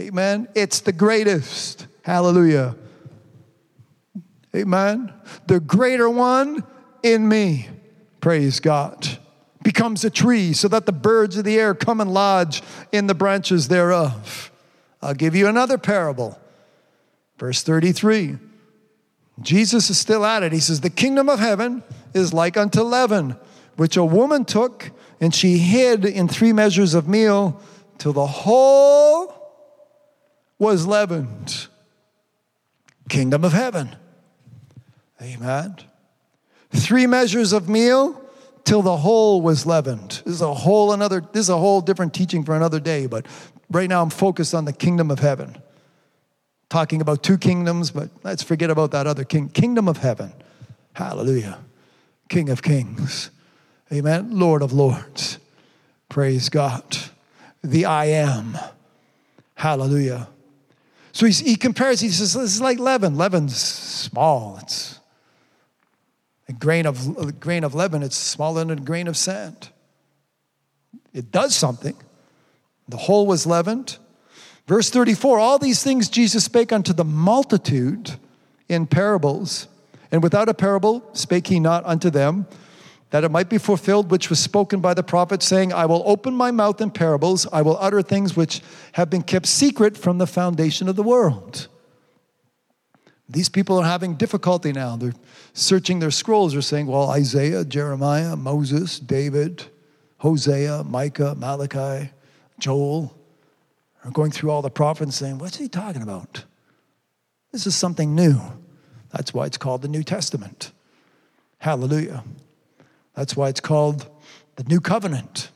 Amen. 0.00 0.48
It's 0.54 0.80
the 0.80 0.92
greatest. 0.92 1.86
Hallelujah. 2.02 2.76
Amen. 4.54 5.12
The 5.46 5.60
greater 5.60 6.08
one 6.08 6.64
in 7.02 7.28
me, 7.28 7.68
praise 8.20 8.60
God, 8.60 9.18
becomes 9.62 10.04
a 10.04 10.10
tree 10.10 10.52
so 10.52 10.66
that 10.68 10.86
the 10.86 10.92
birds 10.92 11.36
of 11.36 11.44
the 11.44 11.58
air 11.58 11.74
come 11.74 12.00
and 12.00 12.12
lodge 12.12 12.62
in 12.90 13.06
the 13.06 13.14
branches 13.14 13.68
thereof. 13.68 14.50
I'll 15.00 15.14
give 15.14 15.36
you 15.36 15.46
another 15.46 15.78
parable. 15.78 16.38
Verse 17.38 17.62
33. 17.62 18.38
Jesus 19.40 19.90
is 19.90 19.98
still 19.98 20.24
at 20.24 20.42
it. 20.42 20.52
He 20.52 20.60
says, 20.60 20.80
The 20.80 20.90
kingdom 20.90 21.28
of 21.28 21.38
heaven 21.38 21.84
is 22.12 22.32
like 22.32 22.56
unto 22.56 22.82
leaven, 22.82 23.36
which 23.76 23.96
a 23.96 24.04
woman 24.04 24.44
took 24.44 24.90
and 25.20 25.34
she 25.34 25.58
hid 25.58 26.04
in 26.04 26.28
three 26.28 26.52
measures 26.52 26.94
of 26.94 27.08
meal 27.08 27.60
till 27.98 28.12
the 28.12 28.26
whole 28.26 29.34
was 30.58 30.86
leavened. 30.86 31.66
Kingdom 33.08 33.44
of 33.44 33.52
heaven. 33.52 33.96
Amen. 35.20 35.76
Three 36.70 37.06
measures 37.06 37.52
of 37.52 37.68
meal 37.68 38.22
till 38.64 38.82
the 38.82 38.96
whole 38.96 39.40
was 39.40 39.64
leavened. 39.66 40.22
This 40.24 40.34
is 40.34 40.42
a 40.42 40.52
whole 40.52 40.92
another, 40.92 41.20
this 41.32 41.42
is 41.42 41.48
a 41.48 41.56
whole 41.56 41.80
different 41.80 42.12
teaching 42.12 42.44
for 42.44 42.54
another 42.54 42.78
day, 42.78 43.06
but 43.06 43.26
right 43.70 43.88
now 43.88 44.02
I'm 44.02 44.10
focused 44.10 44.54
on 44.54 44.64
the 44.64 44.72
kingdom 44.72 45.10
of 45.10 45.18
heaven. 45.18 45.56
Talking 46.68 47.00
about 47.00 47.22
two 47.22 47.38
kingdoms, 47.38 47.90
but 47.90 48.10
let's 48.22 48.42
forget 48.42 48.68
about 48.68 48.90
that 48.90 49.06
other 49.06 49.24
king. 49.24 49.48
Kingdom 49.48 49.88
of 49.88 49.96
heaven. 49.96 50.34
Hallelujah. 50.92 51.58
King 52.28 52.50
of 52.50 52.62
kings. 52.62 53.30
Amen. 53.92 54.38
Lord 54.38 54.62
of 54.62 54.72
Lords. 54.72 55.38
Praise 56.08 56.48
God. 56.48 56.96
The 57.62 57.86
I 57.86 58.06
am. 58.06 58.58
Hallelujah. 59.54 60.28
So 61.12 61.26
he, 61.26 61.56
compares, 61.56 62.00
he 62.00 62.10
says, 62.10 62.34
this 62.34 62.54
is 62.54 62.60
like 62.60 62.78
leaven. 62.78 63.16
Leaven's 63.16 63.56
small. 63.56 64.58
It's 64.62 65.00
a 66.48 66.52
grain 66.52 66.86
of, 66.86 67.18
a 67.18 67.32
grain 67.32 67.64
of 67.64 67.74
leaven, 67.74 68.02
it's 68.02 68.16
smaller 68.16 68.64
than 68.64 68.78
a 68.78 68.80
grain 68.80 69.06
of 69.06 69.16
sand. 69.16 69.70
It 71.12 71.30
does 71.30 71.54
something. 71.54 71.96
The 72.88 72.96
whole 72.96 73.26
was 73.26 73.46
leavened. 73.46 73.98
Verse 74.66 74.90
34 74.90 75.38
All 75.38 75.58
these 75.58 75.82
things 75.82 76.08
Jesus 76.08 76.44
spake 76.44 76.72
unto 76.72 76.92
the 76.92 77.04
multitude 77.04 78.12
in 78.68 78.86
parables, 78.86 79.66
and 80.10 80.22
without 80.22 80.48
a 80.48 80.54
parable 80.54 81.02
spake 81.12 81.48
he 81.48 81.60
not 81.60 81.84
unto 81.84 82.10
them 82.10 82.46
that 83.10 83.24
it 83.24 83.30
might 83.30 83.48
be 83.48 83.58
fulfilled 83.58 84.10
which 84.10 84.28
was 84.28 84.38
spoken 84.38 84.80
by 84.80 84.94
the 84.94 85.02
prophet, 85.02 85.42
saying, 85.42 85.72
I 85.72 85.86
will 85.86 86.02
open 86.04 86.34
my 86.34 86.50
mouth 86.50 86.80
in 86.80 86.90
parables, 86.90 87.46
I 87.52 87.62
will 87.62 87.78
utter 87.78 88.02
things 88.02 88.36
which 88.36 88.60
have 88.92 89.08
been 89.08 89.22
kept 89.22 89.46
secret 89.46 89.96
from 89.96 90.18
the 90.18 90.26
foundation 90.26 90.88
of 90.88 90.96
the 90.96 91.02
world. 91.02 91.68
These 93.28 93.48
people 93.48 93.78
are 93.78 93.84
having 93.84 94.14
difficulty 94.14 94.72
now. 94.72 94.96
They're 94.96 95.12
searching 95.52 95.98
their 95.98 96.10
scrolls. 96.10 96.52
They're 96.52 96.62
saying, 96.62 96.86
well, 96.86 97.10
Isaiah, 97.10 97.64
Jeremiah, 97.64 98.36
Moses, 98.36 98.98
David, 98.98 99.64
Hosea, 100.18 100.84
Micah, 100.84 101.34
Malachi, 101.34 102.10
Joel 102.58 103.14
are 104.04 104.10
going 104.10 104.30
through 104.30 104.50
all 104.50 104.62
the 104.62 104.70
prophets 104.70 105.16
saying, 105.16 105.38
what's 105.38 105.58
he 105.58 105.68
talking 105.68 106.02
about? 106.02 106.44
This 107.52 107.66
is 107.66 107.76
something 107.76 108.14
new. 108.14 108.40
That's 109.12 109.34
why 109.34 109.46
it's 109.46 109.58
called 109.58 109.82
the 109.82 109.88
New 109.88 110.02
Testament. 110.02 110.72
Hallelujah. 111.58 112.24
That's 113.18 113.36
why 113.36 113.48
it's 113.48 113.58
called 113.58 114.08
the 114.54 114.62
New 114.62 114.80
Covenant. 114.80 115.50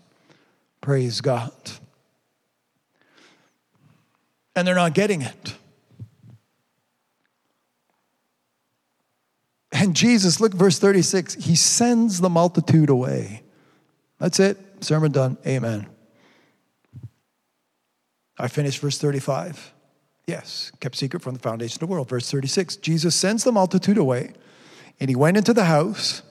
Praise 0.81 1.21
God. 1.21 1.53
And 4.57 4.67
they're 4.67 4.75
not 4.75 4.95
getting 4.95 5.23
it. 5.23 5.55
And 9.71 9.95
Jesus, 9.95 10.41
look, 10.41 10.53
verse 10.53 10.81
36, 10.81 11.35
he 11.35 11.55
sends 11.55 12.21
the 12.21 12.29
multitude 12.29 12.91
away. 12.91 13.45
That's 14.19 14.41
it. 14.41 14.59
Sermon 14.81 15.13
done. 15.13 15.39
Amen. 15.47 15.87
I 18.39 18.49
finished 18.49 18.81
verse 18.81 18.99
35. 18.99 19.73
Yes, 20.27 20.73
kept 20.81 20.97
secret 20.97 21.23
from 21.23 21.35
the 21.35 21.41
foundation 21.41 21.77
of 21.77 21.89
the 21.89 21.93
world. 21.93 22.09
Verse 22.09 22.29
36 22.29 22.75
Jesus 22.75 23.15
sends 23.15 23.45
the 23.45 23.53
multitude 23.53 23.99
away, 23.99 24.33
and 24.99 25.09
he 25.09 25.15
went 25.15 25.37
into 25.37 25.55
the 25.55 25.67
house. 25.67 26.23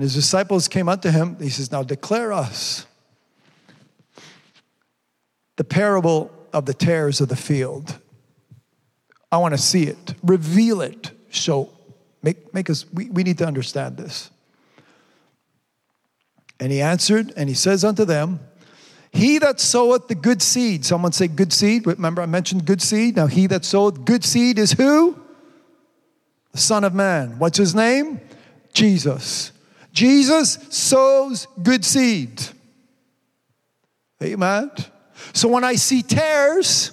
And 0.00 0.04
his 0.04 0.14
disciples 0.14 0.66
came 0.66 0.88
unto 0.88 1.10
him. 1.10 1.36
He 1.38 1.50
says, 1.50 1.70
Now 1.70 1.82
declare 1.82 2.32
us 2.32 2.86
the 5.56 5.64
parable 5.64 6.30
of 6.54 6.64
the 6.64 6.72
tares 6.72 7.20
of 7.20 7.28
the 7.28 7.36
field. 7.36 7.98
I 9.30 9.36
want 9.36 9.52
to 9.52 9.58
see 9.58 9.82
it. 9.82 10.14
Reveal 10.22 10.80
it. 10.80 11.10
Show. 11.28 11.68
Make, 12.22 12.54
make 12.54 12.70
us, 12.70 12.86
we, 12.94 13.10
we 13.10 13.24
need 13.24 13.36
to 13.36 13.46
understand 13.46 13.98
this. 13.98 14.30
And 16.58 16.72
he 16.72 16.80
answered, 16.80 17.34
and 17.36 17.50
he 17.50 17.54
says 17.54 17.84
unto 17.84 18.06
them, 18.06 18.40
He 19.12 19.36
that 19.36 19.60
soweth 19.60 20.08
the 20.08 20.14
good 20.14 20.40
seed, 20.40 20.86
someone 20.86 21.12
say 21.12 21.28
good 21.28 21.52
seed. 21.52 21.86
Remember, 21.86 22.22
I 22.22 22.26
mentioned 22.26 22.64
good 22.64 22.80
seed. 22.80 23.16
Now, 23.16 23.26
he 23.26 23.46
that 23.48 23.66
soweth 23.66 24.06
good 24.06 24.24
seed 24.24 24.58
is 24.58 24.72
who? 24.72 25.20
The 26.52 26.58
Son 26.58 26.84
of 26.84 26.94
Man. 26.94 27.38
What's 27.38 27.58
his 27.58 27.74
name? 27.74 28.22
Jesus. 28.72 29.52
Jesus 29.92 30.58
sows 30.70 31.46
good 31.62 31.84
seed. 31.84 32.42
Amen. 34.22 34.70
So 35.32 35.48
when 35.48 35.64
I 35.64 35.74
see 35.74 36.02
tares, 36.02 36.92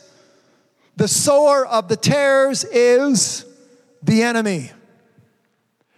the 0.96 1.08
sower 1.08 1.66
of 1.66 1.88
the 1.88 1.96
tares 1.96 2.64
is 2.64 3.46
the 4.02 4.24
enemy. 4.24 4.72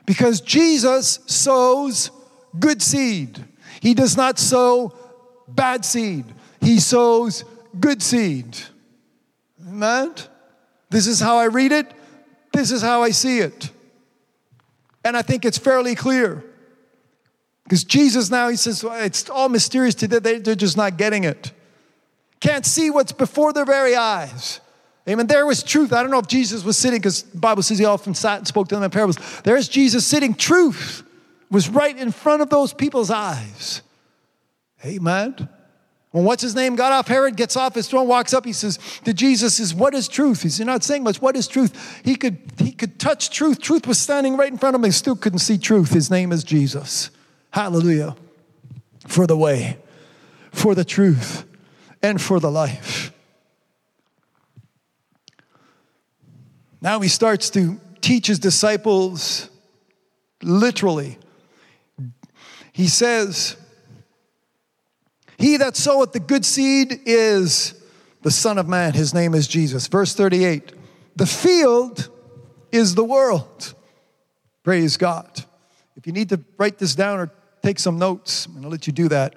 Because 0.06 0.42
Jesus 0.42 1.20
sows 1.26 2.12
good 2.60 2.82
seed. 2.82 3.44
He 3.82 3.94
does 3.94 4.18
not 4.18 4.40
sow 4.40 4.94
bad 5.48 5.86
seed, 5.86 6.26
He 6.62 6.80
sows 6.80 7.44
good 7.80 8.02
seed. 8.02 8.58
Amen. 9.68 10.16
This 10.90 11.06
is 11.06 11.20
how 11.20 11.38
I 11.38 11.46
read 11.46 11.72
it, 11.72 11.92
this 12.52 12.72
is 12.72 12.82
how 12.82 13.04
I 13.04 13.12
see 13.12 13.40
it. 13.40 13.70
And 15.06 15.16
I 15.16 15.22
think 15.22 15.46
it's 15.46 15.58
fairly 15.58 15.96
clear. 15.96 16.44
Because 17.70 17.84
Jesus 17.84 18.32
now, 18.32 18.50
he 18.50 18.56
says, 18.56 18.84
well, 18.84 19.00
it's 19.00 19.30
all 19.30 19.48
mysterious 19.48 19.94
to 19.94 20.08
them. 20.08 20.42
They're 20.42 20.56
just 20.56 20.76
not 20.76 20.98
getting 20.98 21.24
it. 21.24 21.52
Can't 22.40 22.66
see 22.66 22.90
what's 22.90 23.12
before 23.12 23.54
their 23.54 23.64
very 23.64 23.96
eyes. 23.96 24.60
Amen. 25.08 25.28
There 25.28 25.46
was 25.46 25.62
truth. 25.62 25.94
I 25.94 26.02
don't 26.02 26.10
know 26.10 26.18
if 26.18 26.26
Jesus 26.26 26.64
was 26.64 26.78
sitting, 26.78 27.00
because 27.00 27.22
the 27.22 27.38
Bible 27.38 27.62
says 27.62 27.78
he 27.78 27.86
often 27.86 28.16
sat 28.16 28.40
and 28.40 28.48
spoke 28.48 28.70
to 28.70 28.76
them 28.76 28.84
in 28.84 28.90
parables. 28.90 29.18
There's 29.44 29.68
Jesus 29.68 30.04
sitting. 30.04 30.34
Truth 30.34 31.04
was 31.52 31.70
right 31.70 31.96
in 31.96 32.12
front 32.12 32.42
of 32.42 32.50
those 32.50 32.74
people's 32.74 33.12
eyes. 33.12 33.84
Amen. 34.84 35.48
When 36.10 36.24
what's 36.24 36.42
his 36.42 36.56
name 36.56 36.76
got 36.76 36.92
off 36.92 37.08
Herod, 37.08 37.36
gets 37.36 37.56
off 37.56 37.76
his 37.76 37.88
throne, 37.88 38.08
walks 38.08 38.34
up, 38.34 38.46
he 38.46 38.54
says 38.54 38.80
to 39.04 39.14
Jesus, 39.14 39.58
says, 39.58 39.76
What 39.76 39.94
is 39.94 40.08
truth? 40.08 40.42
He's 40.42 40.60
not 40.60 40.84
saying 40.84 41.04
much. 41.04 41.22
What 41.22 41.36
is 41.36 41.48
truth? 41.48 42.02
He 42.04 42.16
could 42.16 42.40
he 42.58 42.72
could 42.72 43.00
touch 43.00 43.30
truth. 43.30 43.62
Truth 43.62 43.86
was 43.86 44.00
standing 44.00 44.38
right 44.38 44.52
in 44.52 44.58
front 44.58 44.76
of 44.76 44.82
him. 44.82 44.86
He 44.86 44.92
still 44.92 45.16
couldn't 45.16 45.38
see 45.38 45.60
truth. 45.60 45.92
His 45.92 46.10
name 46.10 46.32
is 46.32 46.44
Jesus. 46.44 47.12
Hallelujah. 47.52 48.16
For 49.08 49.26
the 49.26 49.38
way, 49.38 49.78
for 50.52 50.76
the 50.76 50.86
truth, 50.86 51.46
and 52.02 52.22
for 52.22 52.40
the 52.40 52.52
life. 52.52 53.12
Now 56.82 57.00
he 57.00 57.10
starts 57.10 57.50
to 57.52 57.80
teach 58.02 58.28
his 58.28 58.40
disciples 58.40 59.50
literally. 60.42 61.18
He 62.72 62.88
says, 62.88 63.58
He 65.38 65.58
that 65.58 65.76
soweth 65.76 66.14
the 66.14 66.20
good 66.20 66.46
seed 66.46 67.02
is 67.06 67.74
the 68.22 68.32
Son 68.32 68.58
of 68.58 68.68
Man. 68.68 68.94
His 68.94 69.14
name 69.14 69.34
is 69.34 69.48
Jesus. 69.48 69.88
Verse 69.88 70.14
38 70.14 70.72
The 71.16 71.26
field 71.26 72.10
is 72.72 72.96
the 72.96 73.04
world. 73.04 73.74
Praise 74.64 74.98
God. 74.98 75.46
If 75.96 76.08
you 76.08 76.14
need 76.14 76.30
to 76.30 76.40
write 76.58 76.78
this 76.78 76.96
down 76.96 77.20
or 77.20 77.32
take 77.62 77.80
some 77.80 77.98
notes. 77.98 78.46
And 78.46 78.64
to 78.64 78.70
let 78.70 78.88
you 78.88 78.94
do 78.94 79.08
that. 79.10 79.36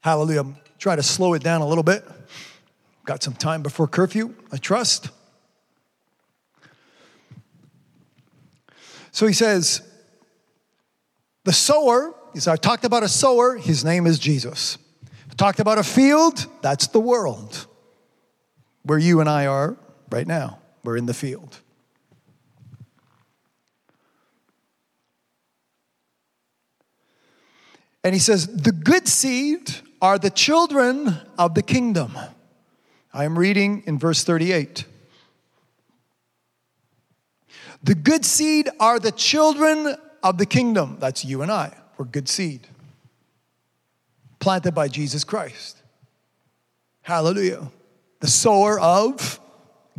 Hallelujah. 0.00 0.44
Try 0.78 0.96
to 0.96 1.02
slow 1.02 1.34
it 1.34 1.42
down 1.42 1.62
a 1.62 1.66
little 1.66 1.82
bit. 1.82 2.04
Got 3.04 3.22
some 3.22 3.34
time 3.34 3.62
before 3.62 3.86
curfew, 3.86 4.34
I 4.52 4.56
trust. 4.56 5.10
So 9.12 9.26
he 9.26 9.32
says, 9.32 9.80
the 11.44 11.52
sower, 11.52 12.14
is 12.34 12.46
I 12.46 12.56
talked 12.56 12.84
about 12.84 13.02
a 13.02 13.08
sower, 13.08 13.56
his 13.56 13.84
name 13.84 14.06
is 14.06 14.18
Jesus. 14.18 14.76
I 15.30 15.34
talked 15.36 15.58
about 15.60 15.78
a 15.78 15.82
field, 15.82 16.46
that's 16.60 16.88
the 16.88 17.00
world. 17.00 17.66
Where 18.82 18.98
you 18.98 19.20
and 19.20 19.28
I 19.28 19.46
are 19.46 19.76
right 20.10 20.26
now. 20.26 20.58
We're 20.84 20.96
in 20.96 21.06
the 21.06 21.14
field. 21.14 21.60
And 28.06 28.14
he 28.14 28.20
says, 28.20 28.46
The 28.46 28.70
good 28.70 29.08
seed 29.08 29.78
are 30.00 30.16
the 30.16 30.30
children 30.30 31.18
of 31.36 31.56
the 31.56 31.62
kingdom. 31.62 32.16
I 33.12 33.24
am 33.24 33.36
reading 33.36 33.82
in 33.84 33.98
verse 33.98 34.22
38. 34.22 34.84
The 37.82 37.96
good 37.96 38.24
seed 38.24 38.68
are 38.78 39.00
the 39.00 39.10
children 39.10 39.96
of 40.22 40.38
the 40.38 40.46
kingdom. 40.46 40.98
That's 41.00 41.24
you 41.24 41.42
and 41.42 41.50
I. 41.50 41.76
We're 41.98 42.04
good 42.04 42.28
seed. 42.28 42.68
Planted 44.38 44.72
by 44.72 44.86
Jesus 44.86 45.24
Christ. 45.24 45.82
Hallelujah. 47.02 47.72
The 48.20 48.28
sower 48.28 48.78
of 48.78 49.40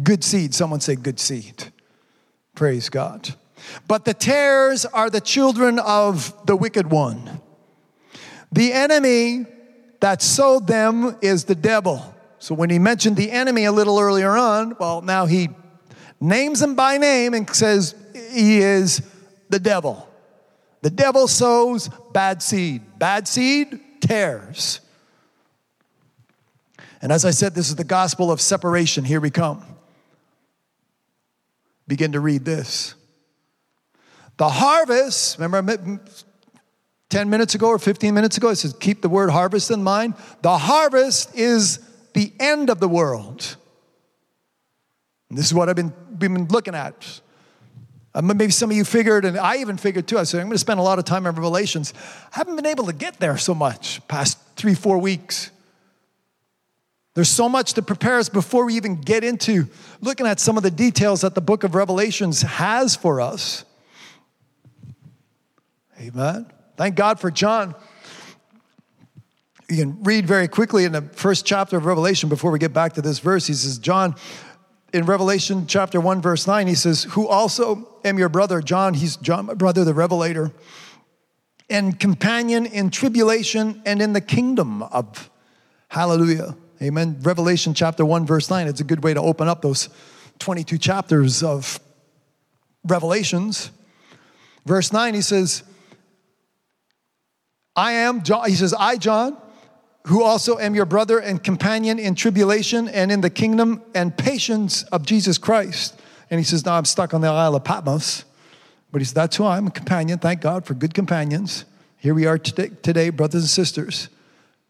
good 0.02 0.24
seed. 0.24 0.56
Someone 0.56 0.80
say 0.80 0.96
good 0.96 1.20
seed. 1.20 1.74
Praise 2.56 2.88
God. 2.88 3.36
But 3.86 4.06
the 4.06 4.14
tares 4.14 4.86
are 4.86 5.10
the 5.10 5.20
children 5.20 5.78
of 5.78 6.34
the 6.46 6.56
wicked 6.56 6.90
one. 6.90 7.42
The 8.52 8.74
enemy 8.74 9.45
that 9.99 10.22
sowed 10.22 10.68
them 10.68 11.18
is 11.22 11.45
the 11.45 11.56
devil. 11.56 12.14
So 12.40 12.56
when 12.56 12.69
he 12.69 12.80
mentioned 12.80 13.15
the 13.15 13.32
enemy 13.32 13.65
a 13.65 13.72
little 13.72 13.99
earlier 13.99 14.36
on, 14.36 14.76
well, 14.80 15.02
now 15.02 15.26
he 15.26 15.49
names 16.19 16.61
him 16.61 16.76
by 16.76 16.98
name 16.98 17.34
and 17.34 17.49
says 17.53 17.95
he 18.14 18.60
is 18.60 19.02
the 19.49 19.60
devil. 19.60 20.07
The 20.82 20.90
devil 20.90 21.28
sows 21.28 21.90
bad 22.14 22.41
seed. 22.41 22.82
Bad 22.99 23.28
seed 23.28 23.80
tares. 24.02 24.80
And 27.02 27.11
as 27.11 27.26
I 27.26 27.32
said, 27.32 27.53
this 27.53 27.69
is 27.69 27.76
the 27.76 27.84
gospel 27.84 28.32
of 28.32 28.41
separation. 28.41 29.03
Here 29.03 29.19
we 29.19 29.30
come. 29.30 29.64
Begin 31.88 32.14
to 32.14 32.19
read 32.19 32.45
this. 32.45 32.95
The 34.38 34.49
harvest, 34.49 35.40
remember 35.40 35.99
10 37.10 37.30
minutes 37.30 37.56
ago 37.56 37.68
or 37.68 37.80
15 37.80 38.14
minutes 38.14 38.38
ago. 38.38 38.50
It 38.50 38.58
says, 38.58 38.74
keep 38.74 39.02
the 39.02 39.10
word 39.10 39.30
harvest 39.30 39.72
in 39.72 39.84
mind. 39.84 40.16
The 40.42 40.58
harvest 40.58 41.36
is 41.36 41.80
the 42.14 42.34
end 42.40 42.70
of 42.70 42.80
the 42.80 42.88
world. 42.88 43.56
And 45.30 45.38
this 45.38 45.46
is 45.46 45.54
what 45.54 45.70
I've 45.70 45.76
been, 45.76 45.94
been 46.18 46.48
looking 46.48 46.76
at. 46.76 47.22
Uh, 48.14 48.22
maybe 48.22 48.50
some 48.50 48.72
of 48.72 48.76
you 48.76 48.84
figured, 48.84 49.26
and 49.26 49.38
I 49.38 49.58
even 49.58 49.78
figured 49.78 50.08
too. 50.08 50.18
I 50.18 50.24
said, 50.24 50.40
I'm 50.40 50.48
going 50.48 50.56
to 50.56 50.60
spend 50.60 50.80
a 50.80 50.84
lot 50.84 50.98
of 50.98 51.06
time 51.06 51.28
in 51.28 51.36
Revelations. 51.36 51.94
I 52.34 52.38
haven't 52.38 52.56
been 52.56 52.66
able 52.66 52.86
to 52.88 52.94
get 52.94 53.20
there 53.20 53.38
so 53.38 53.54
much 53.54 54.06
past 54.08 54.40
three, 54.56 54.74
four 54.74 54.98
weeks. 54.98 55.52
There's 57.14 57.30
so 57.30 57.50
much 57.50 57.74
to 57.74 57.82
prepare 57.82 58.18
us 58.18 58.30
before 58.30 58.66
we 58.66 58.76
even 58.76 59.02
get 59.02 59.24
into 59.24 59.68
looking 60.02 60.28
at 60.28 60.40
some 60.40 60.58
of 60.58 60.64
the 60.64 60.72
details 60.72 61.22
that 61.22 61.36
the 61.36 61.42
book 61.42 61.64
of 61.64 61.76
Revelations 61.76 62.42
has 62.42 62.96
for 62.96 63.22
us. 63.22 63.66
Amen. 66.00 66.46
Thank 66.78 66.95
God 66.95 67.20
for 67.20 67.32
John. 67.32 67.74
You 69.68 69.78
can 69.78 70.04
read 70.04 70.28
very 70.28 70.48
quickly 70.48 70.86
in 70.86 70.91
the 70.91 71.02
first 71.02 71.44
chapter 71.44 71.76
of 71.76 71.86
Revelation 71.86 72.30
before 72.30 72.52
we 72.52 72.60
get 72.60 72.72
back 72.72 72.94
to 72.94 73.02
this 73.02 73.18
verse. 73.18 73.48
He 73.48 73.54
says, 73.54 73.80
John, 73.80 74.16
in 74.94 75.06
Revelation 75.06 75.66
chapter 75.66 75.99
1, 75.99 76.22
verse 76.22 76.45
9, 76.45 76.68
he 76.68 76.76
says, 76.76 77.04
Who 77.12 77.28
also 77.28 77.90
am 78.06 78.20
your 78.20 78.30
brother, 78.30 78.62
John, 78.62 78.94
he's 78.94 79.18
John, 79.18 79.48
my 79.48 79.56
brother, 79.56 79.84
the 79.84 79.94
Revelator, 79.95 80.52
and 81.68 81.99
companion 81.99 82.68
in 82.68 82.91
tribulation 82.91 83.82
and 83.84 83.99
in 83.99 84.14
the 84.14 84.22
kingdom 84.22 84.84
of 84.84 85.32
hallelujah. 85.90 86.56
Amen. 86.80 87.18
Revelation 87.22 87.74
chapter 87.74 88.06
1, 88.06 88.28
verse 88.28 88.52
9. 88.52 88.68
It's 88.68 88.82
a 88.82 88.86
good 88.86 89.04
way 89.04 89.16
to 89.16 89.22
open 89.22 89.48
up 89.48 89.64
those 89.64 89.90
22 90.38 90.78
chapters 90.78 91.41
of 91.41 91.80
Revelations. 92.86 93.72
Verse 94.64 94.94
9, 94.94 95.16
he 95.16 95.22
says, 95.22 95.64
I 97.78 97.91
am, 97.91 98.24
John, 98.24 98.49
he 98.49 98.56
says, 98.56 98.74
I, 98.74 98.98
John, 98.98 99.38
who 100.08 100.24
also 100.24 100.58
am 100.58 100.74
your 100.74 100.86
brother 100.86 101.20
and 101.20 101.41
companion 101.44 101.99
in 101.99 102.16
tribulation 102.16 102.88
and 102.88 103.12
in 103.12 103.22
the 103.22 103.30
kingdom 103.30 103.84
and 103.94 104.18
patience 104.18 104.82
of 104.84 105.06
Jesus 105.06 105.38
Christ. 105.38 105.99
And 106.32 106.40
he 106.40 106.44
says, 106.44 106.66
Now 106.66 106.78
I'm 106.78 106.86
stuck 106.86 107.14
on 107.14 107.22
the 107.22 107.28
Isle 107.28 107.56
of 107.56 107.64
Patmos. 107.64 108.26
But 108.91 109.02
he 109.02 109.06
says, 109.06 109.14
That's 109.14 109.36
who 109.36 109.45
I'm, 109.45 109.68
a 109.68 109.72
companion. 109.72 110.18
Thank 110.18 110.41
God 110.41 110.66
for 110.66 110.74
good 110.74 110.95
companions. 110.95 111.66
Here 111.98 112.16
we 112.16 112.26
are 112.26 112.40
today, 112.40 112.72
today, 112.82 113.10
brothers 113.12 113.44
and 113.44 113.49
sisters. 113.49 114.10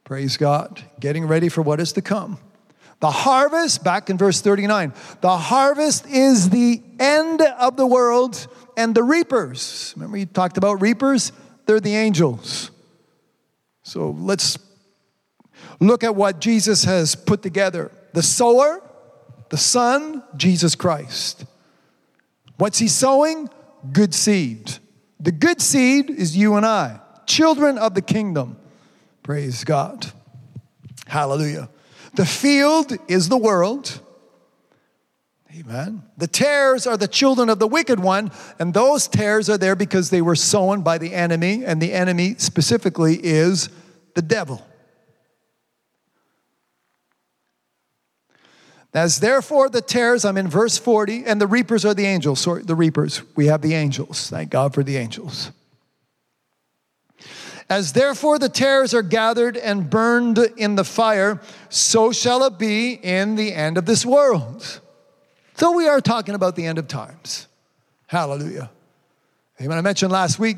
Praise 0.03 0.35
God. 0.35 0.83
Getting 0.99 1.27
ready 1.27 1.49
for 1.49 1.61
what 1.61 1.79
is 1.79 1.93
to 1.93 2.01
come. 2.01 2.39
The 2.99 3.11
harvest, 3.11 3.83
back 3.83 4.09
in 4.09 4.17
verse 4.17 4.41
39, 4.41 4.91
the 5.21 5.37
harvest 5.37 6.07
is 6.07 6.49
the 6.49 6.81
end 6.99 7.41
of 7.41 7.77
the 7.77 7.85
world 7.85 8.47
and 8.75 8.95
the 8.95 9.03
reapers. 9.03 9.93
Remember, 9.95 10.17
you 10.17 10.25
talked 10.25 10.57
about 10.57 10.81
reapers? 10.81 11.31
They're 11.67 11.79
the 11.79 11.95
angels. 11.95 12.71
So 13.87 14.09
let's 14.19 14.59
look 15.79 16.03
at 16.03 16.13
what 16.13 16.41
Jesus 16.41 16.83
has 16.83 17.15
put 17.15 17.41
together 17.41 17.89
the 18.11 18.21
sower, 18.21 18.81
the 19.47 19.55
son, 19.55 20.23
Jesus 20.35 20.75
Christ. 20.75 21.45
What's 22.57 22.79
he 22.79 22.89
sowing? 22.89 23.49
Good 23.93 24.13
seed. 24.13 24.73
The 25.21 25.31
good 25.31 25.61
seed 25.61 26.09
is 26.09 26.35
you 26.35 26.55
and 26.55 26.65
I, 26.65 26.99
children 27.27 27.77
of 27.77 27.93
the 27.93 28.01
kingdom. 28.01 28.57
Praise 29.23 29.63
God. 29.63 30.07
Hallelujah. 31.05 31.69
The 32.15 32.25
field 32.25 32.91
is 33.07 33.29
the 33.29 33.37
world. 33.37 34.01
Amen. 35.55 36.03
The 36.17 36.27
tares 36.27 36.85
are 36.85 36.97
the 36.97 37.07
children 37.07 37.49
of 37.49 37.59
the 37.59 37.67
wicked 37.67 37.99
one, 37.99 38.31
and 38.59 38.73
those 38.73 39.07
tares 39.07 39.49
are 39.49 39.57
there 39.57 39.75
because 39.75 40.09
they 40.09 40.21
were 40.21 40.35
sown 40.35 40.81
by 40.81 40.97
the 40.97 41.13
enemy, 41.13 41.63
and 41.63 41.81
the 41.81 41.93
enemy 41.93 42.35
specifically 42.37 43.19
is 43.23 43.69
the 44.13 44.21
devil. 44.21 44.65
As 48.93 49.19
therefore 49.19 49.69
the 49.69 49.81
tares, 49.81 50.25
I'm 50.25 50.37
in 50.37 50.47
verse 50.47 50.77
40, 50.77 51.23
and 51.25 51.39
the 51.39 51.47
reapers 51.47 51.85
are 51.85 51.93
the 51.93 52.05
angels. 52.05 52.39
Sorry, 52.41 52.63
the 52.63 52.75
reapers. 52.75 53.21
We 53.35 53.45
have 53.45 53.61
the 53.61 53.75
angels. 53.75 54.29
Thank 54.29 54.49
God 54.49 54.73
for 54.73 54.83
the 54.83 54.97
angels. 54.97 55.51
As 57.69 57.93
therefore 57.93 58.39
the 58.39 58.49
tares 58.49 58.93
are 58.93 59.03
gathered 59.03 59.55
and 59.55 59.89
burned 59.89 60.39
in 60.57 60.75
the 60.75 60.83
fire, 60.83 61.41
so 61.69 62.11
shall 62.11 62.43
it 62.45 62.57
be 62.57 62.93
in 62.93 63.35
the 63.35 63.53
end 63.53 63.77
of 63.77 63.85
this 63.85 64.05
world. 64.05 64.81
So 65.57 65.71
we 65.71 65.87
are 65.87 65.99
talking 65.99 66.35
about 66.35 66.55
the 66.55 66.67
end 66.67 66.77
of 66.77 66.87
times. 66.87 67.47
Hallelujah. 68.05 68.69
Amen. 69.59 69.75
I 69.75 69.81
mentioned 69.81 70.11
last 70.11 70.37
week, 70.37 70.57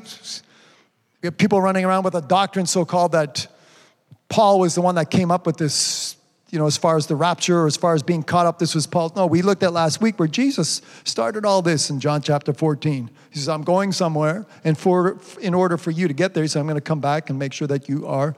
we 1.21 1.27
have 1.27 1.37
people 1.37 1.61
running 1.61 1.85
around 1.85 2.03
with 2.03 2.15
a 2.15 2.21
doctrine 2.21 2.65
so 2.65 2.83
called 2.83 3.13
that 3.13 3.47
Paul 4.27 4.59
was 4.59 4.75
the 4.75 4.81
one 4.81 4.95
that 4.95 5.09
came 5.09 5.31
up 5.31 5.45
with 5.45 5.55
this, 5.55 6.17
you 6.49 6.59
know, 6.59 6.67
as 6.67 6.75
far 6.75 6.97
as 6.97 7.07
the 7.07 7.15
rapture 7.15 7.61
or 7.61 7.65
as 7.65 7.77
far 7.77 7.93
as 7.93 8.03
being 8.03 8.23
caught 8.23 8.45
up, 8.45 8.59
this 8.59 8.75
was 8.75 8.87
Paul. 8.87 9.13
No, 9.15 9.25
we 9.25 9.41
looked 9.41 9.63
at 9.63 9.71
last 9.71 10.01
week 10.01 10.19
where 10.19 10.27
Jesus 10.27 10.81
started 11.05 11.45
all 11.45 11.61
this 11.61 11.89
in 11.89 12.01
John 12.01 12.21
chapter 12.21 12.51
14. 12.51 13.09
He 13.29 13.39
says, 13.39 13.47
I'm 13.47 13.63
going 13.63 13.93
somewhere, 13.93 14.45
and 14.65 14.77
for 14.77 15.17
in 15.39 15.53
order 15.53 15.77
for 15.77 15.91
you 15.91 16.09
to 16.09 16.13
get 16.13 16.33
there, 16.33 16.43
he 16.43 16.49
said, 16.49 16.59
I'm 16.59 16.65
going 16.65 16.75
to 16.75 16.81
come 16.81 16.99
back 16.99 17.29
and 17.29 17.39
make 17.39 17.53
sure 17.53 17.69
that 17.69 17.87
you 17.87 18.05
are, 18.05 18.35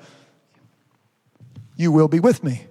you 1.75 1.91
will 1.91 2.07
be 2.07 2.19
with 2.19 2.43
me. 2.43 2.67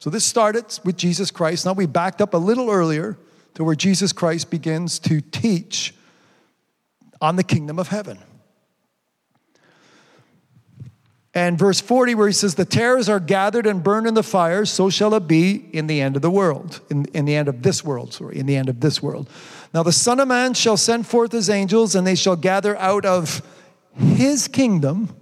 So 0.00 0.08
this 0.08 0.24
started 0.24 0.64
with 0.82 0.96
Jesus 0.96 1.30
Christ. 1.30 1.66
Now 1.66 1.74
we 1.74 1.86
backed 1.86 2.22
up 2.22 2.32
a 2.32 2.38
little 2.38 2.70
earlier 2.70 3.18
to 3.54 3.62
where 3.62 3.74
Jesus 3.74 4.12
Christ 4.12 4.50
begins 4.50 4.98
to 5.00 5.20
teach 5.20 5.94
on 7.20 7.36
the 7.36 7.44
kingdom 7.44 7.78
of 7.78 7.88
heaven. 7.88 8.18
And 11.34 11.58
verse 11.58 11.80
40, 11.80 12.14
where 12.14 12.26
he 12.26 12.32
says, 12.32 12.54
The 12.54 12.64
tares 12.64 13.08
are 13.08 13.20
gathered 13.20 13.66
and 13.66 13.84
burned 13.84 14.06
in 14.06 14.14
the 14.14 14.22
fire, 14.22 14.64
so 14.64 14.90
shall 14.90 15.14
it 15.14 15.28
be 15.28 15.68
in 15.72 15.86
the 15.86 16.00
end 16.00 16.16
of 16.16 16.22
the 16.22 16.30
world, 16.30 16.80
in, 16.90 17.04
in 17.14 17.26
the 17.26 17.36
end 17.36 17.46
of 17.46 17.62
this 17.62 17.84
world, 17.84 18.14
sorry, 18.14 18.38
in 18.38 18.46
the 18.46 18.56
end 18.56 18.68
of 18.68 18.80
this 18.80 19.02
world. 19.02 19.28
Now 19.72 19.84
the 19.84 19.92
Son 19.92 20.18
of 20.18 20.26
Man 20.26 20.54
shall 20.54 20.78
send 20.78 21.06
forth 21.06 21.30
his 21.30 21.48
angels, 21.48 21.94
and 21.94 22.06
they 22.06 22.16
shall 22.16 22.36
gather 22.36 22.76
out 22.78 23.04
of 23.04 23.42
his 23.94 24.48
kingdom 24.48 25.14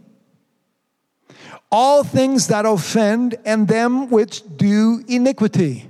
all 1.70 2.02
things 2.02 2.48
that 2.48 2.64
offend 2.64 3.36
and 3.44 3.68
them 3.68 4.10
which 4.10 4.42
do 4.56 5.04
iniquity. 5.06 5.88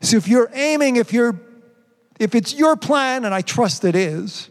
So 0.00 0.16
if 0.16 0.26
you're 0.26 0.50
aiming, 0.54 0.96
if 0.96 1.12
you're 1.12 1.38
if 2.18 2.36
it's 2.36 2.54
your 2.54 2.76
plan, 2.76 3.24
and 3.24 3.34
I 3.34 3.40
trust 3.40 3.84
it 3.84 3.96
is, 3.96 4.48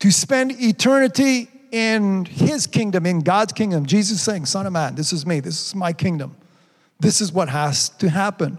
to 0.00 0.10
spend 0.10 0.52
eternity 0.60 1.48
in 1.70 2.26
his 2.26 2.66
kingdom, 2.66 3.06
in 3.06 3.20
God's 3.20 3.54
kingdom, 3.54 3.86
Jesus 3.86 4.20
saying, 4.20 4.44
Son 4.44 4.66
of 4.66 4.72
Man, 4.74 4.96
this 4.96 5.14
is 5.14 5.24
me, 5.24 5.40
this 5.40 5.68
is 5.68 5.74
my 5.74 5.94
kingdom. 5.94 6.36
This 7.00 7.22
is 7.22 7.32
what 7.32 7.48
has 7.48 7.88
to 7.88 8.10
happen. 8.10 8.58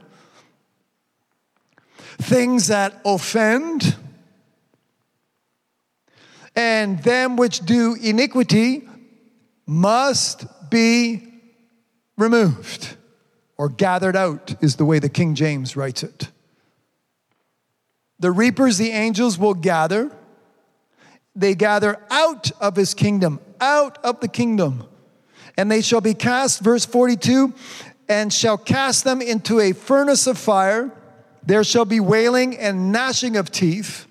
Things 2.17 2.67
that 2.67 2.99
offend, 3.05 3.95
and 6.55 7.01
them 7.03 7.35
which 7.35 7.59
do 7.61 7.95
iniquity 8.01 8.87
must 9.65 10.45
be 10.69 11.27
removed 12.17 12.95
or 13.57 13.69
gathered 13.69 14.15
out, 14.15 14.55
is 14.61 14.75
the 14.75 14.85
way 14.85 14.99
the 14.99 15.09
King 15.09 15.35
James 15.35 15.75
writes 15.75 16.03
it. 16.03 16.29
The 18.19 18.31
reapers, 18.31 18.77
the 18.77 18.91
angels, 18.91 19.37
will 19.37 19.53
gather. 19.53 20.11
They 21.35 21.55
gather 21.55 21.97
out 22.09 22.51
of 22.61 22.75
his 22.75 22.93
kingdom, 22.93 23.39
out 23.59 23.97
of 24.03 24.19
the 24.19 24.27
kingdom. 24.27 24.85
And 25.57 25.69
they 25.69 25.81
shall 25.81 26.01
be 26.01 26.13
cast, 26.13 26.61
verse 26.61 26.85
42, 26.85 27.53
and 28.07 28.33
shall 28.33 28.57
cast 28.57 29.03
them 29.03 29.21
into 29.21 29.59
a 29.59 29.73
furnace 29.73 30.27
of 30.27 30.37
fire. 30.37 30.91
There 31.45 31.63
shall 31.63 31.85
be 31.85 31.99
wailing 31.99 32.57
and 32.57 32.91
gnashing 32.91 33.35
of 33.35 33.51
teeth. 33.51 34.07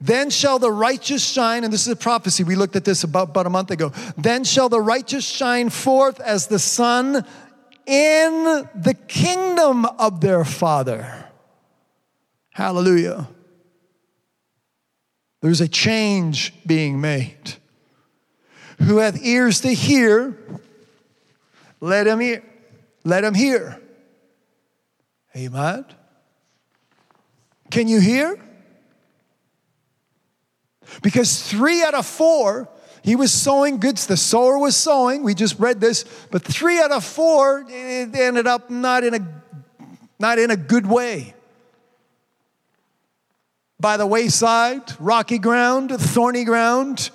Then 0.00 0.30
shall 0.30 0.58
the 0.58 0.70
righteous 0.70 1.28
shine, 1.28 1.64
and 1.64 1.72
this 1.72 1.82
is 1.82 1.92
a 1.92 1.96
prophecy. 1.96 2.44
We 2.44 2.54
looked 2.54 2.76
at 2.76 2.84
this 2.84 3.02
about, 3.02 3.30
about 3.30 3.46
a 3.46 3.50
month 3.50 3.70
ago. 3.72 3.92
Then 4.16 4.44
shall 4.44 4.68
the 4.68 4.80
righteous 4.80 5.26
shine 5.26 5.70
forth 5.70 6.20
as 6.20 6.46
the 6.46 6.58
sun 6.58 7.26
in 7.84 8.44
the 8.74 8.96
kingdom 9.08 9.84
of 9.84 10.20
their 10.20 10.44
Father. 10.44 11.26
Hallelujah. 12.50 13.28
There's 15.40 15.60
a 15.60 15.68
change 15.68 16.52
being 16.64 17.00
made. 17.00 17.54
Who 18.82 18.98
hath 18.98 19.20
ears 19.24 19.62
to 19.62 19.72
hear, 19.72 20.36
let 21.80 22.06
him 22.06 22.20
hear. 22.20 22.44
Let 23.04 23.24
him 23.24 23.34
hear. 23.34 23.80
Amen. 25.36 25.84
Can 27.70 27.88
you 27.88 28.00
hear? 28.00 28.38
Because 31.02 31.42
three 31.42 31.82
out 31.82 31.94
of 31.94 32.06
four, 32.06 32.68
he 33.02 33.16
was 33.16 33.32
sowing 33.32 33.78
goods. 33.78 34.06
The 34.06 34.16
sower 34.16 34.58
was 34.58 34.76
sowing. 34.76 35.22
We 35.22 35.34
just 35.34 35.58
read 35.58 35.80
this, 35.80 36.04
but 36.30 36.42
three 36.42 36.78
out 36.78 36.92
of 36.92 37.04
four 37.04 37.64
it 37.68 38.14
ended 38.14 38.46
up 38.46 38.70
not 38.70 39.04
in 39.04 39.14
a 39.14 39.42
not 40.18 40.38
in 40.38 40.50
a 40.50 40.56
good 40.56 40.86
way. 40.86 41.34
by 43.80 43.96
the 43.96 44.06
wayside, 44.06 44.82
rocky 44.98 45.38
ground, 45.38 45.90
thorny 45.90 46.44
ground. 46.44 47.10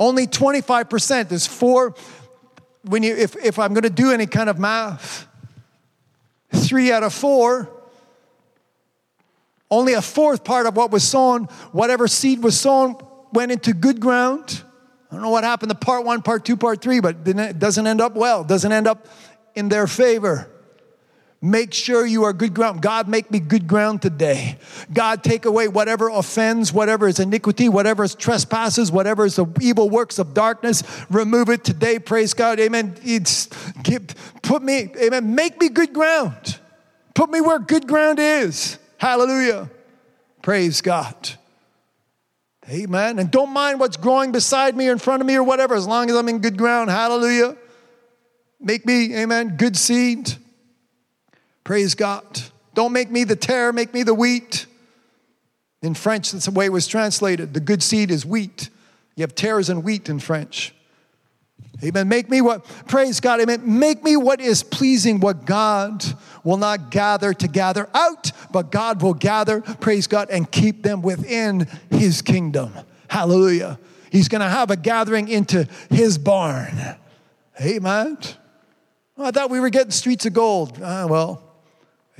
Only 0.00 0.26
25%. 0.26 1.28
There's 1.28 1.46
four, 1.46 1.94
when 2.84 3.02
you, 3.02 3.14
if, 3.14 3.36
if 3.36 3.58
I'm 3.58 3.74
going 3.74 3.82
to 3.82 3.90
do 3.90 4.12
any 4.12 4.26
kind 4.26 4.48
of 4.48 4.58
math, 4.58 5.26
three 6.52 6.92
out 6.92 7.02
of 7.02 7.12
four, 7.12 7.70
only 9.70 9.92
a 9.92 10.02
fourth 10.02 10.44
part 10.44 10.66
of 10.66 10.76
what 10.76 10.90
was 10.90 11.06
sown, 11.06 11.44
whatever 11.72 12.08
seed 12.08 12.42
was 12.42 12.58
sown, 12.58 12.96
went 13.32 13.52
into 13.52 13.74
good 13.74 14.00
ground. 14.00 14.62
I 15.10 15.14
don't 15.14 15.22
know 15.22 15.30
what 15.30 15.44
happened 15.44 15.70
to 15.70 15.76
part 15.76 16.04
one, 16.04 16.22
part 16.22 16.44
two, 16.44 16.56
part 16.56 16.80
three, 16.82 17.00
but 17.00 17.16
it 17.26 17.58
doesn't 17.58 17.86
end 17.86 18.00
up 18.00 18.14
well, 18.14 18.44
doesn't 18.44 18.72
end 18.72 18.86
up 18.86 19.06
in 19.54 19.68
their 19.68 19.86
favor. 19.86 20.50
Make 21.40 21.72
sure 21.72 22.04
you 22.04 22.24
are 22.24 22.32
good 22.32 22.52
ground. 22.52 22.82
God, 22.82 23.06
make 23.06 23.30
me 23.30 23.38
good 23.38 23.68
ground 23.68 24.02
today. 24.02 24.58
God, 24.92 25.22
take 25.22 25.44
away 25.44 25.68
whatever 25.68 26.08
offends, 26.08 26.72
whatever 26.72 27.06
is 27.06 27.20
iniquity, 27.20 27.68
whatever 27.68 28.02
is 28.02 28.16
trespasses, 28.16 28.90
whatever 28.90 29.24
is 29.24 29.36
the 29.36 29.46
evil 29.60 29.88
works 29.88 30.18
of 30.18 30.34
darkness. 30.34 30.82
Remove 31.10 31.48
it 31.48 31.62
today. 31.62 32.00
Praise 32.00 32.34
God. 32.34 32.58
Amen. 32.58 32.96
It's, 33.04 33.46
put 34.42 34.62
me, 34.62 34.90
amen. 35.00 35.36
Make 35.36 35.60
me 35.60 35.68
good 35.68 35.92
ground. 35.92 36.58
Put 37.14 37.30
me 37.30 37.40
where 37.40 37.60
good 37.60 37.86
ground 37.86 38.18
is. 38.18 38.78
Hallelujah. 38.98 39.70
Praise 40.42 40.80
God. 40.82 41.30
Amen. 42.68 43.18
And 43.18 43.30
don't 43.30 43.50
mind 43.50 43.80
what's 43.80 43.96
growing 43.96 44.30
beside 44.30 44.76
me 44.76 44.88
or 44.88 44.92
in 44.92 44.98
front 44.98 45.22
of 45.22 45.26
me 45.26 45.36
or 45.36 45.42
whatever, 45.42 45.74
as 45.74 45.86
long 45.86 46.10
as 46.10 46.16
I'm 46.16 46.28
in 46.28 46.40
good 46.40 46.58
ground. 46.58 46.90
Hallelujah. 46.90 47.56
Make 48.60 48.84
me, 48.84 49.16
amen, 49.16 49.56
good 49.56 49.76
seed. 49.76 50.34
Praise 51.64 51.94
God. 51.94 52.24
Don't 52.74 52.92
make 52.92 53.10
me 53.10 53.24
the 53.24 53.36
tare, 53.36 53.72
make 53.72 53.94
me 53.94 54.02
the 54.02 54.14
wheat. 54.14 54.66
In 55.80 55.94
French, 55.94 56.32
that's 56.32 56.46
the 56.46 56.50
way 56.50 56.66
it 56.66 56.72
was 56.72 56.86
translated. 56.86 57.54
The 57.54 57.60
good 57.60 57.82
seed 57.82 58.10
is 58.10 58.26
wheat. 58.26 58.68
You 59.14 59.22
have 59.22 59.34
tares 59.34 59.70
and 59.70 59.84
wheat 59.84 60.08
in 60.08 60.18
French. 60.18 60.74
Amen. 61.82 62.08
Make 62.08 62.28
me 62.28 62.40
what, 62.40 62.64
praise 62.88 63.20
God, 63.20 63.40
amen. 63.40 63.62
Make 63.64 64.02
me 64.02 64.16
what 64.16 64.40
is 64.40 64.64
pleasing, 64.64 65.20
what 65.20 65.44
God 65.44 66.04
will 66.42 66.56
not 66.56 66.90
gather 66.90 67.32
to 67.34 67.46
gather 67.46 67.88
out, 67.94 68.32
but 68.50 68.72
God 68.72 69.00
will 69.00 69.14
gather, 69.14 69.60
praise 69.60 70.08
God, 70.08 70.28
and 70.30 70.50
keep 70.50 70.82
them 70.82 71.02
within 71.02 71.68
his 71.90 72.20
kingdom. 72.20 72.72
Hallelujah. 73.08 73.78
He's 74.10 74.28
going 74.28 74.40
to 74.40 74.48
have 74.48 74.70
a 74.70 74.76
gathering 74.76 75.28
into 75.28 75.68
his 75.88 76.18
barn. 76.18 76.76
Amen. 77.60 78.18
Well, 79.16 79.28
I 79.28 79.30
thought 79.30 79.50
we 79.50 79.60
were 79.60 79.70
getting 79.70 79.92
streets 79.92 80.26
of 80.26 80.32
gold. 80.32 80.80
Ah, 80.82 81.06
well, 81.06 81.48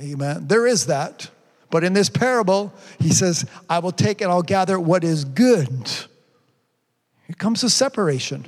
Amen. 0.01 0.47
There 0.47 0.65
is 0.65 0.85
that. 0.85 1.29
But 1.71 1.83
in 1.83 1.93
this 1.93 2.09
parable, 2.09 2.73
he 2.99 3.11
says, 3.11 3.45
I 3.69 3.79
will 3.79 3.91
take 3.91 4.21
and 4.21 4.31
I'll 4.31 4.41
gather 4.41 4.79
what 4.79 5.03
is 5.03 5.25
good. 5.25 5.69
Here 7.27 7.35
comes 7.37 7.61
the 7.61 7.69
separation. 7.69 8.47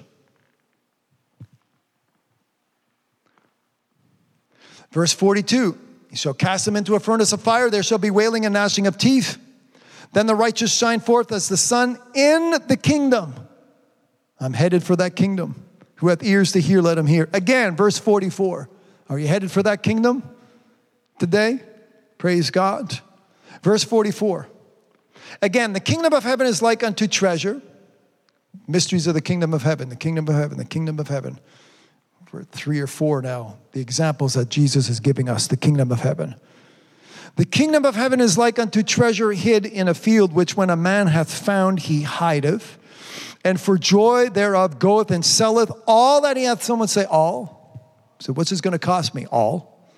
Verse 4.91 5.13
42 5.13 5.77
He 6.09 6.15
shall 6.15 6.34
cast 6.34 6.65
them 6.65 6.76
into 6.76 6.95
a 6.95 6.99
furnace 6.99 7.34
of 7.34 7.41
fire, 7.41 7.69
there 7.69 7.84
shall 7.84 7.97
be 7.97 8.11
wailing 8.11 8.45
and 8.45 8.53
gnashing 8.53 8.88
of 8.88 8.97
teeth. 8.97 9.38
Then 10.13 10.26
the 10.26 10.35
righteous 10.35 10.73
shine 10.73 10.99
forth 10.99 11.31
as 11.31 11.47
the 11.47 11.55
sun 11.55 11.97
in 12.13 12.51
the 12.68 12.77
kingdom. 12.77 13.34
I'm 14.39 14.53
headed 14.53 14.84
for 14.84 14.95
that 14.97 15.15
kingdom. 15.15 15.65
Who 15.95 16.07
hath 16.07 16.23
ears 16.23 16.51
to 16.53 16.59
hear, 16.59 16.81
let 16.81 16.97
him 16.97 17.05
hear. 17.05 17.30
Again, 17.31 17.76
verse 17.76 17.97
44. 17.97 18.69
Are 19.07 19.19
you 19.19 19.27
headed 19.27 19.51
for 19.51 19.63
that 19.63 19.84
kingdom? 19.84 20.23
today? 21.22 21.59
Praise 22.18 22.49
God. 22.49 22.99
Verse 23.61 23.84
44. 23.84 24.47
Again, 25.41 25.73
the 25.73 25.80
kingdom 25.80 26.13
of 26.13 26.23
heaven 26.23 26.47
is 26.47 26.63
like 26.63 26.84
unto 26.84 27.07
treasure. 27.07 27.61
Mysteries 28.68 29.05
of 29.05 29.13
the 29.13 29.22
kingdom 29.22 29.53
of 29.53 29.61
heaven, 29.61 29.89
the 29.89 29.95
kingdom 29.95 30.27
of 30.27 30.34
heaven, 30.34 30.57
the 30.57 30.65
kingdom 30.65 30.99
of 30.99 31.07
heaven. 31.07 31.39
For 32.32 32.44
three 32.44 32.80
or 32.80 32.88
four 32.88 33.22
now, 33.22 33.58
the 33.74 33.82
examples 33.82 34.36
that 34.36 34.48
Jesus 34.48 34.88
is 34.88 35.02
giving 35.02 35.28
us, 35.28 35.48
the 35.48 35.58
kingdom 35.58 35.91
of 35.91 35.99
heaven. 35.99 36.36
The 37.36 37.44
kingdom 37.44 37.84
of 37.84 37.95
heaven 37.95 38.22
is 38.22 38.38
like 38.38 38.58
unto 38.58 38.84
treasure 38.84 39.34
hid 39.34 39.66
in 39.66 39.90
a 39.90 39.94
field, 39.94 40.32
which 40.32 40.56
when 40.56 40.70
a 40.70 40.78
man 40.78 41.08
hath 41.08 41.30
found, 41.30 41.80
he 41.80 42.03
hideth, 42.03 42.78
and 43.44 43.60
for 43.60 43.78
joy 43.78 44.30
thereof 44.30 44.80
goeth 44.80 45.12
and 45.12 45.26
selleth 45.26 45.74
all 45.86 46.22
that 46.22 46.38
he 46.38 46.45
hath. 46.45 46.64
Someone 46.64 46.88
say, 46.88 47.03
All. 47.03 48.16
So, 48.20 48.32
what's 48.32 48.49
this 48.49 48.62
going 48.62 48.72
to 48.72 48.80
cost 48.80 49.14
me? 49.14 49.26
All. 49.26 49.91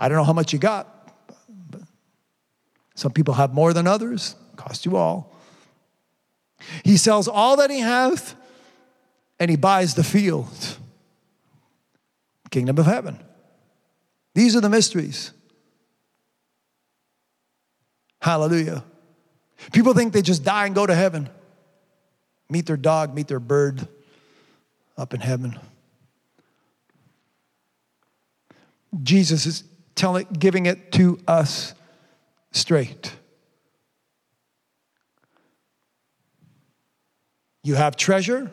I 0.00 0.08
don't 0.08 0.16
know 0.16 0.24
how 0.24 0.32
much 0.32 0.52
you 0.52 0.58
got. 0.58 0.88
some 2.96 3.12
people 3.12 3.34
have 3.34 3.54
more 3.54 3.72
than 3.72 3.86
others, 3.86 4.34
cost 4.56 4.84
you 4.84 4.96
all. 4.96 5.36
He 6.84 6.96
sells 6.96 7.28
all 7.28 7.58
that 7.58 7.70
he 7.70 7.78
hath 7.78 8.34
and 9.38 9.52
he 9.52 9.56
buys 9.56 9.94
the 9.94 10.02
field. 10.02 10.78
Kingdom 12.50 12.78
of 12.78 12.86
heaven. 12.86 13.18
These 14.34 14.54
are 14.56 14.60
the 14.60 14.68
mysteries. 14.68 15.32
Hallelujah. 18.20 18.84
People 19.72 19.94
think 19.94 20.12
they 20.12 20.22
just 20.22 20.44
die 20.44 20.66
and 20.66 20.74
go 20.74 20.86
to 20.86 20.94
heaven, 20.94 21.28
meet 22.50 22.66
their 22.66 22.76
dog, 22.76 23.14
meet 23.14 23.28
their 23.28 23.40
bird 23.40 23.88
up 24.96 25.14
in 25.14 25.20
heaven. 25.20 25.58
Jesus 29.02 29.46
is 29.46 29.64
telling, 29.94 30.26
giving 30.38 30.66
it 30.66 30.92
to 30.92 31.18
us 31.26 31.74
straight. 32.52 33.12
You 37.62 37.74
have 37.74 37.96
treasure, 37.96 38.52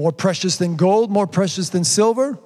more 0.00 0.12
precious 0.12 0.56
than 0.56 0.76
gold, 0.76 1.10
more 1.10 1.26
precious 1.26 1.68
than 1.68 1.84
silver. 1.84 2.38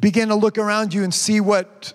Begin 0.00 0.28
to 0.28 0.36
look 0.36 0.58
around 0.58 0.94
you 0.94 1.02
and 1.02 1.12
see 1.12 1.40
what 1.40 1.92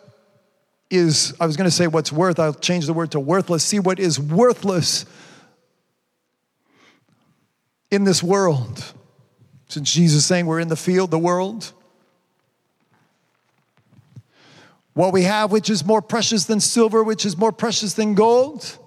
is, 0.89 1.33
I 1.39 1.45
was 1.45 1.55
going 1.55 1.69
to 1.69 1.75
say 1.75 1.87
what's 1.87 2.11
worth, 2.11 2.37
I'll 2.37 2.53
change 2.53 2.85
the 2.85 2.91
word 2.91 3.11
to 3.11 3.19
worthless. 3.21 3.63
See 3.63 3.79
what 3.79 3.97
is 3.97 4.19
worthless 4.19 5.05
in 7.89 8.03
this 8.03 8.21
world. 8.21 8.93
Since 9.69 9.93
Jesus 9.93 10.17
is 10.17 10.25
saying 10.25 10.47
we're 10.47 10.59
in 10.59 10.67
the 10.67 10.75
field, 10.75 11.11
the 11.11 11.19
world. 11.19 11.71
What 14.95 15.13
we 15.13 15.23
have, 15.23 15.49
which 15.49 15.69
is 15.69 15.85
more 15.85 16.01
precious 16.01 16.43
than 16.43 16.59
silver, 16.59 17.05
which 17.05 17.25
is 17.25 17.37
more 17.37 17.53
precious 17.53 17.93
than 17.93 18.15
gold. 18.15 18.79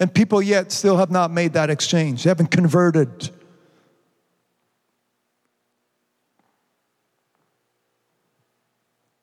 And 0.00 0.12
people 0.12 0.42
yet 0.42 0.72
still 0.72 0.96
have 0.96 1.10
not 1.10 1.30
made 1.30 1.52
that 1.52 1.70
exchange. 1.70 2.24
They 2.24 2.30
haven't 2.30 2.50
converted. 2.50 3.30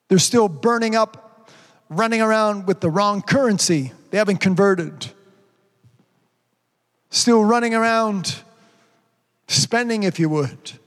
They're 0.07 0.19
still 0.19 0.47
burning 0.47 0.95
up, 0.95 1.49
running 1.89 2.21
around 2.21 2.67
with 2.67 2.79
the 2.79 2.89
wrong 2.89 3.21
currency. 3.21 3.91
They 4.11 4.17
haven't 4.17 4.37
converted. 4.37 5.07
Still 7.09 7.43
running 7.43 7.73
around, 7.73 8.41
spending, 9.47 10.03
if 10.03 10.19
you 10.19 10.29
would. 10.29 10.79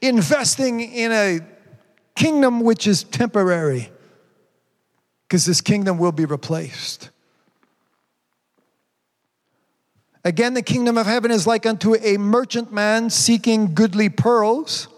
investing 0.00 0.80
in 0.80 1.12
a 1.12 1.40
kingdom 2.14 2.60
which 2.60 2.86
is 2.86 3.04
temporary, 3.04 3.90
because 5.28 5.44
this 5.44 5.60
kingdom 5.60 5.98
will 5.98 6.12
be 6.12 6.24
replaced. 6.24 7.10
Again, 10.24 10.54
the 10.54 10.62
kingdom 10.62 10.96
of 10.96 11.06
heaven 11.06 11.30
is 11.30 11.46
like 11.46 11.66
unto 11.66 11.94
a 11.96 12.16
merchant 12.16 12.72
man 12.72 13.10
seeking 13.10 13.74
goodly 13.74 14.08
pearls. 14.08 14.88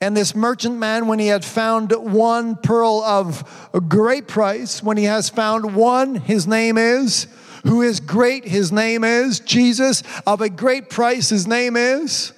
And 0.00 0.16
this 0.16 0.34
merchant 0.34 0.76
man, 0.76 1.08
when 1.08 1.18
he 1.18 1.26
had 1.26 1.44
found 1.44 1.92
one 1.92 2.56
pearl 2.56 3.02
of 3.02 3.78
great 3.88 4.28
price, 4.28 4.82
when 4.82 4.96
he 4.96 5.04
has 5.04 5.28
found 5.28 5.74
one, 5.74 6.14
his 6.14 6.46
name 6.46 6.78
is, 6.78 7.26
who 7.64 7.82
is 7.82 8.00
great, 8.00 8.44
his 8.44 8.70
name 8.70 9.02
is, 9.02 9.40
Jesus, 9.40 10.02
of 10.26 10.40
a 10.40 10.48
great 10.48 10.88
price, 10.88 11.30
his 11.30 11.46
name 11.46 11.76
is, 11.76 12.32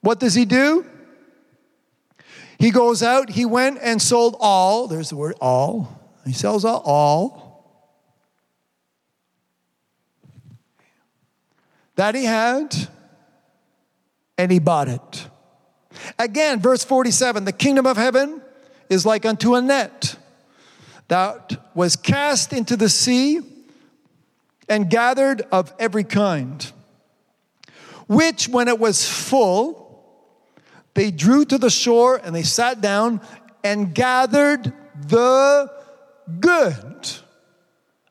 what 0.00 0.18
does 0.18 0.34
he 0.34 0.44
do? 0.44 0.86
He 2.62 2.70
goes 2.70 3.02
out, 3.02 3.30
he 3.30 3.44
went 3.44 3.80
and 3.82 4.00
sold 4.00 4.36
all, 4.38 4.86
there's 4.86 5.08
the 5.08 5.16
word 5.16 5.34
all. 5.40 6.00
He 6.24 6.32
sells 6.32 6.64
all, 6.64 6.80
all 6.86 7.66
that 11.96 12.14
he 12.14 12.24
had, 12.24 12.72
and 14.38 14.52
he 14.52 14.60
bought 14.60 14.86
it. 14.86 15.28
Again, 16.20 16.60
verse 16.60 16.84
47 16.84 17.46
the 17.46 17.52
kingdom 17.52 17.84
of 17.84 17.96
heaven 17.96 18.40
is 18.88 19.04
like 19.04 19.26
unto 19.26 19.56
a 19.56 19.60
net 19.60 20.14
that 21.08 21.74
was 21.74 21.96
cast 21.96 22.52
into 22.52 22.76
the 22.76 22.88
sea 22.88 23.40
and 24.68 24.88
gathered 24.88 25.42
of 25.50 25.74
every 25.80 26.04
kind, 26.04 26.70
which 28.06 28.48
when 28.48 28.68
it 28.68 28.78
was 28.78 29.08
full, 29.08 29.81
They 30.94 31.10
drew 31.10 31.44
to 31.46 31.58
the 31.58 31.70
shore 31.70 32.20
and 32.22 32.34
they 32.34 32.42
sat 32.42 32.80
down 32.80 33.20
and 33.64 33.94
gathered 33.94 34.72
the 35.06 35.70
good. 36.40 37.10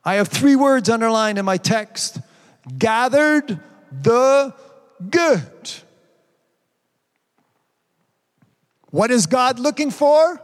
I 0.03 0.15
have 0.15 0.29
three 0.29 0.55
words 0.55 0.89
underlined 0.89 1.37
in 1.37 1.45
my 1.45 1.57
text 1.57 2.19
gathered 2.77 3.59
the 3.91 4.53
good. 5.09 5.71
What 8.89 9.11
is 9.11 9.25
God 9.25 9.59
looking 9.59 9.91
for? 9.91 10.39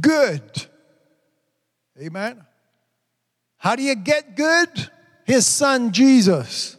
Good. 0.00 0.66
Amen. 2.00 2.44
How 3.58 3.76
do 3.76 3.82
you 3.82 3.94
get 3.94 4.36
good? 4.36 4.90
His 5.24 5.46
son 5.46 5.92
Jesus. 5.92 6.75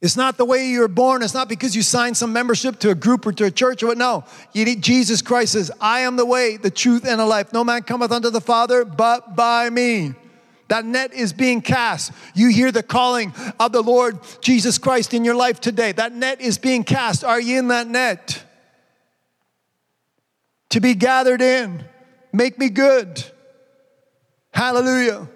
It's 0.00 0.16
not 0.16 0.36
the 0.36 0.44
way 0.44 0.68
you 0.68 0.80
were 0.80 0.88
born. 0.88 1.22
It's 1.22 1.34
not 1.34 1.48
because 1.48 1.74
you 1.74 1.82
signed 1.82 2.16
some 2.16 2.32
membership 2.32 2.78
to 2.80 2.90
a 2.90 2.94
group 2.94 3.26
or 3.26 3.32
to 3.32 3.46
a 3.46 3.50
church 3.50 3.82
or 3.82 3.88
what. 3.88 3.98
No. 3.98 4.24
Jesus 4.54 5.22
Christ 5.22 5.54
says, 5.54 5.72
I 5.80 6.00
am 6.00 6.16
the 6.16 6.24
way, 6.24 6.56
the 6.56 6.70
truth, 6.70 7.04
and 7.04 7.18
the 7.18 7.26
life. 7.26 7.52
No 7.52 7.64
man 7.64 7.82
cometh 7.82 8.12
unto 8.12 8.30
the 8.30 8.40
Father 8.40 8.84
but 8.84 9.34
by 9.34 9.68
me. 9.70 10.14
That 10.68 10.84
net 10.84 11.14
is 11.14 11.32
being 11.32 11.62
cast. 11.62 12.12
You 12.34 12.48
hear 12.50 12.70
the 12.70 12.82
calling 12.82 13.32
of 13.58 13.72
the 13.72 13.82
Lord 13.82 14.18
Jesus 14.40 14.78
Christ 14.78 15.14
in 15.14 15.24
your 15.24 15.34
life 15.34 15.60
today. 15.60 15.92
That 15.92 16.12
net 16.12 16.40
is 16.40 16.58
being 16.58 16.84
cast. 16.84 17.24
Are 17.24 17.40
you 17.40 17.58
in 17.58 17.68
that 17.68 17.88
net? 17.88 18.44
To 20.70 20.80
be 20.80 20.94
gathered 20.94 21.40
in. 21.40 21.84
Make 22.32 22.58
me 22.58 22.68
good. 22.68 23.24
Hallelujah. 24.52 25.28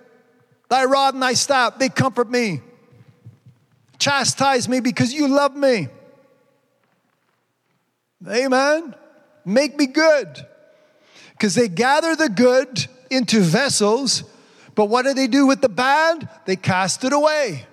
Thy 0.69 0.85
rod 0.85 1.15
and 1.15 1.23
thy 1.23 1.33
staff, 1.33 1.79
they 1.79 1.89
comfort 1.89 2.31
me. 2.31 2.61
Chastise 4.03 4.69
me 4.69 4.81
because 4.81 5.15
you 5.15 5.29
love 5.29 5.55
me. 5.55 5.87
Amen. 8.27 8.97
Make 9.45 9.79
me 9.79 9.87
good. 9.87 10.45
Because 11.31 11.55
they 11.55 11.69
gather 11.69 12.17
the 12.17 12.29
good 12.29 12.85
into 13.13 13.39
vessels, 13.39 14.25
but 14.75 14.87
what 14.87 15.05
do 15.05 15.15
they 15.15 15.29
do 15.29 15.47
with 15.47 15.61
the 15.61 15.69
bad? 15.69 16.29
They 16.47 16.57
cast 16.57 17.05
it 17.05 17.13
away. 17.13 17.65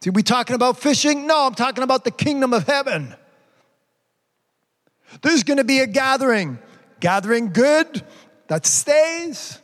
See, 0.00 0.10
we 0.10 0.24
talking 0.24 0.56
about 0.56 0.78
fishing? 0.78 1.28
No, 1.28 1.46
I'm 1.46 1.54
talking 1.54 1.84
about 1.84 2.02
the 2.02 2.10
kingdom 2.10 2.52
of 2.52 2.66
heaven. 2.66 3.14
There's 5.22 5.44
going 5.44 5.58
to 5.58 5.64
be 5.64 5.78
a 5.78 5.86
gathering. 5.86 6.58
Gathering 6.98 7.52
good 7.52 8.02
that 8.48 8.66
stays, 8.66 9.60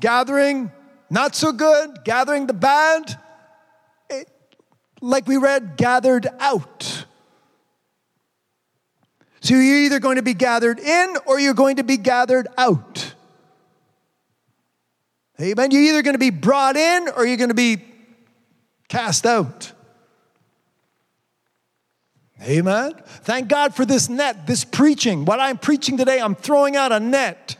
gathering 0.00 0.72
not 1.10 1.34
so 1.34 1.52
good, 1.52 2.02
gathering 2.02 2.46
the 2.46 2.54
bad 2.54 3.18
like 5.02 5.26
we 5.26 5.36
read, 5.36 5.76
gathered 5.76 6.28
out. 6.38 7.04
So 9.40 9.54
you're 9.54 9.84
either 9.84 9.98
going 9.98 10.16
to 10.16 10.22
be 10.22 10.34
gathered 10.34 10.78
in 10.78 11.16
or 11.26 11.40
you're 11.40 11.52
going 11.52 11.76
to 11.76 11.84
be 11.84 11.96
gathered 11.96 12.46
out. 12.56 13.14
Amen. 15.40 15.72
You're 15.72 15.82
either 15.82 16.02
going 16.02 16.14
to 16.14 16.18
be 16.18 16.30
brought 16.30 16.76
in 16.76 17.08
or 17.08 17.26
you're 17.26 17.36
going 17.36 17.48
to 17.48 17.54
be 17.54 17.82
cast 18.88 19.26
out. 19.26 19.72
Amen. 22.42 22.92
Thank 23.06 23.48
God 23.48 23.74
for 23.74 23.84
this 23.84 24.08
net, 24.08 24.46
this 24.46 24.64
preaching. 24.64 25.24
What 25.24 25.40
I'm 25.40 25.58
preaching 25.58 25.96
today, 25.96 26.20
I'm 26.20 26.34
throwing 26.34 26.76
out 26.76 26.92
a 26.92 27.00
net. 27.00 27.56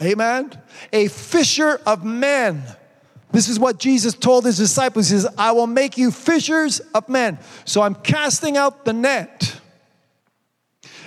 Amen. 0.00 0.50
A 0.92 1.08
fisher 1.08 1.80
of 1.86 2.04
men. 2.04 2.62
This 3.32 3.48
is 3.48 3.58
what 3.58 3.78
Jesus 3.78 4.14
told 4.14 4.44
his 4.44 4.58
disciples. 4.58 5.08
He 5.08 5.16
says, 5.16 5.26
I 5.38 5.52
will 5.52 5.66
make 5.66 5.96
you 5.96 6.10
fishers 6.10 6.80
of 6.94 7.08
men. 7.08 7.38
So 7.64 7.82
I'm 7.82 7.94
casting 7.94 8.56
out 8.56 8.84
the 8.84 8.92
net. 8.92 9.60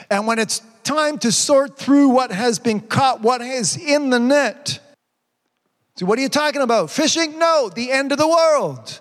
And 0.10 0.27
when 0.27 0.39
it's 0.39 0.61
time 0.84 1.18
to 1.19 1.31
sort 1.31 1.77
through 1.77 2.10
what 2.10 2.31
has 2.31 2.60
been 2.60 2.80
caught, 2.80 3.22
what 3.22 3.41
is 3.41 3.77
in 3.77 4.10
the 4.10 4.19
net. 4.19 4.80
So, 5.97 6.06
what 6.06 6.19
are 6.19 6.22
you 6.22 6.30
talking 6.30 6.61
about? 6.61 6.91
Fishing? 6.91 7.39
No, 7.39 7.69
the 7.73 7.91
end 7.91 8.11
of 8.11 8.18
the 8.18 8.27
world. 8.27 8.99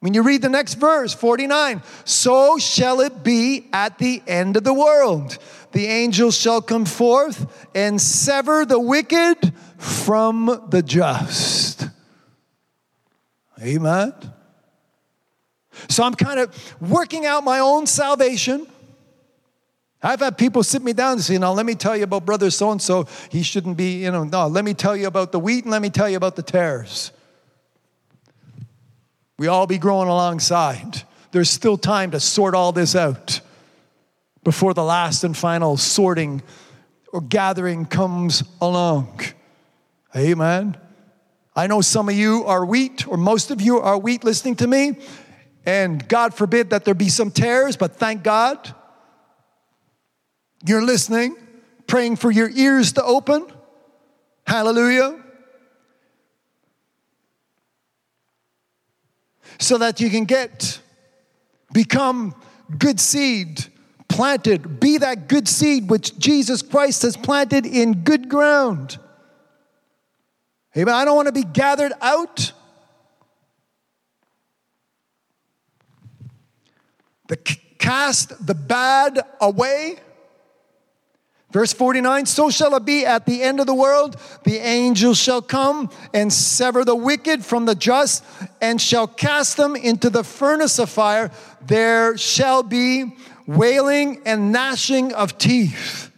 When 0.00 0.14
you 0.14 0.22
read 0.22 0.40
the 0.40 0.48
next 0.48 0.74
verse, 0.74 1.12
49, 1.12 1.82
so 2.06 2.56
shall 2.56 3.00
it 3.02 3.22
be 3.22 3.66
at 3.70 3.98
the 3.98 4.22
end 4.26 4.56
of 4.56 4.64
the 4.64 4.72
world. 4.72 5.36
The 5.72 5.86
angels 5.86 6.36
shall 6.36 6.62
come 6.62 6.86
forth 6.86 7.68
and 7.74 8.00
sever 8.00 8.64
the 8.64 8.80
wicked 8.80 9.52
from 9.76 10.66
the 10.70 10.82
just. 10.82 11.69
Amen. 13.62 14.14
So 15.88 16.02
I'm 16.02 16.14
kind 16.14 16.40
of 16.40 16.74
working 16.80 17.26
out 17.26 17.44
my 17.44 17.58
own 17.58 17.86
salvation. 17.86 18.66
I've 20.02 20.20
had 20.20 20.38
people 20.38 20.62
sit 20.62 20.82
me 20.82 20.92
down 20.92 21.12
and 21.12 21.20
say, 21.20 21.36
Now, 21.38 21.52
let 21.52 21.66
me 21.66 21.74
tell 21.74 21.96
you 21.96 22.04
about 22.04 22.24
brother 22.24 22.50
so 22.50 22.70
and 22.70 22.80
so. 22.80 23.06
He 23.30 23.42
shouldn't 23.42 23.76
be, 23.76 24.02
you 24.04 24.10
know, 24.10 24.24
no, 24.24 24.46
let 24.46 24.64
me 24.64 24.72
tell 24.74 24.96
you 24.96 25.06
about 25.06 25.30
the 25.32 25.38
wheat 25.38 25.64
and 25.64 25.70
let 25.70 25.82
me 25.82 25.90
tell 25.90 26.08
you 26.08 26.16
about 26.16 26.36
the 26.36 26.42
tares. 26.42 27.12
We 29.38 29.46
all 29.46 29.66
be 29.66 29.78
growing 29.78 30.08
alongside. 30.08 31.02
There's 31.32 31.50
still 31.50 31.78
time 31.78 32.10
to 32.10 32.20
sort 32.20 32.54
all 32.54 32.72
this 32.72 32.96
out 32.96 33.40
before 34.42 34.74
the 34.74 34.84
last 34.84 35.22
and 35.22 35.36
final 35.36 35.76
sorting 35.76 36.42
or 37.12 37.20
gathering 37.20 37.86
comes 37.86 38.42
along. 38.60 39.20
Amen. 40.16 40.76
I 41.60 41.66
know 41.66 41.82
some 41.82 42.08
of 42.08 42.14
you 42.14 42.44
are 42.46 42.64
wheat, 42.64 43.06
or 43.06 43.18
most 43.18 43.50
of 43.50 43.60
you 43.60 43.80
are 43.80 43.98
wheat 43.98 44.24
listening 44.24 44.56
to 44.56 44.66
me, 44.66 44.96
and 45.66 46.08
God 46.08 46.32
forbid 46.32 46.70
that 46.70 46.86
there 46.86 46.94
be 46.94 47.10
some 47.10 47.30
tares, 47.30 47.76
but 47.76 47.96
thank 47.96 48.22
God 48.22 48.74
you're 50.64 50.82
listening, 50.82 51.36
praying 51.86 52.16
for 52.16 52.30
your 52.30 52.48
ears 52.48 52.94
to 52.94 53.04
open. 53.04 53.46
Hallelujah. 54.46 55.22
So 59.58 59.76
that 59.76 60.00
you 60.00 60.08
can 60.08 60.24
get, 60.24 60.80
become 61.74 62.34
good 62.78 62.98
seed 62.98 63.66
planted, 64.08 64.80
be 64.80 64.96
that 64.96 65.28
good 65.28 65.46
seed 65.46 65.90
which 65.90 66.18
Jesus 66.18 66.62
Christ 66.62 67.02
has 67.02 67.18
planted 67.18 67.66
in 67.66 68.02
good 68.02 68.30
ground. 68.30 68.98
Amen. 70.76 70.94
I 70.94 71.04
don't 71.04 71.16
want 71.16 71.26
to 71.26 71.32
be 71.32 71.42
gathered 71.42 71.92
out. 72.00 72.52
The 77.28 77.36
cast 77.78 78.46
the 78.46 78.54
bad 78.54 79.20
away. 79.40 79.98
Verse 81.50 81.72
49 81.72 82.26
So 82.26 82.50
shall 82.50 82.76
it 82.76 82.84
be 82.84 83.04
at 83.04 83.26
the 83.26 83.42
end 83.42 83.58
of 83.58 83.66
the 83.66 83.74
world. 83.74 84.16
The 84.44 84.58
angels 84.58 85.18
shall 85.18 85.42
come 85.42 85.90
and 86.14 86.32
sever 86.32 86.84
the 86.84 86.94
wicked 86.94 87.44
from 87.44 87.66
the 87.66 87.74
just 87.74 88.24
and 88.60 88.80
shall 88.80 89.08
cast 89.08 89.56
them 89.56 89.74
into 89.74 90.08
the 90.10 90.22
furnace 90.22 90.78
of 90.78 90.88
fire. 90.88 91.32
There 91.60 92.16
shall 92.16 92.62
be 92.62 93.16
wailing 93.46 94.22
and 94.24 94.52
gnashing 94.52 95.12
of 95.12 95.38
teeth. 95.38 96.12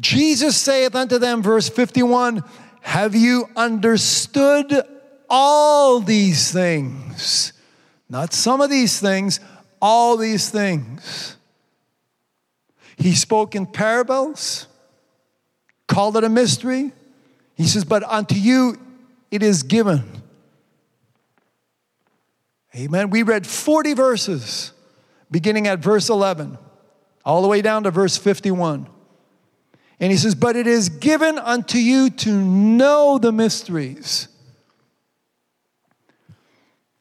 Jesus 0.00 0.56
saith 0.56 0.94
unto 0.94 1.18
them, 1.18 1.42
verse 1.42 1.68
51 1.68 2.42
have 2.86 3.16
you 3.16 3.48
understood 3.56 4.72
all 5.28 5.98
these 5.98 6.52
things? 6.52 7.52
Not 8.08 8.32
some 8.32 8.60
of 8.60 8.70
these 8.70 9.00
things, 9.00 9.40
all 9.82 10.16
these 10.16 10.50
things. 10.50 11.36
He 12.96 13.16
spoke 13.16 13.56
in 13.56 13.66
parables, 13.66 14.68
called 15.88 16.16
it 16.16 16.22
a 16.22 16.28
mystery. 16.28 16.92
He 17.56 17.66
says, 17.66 17.84
But 17.84 18.04
unto 18.04 18.36
you 18.36 18.78
it 19.32 19.42
is 19.42 19.64
given. 19.64 20.04
Amen. 22.72 23.10
We 23.10 23.24
read 23.24 23.48
40 23.48 23.94
verses, 23.94 24.70
beginning 25.28 25.66
at 25.66 25.80
verse 25.80 26.08
11, 26.08 26.56
all 27.24 27.42
the 27.42 27.48
way 27.48 27.62
down 27.62 27.82
to 27.82 27.90
verse 27.90 28.16
51. 28.16 28.86
And 29.98 30.12
he 30.12 30.18
says, 30.18 30.34
But 30.34 30.56
it 30.56 30.66
is 30.66 30.88
given 30.88 31.38
unto 31.38 31.78
you 31.78 32.10
to 32.10 32.32
know 32.32 33.18
the 33.18 33.32
mysteries. 33.32 34.28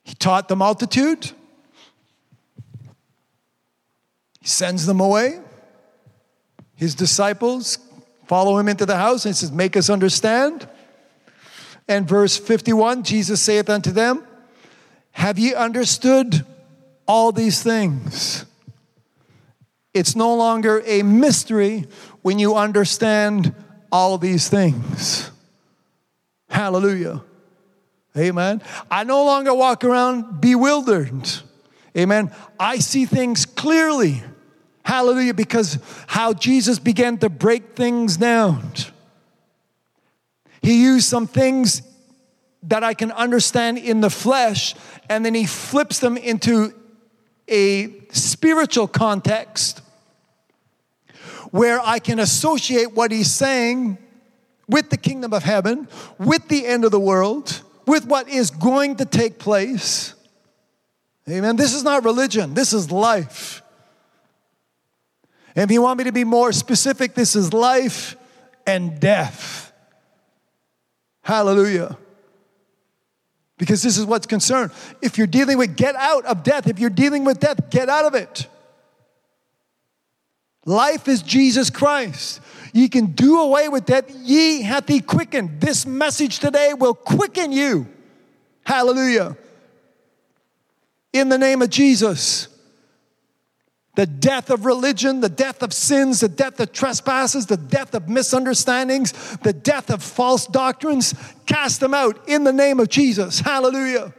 He 0.03 0.13
taught 0.15 0.47
the 0.47 0.55
multitude, 0.55 1.31
he 4.39 4.47
sends 4.47 4.85
them 4.85 4.99
away. 4.99 5.39
His 6.75 6.93
disciples 6.93 7.79
follow 8.27 8.57
him 8.57 8.67
into 8.67 8.85
the 8.85 8.97
house 8.97 9.25
and 9.25 9.33
he 9.33 9.37
says, 9.37 9.51
Make 9.51 9.77
us 9.77 9.89
understand. 9.89 10.67
And 11.87 12.07
verse 12.07 12.37
51 12.37 13.03
Jesus 13.03 13.41
saith 13.41 13.69
unto 13.69 13.91
them, 13.91 14.25
Have 15.11 15.39
ye 15.39 15.53
understood 15.53 16.45
all 17.07 17.31
these 17.31 17.63
things? 17.63 18.45
It's 19.93 20.15
no 20.15 20.35
longer 20.35 20.83
a 20.85 21.03
mystery 21.03 21.87
when 22.25 22.39
you 22.39 22.55
understand 22.55 23.53
all 23.91 24.17
these 24.17 24.49
things. 24.49 25.29
Hallelujah. 26.49 27.23
Amen. 28.17 28.63
I 28.89 29.03
no 29.03 29.25
longer 29.25 29.53
walk 29.53 29.83
around 29.83 30.41
bewildered. 30.41 31.29
Amen. 31.95 32.31
I 32.59 32.79
see 32.79 33.05
things 33.05 33.45
clearly. 33.45 34.23
Hallelujah. 34.83 35.35
Because 35.35 35.77
how 36.07 36.33
Jesus 36.33 36.79
began 36.79 37.19
to 37.19 37.29
break 37.29 37.75
things 37.75 38.17
down. 38.17 38.71
He 40.63 40.81
used 40.81 41.05
some 41.05 41.27
things 41.27 41.83
that 42.63 42.83
I 42.83 42.95
can 42.95 43.11
understand 43.11 43.77
in 43.77 44.01
the 44.01 44.09
flesh, 44.09 44.73
and 45.09 45.23
then 45.23 45.35
he 45.35 45.45
flips 45.45 45.99
them 45.99 46.17
into 46.17 46.73
a 47.47 47.93
spiritual 48.09 48.87
context 48.87 49.83
where 51.55 51.79
I 51.79 51.99
can 51.99 52.19
associate 52.19 52.93
what 52.93 53.13
he's 53.13 53.31
saying 53.31 53.97
with 54.67 54.89
the 54.89 54.97
kingdom 54.97 55.31
of 55.31 55.43
heaven, 55.43 55.87
with 56.19 56.49
the 56.49 56.65
end 56.65 56.83
of 56.83 56.91
the 56.91 56.99
world, 56.99 57.61
with 57.87 58.05
what 58.05 58.27
is 58.27 58.51
going 58.51 58.97
to 58.97 59.05
take 59.05 59.39
place. 59.39 60.15
Amen. 61.29 61.55
This 61.55 61.73
is 61.73 61.81
not 61.81 62.03
religion, 62.03 62.55
this 62.55 62.73
is 62.73 62.91
life. 62.91 63.61
And 65.55 65.63
if 65.63 65.71
you 65.73 65.81
want 65.81 65.97
me 65.97 66.03
to 66.03 66.11
be 66.11 66.25
more 66.25 66.51
specific, 66.51 67.15
this 67.15 67.37
is 67.37 67.53
life 67.53 68.17
and 68.67 68.99
death. 68.99 69.71
Hallelujah. 71.21 71.97
Because 73.57 73.81
this 73.81 73.97
is 73.97 74.05
what's 74.05 74.27
concerned. 74.27 74.71
If 75.01 75.17
you're 75.17 75.25
dealing 75.25 75.57
with, 75.57 75.77
get 75.77 75.95
out 75.95 76.25
of 76.25 76.43
death. 76.43 76.67
If 76.67 76.79
you're 76.79 76.89
dealing 76.89 77.23
with 77.23 77.39
death, 77.39 77.69
get 77.69 77.87
out 77.87 78.03
of 78.03 78.13
it. 78.13 78.49
Life 80.65 81.07
is 81.07 81.21
Jesus 81.21 81.69
Christ. 81.69 82.41
Ye 82.73 82.89
can 82.89 83.07
do 83.11 83.39
away 83.39 83.69
with 83.69 83.85
that. 83.85 84.09
Ye 84.09 84.61
hath 84.61 84.87
he 84.87 84.99
quickened. 84.99 85.61
This 85.61 85.85
message 85.85 86.39
today 86.39 86.73
will 86.73 86.95
quicken 86.95 87.51
you. 87.51 87.87
Hallelujah. 88.65 89.37
In 91.13 91.29
the 91.29 91.37
name 91.37 91.61
of 91.61 91.69
Jesus. 91.69 92.47
The 93.95 94.05
death 94.05 94.49
of 94.49 94.65
religion, 94.65 95.21
the 95.21 95.29
death 95.29 95.63
of 95.63 95.71
sins, 95.71 96.19
the 96.19 96.27
death 96.27 96.59
of 96.59 96.73
trespasses, 96.73 97.45
the 97.45 97.55
death 97.55 97.93
of 97.93 98.09
misunderstandings, 98.09 99.13
the 99.37 99.53
death 99.53 99.89
of 99.89 100.03
false 100.03 100.47
doctrines, 100.47 101.13
cast 101.45 101.79
them 101.79 101.93
out 101.93 102.27
in 102.27 102.43
the 102.43 102.51
name 102.51 102.81
of 102.81 102.89
Jesus. 102.89 103.39
Hallelujah. 103.39 104.13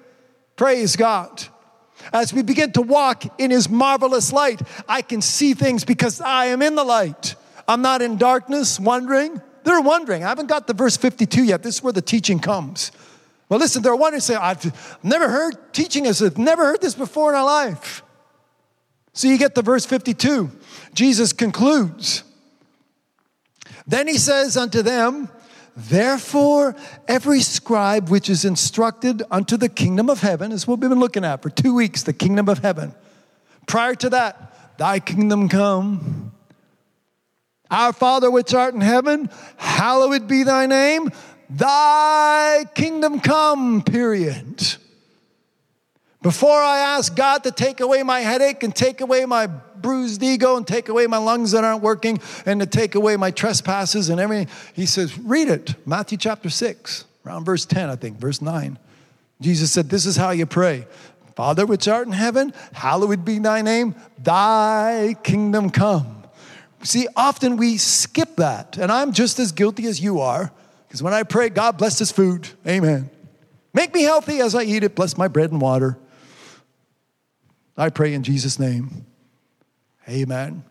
Praise 0.57 0.97
God. 0.97 1.45
As 2.13 2.33
we 2.33 2.43
begin 2.43 2.73
to 2.73 2.83
walk 2.83 3.25
in 3.41 3.51
His 3.51 3.69
marvelous 3.69 4.33
light, 4.33 4.61
I 4.89 5.03
can 5.03 5.23
see 5.23 5.55
things 5.55 5.85
because 5.85 6.21
I 6.21 6.47
am 6.47 6.63
in 6.63 6.75
the 6.75 6.85
light. 6.85 7.35
I'm 7.69 7.83
not 7.83 8.03
in 8.03 8.17
darkness, 8.17 8.79
wondering. 8.79 9.41
They're 9.65 9.81
wondering. 9.81 10.25
I 10.25 10.29
haven't 10.29 10.47
got 10.49 10.67
the 10.67 10.75
verse 10.75 10.97
52 10.97 11.45
yet. 11.45 11.63
This 11.63 11.77
is 11.77 11.83
where 11.83 11.93
the 11.93 12.03
teaching 12.03 12.39
comes. 12.39 12.93
Well, 13.49 13.59
listen, 13.59 13.83
they're 13.83 13.97
wondering, 13.97 14.21
say, 14.21 14.35
I've 14.35 14.99
never 15.03 15.29
heard 15.29 15.73
teaching 15.73 16.07
as 16.07 16.23
I've 16.23 16.39
never 16.39 16.65
heard 16.65 16.81
this 16.81 16.95
before 16.95 17.31
in 17.31 17.37
our 17.37 17.45
life. 17.45 18.03
So 19.13 19.29
you 19.29 19.39
get 19.39 19.55
to 19.55 19.63
verse 19.63 19.87
52. 19.87 20.51
Jesus 20.95 21.33
concludes. 21.33 22.23
Then 23.87 24.09
he 24.09 24.19
says 24.19 24.57
unto 24.57 24.83
them, 24.83 25.29
Therefore, 25.77 26.75
every 27.07 27.41
scribe 27.41 28.09
which 28.09 28.31
is 28.31 28.47
instructed 28.47 29.23
unto 29.31 29.59
the 29.59 29.69
kingdom 29.69 30.09
of 30.09 30.21
heaven 30.21 30.51
is 30.51 30.67
what 30.67 30.81
we've 30.81 30.89
been 30.89 30.99
looking 30.99 31.25
at 31.25 31.43
for 31.43 31.51
two 31.51 31.75
weeks 31.75 32.03
the 32.03 32.15
kingdom 32.15 32.49
of 32.49 32.61
heaven. 32.61 32.95
Prior 33.67 33.95
to 33.97 34.09
that, 34.11 34.79
thy 34.79 35.01
kingdom 35.01 35.51
come. 35.51 36.33
Our 37.71 37.93
Father 37.93 38.31
which 38.31 38.55
art 38.55 38.73
in 38.75 38.81
heaven, 38.81 39.29
hallowed 39.59 40.27
be 40.27 40.45
thy 40.45 40.65
name. 40.65 41.11
Thy 41.51 42.65
kingdom 42.75 43.21
come, 43.21 43.83
period. 43.83 44.77
Before 46.23 46.59
I 46.59 46.79
ask 46.79 47.15
God 47.15 47.45
to 47.45 47.51
take 47.51 47.81
away 47.81 48.03
my 48.03 48.21
headache 48.21 48.63
and 48.63 48.75
take 48.75 49.03
away 49.03 49.27
my 49.27 49.49
bruised 49.83 50.23
ego 50.23 50.57
and 50.57 50.67
take 50.67 50.89
away 50.89 51.07
my 51.07 51.19
lungs 51.19 51.53
that 51.53 51.65
aren't 51.65 51.83
working 51.83 52.19
and 52.45 52.61
to 52.61 52.67
take 52.67 52.95
away 52.95 53.17
my 53.17 53.31
trespasses 53.31 54.09
and 54.09 54.21
everything, 54.21 54.49
He 54.75 54.87
says, 54.87 55.19
read 55.19 55.49
it. 55.49 55.75
Matthew 55.87 56.19
chapter 56.19 56.51
6, 56.51 57.05
around 57.25 57.45
verse 57.45 57.65
10, 57.65 57.91
I 57.91 57.97
think, 57.97 58.19
verse 58.19 58.41
9. 58.41 58.79
Jesus 59.41 59.73
said, 59.73 59.91
This 59.91 60.07
is 60.07 60.17
how 60.17 60.31
you 60.31 60.47
pray. 60.47 60.87
Father 61.35 61.67
which 61.67 61.87
art 61.87 62.07
in 62.07 62.15
heaven, 62.15 62.55
hallowed 62.73 63.25
be 63.25 63.39
thy 63.39 63.61
name, 63.61 63.95
thy 64.19 65.15
kingdom 65.23 65.69
come. 65.69 66.25
See, 66.83 67.09
often 67.15 67.57
we 67.57 67.77
skip 67.77 68.37
that, 68.37 68.79
and 68.79 68.91
I'm 68.91 69.13
just 69.13 69.39
as 69.39 69.53
guilty 69.53 69.87
as 69.87 70.01
you 70.01 70.21
are, 70.21 70.51
because 70.87 71.03
when 71.03 71.13
I 71.13 71.25
pray, 71.25 71.51
God 71.51 71.77
bless 71.77 71.99
this 71.99 72.11
food, 72.11 72.49
amen. 72.67 73.11
Make 73.75 73.93
me 73.93 74.03
healthy 74.03 74.41
as 74.41 74.55
I 74.55 74.63
eat 74.63 74.85
it, 74.85 74.95
bless 74.95 75.19
my 75.19 75.29
bread 75.29 75.51
and 75.53 75.61
water. 75.61 75.99
I 77.77 77.91
pray 77.91 78.15
in 78.15 78.23
Jesus' 78.23 78.59
name. 78.59 79.05
Amen. 80.09 80.65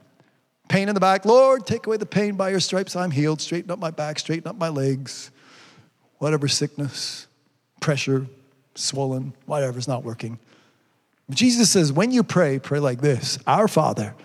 Pain 0.68 0.90
in 0.90 0.96
the 0.96 1.02
back, 1.02 1.26
Lord, 1.26 1.66
take 1.68 1.86
away 1.86 1.98
the 1.98 2.06
pain 2.06 2.36
by 2.36 2.50
your 2.50 2.60
stripes. 2.60 2.96
I'm 2.96 3.12
healed. 3.12 3.42
Straighten 3.42 3.70
up 3.70 3.80
my 3.80 3.92
back, 3.92 4.18
straighten 4.20 4.48
up 4.48 4.58
my 4.58 4.70
legs. 4.70 5.32
Whatever 6.18 6.48
sickness, 6.48 7.28
pressure, 7.82 8.26
swollen, 8.74 9.34
whatever's 9.46 9.88
not 9.88 10.04
working. 10.04 10.40
Jesus 11.30 11.70
says, 11.70 11.92
when 11.92 12.12
you 12.12 12.24
pray, 12.24 12.60
pray 12.60 12.80
like 12.80 13.02
this 13.02 13.38
Our 13.46 13.68
Father, 13.68 14.16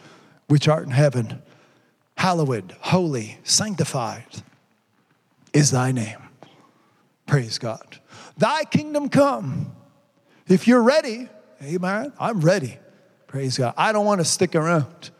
which 0.48 0.68
art 0.68 0.84
in 0.84 0.92
heaven, 0.92 1.42
hallowed, 2.16 2.74
holy, 2.80 3.38
sanctified 3.44 4.42
is 5.52 5.70
thy 5.70 5.92
name. 5.92 6.18
Praise 7.26 7.58
God. 7.58 7.98
Thy 8.38 8.64
kingdom 8.64 9.08
come. 9.08 9.72
If 10.48 10.66
you're 10.66 10.82
ready, 10.82 11.28
Amen. 11.62 12.12
I'm 12.18 12.40
ready. 12.40 12.78
Praise 13.30 13.58
God. 13.58 13.74
I 13.76 13.92
don't 13.92 14.06
want 14.06 14.20
to 14.20 14.24
stick 14.24 14.56
around. 14.56 15.10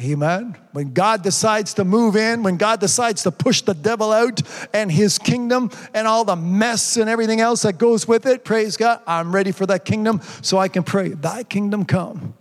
Amen. 0.00 0.56
When 0.72 0.92
God 0.92 1.22
decides 1.22 1.74
to 1.74 1.84
move 1.84 2.16
in, 2.16 2.42
when 2.42 2.56
God 2.56 2.80
decides 2.80 3.22
to 3.22 3.30
push 3.30 3.62
the 3.62 3.74
devil 3.74 4.10
out 4.10 4.42
and 4.74 4.90
his 4.90 5.20
kingdom 5.20 5.70
and 5.94 6.08
all 6.08 6.24
the 6.24 6.34
mess 6.34 6.96
and 6.96 7.08
everything 7.08 7.40
else 7.40 7.62
that 7.62 7.74
goes 7.74 8.08
with 8.08 8.26
it, 8.26 8.44
praise 8.44 8.76
God, 8.76 9.02
I'm 9.06 9.32
ready 9.32 9.52
for 9.52 9.66
that 9.66 9.84
kingdom 9.84 10.20
so 10.40 10.58
I 10.58 10.66
can 10.66 10.82
pray, 10.82 11.10
Thy 11.10 11.44
kingdom 11.44 11.84
come. 11.84 12.34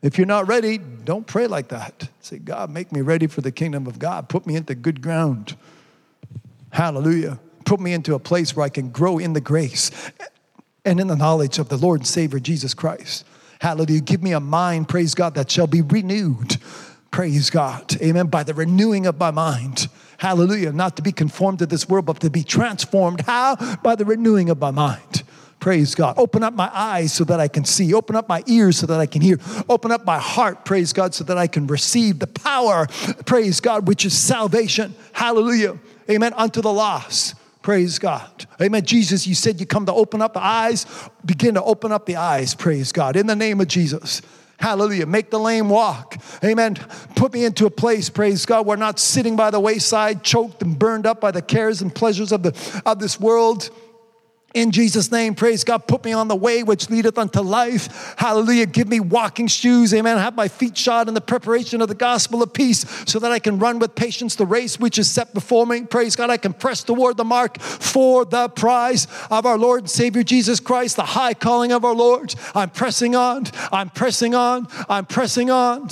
If 0.00 0.16
you're 0.16 0.26
not 0.26 0.48
ready, 0.48 0.78
don't 0.78 1.26
pray 1.26 1.46
like 1.46 1.68
that. 1.68 2.08
Say, 2.22 2.38
God, 2.38 2.70
make 2.70 2.92
me 2.92 3.02
ready 3.02 3.26
for 3.26 3.42
the 3.42 3.52
kingdom 3.52 3.86
of 3.86 3.98
God. 3.98 4.30
Put 4.30 4.46
me 4.46 4.56
into 4.56 4.74
good 4.74 5.02
ground. 5.02 5.56
Hallelujah. 6.70 7.38
Put 7.66 7.80
me 7.80 7.92
into 7.92 8.14
a 8.14 8.18
place 8.18 8.56
where 8.56 8.64
I 8.64 8.70
can 8.70 8.88
grow 8.88 9.18
in 9.18 9.34
the 9.34 9.42
grace 9.42 9.90
and 10.86 11.00
in 11.00 11.08
the 11.08 11.16
knowledge 11.16 11.58
of 11.58 11.68
the 11.68 11.76
Lord 11.76 12.00
and 12.00 12.06
Savior 12.06 12.38
Jesus 12.38 12.72
Christ. 12.72 13.26
Hallelujah. 13.60 14.00
Give 14.00 14.22
me 14.22 14.32
a 14.32 14.40
mind, 14.40 14.88
praise 14.88 15.14
God, 15.14 15.34
that 15.34 15.50
shall 15.50 15.66
be 15.66 15.82
renewed. 15.82 16.56
Praise 17.10 17.50
God. 17.50 18.00
Amen. 18.02 18.26
By 18.26 18.42
the 18.42 18.54
renewing 18.54 19.06
of 19.06 19.18
my 19.18 19.30
mind. 19.30 19.88
Hallelujah. 20.18 20.72
Not 20.72 20.96
to 20.96 21.02
be 21.02 21.12
conformed 21.12 21.60
to 21.60 21.66
this 21.66 21.88
world, 21.88 22.06
but 22.06 22.20
to 22.20 22.30
be 22.30 22.42
transformed. 22.42 23.22
How? 23.22 23.56
By 23.76 23.96
the 23.96 24.04
renewing 24.04 24.50
of 24.50 24.58
my 24.58 24.70
mind. 24.70 25.22
Praise 25.58 25.94
God. 25.94 26.14
Open 26.18 26.42
up 26.42 26.54
my 26.54 26.70
eyes 26.72 27.12
so 27.12 27.24
that 27.24 27.40
I 27.40 27.48
can 27.48 27.64
see. 27.64 27.94
Open 27.94 28.14
up 28.14 28.28
my 28.28 28.42
ears 28.46 28.78
so 28.78 28.86
that 28.86 29.00
I 29.00 29.06
can 29.06 29.22
hear. 29.22 29.38
Open 29.68 29.90
up 29.90 30.04
my 30.04 30.18
heart, 30.18 30.64
praise 30.64 30.92
God, 30.92 31.14
so 31.14 31.24
that 31.24 31.38
I 31.38 31.46
can 31.46 31.66
receive 31.66 32.18
the 32.18 32.26
power, 32.26 32.86
praise 33.24 33.60
God, 33.60 33.88
which 33.88 34.04
is 34.04 34.16
salvation. 34.16 34.94
Hallelujah. 35.12 35.78
Amen. 36.10 36.34
Unto 36.34 36.60
the 36.60 36.72
lost. 36.72 37.34
Praise 37.66 37.98
God. 37.98 38.46
Amen. 38.62 38.84
Jesus, 38.84 39.26
you 39.26 39.34
said 39.34 39.58
you 39.58 39.66
come 39.66 39.86
to 39.86 39.92
open 39.92 40.22
up 40.22 40.34
the 40.34 40.40
eyes. 40.40 40.86
Begin 41.24 41.54
to 41.54 41.64
open 41.64 41.90
up 41.90 42.06
the 42.06 42.14
eyes. 42.14 42.54
Praise 42.54 42.92
God. 42.92 43.16
In 43.16 43.26
the 43.26 43.34
name 43.34 43.60
of 43.60 43.66
Jesus. 43.66 44.22
Hallelujah. 44.60 45.04
Make 45.04 45.32
the 45.32 45.40
lame 45.40 45.68
walk. 45.68 46.16
Amen. 46.44 46.76
Put 47.16 47.32
me 47.32 47.44
into 47.44 47.66
a 47.66 47.70
place, 47.70 48.08
praise 48.08 48.46
God, 48.46 48.66
where 48.66 48.76
not 48.76 49.00
sitting 49.00 49.34
by 49.34 49.50
the 49.50 49.58
wayside, 49.58 50.22
choked 50.22 50.62
and 50.62 50.78
burned 50.78 51.06
up 51.06 51.20
by 51.20 51.32
the 51.32 51.42
cares 51.42 51.82
and 51.82 51.92
pleasures 51.92 52.30
of, 52.30 52.44
the, 52.44 52.82
of 52.86 53.00
this 53.00 53.18
world 53.18 53.68
in 54.56 54.70
Jesus' 54.70 55.12
name, 55.12 55.34
praise 55.34 55.64
God. 55.64 55.86
Put 55.86 56.02
me 56.02 56.14
on 56.14 56.28
the 56.28 56.34
way 56.34 56.62
which 56.62 56.88
leadeth 56.88 57.18
unto 57.18 57.42
life. 57.42 58.14
Hallelujah. 58.16 58.64
Give 58.64 58.88
me 58.88 59.00
walking 59.00 59.48
shoes. 59.48 59.92
Amen. 59.92 60.16
Have 60.16 60.34
my 60.34 60.48
feet 60.48 60.78
shod 60.78 61.08
in 61.08 61.14
the 61.14 61.20
preparation 61.20 61.82
of 61.82 61.88
the 61.88 61.94
gospel 61.94 62.42
of 62.42 62.54
peace 62.54 62.86
so 63.06 63.18
that 63.18 63.30
I 63.30 63.38
can 63.38 63.58
run 63.58 63.78
with 63.78 63.94
patience 63.94 64.34
the 64.34 64.46
race 64.46 64.80
which 64.80 64.98
is 64.98 65.10
set 65.10 65.34
before 65.34 65.66
me. 65.66 65.82
Praise 65.82 66.16
God. 66.16 66.30
I 66.30 66.38
can 66.38 66.54
press 66.54 66.82
toward 66.82 67.18
the 67.18 67.24
mark 67.24 67.60
for 67.60 68.24
the 68.24 68.48
prize 68.48 69.06
of 69.30 69.44
our 69.44 69.58
Lord 69.58 69.80
and 69.80 69.90
Savior 69.90 70.22
Jesus 70.22 70.58
Christ, 70.58 70.96
the 70.96 71.04
high 71.04 71.34
calling 71.34 71.70
of 71.70 71.84
our 71.84 71.94
Lord. 71.94 72.34
I'm 72.54 72.70
pressing 72.70 73.14
on. 73.14 73.44
I'm 73.70 73.90
pressing 73.90 74.34
on. 74.34 74.68
I'm 74.88 75.04
pressing 75.04 75.50
on. 75.50 75.90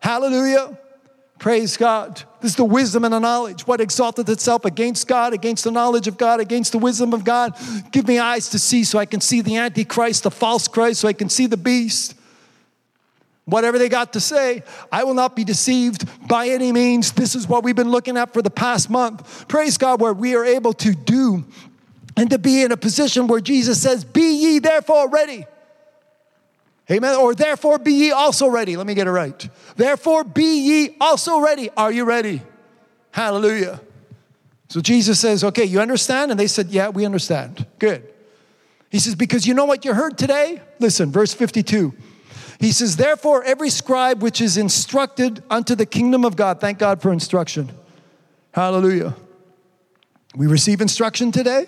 Hallelujah. 0.00 0.78
Praise 1.38 1.76
God. 1.76 2.22
This 2.40 2.52
is 2.52 2.56
the 2.56 2.64
wisdom 2.64 3.04
and 3.04 3.14
the 3.14 3.20
knowledge. 3.20 3.66
What 3.66 3.80
exalteth 3.80 4.28
itself 4.28 4.64
against 4.64 5.06
God, 5.06 5.32
against 5.32 5.64
the 5.64 5.70
knowledge 5.70 6.08
of 6.08 6.18
God, 6.18 6.40
against 6.40 6.72
the 6.72 6.78
wisdom 6.78 7.12
of 7.12 7.24
God. 7.24 7.56
Give 7.92 8.06
me 8.08 8.18
eyes 8.18 8.48
to 8.50 8.58
see 8.58 8.82
so 8.82 8.98
I 8.98 9.06
can 9.06 9.20
see 9.20 9.40
the 9.40 9.56
Antichrist, 9.56 10.24
the 10.24 10.30
false 10.30 10.66
Christ, 10.66 11.00
so 11.00 11.08
I 11.08 11.12
can 11.12 11.28
see 11.28 11.46
the 11.46 11.56
beast. 11.56 12.16
Whatever 13.44 13.78
they 13.78 13.88
got 13.88 14.12
to 14.12 14.20
say, 14.20 14.62
I 14.92 15.04
will 15.04 15.14
not 15.14 15.34
be 15.34 15.44
deceived 15.44 16.06
by 16.28 16.48
any 16.48 16.70
means. 16.72 17.12
This 17.12 17.34
is 17.34 17.48
what 17.48 17.64
we've 17.64 17.76
been 17.76 17.90
looking 17.90 18.16
at 18.16 18.32
for 18.32 18.42
the 18.42 18.50
past 18.50 18.90
month. 18.90 19.48
Praise 19.48 19.78
God, 19.78 20.00
where 20.00 20.12
we 20.12 20.34
are 20.34 20.44
able 20.44 20.74
to 20.74 20.92
do 20.92 21.44
and 22.16 22.28
to 22.30 22.38
be 22.38 22.62
in 22.62 22.72
a 22.72 22.76
position 22.76 23.28
where 23.28 23.40
Jesus 23.40 23.80
says, 23.80 24.04
Be 24.04 24.34
ye 24.34 24.58
therefore 24.58 25.08
ready. 25.08 25.46
Amen. 26.90 27.16
Or 27.16 27.34
therefore 27.34 27.78
be 27.78 27.92
ye 27.92 28.10
also 28.12 28.48
ready. 28.48 28.76
Let 28.76 28.86
me 28.86 28.94
get 28.94 29.06
it 29.06 29.10
right. 29.10 29.48
Therefore 29.76 30.24
be 30.24 30.60
ye 30.60 30.96
also 31.00 31.40
ready. 31.40 31.70
Are 31.76 31.92
you 31.92 32.04
ready? 32.04 32.42
Hallelujah. 33.10 33.80
So 34.68 34.80
Jesus 34.80 35.20
says, 35.20 35.44
Okay, 35.44 35.64
you 35.64 35.80
understand? 35.80 36.30
And 36.30 36.40
they 36.40 36.46
said, 36.46 36.68
Yeah, 36.68 36.88
we 36.88 37.04
understand. 37.04 37.66
Good. 37.78 38.08
He 38.90 38.98
says, 38.98 39.14
Because 39.14 39.46
you 39.46 39.54
know 39.54 39.66
what 39.66 39.84
you 39.84 39.92
heard 39.92 40.16
today? 40.16 40.62
Listen, 40.78 41.12
verse 41.12 41.34
52. 41.34 41.92
He 42.58 42.72
says, 42.72 42.96
Therefore, 42.96 43.44
every 43.44 43.70
scribe 43.70 44.22
which 44.22 44.40
is 44.40 44.56
instructed 44.56 45.42
unto 45.50 45.74
the 45.74 45.86
kingdom 45.86 46.24
of 46.24 46.36
God, 46.36 46.60
thank 46.60 46.78
God 46.78 47.02
for 47.02 47.12
instruction. 47.12 47.70
Hallelujah. 48.52 49.14
We 50.34 50.46
receive 50.46 50.80
instruction 50.80 51.32
today. 51.32 51.66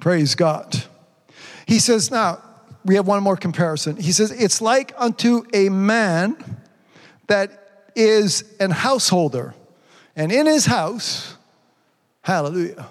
Praise 0.00 0.34
God. 0.34 0.84
He 1.66 1.78
says, 1.78 2.10
Now, 2.10 2.42
we 2.84 2.94
have 2.96 3.06
one 3.06 3.22
more 3.22 3.36
comparison. 3.36 3.96
He 3.96 4.12
says, 4.12 4.30
It's 4.30 4.60
like 4.60 4.92
unto 4.96 5.44
a 5.52 5.68
man 5.68 6.36
that 7.26 7.84
is 7.94 8.44
an 8.60 8.70
householder, 8.70 9.54
and 10.16 10.32
in 10.32 10.46
his 10.46 10.66
house, 10.66 11.36
hallelujah. 12.22 12.88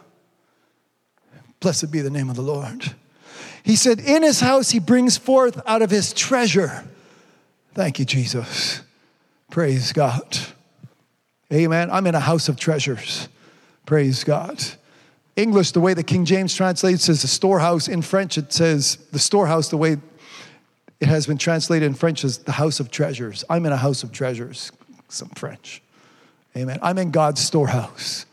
Blessed 1.60 1.92
be 1.92 2.02
the 2.02 2.10
name 2.10 2.30
of 2.30 2.36
the 2.36 2.42
Lord. 2.42 2.94
He 3.64 3.76
said, 3.76 4.00
In 4.00 4.24
his 4.24 4.40
house, 4.40 4.72
he 4.72 4.80
brings 4.80 5.18
forth 5.18 5.62
out 5.66 5.82
of 5.82 5.90
his 5.90 6.14
treasure. 6.14 6.88
Thank 7.74 8.00
you, 8.00 8.06
Jesus. 8.06 8.82
Praise 9.52 9.92
God. 9.94 10.38
Amen. 11.52 11.90
I'm 11.92 12.06
in 12.08 12.16
a 12.16 12.20
house 12.20 12.50
of 12.50 12.58
treasures. 12.58 13.28
Praise 13.86 14.24
God. 14.24 14.64
English, 15.40 15.72
the 15.72 15.80
way 15.80 15.94
the 15.94 16.04
King 16.04 16.26
James 16.26 16.54
translates, 16.54 17.04
says 17.06 17.22
the 17.22 17.28
storehouse. 17.28 17.88
In 17.88 18.02
French, 18.02 18.38
it 18.38 18.52
says 18.52 18.98
the 19.12 19.20
storehouse, 19.20 19.70
the 19.70 19.78
way 19.78 19.98
it 21.00 21.08
has 21.08 21.26
been 21.26 21.38
translated 21.38 21.86
in 21.86 21.94
French, 21.94 22.24
is 22.24 22.40
the 22.40 22.52
house 22.52 22.80
of 22.80 22.92
treasures. 22.92 23.44
I'm 23.50 23.66
in 23.66 23.72
a 23.72 23.78
house 23.78 24.04
of 24.04 24.12
treasures, 24.12 24.72
some 25.08 25.30
French. 25.30 25.82
Amen. 26.58 26.80
I'm 26.82 26.98
in 26.98 27.12
God's 27.12 27.42
storehouse. 27.42 28.26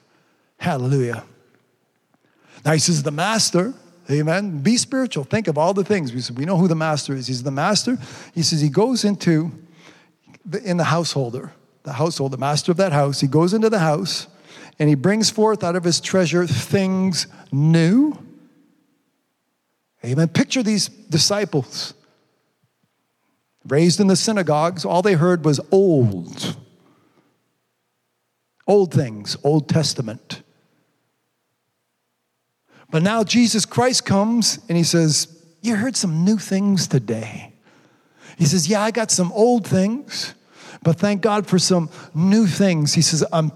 Hallelujah. 0.59 1.24
Now 2.65 2.73
he 2.73 2.78
says, 2.78 3.03
the 3.03 3.12
master, 3.12 3.74
amen, 4.11 4.59
be 4.59 4.77
spiritual. 4.77 5.24
Think 5.24 5.47
of 5.47 5.57
all 5.57 5.74
the 5.74 5.85
things. 5.85 6.12
We, 6.12 6.35
we 6.35 6.45
know 6.45 6.57
who 6.57 6.66
the 6.66 6.74
master 6.74 7.15
is. 7.15 7.28
He's 7.28 7.43
the 7.43 7.51
master. 7.51 7.99
He 8.35 8.43
says 8.43 8.61
he 8.61 8.69
goes 8.69 9.05
into, 9.05 9.53
the, 10.45 10.62
in 10.62 10.77
the 10.77 10.85
householder, 10.85 11.53
the 11.85 11.93
household, 11.93 12.33
the 12.33 12.39
master 12.39 12.73
of 12.73 12.78
that 12.78 12.93
house. 12.93 13.20
He 13.20 13.28
goes 13.28 13.55
into 13.55 13.70
the 13.70 13.78
house 13.78 14.27
and 14.78 14.89
he 14.89 14.94
brings 14.94 15.31
forth 15.31 15.65
out 15.65 15.77
of 15.77 15.85
his 15.85 16.01
treasure 16.01 16.47
things 16.47 17.27
new. 17.51 18.19
Amen. 20.05 20.28
Picture 20.28 20.62
these 20.62 20.89
disciples 20.89 21.94
raised 23.66 24.01
in 24.01 24.07
the 24.07 24.16
synagogues. 24.16 24.85
All 24.85 25.03
they 25.03 25.15
heard 25.15 25.44
was 25.44 25.61
old. 25.70 26.57
Old 28.66 28.93
things, 28.93 29.36
Old 29.43 29.69
Testament. 29.69 30.43
But 32.90 33.03
now 33.03 33.24
Jesus 33.24 33.65
Christ 33.65 34.05
comes 34.05 34.59
and 34.69 34.77
he 34.77 34.85
says, 34.85 35.44
You 35.62 35.77
heard 35.77 35.97
some 35.97 36.24
new 36.24 36.39
things 36.39 36.86
today. 36.86 37.53
He 38.39 38.44
says, 38.44 38.69
Yeah, 38.69 38.82
I 38.82 38.90
got 38.90 39.11
some 39.11 39.32
old 39.32 39.66
things, 39.66 40.35
but 40.82 40.98
thank 40.98 41.23
God 41.23 41.47
for 41.47 41.59
some 41.59 41.90
new 42.15 42.47
things. 42.47 42.94
He 42.94 43.03
says, 43.03 43.24
I'm, 43.32 43.51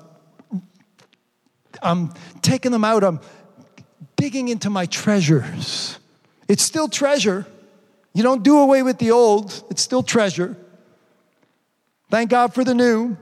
I'm 1.82 2.12
taking 2.42 2.72
them 2.72 2.84
out, 2.84 3.04
I'm 3.04 3.20
digging 4.16 4.48
into 4.48 4.70
my 4.70 4.86
treasures. 4.86 5.98
It's 6.48 6.62
still 6.62 6.88
treasure. 6.88 7.46
You 8.12 8.22
don't 8.22 8.42
do 8.42 8.58
away 8.58 8.82
with 8.82 8.98
the 8.98 9.12
old, 9.12 9.64
it's 9.70 9.82
still 9.82 10.02
treasure. 10.02 10.56
Thank 12.10 12.30
God 12.30 12.52
for 12.52 12.64
the 12.64 12.74
new. 12.74 13.16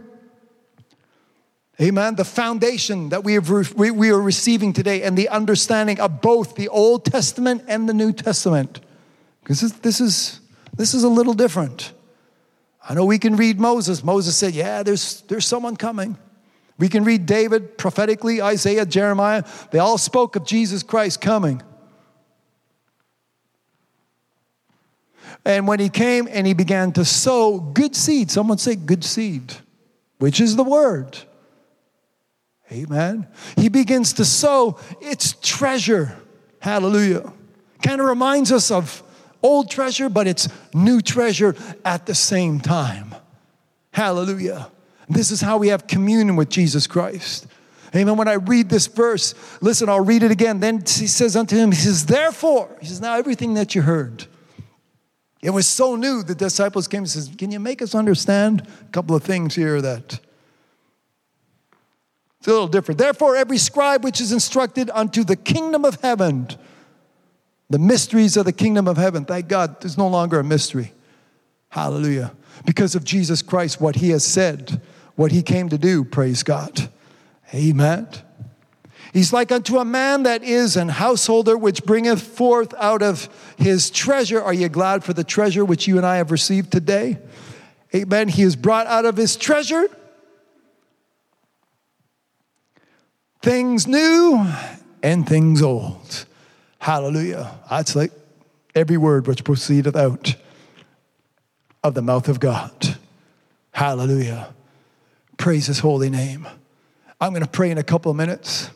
Amen. 1.81 2.17
The 2.17 2.25
foundation 2.25 3.11
that 3.11 3.23
we, 3.23 3.35
have 3.35 3.51
re- 3.51 3.91
we, 3.91 4.11
are 4.11 4.21
receiving 4.21 4.73
today 4.73 5.03
and 5.03 5.17
the 5.17 5.29
understanding 5.29 6.01
of 6.01 6.21
both 6.21 6.57
the 6.57 6.69
Old 6.69 7.05
Testament 7.05 7.65
and 7.69 7.89
the 7.89 7.95
New 7.95 8.13
Testament. 8.13 8.81
Because 9.43 9.61
this, 9.61 9.73
this, 9.73 10.01
is, 10.01 10.41
this 10.77 10.95
is 10.95 11.05
a 11.05 11.09
little 11.09 11.35
different. 11.35 11.93
I 12.89 12.95
know 12.95 13.05
we 13.05 13.19
can 13.19 13.37
read 13.37 13.61
Moses. 13.61 14.03
Moses 14.03 14.37
said, 14.37 14.55
Yeah, 14.55 14.83
there's, 14.83 15.21
there's 15.23 15.47
someone 15.47 15.77
coming. 15.77 16.17
We 16.79 16.89
can 16.89 17.05
read 17.05 17.27
David 17.27 17.77
prophetically, 17.77 18.41
Isaiah, 18.41 18.87
Jeremiah. 18.87 19.43
They 19.73 19.81
all 19.81 19.99
spoke 19.99 20.37
of 20.37 20.45
Jesus 20.45 20.83
Christ 20.83 21.21
coming. 21.21 21.61
And 25.45 25.67
when 25.67 25.81
he 25.81 25.89
came 25.89 26.29
and 26.31 26.47
he 26.47 26.55
began 26.55 26.93
to 26.93 27.05
sow 27.05 27.59
good 27.59 27.97
seed, 27.97 28.31
someone 28.31 28.59
say 28.59 28.77
good 28.77 29.03
seed, 29.03 29.55
which 30.19 30.41
is 30.41 30.57
the 30.57 30.63
word. 30.63 31.19
Amen. 32.71 33.27
He 33.57 33.69
begins 33.69 34.13
to 34.15 34.25
sow 34.25 34.79
its 35.01 35.35
treasure. 35.41 36.17
Hallelujah. 36.61 37.33
Kind 37.83 38.01
of 38.01 38.07
reminds 38.07 38.53
us 38.53 38.71
of 38.71 39.03
old 39.43 39.71
treasure, 39.71 40.09
but 40.09 40.27
it's 40.27 40.49
new 40.75 41.01
treasure 41.01 41.57
at 41.85 42.07
the 42.07 42.15
same 42.15 42.61
time. 42.61 43.15
Hallelujah. 43.93 44.71
This 45.09 45.31
is 45.31 45.41
how 45.41 45.59
we 45.59 45.69
have 45.69 45.87
communion 45.87 46.37
with 46.37 46.49
Jesus 46.49 46.87
Christ. 46.87 47.47
Amen. 47.95 48.17
When 48.17 48.29
I 48.29 48.35
read 48.35 48.69
this 48.69 48.87
verse, 48.87 49.35
listen, 49.61 49.89
I'll 49.89 50.05
read 50.05 50.23
it 50.23 50.31
again. 50.31 50.61
Then 50.61 50.81
he 50.81 51.07
says 51.07 51.37
unto 51.37 51.57
him, 51.57 51.73
He 51.73 51.79
says, 51.79 52.07
Therefore, 52.07 52.77
He 52.81 52.87
says, 52.87 53.01
Now 53.01 53.17
everything 53.17 53.55
that 53.55 53.75
you 53.75 53.83
heard. 53.83 54.27
It 55.41 55.51
was 55.51 55.67
so 55.67 55.95
new, 55.97 56.23
the 56.23 56.35
disciples 56.35 56.89
came 56.89 56.99
and 57.01 57.09
says, 57.09 57.31
Can 57.39 57.51
you 57.51 57.61
make 57.61 57.81
us 57.81 57.95
understand 57.95 58.67
a 58.83 58.93
couple 58.93 59.17
of 59.17 59.23
things 59.23 59.55
here 59.55 59.81
that 59.81 60.21
it's 62.39 62.47
a 62.47 62.51
little 62.51 62.69
different. 62.69 62.99
Therefore, 62.99 63.37
every 63.37 63.59
scribe 63.59 64.05
which 64.05 64.21
is 64.21 64.33
instructed 64.33 64.91
unto 64.91 65.25
the 65.25 65.37
kingdom 65.37 65.85
of 65.85 66.01
heaven, 66.03 66.49
the 67.69 67.79
mysteries 67.79 68.37
of 68.37 68.45
the 68.45 68.53
kingdom 68.53 68.87
of 68.87 68.97
heaven, 68.97 69.25
thank 69.25 69.49
God, 69.49 69.81
there's 69.81 69.99
no 69.99 70.07
longer 70.07 70.39
a 70.39 70.45
mystery. 70.45 70.93
Hallelujah. 71.71 72.33
Because 72.65 72.95
of 72.95 73.05
Jesus 73.05 73.43
Christ, 73.43 73.81
what 73.81 73.97
he 73.97 74.11
has 74.11 74.25
said, 74.25 74.81
what 75.19 75.33
he 75.33 75.43
came 75.43 75.69
to 75.69 75.77
do, 75.77 76.05
praise 76.05 76.45
God. 76.45 76.89
Amen. 77.53 78.07
He's 79.13 79.33
like 79.33 79.51
unto 79.51 79.79
a 79.79 79.85
man 79.85 80.23
that 80.23 80.45
is 80.45 80.77
an 80.77 80.89
householder 80.89 81.59
which 81.59 81.83
bringeth 81.83 82.23
forth 82.23 82.73
out 82.79 83.03
of 83.03 83.29
his 83.59 83.91
treasure. 83.91 84.41
Are 84.41 84.53
you 84.55 84.69
glad 84.69 85.03
for 85.03 85.13
the 85.13 85.25
treasure 85.25 85.65
which 85.65 85.89
you 85.89 85.97
and 85.97 86.07
I 86.07 86.19
have 86.19 86.31
received 86.31 86.71
today? 86.71 87.19
Amen. 87.93 88.29
He 88.29 88.43
is 88.43 88.55
brought 88.55 88.87
out 88.87 89.07
of 89.07 89.17
his 89.17 89.35
treasure 89.35 89.89
things 93.43 93.89
new 93.89 94.47
and 95.03 95.29
things 95.29 95.63
old. 95.63 96.27
Hallelujah. 96.79 97.59
That's 97.69 97.97
like 97.97 98.13
every 98.73 98.97
word 98.97 99.27
which 99.27 99.43
proceedeth 99.43 99.97
out 99.97 100.37
of 101.83 101.95
the 101.95 102.03
mouth 102.03 102.29
of 102.29 102.39
God. 102.39 102.97
Hallelujah. 103.73 104.55
Praise 105.39 105.67
his 105.67 105.79
holy 105.79 106.11
name. 106.11 106.47
I'm 107.21 107.31
going 107.31 107.45
to 107.45 107.49
pray 107.49 107.71
in 107.71 107.79
a 107.79 107.83
couple 107.83 108.11
of 108.11 108.17
minutes. 108.17 108.71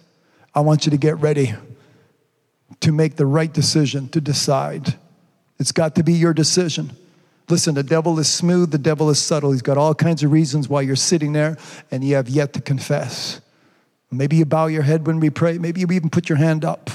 I 0.55 0.60
want 0.60 0.86
you 0.86 0.90
to 0.90 0.97
get 0.97 1.18
ready 1.18 1.55
to 2.80 2.93
make 2.93 3.16
the 3.16 3.26
right 3.26 3.52
decision, 3.52 4.09
to 4.09 4.20
decide. 4.20 4.94
It's 5.59 5.72
got 5.72 5.94
to 5.97 6.02
be 6.02 6.14
your 6.14 6.32
decision. 6.32 6.93
Listen, 7.48 7.74
the 7.74 7.82
devil 7.82 8.18
is 8.18 8.28
smooth, 8.28 8.70
the 8.70 8.78
devil 8.78 9.10
is 9.10 9.20
subtle. 9.20 9.52
He's 9.52 9.62
got 9.62 9.76
all 9.76 9.94
kinds 9.94 10.22
of 10.22 10.32
reasons 10.32 10.68
why 10.68 10.82
you're 10.82 10.97
sitting 10.97 11.32
there 11.32 11.59
and 11.90 12.02
you 12.02 12.14
have 12.14 12.28
yet 12.28 12.52
to 12.55 12.60
confess. 12.60 13.40
Maybe 14.10 14.36
you 14.36 14.44
bow 14.44 14.66
your 14.66 14.82
head 14.82 15.06
when 15.06 15.20
we 15.20 15.30
pray. 15.30 15.59
Maybe 15.59 15.80
you 15.80 15.86
even 15.90 16.10
put 16.10 16.28
your 16.28 16.39
hand 16.39 16.64
up. 16.64 16.90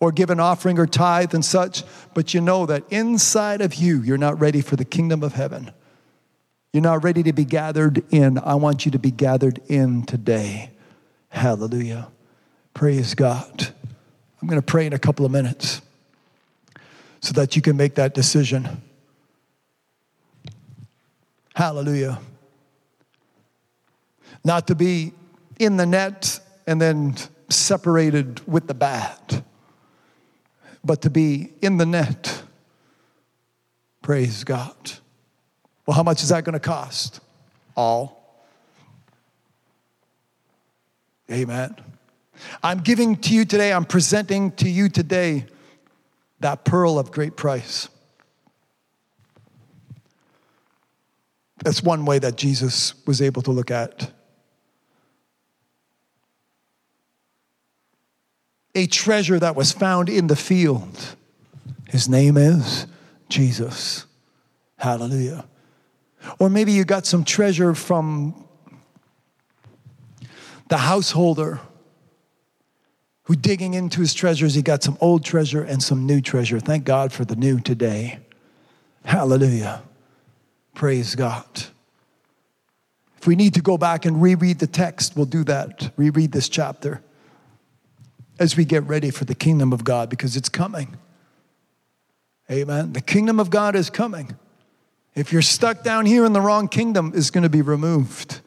Or 0.00 0.12
give 0.12 0.30
an 0.30 0.40
offering 0.40 0.78
or 0.78 0.86
tithe 0.86 1.34
and 1.34 1.44
such. 1.44 1.84
But 2.14 2.34
you 2.34 2.40
know 2.40 2.66
that 2.66 2.84
inside 2.90 3.60
of 3.60 3.74
you, 3.74 4.00
you're 4.00 4.18
not 4.18 4.40
ready 4.40 4.60
for 4.60 4.76
the 4.76 4.84
kingdom 4.84 5.22
of 5.22 5.34
heaven. 5.34 5.70
You're 6.74 6.82
not 6.82 7.02
ready 7.02 7.22
to 7.22 7.32
be 7.32 7.46
gathered 7.46 8.04
in. 8.12 8.36
I 8.36 8.56
want 8.56 8.84
you 8.84 8.90
to 8.92 8.98
be 8.98 9.10
gathered 9.10 9.60
in 9.68 10.04
today. 10.04 10.68
Hallelujah. 11.30 12.08
Praise 12.74 13.14
God. 13.14 13.72
I'm 14.42 14.48
going 14.48 14.60
to 14.60 14.66
pray 14.66 14.84
in 14.84 14.92
a 14.92 14.98
couple 14.98 15.24
of 15.24 15.32
minutes 15.32 15.80
so 17.22 17.32
that 17.32 17.56
you 17.56 17.62
can 17.62 17.78
make 17.78 17.94
that 17.94 18.12
decision. 18.12 18.82
Hallelujah 21.54 22.20
not 24.44 24.66
to 24.66 24.74
be 24.74 25.12
in 25.58 25.76
the 25.76 25.86
net 25.86 26.38
and 26.66 26.80
then 26.80 27.16
separated 27.48 28.46
with 28.46 28.66
the 28.66 28.74
bat, 28.74 29.42
but 30.84 31.02
to 31.02 31.10
be 31.10 31.52
in 31.62 31.78
the 31.78 31.86
net. 31.86 32.42
Praise 34.02 34.44
God. 34.44 34.74
Well, 35.86 35.96
how 35.96 36.02
much 36.02 36.22
is 36.22 36.30
that 36.30 36.44
going 36.44 36.54
to 36.54 36.60
cost? 36.60 37.20
All. 37.76 38.42
Amen. 41.30 41.74
I'm 42.62 42.80
giving 42.80 43.16
to 43.16 43.34
you 43.34 43.44
today, 43.44 43.72
I'm 43.72 43.84
presenting 43.84 44.52
to 44.52 44.68
you 44.68 44.88
today 44.88 45.46
that 46.40 46.64
pearl 46.64 46.98
of 46.98 47.10
great 47.10 47.36
price. 47.36 47.88
That's 51.62 51.82
one 51.82 52.04
way 52.04 52.18
that 52.18 52.36
Jesus 52.36 52.94
was 53.06 53.22
able 53.22 53.40
to 53.42 53.50
look 53.50 53.70
at. 53.70 54.12
A 58.74 58.86
treasure 58.86 59.38
that 59.38 59.54
was 59.56 59.72
found 59.72 60.08
in 60.08 60.26
the 60.26 60.36
field. 60.36 61.16
His 61.88 62.08
name 62.08 62.36
is 62.36 62.86
Jesus. 63.28 64.04
Hallelujah. 64.76 65.46
Or 66.38 66.48
maybe 66.48 66.72
you 66.72 66.84
got 66.84 67.06
some 67.06 67.24
treasure 67.24 67.74
from 67.74 68.46
the 70.68 70.78
householder 70.78 71.60
who 73.24 73.34
digging 73.34 73.74
into 73.74 74.00
his 74.00 74.12
treasures, 74.12 74.54
he 74.54 74.62
got 74.62 74.82
some 74.82 74.98
old 75.00 75.24
treasure 75.24 75.62
and 75.62 75.82
some 75.82 76.04
new 76.06 76.20
treasure. 76.20 76.60
Thank 76.60 76.84
God 76.84 77.12
for 77.12 77.24
the 77.24 77.36
new 77.36 77.58
today. 77.58 78.18
Hallelujah. 79.04 79.82
Praise 80.74 81.14
God. 81.14 81.46
If 83.18 83.26
we 83.26 83.36
need 83.36 83.54
to 83.54 83.62
go 83.62 83.78
back 83.78 84.04
and 84.04 84.20
reread 84.20 84.58
the 84.58 84.66
text, 84.66 85.16
we'll 85.16 85.24
do 85.24 85.44
that. 85.44 85.90
Reread 85.96 86.32
this 86.32 86.48
chapter 86.48 87.02
as 88.38 88.56
we 88.56 88.66
get 88.66 88.82
ready 88.84 89.10
for 89.10 89.24
the 89.24 89.34
kingdom 89.34 89.72
of 89.72 89.84
God 89.84 90.10
because 90.10 90.36
it's 90.36 90.50
coming. 90.50 90.98
Amen. 92.50 92.92
The 92.92 93.00
kingdom 93.00 93.40
of 93.40 93.48
God 93.48 93.74
is 93.74 93.88
coming. 93.88 94.36
If 95.14 95.32
you're 95.32 95.42
stuck 95.42 95.82
down 95.84 96.06
here 96.06 96.24
in 96.24 96.32
the 96.32 96.40
wrong 96.40 96.66
kingdom, 96.68 97.12
is 97.14 97.30
going 97.30 97.42
to 97.42 97.48
be 97.48 97.62
removed, 97.62 98.40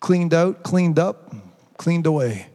cleaned 0.00 0.32
out, 0.32 0.62
cleaned 0.62 0.98
up, 0.98 1.34
cleaned 1.76 2.06
away. 2.06 2.46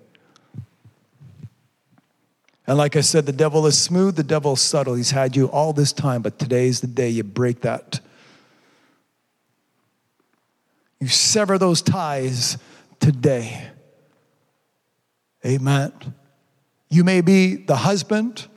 And 2.66 2.78
like 2.78 2.96
I 2.96 3.02
said, 3.02 3.26
the 3.26 3.34
devil 3.34 3.68
is 3.68 3.78
smooth, 3.78 4.16
the 4.16 4.24
devil 4.24 4.54
is 4.54 4.62
subtle. 4.62 4.96
He's 4.96 5.12
had 5.12 5.36
you 5.36 5.48
all 5.48 5.74
this 5.74 5.92
time, 5.92 6.22
but 6.22 6.40
today's 6.40 6.82
the 6.82 6.88
day 6.88 7.10
you 7.10 7.24
break 7.24 7.62
that. 7.62 8.00
You 11.00 11.08
sever 11.08 11.58
those 11.58 11.82
ties 11.82 12.58
today. 13.00 13.70
Amen. 15.46 15.92
You 16.90 17.04
may 17.04 17.22
be 17.22 17.56
the 17.56 17.78
husband 17.78 18.48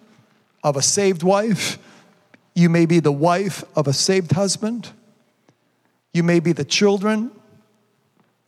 of 0.62 0.77
a 0.77 0.82
saved 0.82 1.23
wife. 1.23 1.78
You 2.55 2.68
may 2.68 2.86
be 2.86 3.01
the 3.01 3.12
wife 3.12 3.64
of 3.74 3.89
a 3.89 3.93
saved 3.93 4.32
husband. 4.32 4.90
You 6.12 6.22
may 6.22 6.39
be 6.39 6.52
the 6.52 6.64
children 6.64 7.32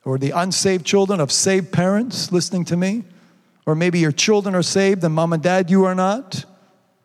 or 0.05 0.19
the 0.19 0.31
unsaved 0.31 0.87
children 0.87 1.19
of 1.19 1.33
saved 1.33 1.73
parents 1.73 2.31
listening 2.31 2.65
to 2.67 2.77
me. 2.77 3.05
Or 3.67 3.75
maybe 3.75 3.99
your 3.99 4.13
children 4.13 4.55
are 4.55 4.63
saved 4.63 5.03
and 5.03 5.13
mom 5.13 5.33
and 5.33 5.43
dad, 5.43 5.71
you 5.71 5.85
are 5.85 5.95
not. 5.95 6.45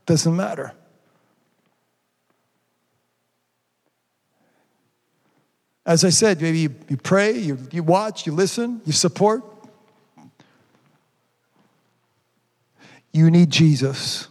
Doesn't 0.06 0.36
matter. 0.36 0.74
As 5.84 6.06
I 6.06 6.10
said, 6.10 6.40
maybe 6.40 6.60
you, 6.60 6.76
you 6.88 6.98
pray, 6.98 7.32
you, 7.32 7.58
you 7.72 7.82
watch, 7.82 8.28
you 8.28 8.34
listen, 8.34 8.82
you 8.86 8.94
support. 8.94 9.44
You 13.12 13.32
need 13.32 13.50
Jesus. 13.50 14.28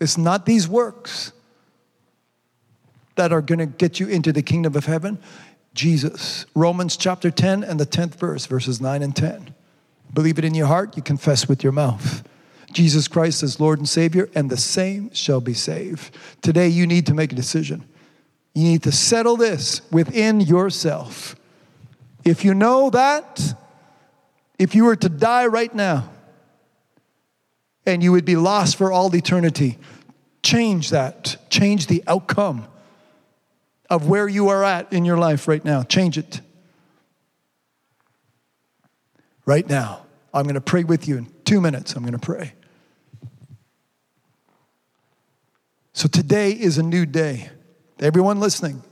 It's 0.00 0.16
not 0.16 0.46
these 0.46 0.66
works 0.66 1.32
that 3.16 3.32
are 3.32 3.42
going 3.42 3.58
to 3.58 3.66
get 3.66 4.00
you 4.00 4.08
into 4.08 4.32
the 4.32 4.42
kingdom 4.42 4.76
of 4.76 4.86
heaven. 4.86 5.18
Jesus. 5.74 6.46
Romans 6.54 6.96
chapter 6.96 7.30
10 7.30 7.64
and 7.64 7.78
the 7.78 7.86
10th 7.86 8.14
verse, 8.14 8.46
verses 8.46 8.80
9 8.80 9.02
and 9.02 9.14
10. 9.14 9.54
Believe 10.12 10.38
it 10.38 10.44
in 10.44 10.54
your 10.54 10.68
heart, 10.68 10.96
you 10.96 11.02
confess 11.02 11.48
with 11.48 11.62
your 11.62 11.72
mouth. 11.72 12.26
Jesus 12.72 13.08
Christ 13.08 13.42
is 13.42 13.60
Lord 13.60 13.78
and 13.78 13.88
Savior, 13.88 14.28
and 14.34 14.50
the 14.50 14.56
same 14.56 15.12
shall 15.12 15.40
be 15.40 15.54
saved. 15.54 16.16
Today, 16.42 16.68
you 16.68 16.86
need 16.86 17.06
to 17.06 17.14
make 17.14 17.32
a 17.32 17.36
decision. 17.36 17.84
You 18.54 18.64
need 18.64 18.82
to 18.84 18.92
settle 18.92 19.36
this 19.36 19.82
within 19.90 20.40
yourself. 20.40 21.36
If 22.24 22.44
you 22.44 22.54
know 22.54 22.90
that, 22.90 23.54
if 24.58 24.74
you 24.74 24.84
were 24.84 24.96
to 24.96 25.08
die 25.08 25.46
right 25.46 25.74
now 25.74 26.08
and 27.84 28.02
you 28.02 28.12
would 28.12 28.24
be 28.24 28.36
lost 28.36 28.76
for 28.76 28.92
all 28.92 29.14
eternity, 29.14 29.78
change 30.42 30.90
that. 30.90 31.36
Change 31.50 31.88
the 31.88 32.02
outcome 32.06 32.66
of 33.90 34.08
where 34.08 34.28
you 34.28 34.48
are 34.48 34.64
at 34.64 34.92
in 34.92 35.04
your 35.04 35.18
life 35.18 35.46
right 35.46 35.64
now. 35.64 35.82
Change 35.82 36.18
it. 36.18 36.40
Right 39.46 39.68
now. 39.68 40.06
I'm 40.32 40.44
going 40.44 40.54
to 40.54 40.60
pray 40.60 40.82
with 40.82 41.06
you 41.06 41.18
in 41.18 41.32
two 41.44 41.60
minutes. 41.60 41.94
I'm 41.94 42.02
going 42.02 42.12
to 42.12 42.18
pray. 42.18 42.54
So 45.92 46.08
today 46.08 46.50
is 46.50 46.76
a 46.76 46.82
new 46.82 47.06
day. 47.06 47.50
Everyone 48.00 48.40
listening, 48.40 48.82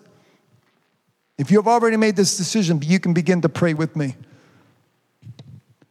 if 1.36 1.50
you 1.50 1.58
have 1.58 1.66
already 1.66 1.96
made 1.96 2.14
this 2.14 2.36
decision, 2.36 2.80
you 2.82 3.00
can 3.00 3.12
begin 3.12 3.40
to 3.40 3.48
pray 3.48 3.74
with 3.74 3.96
me. 3.96 4.14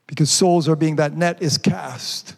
Because 0.07 0.31
souls 0.31 0.69
are 0.69 0.77
being, 0.77 0.95
that 0.97 1.17
net 1.17 1.41
is 1.41 1.57
cast. 1.57 2.35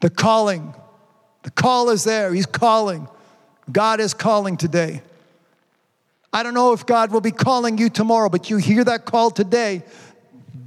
The 0.00 0.08
calling, 0.08 0.74
the 1.42 1.50
call 1.50 1.90
is 1.90 2.04
there. 2.04 2.32
He's 2.32 2.46
calling. 2.46 3.08
God 3.70 4.00
is 4.00 4.14
calling 4.14 4.56
today. 4.56 5.02
I 6.32 6.42
don't 6.42 6.54
know 6.54 6.72
if 6.72 6.86
God 6.86 7.12
will 7.12 7.20
be 7.20 7.30
calling 7.30 7.78
you 7.78 7.90
tomorrow, 7.90 8.28
but 8.28 8.48
you 8.50 8.56
hear 8.56 8.84
that 8.84 9.04
call 9.04 9.30
today. 9.30 9.82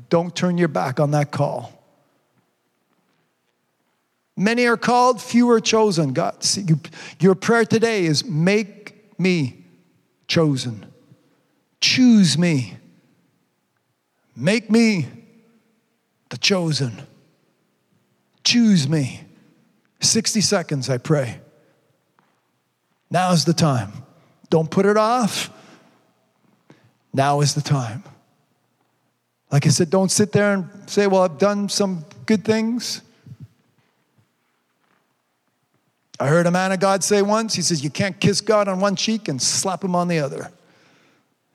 Don't 0.09 0.35
turn 0.35 0.57
your 0.57 0.67
back 0.67 0.99
on 0.99 1.11
that 1.11 1.31
call. 1.31 1.71
Many 4.37 4.67
are 4.67 4.77
called, 4.77 5.21
few 5.21 5.49
are 5.49 5.61
chosen. 5.61 6.13
God, 6.13 6.43
see, 6.43 6.61
you, 6.61 6.79
your 7.19 7.35
prayer 7.35 7.65
today 7.65 8.05
is 8.05 8.25
make 8.25 9.19
me 9.19 9.63
chosen. 10.27 10.85
Choose 11.79 12.37
me. 12.37 12.77
Make 14.35 14.69
me 14.69 15.07
the 16.29 16.37
chosen. 16.37 17.01
Choose 18.43 18.89
me. 18.89 19.21
60 20.01 20.41
seconds, 20.41 20.89
I 20.89 20.97
pray. 20.97 21.39
Now's 23.15 23.45
the 23.45 23.53
time. 23.53 23.93
Don't 24.49 24.69
put 24.69 24.85
it 24.85 24.97
off. 24.97 25.49
Now 27.13 27.39
is 27.39 27.55
the 27.55 27.61
time. 27.61 28.03
Like 29.49 29.65
I 29.65 29.69
said, 29.69 29.89
don't 29.89 30.11
sit 30.11 30.33
there 30.33 30.51
and 30.51 30.67
say, 30.85 31.07
Well, 31.07 31.21
I've 31.21 31.37
done 31.37 31.69
some 31.69 32.03
good 32.25 32.43
things. 32.43 33.01
I 36.19 36.27
heard 36.27 36.45
a 36.45 36.51
man 36.51 36.73
of 36.73 36.81
God 36.81 37.05
say 37.05 37.21
once, 37.21 37.53
he 37.55 37.61
says, 37.61 37.81
You 37.81 37.89
can't 37.89 38.19
kiss 38.19 38.41
God 38.41 38.67
on 38.67 38.81
one 38.81 38.97
cheek 38.97 39.29
and 39.29 39.41
slap 39.41 39.81
him 39.81 39.95
on 39.95 40.09
the 40.09 40.19
other. 40.19 40.51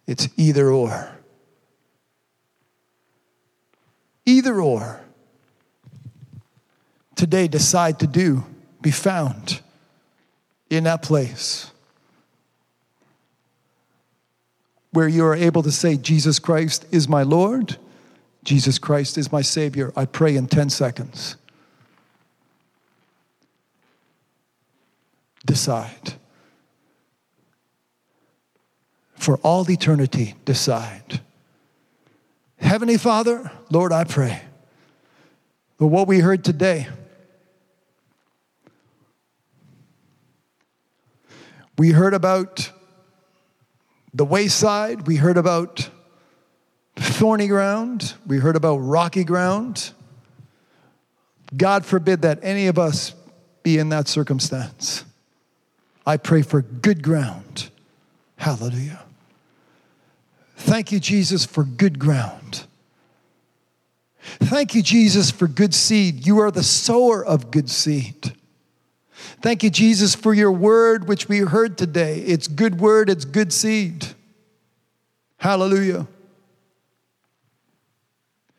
It's 0.07 0.31
either 0.39 0.71
or. 0.71 1.15
Either 4.25 4.63
or. 4.63 4.99
Today, 7.17 7.49
decide 7.49 7.99
to 7.99 8.07
do, 8.07 8.45
be 8.81 8.91
found 8.91 9.61
in 10.71 10.85
that 10.85 11.03
place 11.03 11.71
where 14.93 15.09
you 15.09 15.25
are 15.25 15.35
able 15.35 15.63
to 15.63 15.71
say, 15.71 15.97
Jesus 15.97 16.39
Christ 16.39 16.87
is 16.91 17.09
my 17.09 17.23
Lord, 17.23 17.77
Jesus 18.43 18.79
Christ 18.79 19.19
is 19.19 19.31
my 19.31 19.43
Savior. 19.43 19.93
I 19.95 20.07
pray 20.07 20.37
in 20.37 20.47
10 20.47 20.71
seconds. 20.71 21.37
Decide. 25.45 26.15
For 29.17 29.37
all 29.39 29.71
eternity, 29.71 30.35
decide. 30.45 31.21
Heavenly 32.59 32.97
Father, 32.97 33.51
Lord, 33.71 33.93
I 33.93 34.05
pray. 34.05 34.43
But 35.79 35.89
what 35.89 36.09
we 36.09 36.21
heard 36.21 36.45
today, 36.45 36.89
we 41.81 41.93
heard 41.93 42.13
about 42.13 42.71
the 44.13 44.27
wayside, 44.27 45.07
we 45.07 45.17
heard 45.17 45.39
about 45.39 45.89
thorny 46.95 47.47
ground, 47.47 48.13
we 48.27 48.37
heard 48.37 48.55
about 48.55 48.77
rocky 48.77 49.25
ground. 49.25 49.93
God 51.57 51.87
forbid 51.87 52.21
that 52.21 52.39
any 52.43 52.67
of 52.67 52.79
us 52.79 53.15
be 53.63 53.79
in 53.79 53.89
that 53.89 54.09
circumstance. 54.09 55.07
I 56.05 56.19
pray 56.19 56.43
for 56.43 56.61
good 56.61 57.03
ground. 57.03 57.71
Hallelujah. 58.37 59.01
Thank 60.59 60.93
you, 60.93 61.01
Jesus, 61.01 61.47
for 61.47 61.65
good 61.65 61.99
ground. 61.99 62.67
Thank 64.21 64.75
you, 64.75 64.83
Jesus, 64.83 65.31
for 65.31 65.49
good 65.49 65.73
seed. 65.73 66.27
You 66.27 66.41
are 66.41 66.51
the 66.51 66.63
sower 66.63 67.25
of 67.25 67.51
good 67.51 67.71
seed. 67.71 68.35
Thank 69.41 69.63
you, 69.63 69.71
Jesus, 69.71 70.15
for 70.15 70.35
your 70.35 70.53
word, 70.53 71.09
which 71.09 71.29
we 71.29 71.39
heard 71.39 71.79
today. 71.79 72.21
It's 72.21 72.49
good 72.49 72.81
word, 72.81 73.09
it's 73.09 73.25
good 73.25 73.53
seed. 73.53 74.07
Hallelujah. 75.39 76.07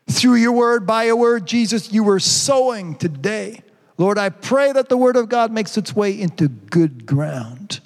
through 0.10 0.36
your 0.36 0.52
word, 0.52 0.86
by 0.86 1.06
your 1.06 1.16
word, 1.16 1.46
Jesus, 1.46 1.92
you 1.92 2.04
were 2.04 2.20
sowing 2.20 2.96
today. 2.96 3.62
Lord, 3.98 4.18
I 4.18 4.30
pray 4.30 4.72
that 4.72 4.90
the 4.90 4.98
word 4.98 5.16
of 5.16 5.30
God 5.30 5.52
makes 5.52 5.78
its 5.78 5.96
way 5.96 6.20
into 6.20 6.48
good 6.48 7.06
ground 7.06 7.80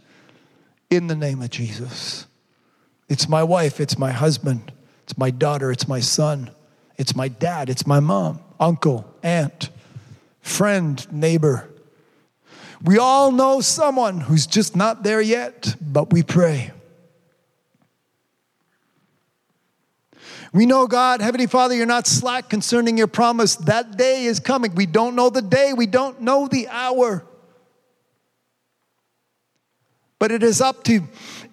in 0.89 1.07
the 1.07 1.15
name 1.15 1.41
of 1.41 1.49
Jesus. 1.49 2.25
It's 3.09 3.29
my 3.29 3.43
wife, 3.43 3.79
it's 3.79 3.97
my 3.97 4.11
husband, 4.11 4.71
it's 5.03 5.17
my 5.17 5.29
daughter, 5.29 5.71
it's 5.71 5.87
my 5.87 5.99
son, 5.99 6.49
it's 6.97 7.15
my 7.15 7.27
dad, 7.27 7.69
it's 7.69 7.85
my 7.85 7.99
mom, 7.99 8.39
uncle, 8.59 9.13
aunt, 9.21 9.69
friend, 10.41 11.05
neighbor. 11.11 11.69
We 12.85 12.99
all 12.99 13.31
know 13.31 13.61
someone 13.61 14.21
who's 14.21 14.45
just 14.45 14.75
not 14.75 15.01
there 15.01 15.19
yet, 15.19 15.75
but 15.81 16.13
we 16.13 16.21
pray. 16.21 16.71
We 20.53 20.67
know, 20.67 20.85
God, 20.85 21.19
Heavenly 21.19 21.47
Father, 21.47 21.73
you're 21.73 21.87
not 21.87 22.05
slack 22.05 22.47
concerning 22.47 22.95
your 22.95 23.07
promise. 23.07 23.55
That 23.55 23.97
day 23.97 24.25
is 24.25 24.39
coming. 24.39 24.75
We 24.75 24.85
don't 24.85 25.15
know 25.15 25.31
the 25.31 25.41
day, 25.41 25.73
we 25.73 25.87
don't 25.87 26.21
know 26.21 26.47
the 26.47 26.67
hour. 26.67 27.25
But 30.19 30.31
it 30.31 30.43
is 30.43 30.61
up 30.61 30.83
to 30.85 31.01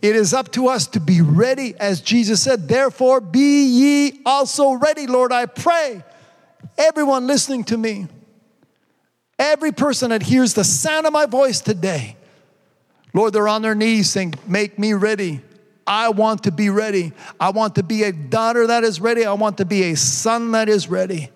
it 0.02 0.16
is 0.16 0.34
up 0.34 0.52
to 0.52 0.68
us 0.68 0.86
to 0.88 1.00
be 1.00 1.20
ready 1.20 1.74
as 1.80 2.00
Jesus 2.00 2.42
said, 2.42 2.68
"Therefore 2.68 3.20
be 3.20 3.64
ye 3.64 4.20
also 4.26 4.72
ready, 4.72 5.06
Lord, 5.06 5.32
I 5.32 5.46
pray." 5.46 6.04
Everyone 6.76 7.26
listening 7.26 7.64
to 7.64 7.78
me, 7.78 8.06
every 9.38 9.72
person 9.72 10.10
that 10.10 10.22
hears 10.22 10.54
the 10.54 10.64
sound 10.64 11.06
of 11.06 11.12
my 11.12 11.26
voice 11.26 11.60
today, 11.60 12.16
Lord, 13.14 13.32
they're 13.32 13.48
on 13.48 13.62
their 13.62 13.74
knees 13.74 14.10
saying, 14.10 14.34
"Make 14.46 14.78
me 14.78 14.92
ready." 14.92 15.42
I 15.86 16.10
want 16.10 16.44
to 16.44 16.52
be 16.52 16.70
ready. 16.70 17.12
I 17.40 17.50
want 17.50 17.74
to 17.74 17.82
be 17.82 18.04
a 18.04 18.12
daughter 18.12 18.68
that 18.68 18.84
is 18.84 19.00
ready. 19.00 19.24
I 19.24 19.32
want 19.32 19.59
to 19.59 19.64
be 19.64 19.82
a 19.90 19.96
son 19.96 20.52
that 20.52 20.68
is 20.68 20.88
ready. 20.88 21.30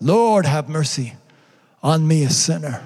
Lord, 0.00 0.46
have 0.46 0.68
mercy 0.68 1.14
on 1.82 2.06
me, 2.06 2.22
a 2.22 2.30
sinner. 2.30 2.82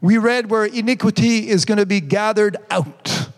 We 0.00 0.16
read 0.16 0.50
where 0.50 0.64
iniquity 0.64 1.48
is 1.48 1.64
going 1.64 1.78
to 1.78 1.86
be 1.86 2.00
gathered 2.00 2.56
out. 2.70 3.28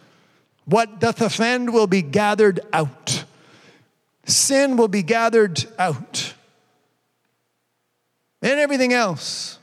What 0.65 1.01
doth 1.01 1.21
offend 1.21 1.73
will 1.73 1.87
be 1.87 2.03
gathered 2.03 2.61
out. 2.73 3.25
Sin 4.27 4.77
will 4.77 4.89
be 4.89 5.03
gathered 5.03 5.65
out. 5.79 6.35
And 8.43 8.59
everything 8.59 8.93
else 8.93 9.59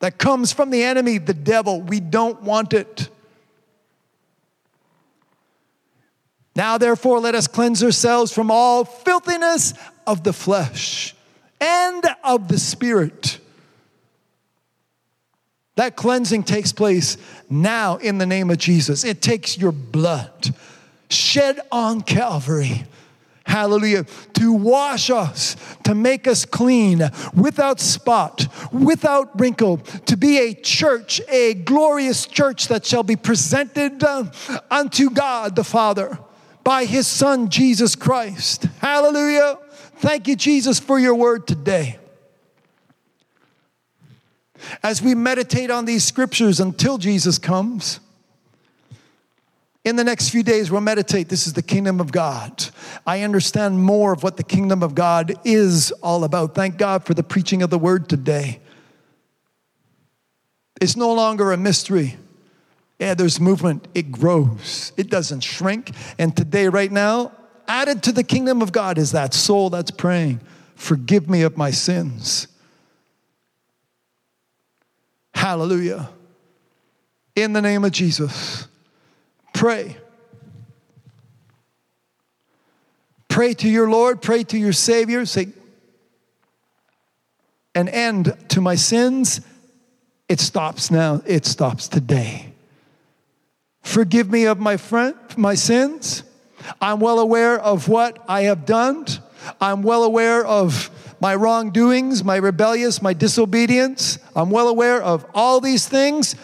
that 0.00 0.18
comes 0.18 0.52
from 0.52 0.70
the 0.70 0.82
enemy, 0.82 1.18
the 1.18 1.34
devil, 1.34 1.80
we 1.80 2.00
don't 2.00 2.42
want 2.42 2.72
it. 2.72 3.08
Now, 6.56 6.78
therefore, 6.78 7.20
let 7.20 7.34
us 7.34 7.46
cleanse 7.46 7.82
ourselves 7.82 8.32
from 8.32 8.50
all 8.50 8.84
filthiness 8.84 9.74
of 10.06 10.22
the 10.22 10.32
flesh 10.32 11.14
and 11.60 12.04
of 12.22 12.48
the 12.48 12.58
spirit. 12.58 13.38
That 15.76 15.96
cleansing 15.96 16.44
takes 16.44 16.72
place 16.72 17.16
now 17.50 17.96
in 17.96 18.18
the 18.18 18.26
name 18.26 18.50
of 18.50 18.58
Jesus. 18.58 19.04
It 19.04 19.20
takes 19.20 19.58
your 19.58 19.72
blood 19.72 20.54
shed 21.08 21.60
on 21.72 22.02
Calvary. 22.02 22.84
Hallelujah. 23.46 24.04
To 24.34 24.52
wash 24.52 25.10
us, 25.10 25.56
to 25.84 25.94
make 25.94 26.26
us 26.26 26.44
clean, 26.44 27.02
without 27.34 27.78
spot, 27.78 28.48
without 28.72 29.38
wrinkle, 29.38 29.78
to 30.06 30.16
be 30.16 30.38
a 30.38 30.54
church, 30.54 31.20
a 31.28 31.54
glorious 31.54 32.26
church 32.26 32.68
that 32.68 32.86
shall 32.86 33.02
be 33.02 33.16
presented 33.16 34.02
uh, 34.02 34.24
unto 34.70 35.10
God 35.10 35.56
the 35.56 35.64
Father 35.64 36.18
by 36.64 36.86
his 36.86 37.06
son 37.06 37.50
Jesus 37.50 37.94
Christ. 37.94 38.64
Hallelujah. 38.80 39.58
Thank 39.96 40.26
you, 40.26 40.36
Jesus, 40.36 40.80
for 40.80 40.98
your 40.98 41.14
word 41.14 41.46
today. 41.46 41.98
As 44.82 45.02
we 45.02 45.14
meditate 45.14 45.70
on 45.70 45.84
these 45.84 46.04
scriptures 46.04 46.60
until 46.60 46.96
Jesus 46.96 47.38
comes, 47.38 48.00
in 49.84 49.96
the 49.96 50.04
next 50.04 50.30
few 50.30 50.42
days, 50.42 50.70
we'll 50.70 50.80
meditate. 50.80 51.28
This 51.28 51.46
is 51.46 51.52
the 51.52 51.62
kingdom 51.62 52.00
of 52.00 52.10
God. 52.10 52.64
I 53.06 53.20
understand 53.20 53.82
more 53.82 54.12
of 54.12 54.22
what 54.22 54.38
the 54.38 54.42
kingdom 54.42 54.82
of 54.82 54.94
God 54.94 55.34
is 55.44 55.92
all 56.02 56.24
about. 56.24 56.54
Thank 56.54 56.78
God 56.78 57.04
for 57.04 57.12
the 57.12 57.22
preaching 57.22 57.62
of 57.62 57.68
the 57.68 57.78
word 57.78 58.08
today. 58.08 58.60
It's 60.80 60.96
no 60.96 61.12
longer 61.12 61.52
a 61.52 61.56
mystery. 61.56 62.16
Yeah, 62.98 63.14
there's 63.14 63.40
movement, 63.40 63.86
it 63.94 64.10
grows, 64.10 64.92
it 64.96 65.10
doesn't 65.10 65.40
shrink. 65.40 65.90
And 66.18 66.34
today, 66.34 66.68
right 66.68 66.90
now, 66.90 67.32
added 67.66 68.02
to 68.04 68.12
the 68.12 68.24
kingdom 68.24 68.62
of 68.62 68.72
God 68.72 68.98
is 68.98 69.12
that 69.12 69.34
soul 69.34 69.68
that's 69.70 69.90
praying, 69.90 70.40
Forgive 70.76 71.30
me 71.30 71.42
of 71.42 71.56
my 71.56 71.70
sins. 71.70 72.48
Hallelujah. 75.34 76.10
In 77.36 77.52
the 77.52 77.62
name 77.62 77.84
of 77.84 77.92
Jesus, 77.92 78.66
pray. 79.54 79.96
Pray 83.28 83.54
to 83.54 83.68
your 83.68 83.88
Lord, 83.88 84.20
pray 84.20 84.44
to 84.44 84.58
your 84.58 84.74
Savior, 84.74 85.24
say, 85.24 85.48
an 87.74 87.88
end 87.88 88.36
to 88.50 88.60
my 88.60 88.74
sins. 88.74 89.40
It 90.28 90.40
stops 90.40 90.90
now, 90.90 91.22
it 91.26 91.46
stops 91.46 91.88
today. 91.88 92.52
Forgive 93.82 94.30
me 94.30 94.44
of 94.44 94.60
my 94.60 94.76
friend, 94.76 95.14
my 95.36 95.54
sins. 95.54 96.22
I'm 96.80 97.00
well 97.00 97.18
aware 97.18 97.58
of 97.58 97.88
what 97.88 98.22
I 98.28 98.42
have 98.42 98.66
done. 98.66 99.06
I'm 99.60 99.82
well 99.82 100.04
aware 100.04 100.44
of 100.44 100.90
my 101.20 101.34
wrongdoings, 101.34 102.24
my 102.24 102.36
rebellious, 102.36 103.02
my 103.02 103.12
disobedience. 103.12 104.18
I'm 104.34 104.50
well 104.50 104.68
aware 104.68 105.02
of 105.02 105.26
all 105.34 105.60
these 105.60 105.86
things. 105.86 106.36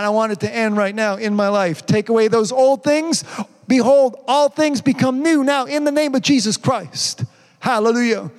I 0.00 0.08
want 0.08 0.32
it 0.32 0.40
to 0.40 0.54
end 0.54 0.76
right 0.76 0.94
now 0.94 1.16
in 1.16 1.34
my 1.34 1.48
life. 1.48 1.84
Take 1.84 2.08
away 2.08 2.28
those 2.28 2.52
old 2.52 2.82
things. 2.82 3.24
Behold, 3.68 4.16
all 4.26 4.48
things 4.48 4.80
become 4.80 5.22
new 5.22 5.44
now 5.44 5.66
in 5.66 5.84
the 5.84 5.92
name 5.92 6.14
of 6.14 6.22
Jesus 6.22 6.56
Christ. 6.56 7.24
Hallelujah. 7.60 8.30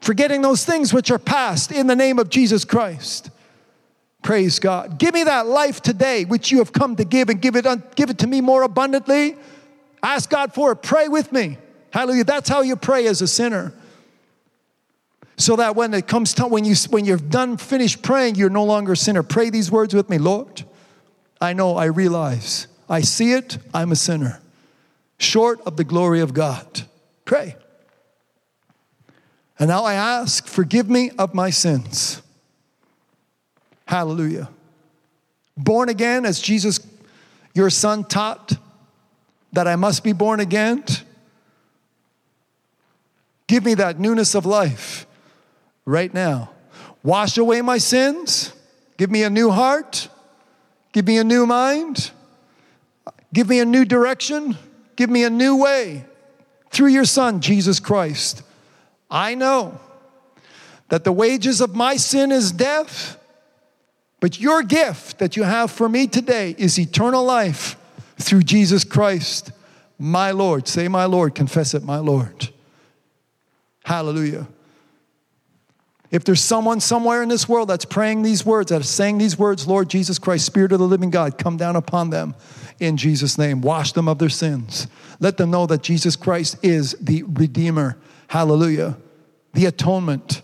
Forgetting 0.00 0.42
those 0.42 0.64
things 0.64 0.92
which 0.92 1.10
are 1.10 1.18
past 1.18 1.72
in 1.72 1.86
the 1.86 1.96
name 1.96 2.18
of 2.18 2.28
Jesus 2.28 2.64
Christ. 2.64 3.30
Praise 4.22 4.58
God. 4.58 4.98
Give 4.98 5.14
me 5.14 5.24
that 5.24 5.46
life 5.46 5.80
today 5.80 6.24
which 6.24 6.50
you 6.50 6.58
have 6.58 6.72
come 6.72 6.96
to 6.96 7.04
give 7.04 7.28
and 7.28 7.40
give 7.40 7.56
it, 7.56 7.64
give 7.94 8.10
it 8.10 8.18
to 8.18 8.26
me 8.26 8.40
more 8.40 8.62
abundantly. 8.62 9.36
Ask 10.02 10.30
God 10.30 10.52
for 10.52 10.72
it. 10.72 10.82
Pray 10.82 11.08
with 11.08 11.32
me. 11.32 11.58
Hallelujah. 11.90 12.24
That's 12.24 12.48
how 12.48 12.62
you 12.62 12.76
pray 12.76 13.06
as 13.06 13.22
a 13.22 13.26
sinner. 13.26 13.72
So 15.36 15.56
that 15.56 15.76
when 15.76 15.94
it 15.94 16.06
comes 16.06 16.34
time, 16.34 16.50
when, 16.50 16.64
you, 16.64 16.74
when 16.90 17.04
you're 17.04 17.18
done, 17.18 17.56
finished 17.56 18.02
praying, 18.02 18.34
you're 18.34 18.50
no 18.50 18.64
longer 18.64 18.92
a 18.92 18.96
sinner. 18.96 19.22
Pray 19.22 19.48
these 19.50 19.70
words 19.70 19.94
with 19.94 20.10
me 20.10 20.18
Lord, 20.18 20.64
I 21.40 21.52
know, 21.52 21.76
I 21.76 21.84
realize, 21.86 22.66
I 22.88 23.00
see 23.02 23.32
it, 23.32 23.58
I'm 23.74 23.92
a 23.92 23.96
sinner, 23.96 24.40
short 25.18 25.60
of 25.66 25.76
the 25.76 25.84
glory 25.84 26.20
of 26.20 26.32
God. 26.32 26.82
Pray. 27.24 27.56
And 29.58 29.68
now 29.68 29.84
I 29.84 29.94
ask, 29.94 30.46
forgive 30.46 30.88
me 30.88 31.10
of 31.18 31.34
my 31.34 31.50
sins. 31.50 32.22
Hallelujah. 33.86 34.48
Born 35.56 35.88
again, 35.88 36.26
as 36.26 36.40
Jesus, 36.40 36.80
your 37.54 37.70
son, 37.70 38.04
taught 38.04 38.52
that 39.52 39.66
I 39.66 39.76
must 39.76 40.04
be 40.04 40.12
born 40.12 40.40
again. 40.40 40.84
Give 43.46 43.64
me 43.64 43.74
that 43.74 43.98
newness 43.98 44.34
of 44.34 44.44
life 44.44 45.06
right 45.84 46.12
now. 46.12 46.50
Wash 47.02 47.38
away 47.38 47.62
my 47.62 47.78
sins. 47.78 48.52
Give 48.96 49.10
me 49.10 49.22
a 49.22 49.30
new 49.30 49.50
heart. 49.50 50.08
Give 50.96 51.06
me 51.06 51.18
a 51.18 51.24
new 51.24 51.44
mind. 51.44 52.10
Give 53.34 53.46
me 53.50 53.60
a 53.60 53.66
new 53.66 53.84
direction. 53.84 54.56
Give 54.96 55.10
me 55.10 55.24
a 55.24 55.28
new 55.30 55.54
way 55.54 56.06
through 56.70 56.86
your 56.86 57.04
Son, 57.04 57.42
Jesus 57.42 57.80
Christ. 57.80 58.42
I 59.10 59.34
know 59.34 59.78
that 60.88 61.04
the 61.04 61.12
wages 61.12 61.60
of 61.60 61.76
my 61.76 61.96
sin 61.96 62.32
is 62.32 62.50
death 62.50 63.18
but 64.20 64.40
your 64.40 64.62
gift 64.62 65.18
that 65.18 65.36
you 65.36 65.42
have 65.42 65.70
for 65.70 65.86
me 65.86 66.06
today 66.06 66.54
is 66.56 66.78
eternal 66.78 67.22
life 67.22 67.76
through 68.18 68.44
Jesus 68.44 68.82
Christ, 68.82 69.52
my 69.98 70.30
Lord. 70.30 70.66
Say, 70.66 70.88
my 70.88 71.04
Lord. 71.04 71.34
Confess 71.34 71.74
it, 71.74 71.82
my 71.82 71.98
Lord. 71.98 72.48
Hallelujah. 73.84 74.46
If 76.10 76.24
there's 76.24 76.42
someone 76.42 76.80
somewhere 76.80 77.22
in 77.22 77.28
this 77.28 77.48
world 77.48 77.68
that's 77.68 77.84
praying 77.84 78.22
these 78.22 78.46
words, 78.46 78.70
that 78.70 78.82
is 78.82 78.88
saying 78.88 79.18
these 79.18 79.38
words, 79.38 79.66
Lord 79.66 79.88
Jesus 79.88 80.18
Christ, 80.18 80.46
Spirit 80.46 80.72
of 80.72 80.78
the 80.78 80.86
living 80.86 81.10
God, 81.10 81.36
come 81.36 81.56
down 81.56 81.74
upon 81.76 82.10
them 82.10 82.34
in 82.78 82.96
Jesus' 82.96 83.38
name. 83.38 83.60
Wash 83.60 83.92
them 83.92 84.08
of 84.08 84.18
their 84.18 84.28
sins. 84.28 84.86
Let 85.18 85.36
them 85.36 85.50
know 85.50 85.66
that 85.66 85.82
Jesus 85.82 86.14
Christ 86.14 86.58
is 86.62 86.92
the 87.00 87.24
Redeemer. 87.24 87.96
Hallelujah. 88.28 88.96
The 89.54 89.66
atonement 89.66 90.42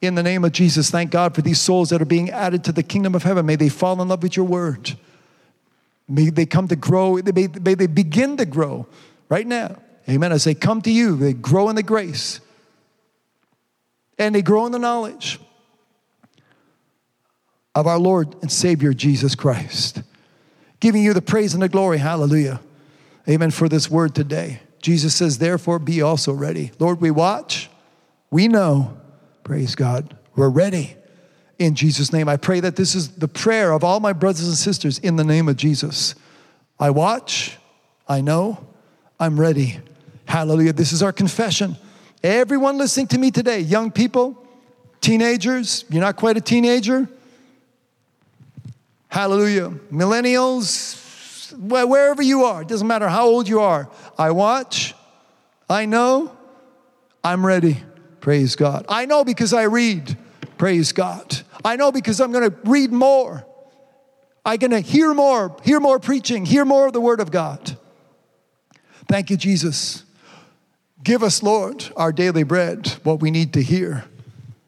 in 0.00 0.14
the 0.14 0.22
name 0.22 0.44
of 0.44 0.52
Jesus, 0.52 0.90
thank 0.90 1.10
God 1.10 1.34
for 1.34 1.42
these 1.42 1.60
souls 1.60 1.90
that 1.90 2.02
are 2.02 2.06
being 2.06 2.30
added 2.30 2.64
to 2.64 2.72
the 2.72 2.82
kingdom 2.82 3.14
of 3.14 3.22
heaven. 3.22 3.46
May 3.46 3.56
they 3.56 3.68
fall 3.68 4.00
in 4.02 4.08
love 4.08 4.22
with 4.22 4.36
your 4.36 4.46
word. 4.46 4.96
May 6.08 6.30
they 6.30 6.46
come 6.46 6.68
to 6.68 6.76
grow, 6.76 7.14
may 7.14 7.74
they 7.74 7.86
begin 7.86 8.36
to 8.36 8.44
grow 8.44 8.86
right 9.28 9.46
now. 9.46 9.76
Amen. 10.08 10.32
As 10.32 10.44
they 10.44 10.54
come 10.54 10.82
to 10.82 10.90
you, 10.90 11.16
they 11.16 11.32
grow 11.32 11.68
in 11.68 11.76
the 11.76 11.82
grace 11.82 12.40
and 14.18 14.34
they 14.34 14.42
grow 14.42 14.66
in 14.66 14.72
the 14.72 14.78
knowledge 14.78 15.40
of 17.74 17.86
our 17.86 17.98
Lord 17.98 18.34
and 18.42 18.52
Savior 18.52 18.92
Jesus 18.92 19.34
Christ. 19.34 20.02
Giving 20.80 21.02
you 21.02 21.14
the 21.14 21.22
praise 21.22 21.54
and 21.54 21.62
the 21.62 21.68
glory. 21.68 21.98
Hallelujah. 21.98 22.60
Amen 23.28 23.50
for 23.50 23.68
this 23.68 23.90
word 23.90 24.14
today. 24.14 24.60
Jesus 24.80 25.14
says, 25.14 25.38
therefore, 25.38 25.78
be 25.78 26.02
also 26.02 26.32
ready. 26.32 26.72
Lord, 26.78 27.00
we 27.00 27.10
watch, 27.10 27.70
we 28.30 28.48
know, 28.48 28.96
praise 29.44 29.74
God, 29.74 30.16
we're 30.34 30.48
ready. 30.48 30.96
In 31.58 31.76
Jesus' 31.76 32.12
name, 32.12 32.28
I 32.28 32.36
pray 32.36 32.58
that 32.58 32.74
this 32.74 32.96
is 32.96 33.10
the 33.16 33.28
prayer 33.28 33.72
of 33.72 33.84
all 33.84 34.00
my 34.00 34.12
brothers 34.12 34.48
and 34.48 34.56
sisters 34.56 34.98
in 34.98 35.14
the 35.14 35.24
name 35.24 35.48
of 35.48 35.56
Jesus. 35.56 36.16
I 36.80 36.90
watch, 36.90 37.58
I 38.08 38.20
know, 38.20 38.66
I'm 39.20 39.38
ready. 39.38 39.78
Hallelujah. 40.24 40.72
This 40.72 40.92
is 40.92 41.02
our 41.02 41.12
confession. 41.12 41.76
Everyone 42.22 42.78
listening 42.78 43.08
to 43.08 43.18
me 43.18 43.32
today, 43.32 43.58
young 43.60 43.90
people, 43.90 44.46
teenagers, 45.00 45.84
you're 45.90 46.00
not 46.00 46.16
quite 46.16 46.36
a 46.36 46.40
teenager. 46.40 47.08
Hallelujah. 49.08 49.70
Millennials, 49.90 51.52
wherever 51.58 52.22
you 52.22 52.44
are, 52.44 52.62
it 52.62 52.68
doesn't 52.68 52.86
matter 52.86 53.08
how 53.08 53.26
old 53.26 53.48
you 53.48 53.60
are. 53.60 53.90
I 54.16 54.30
watch, 54.30 54.94
I 55.68 55.84
know, 55.84 56.36
I'm 57.24 57.44
ready. 57.44 57.82
Praise 58.20 58.54
God. 58.54 58.86
I 58.88 59.04
know 59.06 59.24
because 59.24 59.52
I 59.52 59.64
read. 59.64 60.16
Praise 60.58 60.92
God. 60.92 61.40
I 61.64 61.74
know 61.74 61.90
because 61.90 62.20
I'm 62.20 62.30
going 62.30 62.48
to 62.48 62.56
read 62.64 62.92
more. 62.92 63.44
I'm 64.44 64.58
going 64.58 64.70
to 64.70 64.80
hear 64.80 65.12
more, 65.12 65.56
hear 65.64 65.80
more 65.80 65.98
preaching, 65.98 66.44
hear 66.44 66.64
more 66.64 66.86
of 66.86 66.92
the 66.92 67.00
Word 67.00 67.20
of 67.20 67.32
God. 67.32 67.76
Thank 69.08 69.30
you, 69.30 69.36
Jesus. 69.36 70.04
Give 71.02 71.22
us, 71.22 71.42
Lord, 71.42 71.84
our 71.96 72.12
daily 72.12 72.44
bread, 72.44 72.88
what 73.02 73.20
we 73.20 73.30
need 73.30 73.52
to 73.54 73.62
hear 73.62 74.04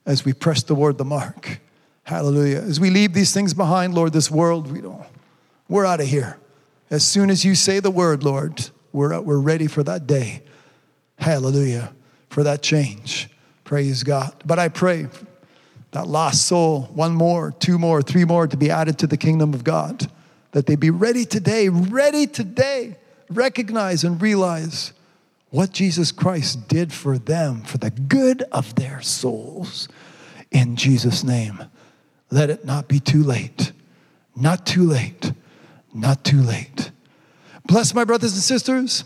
as 0.05 0.25
we 0.25 0.33
press 0.33 0.63
toward 0.63 0.99
the 0.99 1.05
mark. 1.05 1.61
Hallelujah. 2.03 2.59
As 2.59 2.81
we 2.81 2.91
leave 2.91 3.15
these 3.15 3.33
things 3.33 3.55
behind, 3.55 3.95
Lord, 3.95 4.13
this 4.13 4.31
world, 4.31 4.71
we 4.71 4.81
don't, 4.81 5.05
we're 5.69 5.87
out 5.87 6.01
of 6.01 6.07
here. 6.07 6.37
As 6.91 7.05
soon 7.05 7.31
as 7.31 7.45
you 7.45 7.55
say 7.55 7.81
the 7.81 7.91
word, 7.91 8.25
Lord, 8.25 8.69
we're, 8.93 9.19
we're 9.21 9.39
ready 9.39 9.67
for 9.67 9.83
that 9.85 10.07
day. 10.07 10.43
Hallelujah. 11.19 11.95
For 12.31 12.43
that 12.43 12.63
change. 12.63 13.31
Praise 13.63 14.03
God. 14.03 14.35
But 14.45 14.59
I 14.59 14.69
pray 14.69 15.07
that 15.93 16.09
lost 16.09 16.47
soul, 16.47 16.83
one 16.95 17.15
more, 17.15 17.53
two 17.53 17.79
more, 17.79 18.03
three 18.03 18.25
more 18.25 18.49
to 18.49 18.57
be 18.57 18.71
added 18.71 18.99
to 18.99 19.07
the 19.07 19.17
kingdom 19.17 19.55
of 19.55 19.63
God, 19.63 20.11
that 20.51 20.67
they 20.67 20.75
be 20.75 20.91
ready 20.91 21.25
today, 21.25 21.69
ready 21.69 22.27
today, 22.27 22.97
recognize 23.31 24.03
and 24.03 24.21
realize 24.21 24.93
what 25.55 25.73
Jesus 25.73 26.13
Christ 26.13 26.69
did 26.69 26.93
for 26.93 27.19
them 27.19 27.63
for 27.63 27.79
the 27.79 27.91
good 27.91 28.43
of 28.51 28.75
their 28.75 29.01
souls. 29.01 29.89
In 30.51 30.77
Jesus' 30.77 31.23
name, 31.23 31.65
let 32.31 32.51
it 32.51 32.65
not 32.65 32.89
be 32.89 33.01
too 33.01 33.23
late. 33.23 33.73
Not 34.37 34.67
too 34.67 34.85
late 34.85 35.33
not 35.95 36.25
too 36.25 36.43
late. 36.43 36.91
Bless 37.67 37.95
my 37.95 38.05
brothers 38.05 38.35
and 38.35 38.43
sisters. 38.43 39.05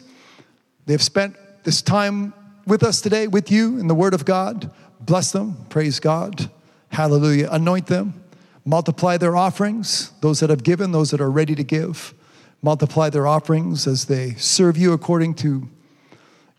They've 0.86 1.02
spent 1.02 1.36
this 1.64 1.82
time 1.82 2.32
with 2.66 2.82
us 2.82 3.00
today, 3.00 3.28
with 3.28 3.52
you 3.52 3.78
in 3.78 3.86
the 3.86 3.94
Word 3.94 4.14
of 4.14 4.24
God. 4.24 4.70
Bless 5.00 5.30
them. 5.30 5.66
Praise 5.68 6.00
God. 6.00 6.50
Hallelujah. 6.88 7.48
Anoint 7.52 7.86
them. 7.86 8.24
Multiply 8.64 9.18
their 9.18 9.36
offerings, 9.36 10.12
those 10.20 10.40
that 10.40 10.50
have 10.50 10.62
given, 10.62 10.92
those 10.92 11.10
that 11.10 11.20
are 11.20 11.30
ready 11.30 11.54
to 11.54 11.62
give. 11.62 12.14
Multiply 12.62 13.10
their 13.10 13.26
offerings 13.26 13.86
as 13.86 14.06
they 14.06 14.34
serve 14.34 14.76
you 14.76 14.92
according 14.92 15.34
to 15.34 15.68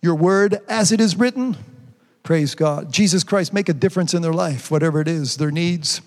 your 0.01 0.15
word 0.15 0.59
as 0.67 0.91
it 0.91 1.01
is 1.01 1.15
written. 1.17 1.57
Praise 2.23 2.55
God. 2.55 2.91
Jesus 2.91 3.23
Christ, 3.23 3.53
make 3.53 3.69
a 3.69 3.73
difference 3.73 4.13
in 4.13 4.21
their 4.21 4.33
life, 4.33 4.69
whatever 4.69 5.01
it 5.01 5.07
is, 5.07 5.37
their 5.37 5.51
needs. 5.51 6.01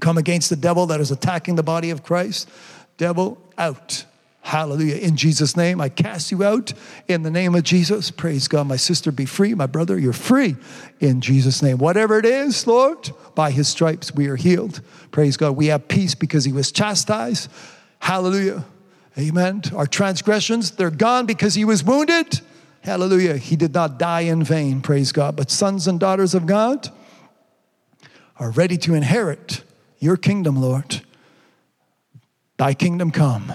Come 0.00 0.18
against 0.18 0.50
the 0.50 0.56
devil 0.56 0.86
that 0.86 1.00
is 1.00 1.10
attacking 1.10 1.56
the 1.56 1.62
body 1.62 1.90
of 1.90 2.02
Christ. 2.02 2.48
Devil, 2.96 3.38
out. 3.58 4.04
Hallelujah. 4.40 4.96
In 4.96 5.16
Jesus' 5.16 5.56
name, 5.56 5.80
I 5.80 5.88
cast 5.88 6.30
you 6.30 6.44
out 6.44 6.72
in 7.08 7.24
the 7.24 7.30
name 7.32 7.56
of 7.56 7.64
Jesus. 7.64 8.12
Praise 8.12 8.46
God. 8.46 8.68
My 8.68 8.76
sister, 8.76 9.10
be 9.10 9.26
free. 9.26 9.54
My 9.54 9.66
brother, 9.66 9.98
you're 9.98 10.12
free 10.12 10.54
in 11.00 11.20
Jesus' 11.20 11.62
name. 11.62 11.78
Whatever 11.78 12.18
it 12.18 12.24
is, 12.24 12.64
Lord, 12.64 13.10
by 13.34 13.50
his 13.50 13.66
stripes 13.66 14.14
we 14.14 14.28
are 14.28 14.36
healed. 14.36 14.82
Praise 15.10 15.36
God. 15.36 15.56
We 15.56 15.66
have 15.66 15.88
peace 15.88 16.14
because 16.14 16.44
he 16.44 16.52
was 16.52 16.70
chastised. 16.70 17.50
Hallelujah. 17.98 18.64
Amen. 19.18 19.62
Our 19.74 19.86
transgressions, 19.86 20.70
they're 20.72 20.90
gone 20.90 21.26
because 21.26 21.54
he 21.54 21.64
was 21.64 21.82
wounded. 21.82 22.40
Hallelujah. 22.86 23.36
He 23.36 23.56
did 23.56 23.74
not 23.74 23.98
die 23.98 24.20
in 24.20 24.44
vain. 24.44 24.80
Praise 24.80 25.10
God. 25.10 25.34
But 25.34 25.50
sons 25.50 25.88
and 25.88 25.98
daughters 25.98 26.34
of 26.34 26.46
God 26.46 26.88
are 28.38 28.52
ready 28.52 28.76
to 28.76 28.94
inherit 28.94 29.64
your 29.98 30.16
kingdom, 30.16 30.60
Lord. 30.60 31.02
Thy 32.58 32.74
kingdom 32.74 33.10
come. 33.10 33.52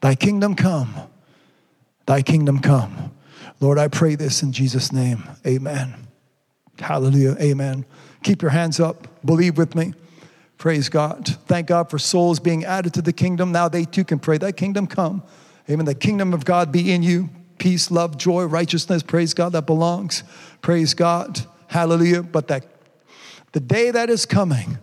Thy 0.00 0.14
kingdom 0.14 0.54
come. 0.54 0.94
Thy 2.06 2.22
kingdom 2.22 2.60
come. 2.60 3.10
Lord, 3.58 3.78
I 3.78 3.88
pray 3.88 4.14
this 4.14 4.44
in 4.44 4.52
Jesus' 4.52 4.92
name. 4.92 5.24
Amen. 5.44 6.06
Hallelujah. 6.78 7.36
Amen. 7.40 7.84
Keep 8.22 8.42
your 8.42 8.52
hands 8.52 8.78
up. 8.78 9.08
Believe 9.26 9.58
with 9.58 9.74
me. 9.74 9.92
Praise 10.56 10.88
God. 10.88 11.26
Thank 11.46 11.66
God 11.66 11.90
for 11.90 11.98
souls 11.98 12.38
being 12.38 12.64
added 12.64 12.94
to 12.94 13.02
the 13.02 13.12
kingdom. 13.12 13.50
Now 13.50 13.68
they 13.68 13.86
too 13.86 14.04
can 14.04 14.20
pray, 14.20 14.38
Thy 14.38 14.52
kingdom 14.52 14.86
come. 14.86 15.24
Amen. 15.68 15.84
The 15.84 15.96
kingdom 15.96 16.32
of 16.32 16.44
God 16.44 16.70
be 16.70 16.92
in 16.92 17.02
you. 17.02 17.28
Peace, 17.60 17.92
love, 17.92 18.18
joy, 18.18 18.44
righteousness. 18.46 19.04
Praise 19.04 19.34
God. 19.34 19.52
That 19.52 19.66
belongs. 19.66 20.24
Praise 20.62 20.94
God. 20.94 21.40
Hallelujah. 21.68 22.24
But 22.24 22.48
that 22.48 22.66
the 23.52 23.60
day 23.60 23.92
that 23.92 24.10
is 24.10 24.26
coming, 24.26 24.78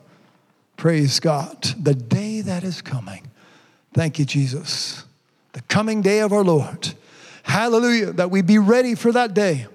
Praise 0.78 1.20
God. 1.20 1.64
The 1.82 1.96
day 1.96 2.42
that 2.42 2.64
is 2.64 2.82
coming. 2.82 3.30
Thank 3.94 4.20
you, 4.20 4.26
Jesus. 4.26 5.04
The 5.54 5.62
coming 5.64 6.02
day 6.02 6.20
of 6.20 6.32
our 6.32 6.44
Lord. 6.44 6.94
Hallelujah. 7.42 8.14
That 8.14 8.30
we 8.30 8.44
be 8.44 8.60
ready 8.60 8.94
for 8.94 9.12
that 9.12 9.34
day. 9.34 9.66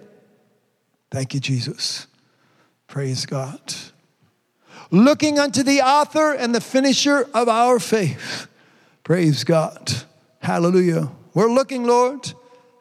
Thank 1.10 1.34
you, 1.34 1.40
Jesus. 1.40 2.06
Praise 2.86 3.26
God. 3.26 3.60
Looking 4.92 5.38
unto 5.38 5.62
the 5.62 5.82
author 5.82 6.32
and 6.32 6.54
the 6.54 6.60
finisher 6.60 7.28
of 7.34 7.48
our 7.48 7.80
faith. 7.80 8.46
Praise 9.02 9.42
God. 9.42 9.92
Hallelujah. 10.38 11.10
We're 11.34 11.50
looking, 11.50 11.84
Lord. 11.84 12.32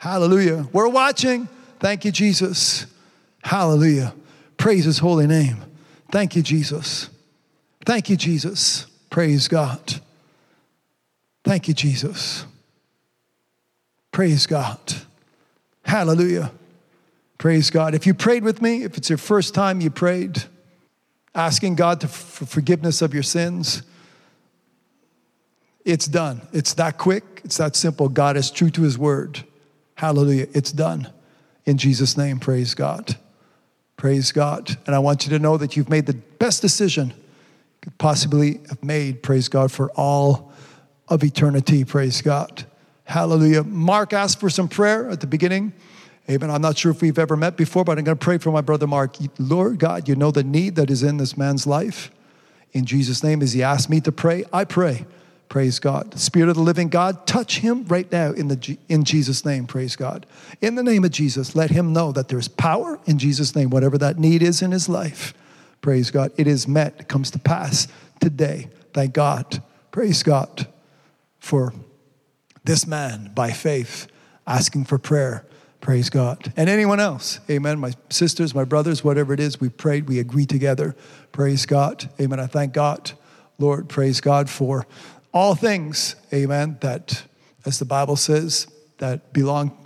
Hallelujah. 0.02 0.68
We're 0.74 0.88
watching. 0.88 1.48
Thank 1.80 2.06
you, 2.06 2.12
Jesus. 2.12 2.88
Hallelujah. 3.44 4.16
Praise 4.58 4.86
his 4.86 4.98
holy 4.98 5.28
name. 5.28 5.58
Thank 6.12 6.36
you, 6.36 6.42
Jesus. 6.42 7.08
Thank 7.86 8.10
you, 8.10 8.18
Jesus. 8.18 8.88
Praise 9.12 9.48
God. 9.48 10.02
Thank 11.44 11.68
you, 11.68 11.76
Jesus. 11.76 12.48
Praise 14.12 14.48
God. 14.48 14.80
Hallelujah. 15.86 16.52
Praise 17.38 17.70
God. 17.70 17.94
If 17.94 18.08
you 18.08 18.16
prayed 18.16 18.44
with 18.44 18.60
me, 18.60 18.82
if 18.82 18.98
it's 18.98 19.08
your 19.08 19.20
first 19.20 19.54
time 19.54 19.82
you 19.82 19.92
prayed, 19.92 20.46
asking 21.36 21.76
God 21.76 22.02
for 22.02 22.48
forgiveness 22.48 23.04
of 23.04 23.14
your 23.14 23.22
sins, 23.22 23.84
it's 25.86 26.08
done. 26.08 26.42
It's 26.54 26.74
that 26.74 26.98
quick. 26.98 27.42
It's 27.44 27.58
that 27.58 27.76
simple. 27.76 28.10
God 28.10 28.36
is 28.36 28.50
true 28.50 28.72
to 28.72 28.82
his 28.82 28.98
word. 28.98 29.46
Hallelujah. 30.02 30.48
It's 30.54 30.72
done. 30.72 31.08
In 31.64 31.78
Jesus' 31.78 32.18
name, 32.18 32.40
praise 32.40 32.74
God. 32.74 33.18
Praise 33.98 34.32
God. 34.32 34.76
And 34.88 34.96
I 34.96 34.98
want 34.98 35.26
you 35.26 35.30
to 35.30 35.38
know 35.38 35.58
that 35.58 35.78
you've 35.78 35.92
made 35.92 36.08
the 36.08 36.16
best 36.16 36.60
decision 36.64 37.14
could 37.82 37.96
possibly 38.00 38.62
have 38.70 38.84
made, 38.84 39.22
praise 39.22 39.48
God, 39.48 39.72
for 39.72 39.92
all 39.92 40.52
of 41.08 41.24
eternity, 41.24 41.86
praise 41.86 42.24
God. 42.24 42.66
Hallelujah. 43.04 43.62
Mark 43.62 44.12
asked 44.12 44.40
for 44.40 44.50
some 44.50 44.68
prayer 44.68 45.08
at 45.08 45.20
the 45.20 45.28
beginning. 45.28 45.72
Amen. 46.28 46.50
I'm 46.50 46.64
not 46.64 46.80
sure 46.80 46.90
if 46.92 47.04
we've 47.04 47.20
ever 47.20 47.38
met 47.38 47.56
before, 47.56 47.84
but 47.84 48.00
I'm 48.00 48.04
going 48.04 48.18
to 48.18 48.26
pray 48.26 48.40
for 48.40 48.50
my 48.50 48.62
brother 48.62 48.88
Mark. 48.88 49.18
Lord 49.38 49.78
God, 49.78 50.10
you 50.10 50.16
know 50.16 50.32
the 50.32 50.44
need 50.44 50.78
that 50.78 50.90
is 50.90 51.04
in 51.04 51.18
this 51.18 51.38
man's 51.38 51.68
life. 51.68 52.10
In 52.72 52.86
Jesus' 52.86 53.22
name, 53.22 53.44
as 53.44 53.54
he 53.54 53.62
asked 53.62 53.88
me 53.88 54.02
to 54.02 54.12
pray, 54.12 54.46
I 54.52 54.64
pray. 54.64 55.06
Praise 55.52 55.80
God. 55.80 56.18
Spirit 56.18 56.48
of 56.48 56.56
the 56.56 56.62
living 56.62 56.88
God, 56.88 57.28
touch 57.28 57.60
him 57.60 57.84
right 57.88 58.10
now 58.10 58.32
in, 58.32 58.48
the, 58.48 58.78
in 58.88 59.04
Jesus' 59.04 59.44
name. 59.44 59.68
Praise 59.68 59.98
God. 59.98 60.26
In 60.62 60.76
the 60.76 60.82
name 60.82 61.04
of 61.04 61.12
Jesus, 61.12 61.58
let 61.58 61.72
him 61.72 61.92
know 61.92 62.14
that 62.14 62.30
there's 62.30 62.48
power 62.48 63.02
in 63.06 63.20
Jesus' 63.20 63.54
name, 63.54 63.70
whatever 63.70 63.98
that 63.98 64.18
need 64.18 64.42
is 64.44 64.62
in 64.62 64.72
his 64.72 64.88
life. 64.88 65.34
Praise 65.82 66.10
God. 66.10 66.32
It 66.38 66.48
is 66.48 66.70
met, 66.70 66.96
it 67.00 67.10
comes 67.10 67.32
to 67.32 67.40
pass 67.40 67.90
today. 68.22 68.70
Thank 68.94 69.14
God. 69.14 69.62
Praise 69.92 70.24
God 70.24 70.68
for 71.42 71.74
this 72.64 72.88
man 72.88 73.34
by 73.36 73.52
faith 73.52 74.08
asking 74.48 74.86
for 74.86 74.98
prayer. 74.98 75.46
Praise 75.82 76.10
God. 76.10 76.54
And 76.56 76.70
anyone 76.70 77.02
else. 77.02 77.42
Amen. 77.50 77.78
My 77.78 77.92
sisters, 78.10 78.56
my 78.56 78.64
brothers, 78.64 79.04
whatever 79.04 79.34
it 79.34 79.42
is, 79.42 79.60
we 79.60 79.68
prayed, 79.68 80.08
we 80.08 80.18
agree 80.18 80.46
together. 80.46 80.96
Praise 81.34 81.66
God. 81.66 82.10
Amen. 82.22 82.40
I 82.40 82.48
thank 82.48 82.72
God, 82.72 83.12
Lord, 83.60 83.90
praise 83.90 84.22
God 84.22 84.50
for 84.50 84.88
all 85.34 85.56
things. 85.56 86.16
Amen. 86.34 86.78
That, 86.82 87.24
as 87.66 87.80
the 87.80 87.86
Bible 87.86 88.16
says, 88.16 88.68
that 88.98 89.34
belong, 89.34 89.78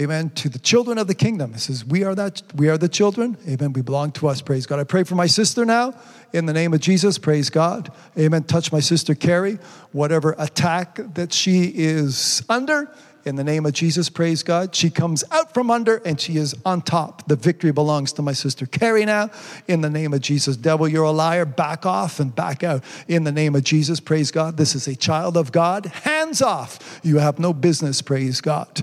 Amen. 0.00 0.30
To 0.30 0.48
the 0.48 0.60
children 0.60 0.96
of 0.96 1.08
the 1.08 1.14
kingdom. 1.14 1.54
It 1.54 1.58
says, 1.58 1.84
We 1.84 2.04
are 2.04 2.14
that 2.14 2.40
we 2.54 2.68
are 2.68 2.78
the 2.78 2.88
children. 2.88 3.36
Amen. 3.48 3.72
We 3.72 3.82
belong 3.82 4.12
to 4.12 4.28
us. 4.28 4.40
Praise 4.40 4.64
God. 4.64 4.78
I 4.78 4.84
pray 4.84 5.02
for 5.02 5.16
my 5.16 5.26
sister 5.26 5.64
now 5.64 5.92
in 6.32 6.46
the 6.46 6.52
name 6.52 6.72
of 6.72 6.78
Jesus. 6.78 7.18
Praise 7.18 7.50
God. 7.50 7.90
Amen. 8.16 8.44
Touch 8.44 8.70
my 8.70 8.78
sister 8.78 9.16
Carrie. 9.16 9.58
Whatever 9.90 10.36
attack 10.38 11.00
that 11.14 11.32
she 11.32 11.72
is 11.74 12.44
under, 12.48 12.88
in 13.28 13.36
the 13.36 13.44
name 13.44 13.66
of 13.66 13.74
Jesus, 13.74 14.08
praise 14.08 14.42
God. 14.42 14.74
She 14.74 14.88
comes 14.88 15.22
out 15.30 15.52
from 15.52 15.70
under 15.70 15.98
and 15.98 16.18
she 16.18 16.38
is 16.38 16.56
on 16.64 16.80
top. 16.80 17.28
The 17.28 17.36
victory 17.36 17.70
belongs 17.70 18.12
to 18.14 18.22
my 18.22 18.32
sister 18.32 18.64
Carrie 18.64 19.04
now. 19.04 19.30
In 19.68 19.82
the 19.82 19.90
name 19.90 20.14
of 20.14 20.22
Jesus, 20.22 20.56
devil, 20.56 20.88
you're 20.88 21.04
a 21.04 21.10
liar. 21.10 21.44
Back 21.44 21.84
off 21.84 22.20
and 22.20 22.34
back 22.34 22.64
out. 22.64 22.82
In 23.06 23.24
the 23.24 23.30
name 23.30 23.54
of 23.54 23.62
Jesus, 23.64 24.00
praise 24.00 24.30
God. 24.30 24.56
This 24.56 24.74
is 24.74 24.88
a 24.88 24.96
child 24.96 25.36
of 25.36 25.52
God. 25.52 25.86
Hands 25.86 26.40
off. 26.40 27.00
You 27.04 27.18
have 27.18 27.38
no 27.38 27.52
business, 27.52 28.00
praise 28.00 28.40
God. 28.40 28.82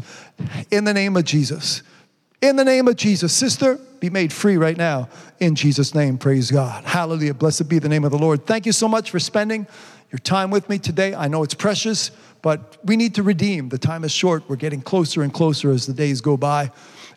In 0.70 0.84
the 0.84 0.94
name 0.94 1.18
of 1.18 1.26
Jesus. 1.26 1.82
In 2.42 2.56
the 2.56 2.66
name 2.66 2.88
of 2.88 2.96
Jesus, 2.96 3.34
sister, 3.34 3.80
be 4.00 4.12
made 4.12 4.32
free 4.32 4.58
right 4.58 4.78
now. 4.78 5.10
In 5.40 5.56
Jesus' 5.56 5.96
name, 5.96 6.20
praise 6.20 6.52
God. 6.52 6.84
Hallelujah. 6.84 7.34
Blessed 7.34 7.68
be 7.68 7.80
the 7.80 7.90
name 7.90 8.04
of 8.04 8.12
the 8.12 8.20
Lord. 8.20 8.46
Thank 8.46 8.68
you 8.68 8.72
so 8.72 8.88
much 8.88 9.10
for 9.10 9.20
spending 9.20 9.66
your 10.12 10.20
time 10.20 10.52
with 10.52 10.70
me 10.70 10.78
today. 10.78 11.16
I 11.16 11.28
know 11.28 11.42
it's 11.42 11.56
precious 11.56 12.12
but 12.46 12.78
we 12.84 12.96
need 12.96 13.16
to 13.16 13.24
redeem. 13.24 13.70
The 13.70 13.80
time 13.80 14.04
is 14.04 14.12
short. 14.12 14.44
We're 14.48 14.56
getting 14.56 14.80
closer 14.80 15.24
and 15.24 15.34
closer 15.34 15.72
as 15.72 15.88
the 15.88 15.94
days 15.94 16.22
go 16.22 16.38
by. 16.38 16.70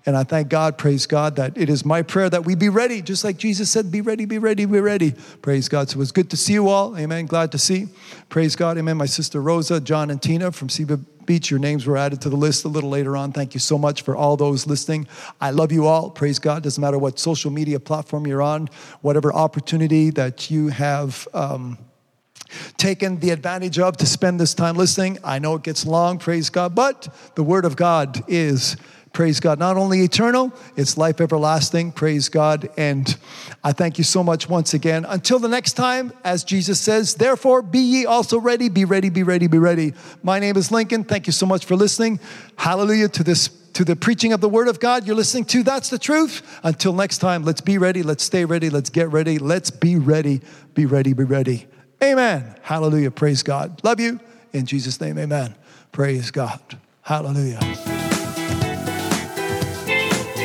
And 0.06 0.16
I 0.16 0.24
thank 0.24 0.48
God, 0.48 0.78
praise 0.78 1.04
God, 1.06 1.36
that 1.36 1.54
it 1.54 1.68
is 1.68 1.84
my 1.84 2.00
prayer 2.00 2.30
that 2.30 2.46
we 2.46 2.54
be 2.54 2.70
ready, 2.70 3.02
just 3.02 3.24
like 3.24 3.36
Jesus 3.36 3.70
said, 3.70 3.90
be 3.92 4.00
ready, 4.00 4.24
be 4.24 4.38
ready, 4.38 4.64
be 4.64 4.80
ready. 4.80 5.12
Praise 5.42 5.68
God. 5.68 5.90
So 5.90 5.96
it 5.96 5.98
was 5.98 6.12
good 6.12 6.30
to 6.30 6.36
see 6.38 6.54
you 6.54 6.70
all. 6.70 6.96
Amen. 6.96 7.26
Glad 7.26 7.52
to 7.52 7.58
see. 7.58 7.88
Praise 8.30 8.56
God. 8.56 8.78
Amen. 8.78 8.96
My 8.96 9.04
sister 9.04 9.42
Rosa, 9.42 9.82
John, 9.82 10.08
and 10.08 10.22
Tina 10.22 10.50
from 10.50 10.70
Seba 10.70 10.96
Beach, 10.96 11.50
your 11.50 11.60
names 11.60 11.84
were 11.84 11.98
added 11.98 12.22
to 12.22 12.30
the 12.30 12.36
list 12.36 12.64
a 12.64 12.68
little 12.68 12.88
later 12.88 13.14
on. 13.14 13.32
Thank 13.32 13.52
you 13.52 13.60
so 13.60 13.76
much 13.76 14.00
for 14.00 14.16
all 14.16 14.38
those 14.38 14.66
listening. 14.66 15.08
I 15.42 15.50
love 15.50 15.72
you 15.72 15.84
all. 15.86 16.08
Praise 16.08 16.38
God. 16.38 16.62
Doesn't 16.62 16.80
matter 16.80 16.96
what 16.96 17.18
social 17.18 17.50
media 17.50 17.78
platform 17.78 18.26
you're 18.26 18.40
on, 18.40 18.70
whatever 19.02 19.30
opportunity 19.34 20.08
that 20.08 20.50
you 20.50 20.68
have. 20.68 21.28
Um, 21.34 21.76
taken 22.76 23.20
the 23.20 23.30
advantage 23.30 23.78
of 23.78 23.96
to 23.98 24.06
spend 24.06 24.40
this 24.40 24.54
time 24.54 24.76
listening. 24.76 25.18
I 25.24 25.38
know 25.38 25.54
it 25.54 25.62
gets 25.62 25.86
long, 25.86 26.18
praise 26.18 26.50
God, 26.50 26.74
but 26.74 27.08
the 27.34 27.42
Word 27.42 27.64
of 27.64 27.76
God 27.76 28.22
is, 28.28 28.76
praise 29.12 29.40
God, 29.40 29.58
not 29.58 29.76
only 29.76 30.00
eternal, 30.00 30.52
it's 30.76 30.96
life 30.96 31.20
everlasting, 31.20 31.92
praise 31.92 32.28
God. 32.28 32.68
And 32.76 33.16
I 33.64 33.72
thank 33.72 33.98
you 33.98 34.04
so 34.04 34.22
much 34.22 34.48
once 34.48 34.74
again. 34.74 35.04
Until 35.04 35.38
the 35.38 35.48
next 35.48 35.72
time, 35.72 36.12
as 36.24 36.44
Jesus 36.44 36.80
says, 36.80 37.14
therefore 37.14 37.62
be 37.62 37.80
ye 37.80 38.06
also 38.06 38.38
ready, 38.38 38.68
be 38.68 38.84
ready, 38.84 39.10
be 39.10 39.22
ready, 39.22 39.46
be 39.46 39.58
ready. 39.58 39.94
My 40.22 40.38
name 40.38 40.56
is 40.56 40.70
Lincoln. 40.70 41.04
Thank 41.04 41.26
you 41.26 41.32
so 41.32 41.46
much 41.46 41.64
for 41.64 41.76
listening. 41.76 42.20
Hallelujah 42.56 43.08
to 43.08 43.24
this 43.24 43.48
to 43.78 43.84
the 43.84 43.94
preaching 43.94 44.32
of 44.32 44.40
the 44.40 44.48
word 44.48 44.66
of 44.66 44.80
God 44.80 45.06
you're 45.06 45.14
listening 45.14 45.44
to. 45.44 45.62
That's 45.62 45.88
the 45.88 46.00
truth. 46.00 46.42
Until 46.64 46.92
next 46.92 47.18
time, 47.18 47.44
let's 47.44 47.60
be 47.60 47.78
ready, 47.78 48.02
let's 48.02 48.24
stay 48.24 48.44
ready, 48.44 48.70
let's 48.70 48.90
get 48.90 49.08
ready, 49.12 49.38
let's 49.38 49.70
be 49.70 49.94
ready, 49.94 50.40
be 50.74 50.84
ready, 50.84 51.12
be 51.12 51.22
ready. 51.22 51.68
Amen. 52.02 52.54
Hallelujah. 52.62 53.10
Praise 53.10 53.42
God. 53.42 53.80
Love 53.82 54.00
you. 54.00 54.20
In 54.52 54.66
Jesus' 54.66 55.00
name, 55.00 55.18
amen. 55.18 55.54
Praise 55.92 56.30
God. 56.30 56.60
Hallelujah. 57.02 57.87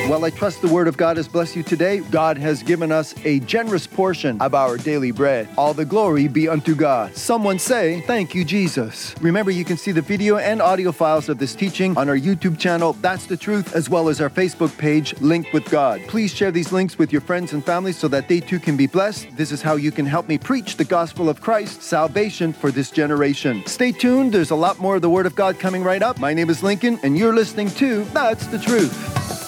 Well, 0.09 0.25
I 0.25 0.31
trust 0.31 0.61
the 0.61 0.67
word 0.67 0.89
of 0.89 0.97
God 0.97 1.15
has 1.15 1.29
blessed 1.29 1.55
you 1.55 1.63
today. 1.63 1.99
God 1.99 2.37
has 2.37 2.61
given 2.61 2.91
us 2.91 3.15
a 3.23 3.39
generous 3.39 3.87
portion 3.87 4.39
of 4.41 4.53
our 4.53 4.75
daily 4.75 5.11
bread. 5.11 5.47
All 5.57 5.73
the 5.73 5.85
glory 5.85 6.27
be 6.27 6.49
unto 6.49 6.75
God. 6.75 7.15
Someone 7.15 7.57
say, 7.57 8.01
Thank 8.01 8.35
you, 8.35 8.43
Jesus. 8.43 9.15
Remember, 9.21 9.49
you 9.49 9.63
can 9.63 9.77
see 9.77 9.93
the 9.93 10.01
video 10.01 10.35
and 10.35 10.61
audio 10.61 10.91
files 10.91 11.29
of 11.29 11.37
this 11.37 11.55
teaching 11.55 11.97
on 11.97 12.09
our 12.09 12.17
YouTube 12.17 12.59
channel, 12.59 12.93
That's 12.99 13.27
the 13.27 13.37
Truth, 13.37 13.75
as 13.75 13.89
well 13.89 14.09
as 14.09 14.19
our 14.19 14.29
Facebook 14.29 14.77
page, 14.77 15.17
Linked 15.21 15.53
with 15.53 15.63
God. 15.69 16.01
Please 16.09 16.33
share 16.33 16.51
these 16.51 16.73
links 16.73 16.97
with 16.97 17.13
your 17.13 17.21
friends 17.21 17.53
and 17.53 17.65
family 17.65 17.93
so 17.93 18.09
that 18.09 18.27
they 18.27 18.41
too 18.41 18.59
can 18.59 18.75
be 18.75 18.87
blessed. 18.87 19.29
This 19.37 19.53
is 19.53 19.61
how 19.61 19.77
you 19.77 19.91
can 19.91 20.05
help 20.05 20.27
me 20.27 20.37
preach 20.37 20.75
the 20.75 20.83
gospel 20.83 21.29
of 21.29 21.39
Christ, 21.39 21.81
salvation 21.81 22.51
for 22.51 22.71
this 22.71 22.91
generation. 22.91 23.65
Stay 23.67 23.93
tuned, 23.93 24.33
there's 24.33 24.51
a 24.51 24.55
lot 24.55 24.79
more 24.79 24.97
of 24.97 25.01
the 25.01 25.09
word 25.09 25.25
of 25.25 25.35
God 25.35 25.59
coming 25.59 25.81
right 25.81 26.03
up. 26.03 26.19
My 26.19 26.33
name 26.33 26.49
is 26.49 26.61
Lincoln, 26.61 26.99
and 27.03 27.17
you're 27.17 27.33
listening 27.33 27.69
to 27.71 28.03
That's 28.05 28.47
the 28.47 28.59
Truth. 28.59 29.42